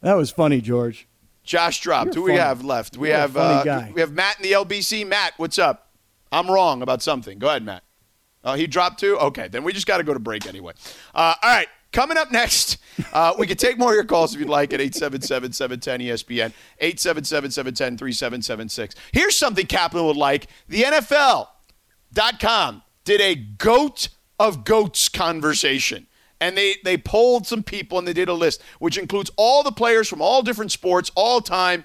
That 0.00 0.14
was 0.14 0.30
funny, 0.30 0.60
George. 0.60 1.06
Josh 1.42 1.80
dropped. 1.80 2.14
You're 2.14 2.26
Who 2.26 2.32
we 2.32 2.38
have 2.38 2.62
left? 2.64 2.96
We 2.96 3.08
You're 3.08 3.16
a 3.16 3.20
have 3.20 3.32
funny 3.32 3.60
uh, 3.60 3.64
guy. 3.64 3.92
we 3.94 4.00
have 4.00 4.12
Matt 4.12 4.36
in 4.38 4.42
the 4.42 4.52
LBC. 4.52 5.06
Matt, 5.06 5.32
what's 5.38 5.58
up? 5.58 5.90
I'm 6.30 6.50
wrong 6.50 6.82
about 6.82 7.02
something. 7.02 7.38
Go 7.38 7.48
ahead, 7.48 7.64
Matt. 7.64 7.82
Oh, 8.44 8.54
he 8.54 8.66
dropped 8.66 9.00
too. 9.00 9.18
Okay, 9.18 9.48
then 9.48 9.64
we 9.64 9.72
just 9.72 9.86
got 9.86 9.96
to 9.98 10.04
go 10.04 10.12
to 10.12 10.20
break 10.20 10.46
anyway. 10.46 10.74
Uh, 11.14 11.34
all 11.42 11.50
right, 11.50 11.66
coming 11.92 12.16
up 12.16 12.30
next, 12.30 12.78
uh, 13.12 13.34
we 13.38 13.46
can 13.46 13.56
take 13.56 13.78
more 13.78 13.90
of 13.90 13.94
your 13.94 14.04
calls 14.04 14.34
if 14.34 14.40
you'd 14.40 14.48
like 14.48 14.72
at 14.72 14.80
877-710-ESPN, 14.80 16.52
877-710-3776. 16.80 18.94
Here's 19.12 19.36
something 19.36 19.66
Kaplan 19.66 20.04
would 20.04 20.16
like. 20.16 20.46
The 20.68 20.82
NFL.com 20.82 22.82
did 23.04 23.20
a 23.20 23.34
goat 23.34 24.08
of 24.38 24.64
goats 24.64 25.08
conversation. 25.08 26.06
And 26.40 26.56
they, 26.56 26.76
they 26.84 26.96
polled 26.96 27.48
some 27.48 27.64
people 27.64 27.98
and 27.98 28.06
they 28.06 28.12
did 28.12 28.28
a 28.28 28.34
list, 28.34 28.62
which 28.78 28.96
includes 28.96 29.28
all 29.36 29.64
the 29.64 29.72
players 29.72 30.08
from 30.08 30.22
all 30.22 30.42
different 30.42 30.70
sports, 30.70 31.10
all 31.16 31.40
time. 31.40 31.84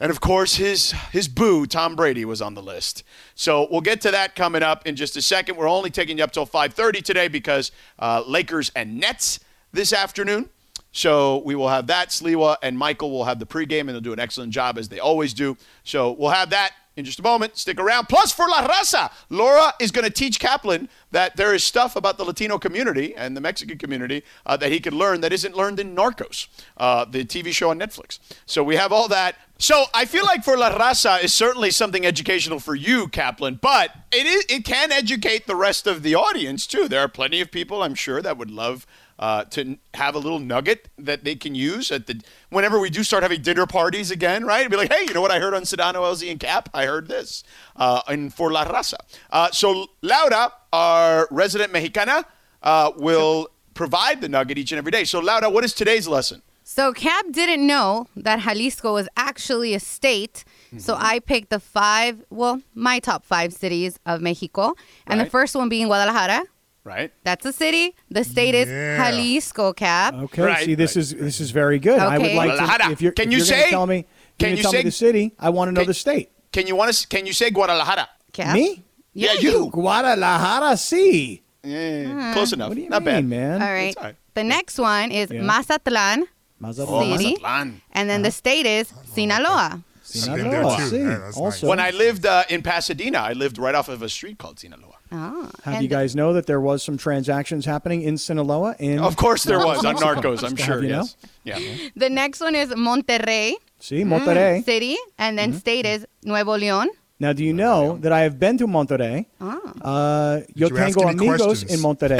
And 0.00 0.10
of 0.10 0.20
course, 0.20 0.56
his 0.56 0.92
his 1.12 1.28
boo, 1.28 1.66
Tom 1.66 1.94
Brady, 1.94 2.24
was 2.24 2.42
on 2.42 2.54
the 2.54 2.62
list. 2.62 3.04
So 3.34 3.68
we'll 3.70 3.80
get 3.80 4.00
to 4.02 4.10
that 4.10 4.34
coming 4.34 4.62
up 4.62 4.86
in 4.86 4.96
just 4.96 5.16
a 5.16 5.22
second. 5.22 5.56
We're 5.56 5.68
only 5.68 5.90
taking 5.90 6.18
you 6.18 6.24
up 6.24 6.32
till 6.32 6.46
5:30 6.46 7.02
today 7.02 7.28
because 7.28 7.70
uh, 7.98 8.22
Lakers 8.26 8.72
and 8.74 8.98
Nets 8.98 9.38
this 9.72 9.92
afternoon. 9.92 10.48
So 10.92 11.38
we 11.44 11.54
will 11.54 11.68
have 11.68 11.86
that. 11.86 12.10
Sliwa 12.10 12.56
and 12.62 12.76
Michael 12.76 13.10
will 13.10 13.24
have 13.24 13.38
the 13.38 13.46
pregame, 13.46 13.80
and 13.80 13.90
they'll 13.90 14.00
do 14.00 14.12
an 14.12 14.20
excellent 14.20 14.52
job 14.52 14.76
as 14.76 14.88
they 14.88 14.98
always 14.98 15.32
do. 15.32 15.56
So 15.84 16.12
we'll 16.12 16.30
have 16.30 16.50
that 16.50 16.72
in 16.96 17.04
just 17.04 17.18
a 17.18 17.22
moment. 17.22 17.56
Stick 17.56 17.80
around. 17.80 18.08
Plus, 18.08 18.32
for 18.32 18.46
La 18.48 18.66
Raza, 18.66 19.10
Laura 19.30 19.72
is 19.80 19.90
going 19.90 20.04
to 20.04 20.10
teach 20.10 20.38
Kaplan 20.38 20.88
that 21.10 21.36
there 21.36 21.54
is 21.54 21.64
stuff 21.64 21.96
about 21.96 22.18
the 22.18 22.24
Latino 22.24 22.58
community 22.58 23.14
and 23.14 23.36
the 23.36 23.40
Mexican 23.40 23.78
community 23.78 24.22
uh, 24.46 24.56
that 24.56 24.70
he 24.70 24.80
can 24.80 24.94
learn 24.96 25.20
that 25.20 25.32
isn't 25.32 25.56
learned 25.56 25.80
in 25.80 25.94
Narcos, 25.94 26.48
uh, 26.76 27.04
the 27.04 27.24
TV 27.24 27.52
show 27.52 27.70
on 27.70 27.78
Netflix. 27.78 28.18
So 28.46 28.62
we 28.62 28.76
have 28.76 28.92
all 28.92 29.08
that. 29.08 29.36
So 29.58 29.84
I 29.94 30.06
feel 30.06 30.24
like 30.24 30.42
for 30.42 30.56
La 30.56 30.76
Raza 30.76 31.22
is 31.22 31.32
certainly 31.32 31.70
something 31.70 32.04
educational 32.04 32.58
for 32.58 32.74
you, 32.74 33.06
Kaplan, 33.06 33.60
but 33.62 33.94
it 34.10 34.26
is 34.26 34.44
it 34.48 34.64
can 34.64 34.90
educate 34.90 35.46
the 35.46 35.54
rest 35.54 35.86
of 35.86 36.02
the 36.02 36.16
audience 36.16 36.66
too. 36.66 36.88
There 36.88 37.00
are 37.00 37.08
plenty 37.08 37.40
of 37.40 37.52
people 37.52 37.82
I'm 37.82 37.94
sure 37.94 38.20
that 38.22 38.36
would 38.36 38.50
love 38.50 38.86
uh, 39.18 39.44
to 39.44 39.78
have 39.94 40.14
a 40.14 40.18
little 40.18 40.38
nugget 40.38 40.88
that 40.98 41.24
they 41.24 41.34
can 41.34 41.54
use 41.54 41.90
at 41.90 42.06
the 42.06 42.20
whenever 42.50 42.78
we 42.78 42.90
do 42.90 43.02
start 43.02 43.22
having 43.22 43.42
dinner 43.42 43.66
parties 43.66 44.10
again, 44.10 44.44
right? 44.44 44.68
Be 44.70 44.76
like, 44.76 44.92
hey, 44.92 45.04
you 45.06 45.14
know 45.14 45.20
what 45.20 45.30
I 45.30 45.38
heard 45.38 45.54
on 45.54 45.62
Sedano, 45.62 45.96
LZ, 45.96 46.30
and 46.30 46.40
Cap? 46.40 46.68
I 46.74 46.86
heard 46.86 47.08
this 47.08 47.44
uh, 47.76 48.02
in 48.08 48.30
For 48.30 48.50
La 48.52 48.64
Raza. 48.64 48.94
Uh, 49.30 49.50
so 49.50 49.86
Laura, 50.02 50.52
our 50.72 51.28
resident 51.30 51.72
Mexicana, 51.72 52.24
uh, 52.62 52.92
will 52.96 53.48
provide 53.74 54.20
the 54.20 54.28
nugget 54.28 54.58
each 54.58 54.72
and 54.72 54.78
every 54.78 54.92
day. 54.92 55.04
So 55.04 55.20
Laura, 55.20 55.48
what 55.50 55.64
is 55.64 55.72
today's 55.72 56.06
lesson? 56.08 56.42
So 56.64 56.92
Cap 56.92 57.26
didn't 57.32 57.66
know 57.66 58.06
that 58.16 58.40
Jalisco 58.40 58.94
was 58.94 59.08
actually 59.16 59.74
a 59.74 59.80
state. 59.80 60.44
So 60.78 60.94
Mm-hmm. 60.94 61.04
I 61.04 61.18
picked 61.18 61.50
the 61.50 61.60
five, 61.60 62.24
well, 62.30 62.62
my 62.74 62.98
top 62.98 63.26
five 63.26 63.52
cities 63.52 63.98
of 64.06 64.22
Mexico. 64.22 64.74
And 65.06 65.20
the 65.20 65.26
first 65.26 65.54
one 65.54 65.68
being 65.68 65.86
Guadalajara. 65.88 66.44
Right? 66.84 67.12
That's 67.22 67.46
a 67.46 67.52
city. 67.52 67.94
The 68.10 68.24
state 68.24 68.54
is 68.56 68.68
Yeah. 68.68 68.98
Jalisco, 69.10 69.72
Cap. 69.72 70.14
Okay, 70.14 70.42
Right, 70.42 70.64
see, 70.64 70.74
this 70.74 70.96
right. 70.96 71.00
is 71.02 71.14
this 71.14 71.40
is 71.40 71.50
very 71.52 71.78
good. 71.78 71.98
I 71.98 72.18
would 72.18 72.26
Okay. 72.26 72.36
like 72.36 72.50
Guadalajara. 72.50 72.84
to. 72.86 72.92
If 72.92 73.00
you're, 73.02 73.12
Can 73.12 73.28
if 73.28 73.32
you 73.32 73.38
you're 73.38 73.46
gonna 73.46 73.62
say- 73.62 73.70
Tell 73.70 73.86
me. 73.86 74.02
can 74.02 74.48
Can 74.48 74.56
you 74.56 74.62
tell 74.62 74.72
say- 74.72 74.78
me 74.78 74.84
the 74.84 74.90
city? 74.90 75.32
I 75.38 75.50
want 75.50 75.68
to 75.68 75.72
know 75.72 75.82
Can- 75.82 75.88
the 75.88 75.94
state. 75.94 76.30
Can 76.52 76.66
you 76.66 76.74
want 76.74 76.92
to? 76.92 77.06
Can 77.06 77.24
you 77.26 77.32
say 77.32 77.50
Guadalajara? 77.50 78.08
Cap. 78.32 78.54
Me? 78.54 78.82
Yeah, 79.14 79.34
you. 79.34 79.70
Guadalajara, 79.70 80.76
see. 80.76 81.42
Yeah, 81.62 82.10
uh-huh. 82.10 82.32
close 82.34 82.52
enough. 82.52 82.70
What 82.70 82.74
do 82.74 82.80
you 82.82 82.88
Not 82.90 83.04
mean, 83.04 83.14
bad. 83.14 83.24
man? 83.26 83.62
All 83.62 83.68
right. 83.68 83.88
It's 83.94 83.96
all 83.96 84.04
right. 84.04 84.16
The 84.34 84.42
next 84.42 84.78
one 84.78 85.12
is 85.12 85.30
Yeah. 85.30 85.42
Mazatlan. 85.42 86.26
Mazatlan. 86.58 87.18
City. 87.18 87.30
Mazatlan. 87.40 87.80
And 87.92 88.10
then 88.10 88.22
the 88.22 88.28
uh-huh. 88.28 88.42
state 88.42 88.66
is 88.66 88.92
Sinaloa. 89.14 89.82
I've 90.14 90.36
been 90.36 90.50
there 90.50 90.62
Sinaloa, 90.62 90.90
too. 90.90 90.96
Yeah, 90.96 91.18
that's 91.18 91.36
also, 91.36 91.68
When 91.68 91.80
I 91.80 91.90
lived 91.90 92.26
uh, 92.26 92.44
in 92.48 92.62
Pasadena, 92.62 93.18
I 93.18 93.32
lived 93.32 93.58
right 93.58 93.74
off 93.74 93.88
of 93.88 94.02
a 94.02 94.08
street 94.08 94.38
called 94.38 94.58
Sinaloa. 94.58 94.96
Oh. 95.14 95.50
have 95.64 95.74
and 95.74 95.82
you 95.82 95.90
guys 95.90 96.16
know 96.16 96.32
that 96.32 96.46
there 96.46 96.60
was 96.60 96.82
some 96.82 96.96
transactions 96.96 97.66
happening 97.66 98.02
in 98.02 98.16
Sinaloa? 98.16 98.76
In 98.78 98.98
Of 98.98 99.16
course 99.16 99.44
there 99.44 99.58
was 99.58 99.84
on 99.84 99.96
Narcos, 99.96 100.42
I'm 100.42 100.56
sure. 100.56 100.76
have 100.76 100.82
you 100.84 100.88
know. 100.90 101.06
Yes. 101.44 101.60
Yeah. 101.60 101.88
The 101.96 102.08
next 102.08 102.40
one 102.40 102.54
is 102.54 102.70
Monterrey 102.70 103.54
See, 103.78 104.04
Monterrey. 104.04 104.64
City. 104.64 104.96
And 105.18 105.36
then 105.36 105.52
state 105.54 105.84
is 105.84 106.06
Nuevo 106.22 106.56
León. 106.56 106.86
Now, 107.18 107.32
do 107.32 107.44
you 107.44 107.52
know 107.52 107.98
that 107.98 108.12
I 108.12 108.20
have 108.20 108.38
been 108.38 108.56
to 108.58 108.66
Monterrey? 108.66 109.26
Ah. 109.40 109.58
Uh, 109.80 110.40
yo 110.54 110.68
you 110.68 110.76
tengo 110.76 111.02
amigos 111.08 111.42
questions? 111.42 111.72
in 111.72 111.80
Monterrey. 111.80 112.18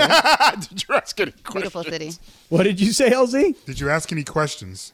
Did 0.68 0.84
you 0.88 0.94
ask 0.94 1.18
any 1.20 1.32
questions? 1.32 1.52
Beautiful 1.54 1.84
city. 1.84 2.10
what 2.48 2.64
did 2.64 2.80
you 2.80 2.92
say, 2.92 3.10
LZ? 3.10 3.64
Did 3.64 3.80
you 3.80 3.90
ask 3.90 4.12
any 4.12 4.24
questions? 4.24 4.92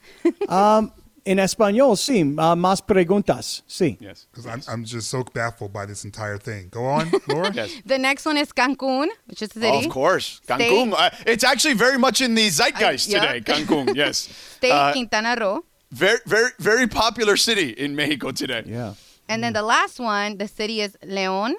En 1.30 1.38
español, 1.38 1.96
sí. 1.96 2.22
Uh, 2.22 2.56
más 2.56 2.80
preguntas, 2.80 3.62
sí. 3.68 3.98
Yes. 4.00 4.26
Because 4.30 4.46
I'm, 4.46 4.62
I'm 4.66 4.84
just 4.84 5.10
so 5.10 5.22
baffled 5.34 5.72
by 5.72 5.84
this 5.84 6.04
entire 6.04 6.38
thing. 6.38 6.68
Go 6.70 6.86
on, 6.86 7.10
Laura. 7.28 7.52
Yes. 7.52 7.70
The 7.84 7.98
next 7.98 8.24
one 8.24 8.38
is 8.38 8.50
Cancun, 8.52 9.08
which 9.26 9.42
is 9.42 9.50
a 9.56 9.60
city. 9.60 9.86
of 9.86 9.92
course. 9.92 10.40
Cancun. 10.48 10.94
Uh, 10.96 11.10
it's 11.26 11.44
actually 11.44 11.74
very 11.74 11.98
much 11.98 12.20
in 12.22 12.34
the 12.34 12.48
zeitgeist 12.48 13.08
I- 13.08 13.12
yeah. 13.12 13.20
today. 13.20 13.40
Cancun, 13.52 13.94
yes. 14.02 14.28
State 14.56 14.72
Uh, 14.72 14.92
Quintana 14.92 15.36
Roo. 15.38 15.64
very, 15.90 16.18
very, 16.26 16.50
very 16.58 16.86
popular 16.86 17.36
city 17.36 17.70
in 17.70 17.94
Mexico 17.94 18.30
today. 18.32 18.62
Yeah. 18.66 18.94
And 19.28 19.42
then 19.44 19.52
the 19.52 19.62
last 19.62 20.00
one, 20.00 20.38
the 20.38 20.48
city 20.48 20.80
is 20.80 20.96
León, 21.04 21.52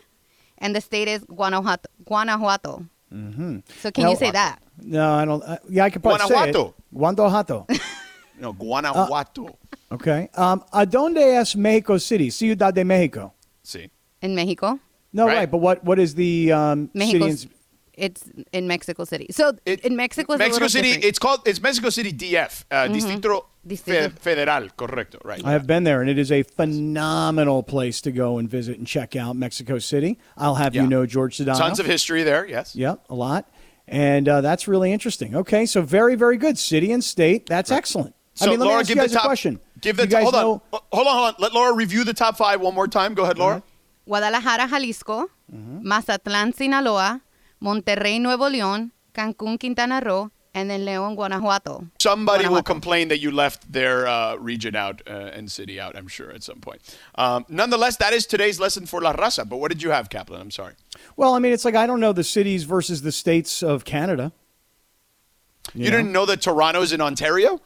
and 0.58 0.76
the 0.76 0.82
state 0.82 1.08
is 1.08 1.24
Guanajuato. 1.26 1.88
Guanajuato. 2.06 2.86
Mm-hmm. 3.14 3.60
So 3.82 3.92
can 3.92 4.04
Now- 4.06 4.10
you 4.12 4.16
say 4.18 4.32
that? 4.32 4.60
No, 4.82 5.14
I 5.14 5.26
don't. 5.26 5.44
Uh, 5.44 5.58
yeah, 5.70 5.84
I 5.86 5.90
can 5.92 6.02
probably 6.02 6.26
Guanajuato. 6.28 6.64
say 6.64 6.70
it. 6.70 6.98
Guanajuato. 6.98 7.68
No, 8.40 8.54
Guanajuato. 8.54 9.58
okay. 9.92 10.30
Um, 10.36 10.64
¿A 10.72 10.86
dónde 10.86 11.38
es 11.40 11.56
Mexico 11.56 11.98
City? 12.00 12.30
Ciudad 12.30 12.74
de 12.74 12.84
Mexico. 12.86 13.34
See. 13.64 13.90
In 14.22 14.36
Mexico? 14.36 14.80
No, 15.14 15.26
Right. 15.26 15.38
right. 15.38 15.52
But 15.52 15.58
what, 15.60 15.84
what 15.84 16.00
is 16.00 16.16
the 16.16 16.52
um, 16.52 16.90
city? 16.96 17.20
Mexico. 17.20 17.26
in- 17.26 17.50
It's 18.02 18.24
in 18.54 18.66
Mexico 18.68 19.04
City. 19.04 19.28
So 19.32 19.52
It- 19.66 19.82
in 19.82 19.96
Mexico, 19.98 20.34
it's 20.34 20.40
Mexico 20.40 20.66
a 20.66 20.70
City, 20.70 20.84
different. 20.90 21.04
Mm-hmm. 21.04 21.10
it's 21.10 21.20
called, 21.20 21.42
it's 21.46 21.62
Mexico 21.62 21.90
City 21.90 22.14
DF, 22.14 22.64
uh, 22.72 22.88
Distrito 22.88 23.46
Fe- 23.68 24.08
Federal, 24.10 24.70
correcto, 24.78 25.20
right. 25.26 25.44
I 25.44 25.52
have 25.52 25.68
been 25.68 25.84
there, 25.84 26.00
and 26.00 26.10
it 26.10 26.18
is 26.18 26.32
a 26.32 26.44
phenomenal 26.44 27.62
place 27.62 28.00
to 28.02 28.12
go 28.14 28.38
and 28.38 28.50
visit 28.50 28.78
and 28.78 28.88
check 28.88 29.18
out 29.18 29.36
Mexico 29.36 29.80
City. 29.80 30.18
I'll 30.38 30.56
have 30.56 30.74
Yeah. 30.76 30.84
you 30.84 30.88
know, 30.88 31.06
George 31.06 31.38
Sedano. 31.38 31.58
Tons 31.58 31.80
of 31.80 31.86
history 31.86 32.24
there, 32.24 32.48
yes. 32.48 32.74
Yep, 32.74 33.04
a 33.10 33.16
lot. 33.16 33.50
And 33.88 34.30
uh, 34.30 34.42
that's 34.42 34.68
really 34.68 34.94
interesting. 34.94 35.36
Okay, 35.36 35.66
so 35.66 35.82
very, 35.82 36.16
very 36.16 36.38
good. 36.38 36.58
City 36.58 36.92
and 36.94 37.04
state. 37.04 37.48
That's 37.48 37.70
excellent. 37.72 38.16
So 38.40 38.46
I 38.48 38.50
mean, 38.52 38.60
let 38.60 38.66
Laura, 38.68 38.78
me 38.78 38.80
ask 38.82 38.88
give 38.88 38.98
you 38.98 39.02
the 39.04 39.08
guys 39.10 39.14
top. 39.16 39.24
a 39.26 39.28
question. 39.28 39.60
Give 39.82 39.98
the 39.98 40.04
you 40.04 40.10
guys 40.10 40.24
hold 40.24 40.36
on, 40.36 40.46
Oh, 40.74 40.80
hold 40.94 41.08
on, 41.08 41.14
hold 41.14 41.28
on. 41.30 41.36
Let 41.40 41.54
Laura 41.54 41.74
review 41.76 42.04
the 42.04 42.14
top 42.14 42.38
five 42.38 42.62
one 42.62 42.74
more 42.74 42.88
time. 42.88 43.14
Go 43.14 43.24
ahead, 43.24 43.38
Laura. 43.38 43.62
Guadalajara, 44.08 44.68
Jalisco, 44.68 45.30
Mm-hmm. 45.54 45.92
Mazatlán, 45.92 46.54
Sinaloa, 46.56 47.22
Monterrey, 47.62 48.22
Nuevo 48.22 48.48
León, 48.50 48.92
Cancún, 49.16 49.60
Quintana 49.60 50.00
Roo, 50.06 50.30
and 50.54 50.70
then 50.70 50.86
León, 50.86 51.16
Guanajuato. 51.16 51.88
Somebody 52.00 52.48
will 52.48 52.62
complain 52.64 53.08
that 53.10 53.20
you 53.20 53.32
left 53.32 53.72
their 53.72 54.08
uh, 54.08 54.36
region 54.36 54.76
out 54.76 55.02
uh, 55.08 55.12
and 55.36 55.52
city 55.52 55.80
out. 55.80 55.96
I'm 55.96 56.08
sure 56.08 56.30
at 56.32 56.44
some 56.44 56.60
point. 56.60 56.82
Um, 57.16 57.46
nonetheless, 57.50 57.98
that 57.98 58.14
is 58.14 58.26
today's 58.28 58.60
lesson 58.60 58.86
for 58.86 59.02
La 59.02 59.14
Raza. 59.14 59.48
But 59.50 59.58
what 59.58 59.70
did 59.72 59.82
you 59.84 59.90
have, 59.92 60.10
Kaplan? 60.10 60.40
I'm 60.40 60.52
sorry. 60.52 60.74
Well, 61.18 61.34
I 61.34 61.40
mean, 61.40 61.52
it's 61.52 61.66
like 61.66 61.76
I 61.76 61.86
don't 61.88 62.00
know 62.00 62.14
the 62.14 62.24
cities 62.24 62.64
versus 62.64 63.02
the 63.02 63.12
states 63.12 63.62
of 63.64 63.86
Canada. 63.86 64.32
You, 65.74 65.86
know? 65.92 65.98
didn't 65.98 66.12
know 66.12 66.26
that 66.26 66.42
Toronto's 66.42 66.94
in 66.94 67.02
Ontario? 67.02 67.60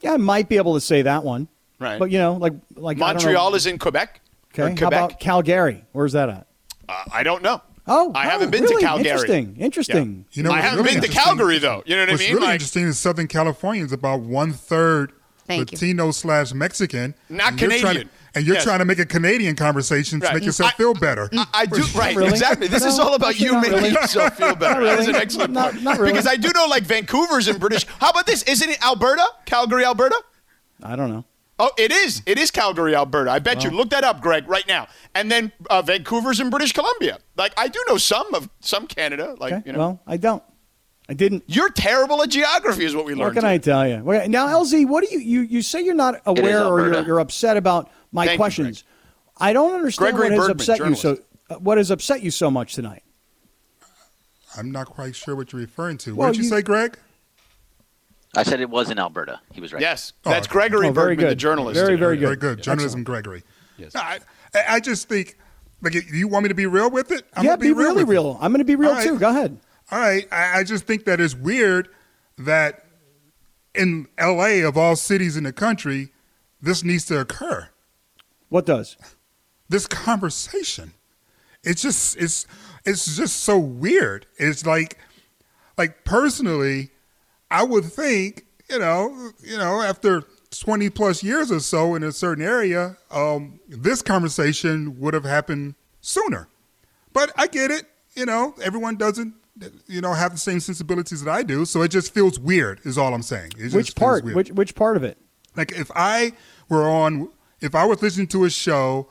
Yeah, 0.00 0.12
I 0.12 0.16
might 0.16 0.48
be 0.48 0.56
able 0.56 0.74
to 0.74 0.80
say 0.80 1.02
that 1.02 1.24
one. 1.24 1.48
Right. 1.78 1.98
But 1.98 2.10
you 2.10 2.18
know, 2.18 2.34
like 2.34 2.54
like 2.76 2.98
Montreal 2.98 3.54
is 3.54 3.66
in 3.66 3.78
Quebec. 3.78 4.20
okay. 4.52 4.62
Or 4.62 4.68
How 4.70 4.74
Quebec. 4.74 4.86
about 4.92 5.20
Calgary? 5.20 5.84
Where's 5.92 6.12
that 6.12 6.28
at? 6.28 6.46
Uh, 6.88 7.04
I 7.12 7.22
don't 7.22 7.42
know. 7.42 7.62
Oh, 7.90 8.12
I 8.14 8.26
oh, 8.26 8.30
haven't 8.30 8.50
been 8.50 8.64
really? 8.64 8.76
to 8.76 8.86
Calgary. 8.86 9.08
Interesting. 9.10 9.56
Interesting. 9.58 10.26
You 10.32 10.42
know, 10.42 10.50
I 10.50 10.60
haven't 10.60 10.84
really 10.84 11.00
been 11.00 11.08
to 11.10 11.16
Calgary 11.16 11.58
though. 11.58 11.82
You 11.86 11.96
know 11.96 12.02
what 12.02 12.08
I 12.10 12.12
What's 12.12 12.22
mean? 12.24 12.34
really 12.34 12.46
Like, 12.46 12.54
interesting 12.54 12.84
is 12.84 12.98
Southern 12.98 13.28
California 13.28 13.84
is 13.84 13.92
about 13.92 14.20
one 14.20 14.52
third 14.52 15.12
Thank 15.46 15.72
you. 15.72 15.76
Latino 15.76 16.10
slash 16.10 16.52
Mexican. 16.52 17.14
Not 17.30 17.52
and 17.52 17.58
to- 17.60 17.68
Canadian. 17.68 18.10
And 18.38 18.46
you're 18.46 18.56
Yes. 18.56 18.64
try 18.64 18.78
to 18.78 18.84
make 18.84 18.98
a 18.98 19.04
Canadian 19.06 19.54
conversation 19.56 20.18
Right. 20.20 20.28
to 20.28 20.34
make 20.34 20.44
yourself 20.44 20.70
I- 20.72 20.76
feel 20.76 20.94
better. 20.94 21.28
I, 21.32 21.46
I 21.52 21.66
do 21.66 21.82
right 21.94 22.16
really. 22.16 22.30
exactly. 22.30 22.68
This 22.68 22.84
is 22.84 22.98
all 22.98 23.14
about 23.14 23.38
you 23.38 23.54
making 23.60 23.72
really. 23.74 23.90
yourself 23.90 24.36
feel 24.36 24.54
better. 24.54 24.80
Not 24.80 24.86
That 24.86 24.98
is 25.00 25.06
an 25.08 25.12
really. 25.12 25.22
excellent 25.22 25.52
Not- 25.52 25.72
point. 25.72 25.82
not 25.82 25.98
really. 25.98 26.12
Because 26.12 26.26
I 26.26 26.36
do 26.36 26.50
know 26.54 26.66
like 26.66 26.84
Vancouver's 26.84 27.48
in 27.48 27.58
British. 27.58 27.86
How 28.00 28.10
about 28.10 28.26
this? 28.26 28.42
Isn't 28.44 28.70
it 28.70 28.82
Alberta? 28.84 29.24
Calgary, 29.44 29.84
Alberta? 29.84 30.16
I 30.82 30.96
don't 30.96 31.10
know. 31.10 31.24
Oh, 31.60 31.70
it 31.76 31.90
is. 31.90 32.22
It 32.24 32.38
is 32.38 32.52
Calgary, 32.52 32.94
Alberta. 32.94 33.32
I 33.32 33.40
bet 33.40 33.64
you. 33.64 33.70
Look 33.70 33.90
that 33.90 34.04
up, 34.04 34.20
Greg, 34.20 34.48
right 34.48 34.66
now. 34.68 34.86
And 35.16 35.28
then 35.32 35.50
uh, 35.68 35.82
Vancouver's 35.82 36.38
in 36.38 36.50
British 36.50 36.72
Columbia. 36.72 37.18
Like 37.36 37.52
I 37.58 37.66
do 37.66 37.82
know 37.88 37.96
some 37.96 38.32
of 38.32 38.48
some 38.60 38.86
Canada. 38.86 39.34
Like 39.38 39.52
Okay. 39.52 39.62
you 39.66 39.72
know, 39.72 39.78
Well, 39.78 40.00
I 40.06 40.16
don't. 40.18 40.42
I 41.10 41.14
didn't. 41.14 41.44
you're 41.46 41.70
terrible 41.70 42.22
at 42.22 42.28
geography, 42.28 42.84
is 42.84 42.94
what 42.94 43.06
we 43.06 43.12
learned. 43.14 43.34
What 43.34 43.34
can 43.34 43.44
I 43.44 43.56
tell 43.58 43.88
you? 43.88 44.02
Well, 44.04 44.28
Now, 44.28 44.46
LZ, 44.48 44.86
what 44.86 45.02
do 45.02 45.10
you 45.10 45.20
you, 45.20 45.40
you 45.40 45.62
say 45.62 45.80
you're 45.82 45.94
not 45.94 46.20
aware 46.26 46.64
or 46.64 46.80
you're, 46.92 47.02
you're 47.02 47.20
upset 47.20 47.56
about 47.56 47.90
my 48.12 48.26
Thank 48.26 48.32
you, 48.34 48.38
questions? 48.38 48.84
I 49.38 49.52
don't 49.54 49.74
understand 49.74 50.16
Gregory 50.16 50.36
what 50.36 50.48
has 50.48 50.48
Bergman, 50.66 50.80
upset 50.80 50.88
you 50.88 50.94
so. 50.94 51.18
Uh, 51.48 51.54
what 51.56 51.78
has 51.78 51.90
upset 51.90 52.22
you 52.22 52.30
so 52.30 52.50
much 52.50 52.74
tonight? 52.74 53.02
I'm 54.56 54.70
not 54.70 54.86
quite 54.88 55.14
sure 55.16 55.34
what 55.36 55.52
you're 55.52 55.60
referring 55.62 55.96
to. 55.98 56.14
Well, 56.14 56.28
what 56.28 56.32
did 56.34 56.38
you, 56.38 56.44
you- 56.44 56.50
say, 56.56 56.62
Greg? 56.62 56.98
I 58.36 58.42
said 58.42 58.60
it 58.60 58.68
was 58.68 58.90
in 58.90 58.98
Alberta. 58.98 59.40
He 59.54 59.60
was 59.62 59.72
right. 59.72 59.80
Yes, 59.80 60.12
Oh, 60.26 60.30
that's. 60.30 60.46
Gregory 60.46 60.88
Oh, 60.88 60.92
very 60.92 61.14
Bergman, 61.14 61.24
the 61.24 61.30
good. 61.30 61.38
journalist. 61.38 61.80
Very, 61.80 61.96
very 61.96 62.16
good. 62.18 62.38
Very 62.38 62.56
good. 62.56 62.62
Journalism, 62.62 63.02
Gregory. 63.02 63.42
Yes. 63.78 63.94
No, 63.94 64.00
I, 64.02 64.18
I- 64.54 64.64
I 64.74 64.80
just 64.80 65.08
think, 65.08 65.38
like, 65.80 65.94
you 66.12 66.28
want 66.28 66.42
me 66.42 66.48
to 66.50 66.54
be 66.54 66.66
real 66.66 66.90
with 66.90 67.10
it? 67.10 67.24
I'm 67.34 67.44
yeah, 67.44 67.52
gonna 67.52 67.60
be, 67.62 67.72
really 67.72 68.04
with 68.04 68.10
it. 68.10 68.10
real. 68.10 68.38
I'm 68.42 68.52
going 68.52 68.58
to 68.58 68.64
be 68.66 68.76
real 68.76 68.90
All 68.90 68.96
right. 68.96 69.04
too. 69.06 69.18
Go 69.18 69.30
ahead. 69.30 69.58
All 69.90 69.98
right. 69.98 70.26
I, 70.30 70.60
I 70.60 70.64
just 70.64 70.86
think 70.86 71.04
that 71.04 71.20
it's 71.20 71.34
weird 71.34 71.88
that 72.36 72.84
in 73.74 74.08
LA, 74.20 74.66
of 74.66 74.76
all 74.76 74.96
cities 74.96 75.36
in 75.36 75.44
the 75.44 75.52
country, 75.52 76.08
this 76.60 76.82
needs 76.82 77.04
to 77.06 77.20
occur. 77.20 77.68
What 78.48 78.66
does? 78.66 78.96
This 79.68 79.86
conversation. 79.86 80.94
It's 81.62 81.82
just 81.82 82.16
it's 82.16 82.46
it's 82.84 83.16
just 83.16 83.40
so 83.40 83.58
weird. 83.58 84.26
It's 84.36 84.64
like 84.64 84.98
like 85.76 86.04
personally, 86.04 86.90
I 87.50 87.62
would 87.62 87.84
think, 87.84 88.46
you 88.70 88.78
know, 88.78 89.32
you 89.42 89.58
know, 89.58 89.82
after 89.82 90.24
20 90.50 90.90
plus 90.90 91.22
years 91.22 91.52
or 91.52 91.60
so 91.60 91.94
in 91.94 92.02
a 92.02 92.12
certain 92.12 92.44
area, 92.44 92.96
um, 93.10 93.60
this 93.68 94.02
conversation 94.02 94.98
would 94.98 95.14
have 95.14 95.24
happened 95.24 95.74
sooner. 96.00 96.48
But 97.12 97.32
I 97.36 97.46
get 97.46 97.70
it, 97.70 97.84
you 98.14 98.24
know, 98.24 98.54
everyone 98.62 98.96
doesn't 98.96 99.34
you 99.86 100.00
know 100.00 100.12
have 100.12 100.32
the 100.32 100.38
same 100.38 100.60
sensibilities 100.60 101.22
that 101.24 101.30
I 101.30 101.42
do, 101.42 101.64
so 101.64 101.82
it 101.82 101.88
just 101.88 102.12
feels 102.12 102.38
weird 102.38 102.80
is 102.84 102.98
all 102.98 103.14
I'm 103.14 103.22
saying. 103.22 103.52
It 103.58 103.72
Which 103.72 103.94
part? 103.94 104.24
Which 104.24 104.50
which 104.50 104.74
part 104.74 104.96
of 104.96 105.04
it? 105.04 105.18
Like 105.56 105.72
if 105.72 105.90
I 105.94 106.32
were 106.68 106.88
on, 106.88 107.30
if 107.60 107.74
I 107.74 107.84
was 107.84 108.02
listening 108.02 108.28
to 108.28 108.44
a 108.44 108.50
show 108.50 109.08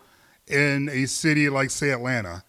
in 0.47 0.89
a 0.89 1.05
city 1.05 1.49
like 1.49 1.69
say 1.69 1.91
Atlanta, 1.91 2.43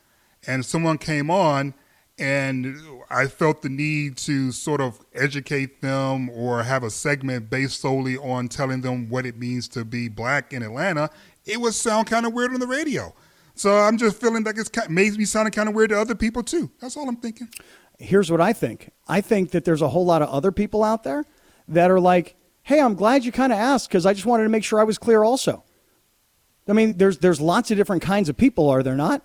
and 0.46 0.64
someone 0.64 0.98
came 0.98 1.30
on, 1.30 1.74
and 2.18 2.76
I 3.10 3.26
felt 3.26 3.62
the 3.62 3.68
need 3.68 4.16
to 4.18 4.52
sort 4.52 4.80
of 4.80 5.04
educate 5.14 5.80
them 5.80 6.30
or 6.30 6.62
have 6.62 6.82
a 6.82 6.90
segment 6.90 7.50
based 7.50 7.80
solely 7.80 8.16
on 8.16 8.48
telling 8.48 8.80
them 8.80 9.08
what 9.08 9.26
it 9.26 9.38
means 9.38 9.68
to 9.68 9.84
be 9.84 10.08
black 10.08 10.52
in 10.52 10.62
Atlanta, 10.62 11.10
it 11.44 11.60
would 11.60 11.74
sound 11.74 12.08
kind 12.08 12.26
of 12.26 12.32
weird 12.32 12.52
on 12.52 12.60
the 12.60 12.66
radio. 12.66 13.14
So 13.54 13.76
I'm 13.76 13.98
just 13.98 14.20
feeling 14.20 14.44
like 14.44 14.56
it's 14.56 14.68
kind 14.68 14.88
makes 14.90 15.16
me 15.16 15.24
sounding 15.24 15.52
kind 15.52 15.68
of 15.68 15.74
weird 15.74 15.90
to 15.90 16.00
other 16.00 16.14
people 16.14 16.44
too. 16.44 16.70
That's 16.80 16.96
all 16.96 17.08
I'm 17.08 17.16
thinking. 17.16 17.48
Here's 17.98 18.30
what 18.30 18.40
I 18.40 18.52
think. 18.52 18.90
I 19.06 19.20
think 19.20 19.50
that 19.50 19.64
there's 19.64 19.82
a 19.82 19.88
whole 19.88 20.04
lot 20.04 20.22
of 20.22 20.28
other 20.28 20.52
people 20.52 20.82
out 20.84 21.02
there 21.02 21.24
that 21.68 21.90
are 21.90 22.00
like, 22.00 22.36
"Hey, 22.62 22.80
I'm 22.80 22.94
glad 22.94 23.24
you 23.24 23.32
kind 23.32 23.52
of 23.52 23.58
asked 23.58 23.88
because 23.88 24.06
I 24.06 24.14
just 24.14 24.26
wanted 24.26 24.44
to 24.44 24.48
make 24.48 24.64
sure 24.64 24.80
I 24.80 24.84
was 24.84 24.98
clear." 24.98 25.22
Also, 25.24 25.64
I 26.68 26.72
mean, 26.72 26.96
there's 26.98 27.18
there's 27.18 27.40
lots 27.40 27.70
of 27.70 27.76
different 27.76 28.02
kinds 28.02 28.28
of 28.28 28.36
people, 28.36 28.68
are 28.68 28.82
there 28.82 28.96
not? 28.96 29.22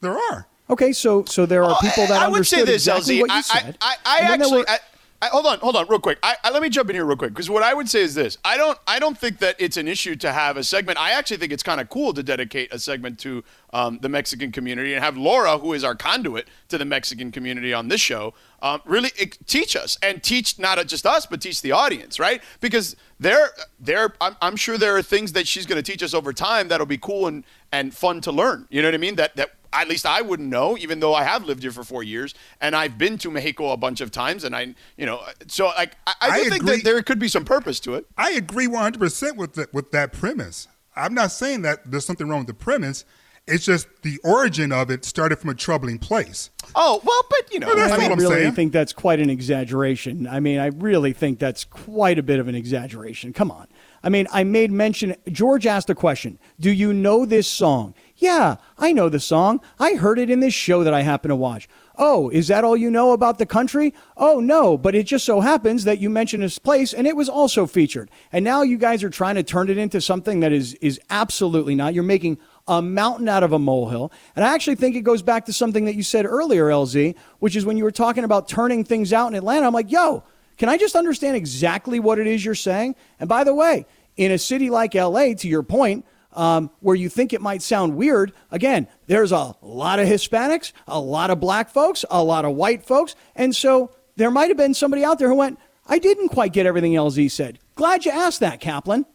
There 0.00 0.16
are. 0.16 0.46
Okay, 0.70 0.92
so 0.92 1.24
so 1.24 1.44
there 1.46 1.64
are 1.64 1.76
people 1.80 2.06
that 2.06 2.22
I 2.22 2.28
would 2.28 2.46
say 2.46 2.64
this, 2.64 2.86
exactly 2.86 3.16
LZ. 3.16 3.20
what 3.20 3.30
you 3.30 3.36
I, 3.36 3.40
said. 3.42 3.78
I, 3.80 3.96
I, 4.04 4.16
I 4.16 4.18
and 4.32 4.42
then 4.42 4.50
there 4.50 4.60
actually. 4.60 4.68
I, 4.68 4.78
I, 5.22 5.28
hold 5.28 5.46
on, 5.46 5.58
hold 5.60 5.76
on, 5.76 5.86
real 5.88 6.00
quick. 6.00 6.18
I, 6.22 6.36
I, 6.44 6.50
let 6.50 6.60
me 6.60 6.68
jump 6.68 6.90
in 6.90 6.96
here 6.96 7.04
real 7.04 7.16
quick 7.16 7.32
because 7.32 7.48
what 7.48 7.62
I 7.62 7.72
would 7.72 7.88
say 7.88 8.02
is 8.02 8.14
this: 8.14 8.36
I 8.44 8.56
don't, 8.56 8.78
I 8.86 8.98
don't 8.98 9.16
think 9.16 9.38
that 9.38 9.56
it's 9.58 9.76
an 9.76 9.88
issue 9.88 10.16
to 10.16 10.32
have 10.32 10.56
a 10.56 10.64
segment. 10.64 10.98
I 10.98 11.12
actually 11.12 11.38
think 11.38 11.52
it's 11.52 11.62
kind 11.62 11.80
of 11.80 11.88
cool 11.88 12.12
to 12.12 12.22
dedicate 12.22 12.72
a 12.72 12.78
segment 12.78 13.18
to 13.20 13.42
um, 13.72 13.98
the 14.02 14.08
Mexican 14.08 14.52
community 14.52 14.92
and 14.92 15.02
have 15.02 15.16
Laura, 15.16 15.58
who 15.58 15.72
is 15.72 15.82
our 15.82 15.94
conduit 15.94 16.48
to 16.68 16.78
the 16.78 16.84
Mexican 16.84 17.32
community 17.32 17.72
on 17.72 17.88
this 17.88 18.00
show, 18.00 18.34
um, 18.60 18.82
really 18.84 19.12
ex- 19.18 19.38
teach 19.46 19.76
us 19.76 19.96
and 20.02 20.22
teach 20.22 20.58
not 20.58 20.84
just 20.86 21.06
us 21.06 21.26
but 21.26 21.40
teach 21.40 21.62
the 21.62 21.72
audience, 21.72 22.18
right? 22.18 22.42
Because 22.60 22.94
there, 23.18 23.50
there, 23.80 24.14
I'm, 24.20 24.36
I'm 24.42 24.56
sure 24.56 24.76
there 24.76 24.96
are 24.96 25.02
things 25.02 25.32
that 25.32 25.48
she's 25.48 25.64
going 25.64 25.82
to 25.82 25.92
teach 25.92 26.02
us 26.02 26.12
over 26.12 26.32
time 26.32 26.68
that'll 26.68 26.86
be 26.86 26.98
cool 26.98 27.26
and 27.26 27.44
and 27.72 27.94
fun 27.94 28.20
to 28.22 28.32
learn. 28.32 28.66
You 28.70 28.82
know 28.82 28.88
what 28.88 28.94
I 28.94 28.98
mean? 28.98 29.16
That 29.16 29.36
that 29.36 29.52
at 29.82 29.88
least 29.88 30.06
I 30.06 30.22
wouldn't 30.22 30.48
know, 30.48 30.76
even 30.78 31.00
though 31.00 31.14
I 31.14 31.24
have 31.24 31.44
lived 31.44 31.62
here 31.62 31.72
for 31.72 31.84
four 31.84 32.02
years 32.02 32.34
and 32.60 32.74
I've 32.76 32.96
been 32.98 33.18
to 33.18 33.30
Mexico 33.30 33.70
a 33.72 33.76
bunch 33.76 34.00
of 34.00 34.10
times. 34.10 34.44
And 34.44 34.54
I, 34.54 34.74
you 34.96 35.06
know, 35.06 35.20
so 35.48 35.66
like 35.66 35.96
I, 36.06 36.14
I, 36.20 36.28
I 36.30 36.44
do 36.44 36.50
think 36.50 36.62
agree. 36.62 36.76
that 36.76 36.84
there 36.84 37.02
could 37.02 37.18
be 37.18 37.28
some 37.28 37.44
purpose 37.44 37.80
to 37.80 37.94
it. 37.94 38.06
I 38.16 38.32
agree 38.32 38.66
100% 38.68 39.36
with 39.36 39.54
the, 39.54 39.68
with 39.72 39.90
that 39.92 40.12
premise. 40.12 40.68
I'm 40.96 41.14
not 41.14 41.32
saying 41.32 41.62
that 41.62 41.90
there's 41.90 42.04
something 42.06 42.28
wrong 42.28 42.40
with 42.40 42.46
the 42.48 42.54
premise. 42.54 43.04
It's 43.46 43.66
just 43.66 43.88
the 44.02 44.18
origin 44.24 44.72
of 44.72 44.90
it 44.90 45.04
started 45.04 45.38
from 45.38 45.50
a 45.50 45.54
troubling 45.54 45.98
place. 45.98 46.48
Oh 46.74 47.02
well, 47.04 47.22
but 47.28 47.52
you 47.52 47.60
know, 47.60 47.66
Well, 47.66 47.76
that's 47.76 47.92
I 47.92 48.06
all 48.06 48.12
I'm 48.12 48.18
really 48.18 48.36
saying. 48.36 48.52
think 48.54 48.72
that's 48.72 48.94
quite 48.94 49.20
an 49.20 49.28
exaggeration. 49.28 50.26
I 50.26 50.40
mean, 50.40 50.58
I 50.58 50.68
really 50.68 51.12
think 51.12 51.38
that's 51.40 51.64
quite 51.64 52.18
a 52.18 52.22
bit 52.22 52.40
of 52.40 52.48
an 52.48 52.54
exaggeration. 52.54 53.34
Come 53.34 53.50
on. 53.50 53.66
I 54.02 54.08
mean, 54.08 54.26
I 54.32 54.44
made 54.44 54.70
mention. 54.72 55.14
George 55.30 55.66
asked 55.66 55.90
a 55.90 55.94
question 55.94 56.38
Do 56.58 56.70
you 56.70 56.94
know 56.94 57.26
this 57.26 57.46
song? 57.46 57.94
Yeah, 58.16 58.56
I 58.78 58.92
know 58.92 59.08
the 59.08 59.18
song. 59.18 59.60
I 59.78 59.94
heard 59.94 60.18
it 60.18 60.30
in 60.30 60.40
this 60.40 60.54
show 60.54 60.84
that 60.84 60.94
I 60.94 61.02
happen 61.02 61.30
to 61.30 61.36
watch. 61.36 61.68
Oh, 61.96 62.28
is 62.30 62.48
that 62.48 62.64
all 62.64 62.76
you 62.76 62.90
know 62.90 63.12
about 63.12 63.38
the 63.38 63.46
country? 63.46 63.92
Oh, 64.16 64.40
no, 64.40 64.76
but 64.78 64.94
it 64.94 65.04
just 65.04 65.24
so 65.24 65.40
happens 65.40 65.84
that 65.84 65.98
you 65.98 66.10
mentioned 66.10 66.42
this 66.42 66.58
place 66.58 66.92
and 66.92 67.06
it 67.06 67.16
was 67.16 67.28
also 67.28 67.66
featured. 67.66 68.10
And 68.32 68.44
now 68.44 68.62
you 68.62 68.78
guys 68.78 69.02
are 69.04 69.10
trying 69.10 69.34
to 69.36 69.42
turn 69.42 69.68
it 69.68 69.78
into 69.78 70.00
something 70.00 70.40
that 70.40 70.52
is, 70.52 70.74
is 70.74 71.00
absolutely 71.10 71.74
not. 71.74 71.94
You're 71.94 72.02
making 72.04 72.38
a 72.66 72.80
mountain 72.80 73.28
out 73.28 73.42
of 73.42 73.52
a 73.52 73.58
molehill. 73.58 74.12
And 74.34 74.44
I 74.44 74.54
actually 74.54 74.76
think 74.76 74.96
it 74.96 75.02
goes 75.02 75.22
back 75.22 75.44
to 75.46 75.52
something 75.52 75.84
that 75.84 75.94
you 75.94 76.02
said 76.02 76.24
earlier, 76.24 76.66
LZ, 76.66 77.14
which 77.40 77.56
is 77.56 77.66
when 77.66 77.76
you 77.76 77.84
were 77.84 77.92
talking 77.92 78.24
about 78.24 78.48
turning 78.48 78.84
things 78.84 79.12
out 79.12 79.28
in 79.28 79.34
Atlanta. 79.34 79.66
I'm 79.66 79.74
like, 79.74 79.90
yo, 79.90 80.24
can 80.56 80.68
I 80.68 80.78
just 80.78 80.96
understand 80.96 81.36
exactly 81.36 82.00
what 82.00 82.18
it 82.18 82.26
is 82.26 82.44
you're 82.44 82.54
saying? 82.54 82.94
And 83.20 83.28
by 83.28 83.44
the 83.44 83.54
way, 83.54 83.86
in 84.16 84.30
a 84.30 84.38
city 84.38 84.70
like 84.70 84.94
LA, 84.94 85.34
to 85.34 85.48
your 85.48 85.62
point, 85.62 86.04
um, 86.34 86.70
where 86.80 86.96
you 86.96 87.08
think 87.08 87.32
it 87.32 87.40
might 87.40 87.62
sound 87.62 87.96
weird, 87.96 88.32
again, 88.50 88.86
there's 89.06 89.32
a 89.32 89.54
lot 89.62 89.98
of 89.98 90.06
Hispanics, 90.08 90.72
a 90.86 90.98
lot 91.00 91.30
of 91.30 91.40
black 91.40 91.70
folks, 91.70 92.04
a 92.10 92.22
lot 92.22 92.44
of 92.44 92.54
white 92.54 92.84
folks. 92.84 93.14
And 93.36 93.54
so 93.54 93.90
there 94.16 94.30
might 94.30 94.48
have 94.48 94.56
been 94.56 94.74
somebody 94.74 95.04
out 95.04 95.18
there 95.18 95.28
who 95.28 95.34
went, 95.36 95.58
I 95.86 95.98
didn't 95.98 96.28
quite 96.28 96.52
get 96.52 96.66
everything 96.66 96.92
LZ 96.92 97.30
said. 97.30 97.58
Glad 97.74 98.04
you 98.04 98.10
asked 98.12 98.40
that, 98.40 98.60
Kaplan. 98.60 99.06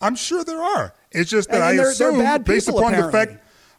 I'm 0.00 0.16
sure 0.16 0.42
there 0.44 0.62
are. 0.62 0.94
It's 1.12 1.30
just 1.30 1.48
that 1.50 1.56
And 1.56 1.64
I 1.64 1.68
they're- 1.72 1.82
they're 1.82 1.90
assume, 1.90 2.42
based 2.42 2.66
people, 2.66 2.80
upon 2.80 2.92
the 2.92 3.10
fact, 3.12 3.34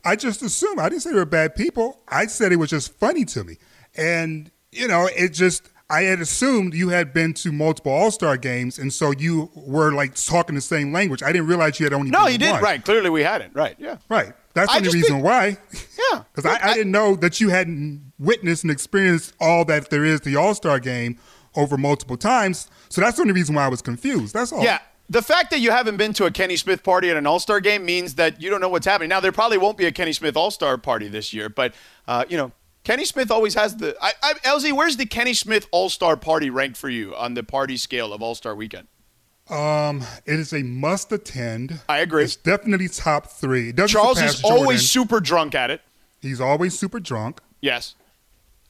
I 0.05 0.15
just 0.15 0.41
assume. 0.41 0.79
I 0.79 0.89
didn't 0.89 1.01
say 1.01 1.11
they 1.11 1.15
were 1.15 1.25
bad 1.25 1.55
people. 1.55 1.99
I 2.07 2.25
said 2.27 2.51
it 2.51 2.57
was 2.57 2.69
just 2.69 2.93
funny 2.99 3.25
to 3.25 3.43
me. 3.43 3.57
And, 3.95 4.51
you 4.71 4.87
know, 4.87 5.07
it 5.15 5.29
just, 5.33 5.69
I 5.91 6.03
had 6.03 6.19
assumed 6.21 6.73
you 6.73 6.89
had 6.89 7.13
been 7.13 7.33
to 7.35 7.51
multiple 7.51 7.91
All 7.91 8.09
Star 8.11 8.37
games, 8.37 8.79
and 8.79 8.91
so 8.93 9.11
you 9.11 9.51
were 9.55 9.91
like 9.91 10.15
talking 10.15 10.55
the 10.55 10.61
same 10.61 10.91
language. 10.93 11.21
I 11.21 11.31
didn't 11.31 11.47
realize 11.47 11.79
you 11.79 11.85
had 11.85 11.93
only 11.93 12.09
No, 12.11 12.23
been 12.25 12.31
you 12.33 12.37
did 12.39 12.51
one. 12.53 12.63
right. 12.63 12.83
Clearly, 12.83 13.09
we 13.09 13.23
hadn't. 13.23 13.53
Right. 13.55 13.75
Yeah. 13.77 13.97
Right. 14.09 14.33
That's 14.53 14.71
the 14.71 14.77
only 14.77 14.89
reason 14.89 15.15
think- 15.15 15.25
why. 15.25 15.57
Yeah. 16.11 16.23
Because 16.33 16.45
I, 16.45 16.71
I 16.71 16.73
didn't 16.73 16.91
know 16.91 17.15
that 17.15 17.39
you 17.39 17.49
hadn't 17.49 18.11
witnessed 18.19 18.63
and 18.63 18.71
experienced 18.71 19.33
all 19.39 19.63
that 19.65 19.89
there 19.89 20.03
is 20.03 20.21
to 20.21 20.29
the 20.29 20.35
All 20.35 20.53
Star 20.55 20.79
game 20.79 21.17
over 21.55 21.77
multiple 21.77 22.17
times. 22.17 22.69
So 22.89 23.01
that's 23.01 23.17
the 23.17 23.21
only 23.23 23.33
reason 23.33 23.55
why 23.55 23.65
I 23.65 23.67
was 23.67 23.81
confused. 23.81 24.33
That's 24.33 24.51
all. 24.51 24.63
Yeah. 24.63 24.79
The 25.09 25.21
fact 25.21 25.51
that 25.51 25.59
you 25.59 25.71
haven't 25.71 25.97
been 25.97 26.13
to 26.13 26.25
a 26.25 26.31
Kenny 26.31 26.55
Smith 26.55 26.83
party 26.83 27.09
at 27.09 27.17
an 27.17 27.27
All 27.27 27.39
Star 27.39 27.59
game 27.59 27.83
means 27.85 28.15
that 28.15 28.41
you 28.41 28.49
don't 28.49 28.61
know 28.61 28.69
what's 28.69 28.85
happening. 28.85 29.09
Now, 29.09 29.19
there 29.19 29.31
probably 29.33 29.57
won't 29.57 29.77
be 29.77 29.85
a 29.85 29.91
Kenny 29.91 30.13
Smith 30.13 30.37
All 30.37 30.51
Star 30.51 30.77
party 30.77 31.07
this 31.09 31.33
year, 31.33 31.49
but, 31.49 31.73
uh, 32.07 32.23
you 32.29 32.37
know, 32.37 32.51
Kenny 32.83 33.05
Smith 33.05 33.29
always 33.29 33.53
has 33.53 33.75
the. 33.77 33.95
I, 34.01 34.13
I, 34.23 34.33
LZ, 34.45 34.73
where's 34.73 34.97
the 34.97 35.05
Kenny 35.05 35.33
Smith 35.33 35.67
All 35.71 35.89
Star 35.89 36.17
party 36.17 36.49
ranked 36.49 36.77
for 36.77 36.89
you 36.89 37.15
on 37.15 37.35
the 37.35 37.43
party 37.43 37.77
scale 37.77 38.11
of 38.13 38.21
All 38.21 38.35
Star 38.35 38.55
weekend? 38.55 38.87
Um, 39.49 40.03
it 40.25 40.39
is 40.39 40.53
a 40.53 40.63
must 40.63 41.11
attend. 41.11 41.79
I 41.89 41.99
agree. 41.99 42.23
It's 42.23 42.35
definitely 42.35 42.87
top 42.87 43.27
three. 43.27 43.69
It 43.69 43.75
doesn't 43.75 43.93
Charles 43.99 44.21
is 44.21 44.43
always 44.43 44.89
super 44.89 45.19
drunk 45.19 45.53
at 45.55 45.69
it. 45.69 45.81
He's 46.21 46.39
always 46.39 46.77
super 46.77 46.99
drunk. 46.99 47.41
Yes. 47.61 47.95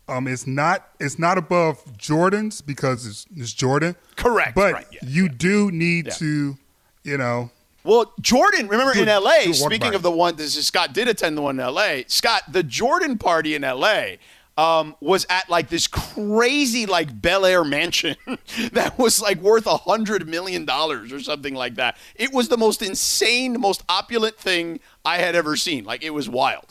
Um, 0.08 0.28
it's 0.28 0.48
not 0.48 0.90
it's 1.00 1.20
not 1.20 1.38
above 1.38 1.98
Jordan's 1.98 2.62
because 2.62 3.06
it's, 3.06 3.26
it's 3.36 3.54
Jordan. 3.54 3.96
Correct. 4.16 4.56
But 4.56 4.74
Right, 4.74 4.88
yeah, 4.92 5.00
you 5.04 5.30
do 5.30 5.72
need 5.72 6.08
Yeah. 6.08 6.14
to, 6.14 6.58
you 7.04 7.18
know, 7.18 7.52
Well, 7.84 8.14
Jordan, 8.22 8.68
remember 8.68 8.94
Do 8.94 9.02
in 9.02 9.08
LA, 9.08 9.46
one 9.46 9.54
speaking 9.54 9.96
of 9.96 10.02
the 10.02 10.12
one, 10.12 10.36
this 10.36 10.56
is 10.56 10.68
Scott 10.68 10.94
did 10.94 11.08
attend 11.08 11.38
the 11.38 11.42
one 11.42 11.60
in 11.60 11.66
LA. 11.66 12.02
Scott, 12.08 12.44
the 12.52 12.64
Jordan 12.64 13.18
party 13.18 13.56
in 13.56 13.64
LA 13.64 14.18
um, 14.58 14.96
was 15.00 15.26
at 15.30 15.50
like 15.50 15.70
this 15.70 15.88
crazy 15.88 16.86
like 16.86 17.22
Bel 17.22 17.46
Air 17.46 17.64
mansion 17.64 18.16
that 18.74 18.98
was 18.98 19.22
like 19.22 19.40
worth 19.40 19.66
a 19.66 19.78
hundred 19.78 20.28
million 20.28 20.66
dollars 20.66 21.12
or 21.12 21.20
something 21.20 21.56
like 21.56 21.76
that. 21.76 21.98
It 22.16 22.32
was 22.34 22.50
the 22.50 22.58
most 22.58 22.82
insane, 22.82 23.60
most 23.60 23.84
opulent 23.90 24.38
thing 24.38 24.80
I 25.04 25.18
had 25.18 25.36
ever 25.36 25.56
seen. 25.56 25.84
Like 25.84 26.04
it 26.04 26.12
was 26.12 26.30
wild. 26.30 26.66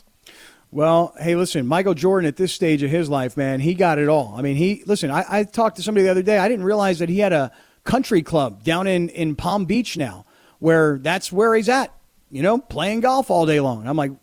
Well, 0.73 1.13
hey, 1.19 1.35
listen, 1.35 1.67
Michael 1.67 1.93
Jordan 1.93 2.25
at 2.29 2.37
this 2.37 2.53
stage 2.53 2.81
of 2.81 2.89
his 2.89 3.09
life, 3.09 3.35
man, 3.35 3.59
he 3.59 3.73
got 3.73 3.99
it 3.99 4.07
all. 4.07 4.33
I 4.37 4.41
mean, 4.41 4.55
he 4.55 4.83
listen. 4.85 5.11
I, 5.11 5.25
I 5.27 5.43
talked 5.43 5.75
to 5.75 5.83
somebody 5.83 6.05
the 6.05 6.11
other 6.11 6.23
day. 6.23 6.37
I 6.37 6.47
didn't 6.47 6.63
realize 6.63 6.99
that 6.99 7.09
he 7.09 7.19
had 7.19 7.33
a 7.33 7.51
country 7.83 8.21
club 8.21 8.63
down 8.63 8.87
in 8.87 9.09
in 9.09 9.35
Palm 9.35 9.65
Beach 9.65 9.97
now, 9.97 10.25
where 10.61 10.99
that's 10.99 11.31
where 11.31 11.53
he's 11.55 11.67
at. 11.67 11.93
You 12.29 12.41
know, 12.41 12.59
playing 12.59 13.01
golf 13.01 13.29
all 13.29 13.45
day 13.45 13.59
long. 13.59 13.85
I'm 13.85 13.97
like, 13.97 14.13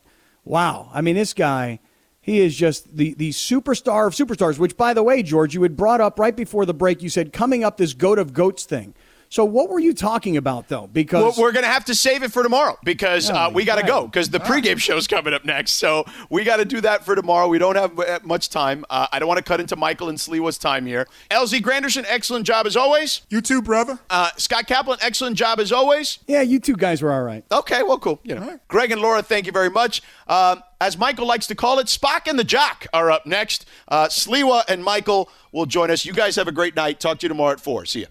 wow. 0.44 0.88
I 0.94 1.02
mean, 1.02 1.16
this 1.16 1.34
guy, 1.34 1.80
he 2.22 2.40
is 2.40 2.56
just 2.56 2.96
the 2.96 3.12
the 3.14 3.30
superstar 3.30 4.06
of 4.06 4.14
superstars. 4.14 4.58
Which, 4.58 4.76
by 4.76 4.94
the 4.94 5.02
way, 5.02 5.22
George, 5.22 5.52
you 5.52 5.62
had 5.62 5.76
brought 5.76 6.00
up 6.00 6.18
right 6.18 6.34
before 6.34 6.64
the 6.64 6.72
break. 6.72 7.02
You 7.02 7.10
said 7.10 7.34
coming 7.34 7.64
up 7.64 7.76
this 7.76 7.92
goat 7.92 8.18
of 8.18 8.32
goats 8.32 8.64
thing. 8.64 8.94
So, 9.30 9.44
what 9.44 9.68
were 9.68 9.78
you 9.78 9.92
talking 9.92 10.36
about 10.38 10.68
though? 10.68 10.86
Because 10.86 11.22
Well, 11.22 11.34
we're 11.38 11.52
going 11.52 11.64
to 11.64 11.70
have 11.70 11.84
to 11.86 11.94
save 11.94 12.22
it 12.22 12.32
for 12.32 12.42
tomorrow 12.42 12.78
because 12.82 13.28
uh, 13.28 13.48
Oh, 13.48 13.52
we 13.52 13.64
got 13.64 13.74
to 13.76 13.82
right. 13.82 13.88
go 13.88 14.06
because 14.06 14.30
the 14.30 14.40
pregame 14.40 14.78
show's 14.78 15.06
coming 15.06 15.34
up 15.34 15.44
next. 15.44 15.72
So 15.72 16.04
we 16.30 16.44
got 16.44 16.56
to 16.56 16.64
do 16.64 16.80
that 16.80 17.04
for 17.04 17.14
tomorrow. 17.14 17.46
We 17.48 17.58
don't 17.58 17.76
have 17.76 17.98
uh, 17.98 18.20
much 18.24 18.48
time. 18.48 18.84
Uh, 18.88 19.06
I 19.12 19.18
don't 19.18 19.28
want 19.28 19.38
to 19.38 19.44
cut 19.44 19.60
into 19.60 19.76
Michael 19.76 20.08
and 20.08 20.16
Sliwa's 20.18 20.56
time 20.58 20.86
here. 20.86 21.06
LZ 21.30 21.60
Granderson, 21.60 22.04
excellent 22.08 22.46
job 22.46 22.66
as 22.66 22.76
always. 22.76 23.22
you 23.28 23.40
too, 23.40 23.60
brother. 23.62 23.98
Uh, 24.10 24.30
Scott 24.38 24.66
Kaplan, 24.66 24.98
excellent 25.02 25.36
job 25.36 25.60
as 25.60 25.72
always. 25.72 26.18
yeah, 26.26 26.40
you 26.42 26.58
two 26.58 26.76
guys 26.76 27.02
were 27.02 27.12
all 27.12 27.22
right. 27.22 27.44
Okay, 27.52 27.82
well, 27.82 27.98
cool. 27.98 28.20
You 28.24 28.34
know, 28.34 28.58
Greg 28.68 28.90
and 28.92 29.00
Laura, 29.00 29.22
thank 29.22 29.46
you 29.46 29.52
very 29.52 29.70
much. 29.70 30.02
Um, 30.26 30.62
as 30.80 30.96
Michael 30.96 31.26
likes 31.26 31.46
to 31.48 31.54
call 31.54 31.78
it, 31.80 31.86
Spock 31.88 32.26
and 32.28 32.38
the 32.38 32.44
Jock 32.44 32.86
are 32.92 33.10
up 33.10 33.26
next. 33.26 33.66
Uh, 33.88 34.06
Sliwa 34.08 34.62
and 34.68 34.82
Michael 34.82 35.28
will 35.52 35.66
join 35.66 35.90
us. 35.90 36.04
You 36.04 36.12
guys 36.12 36.36
have 36.36 36.48
a 36.48 36.52
great 36.52 36.76
night. 36.76 37.00
Talk 37.00 37.18
to 37.20 37.24
you 37.24 37.28
tomorrow 37.28 37.52
at 37.52 37.60
four. 37.60 37.84
See 37.84 38.00
you. 38.00 38.06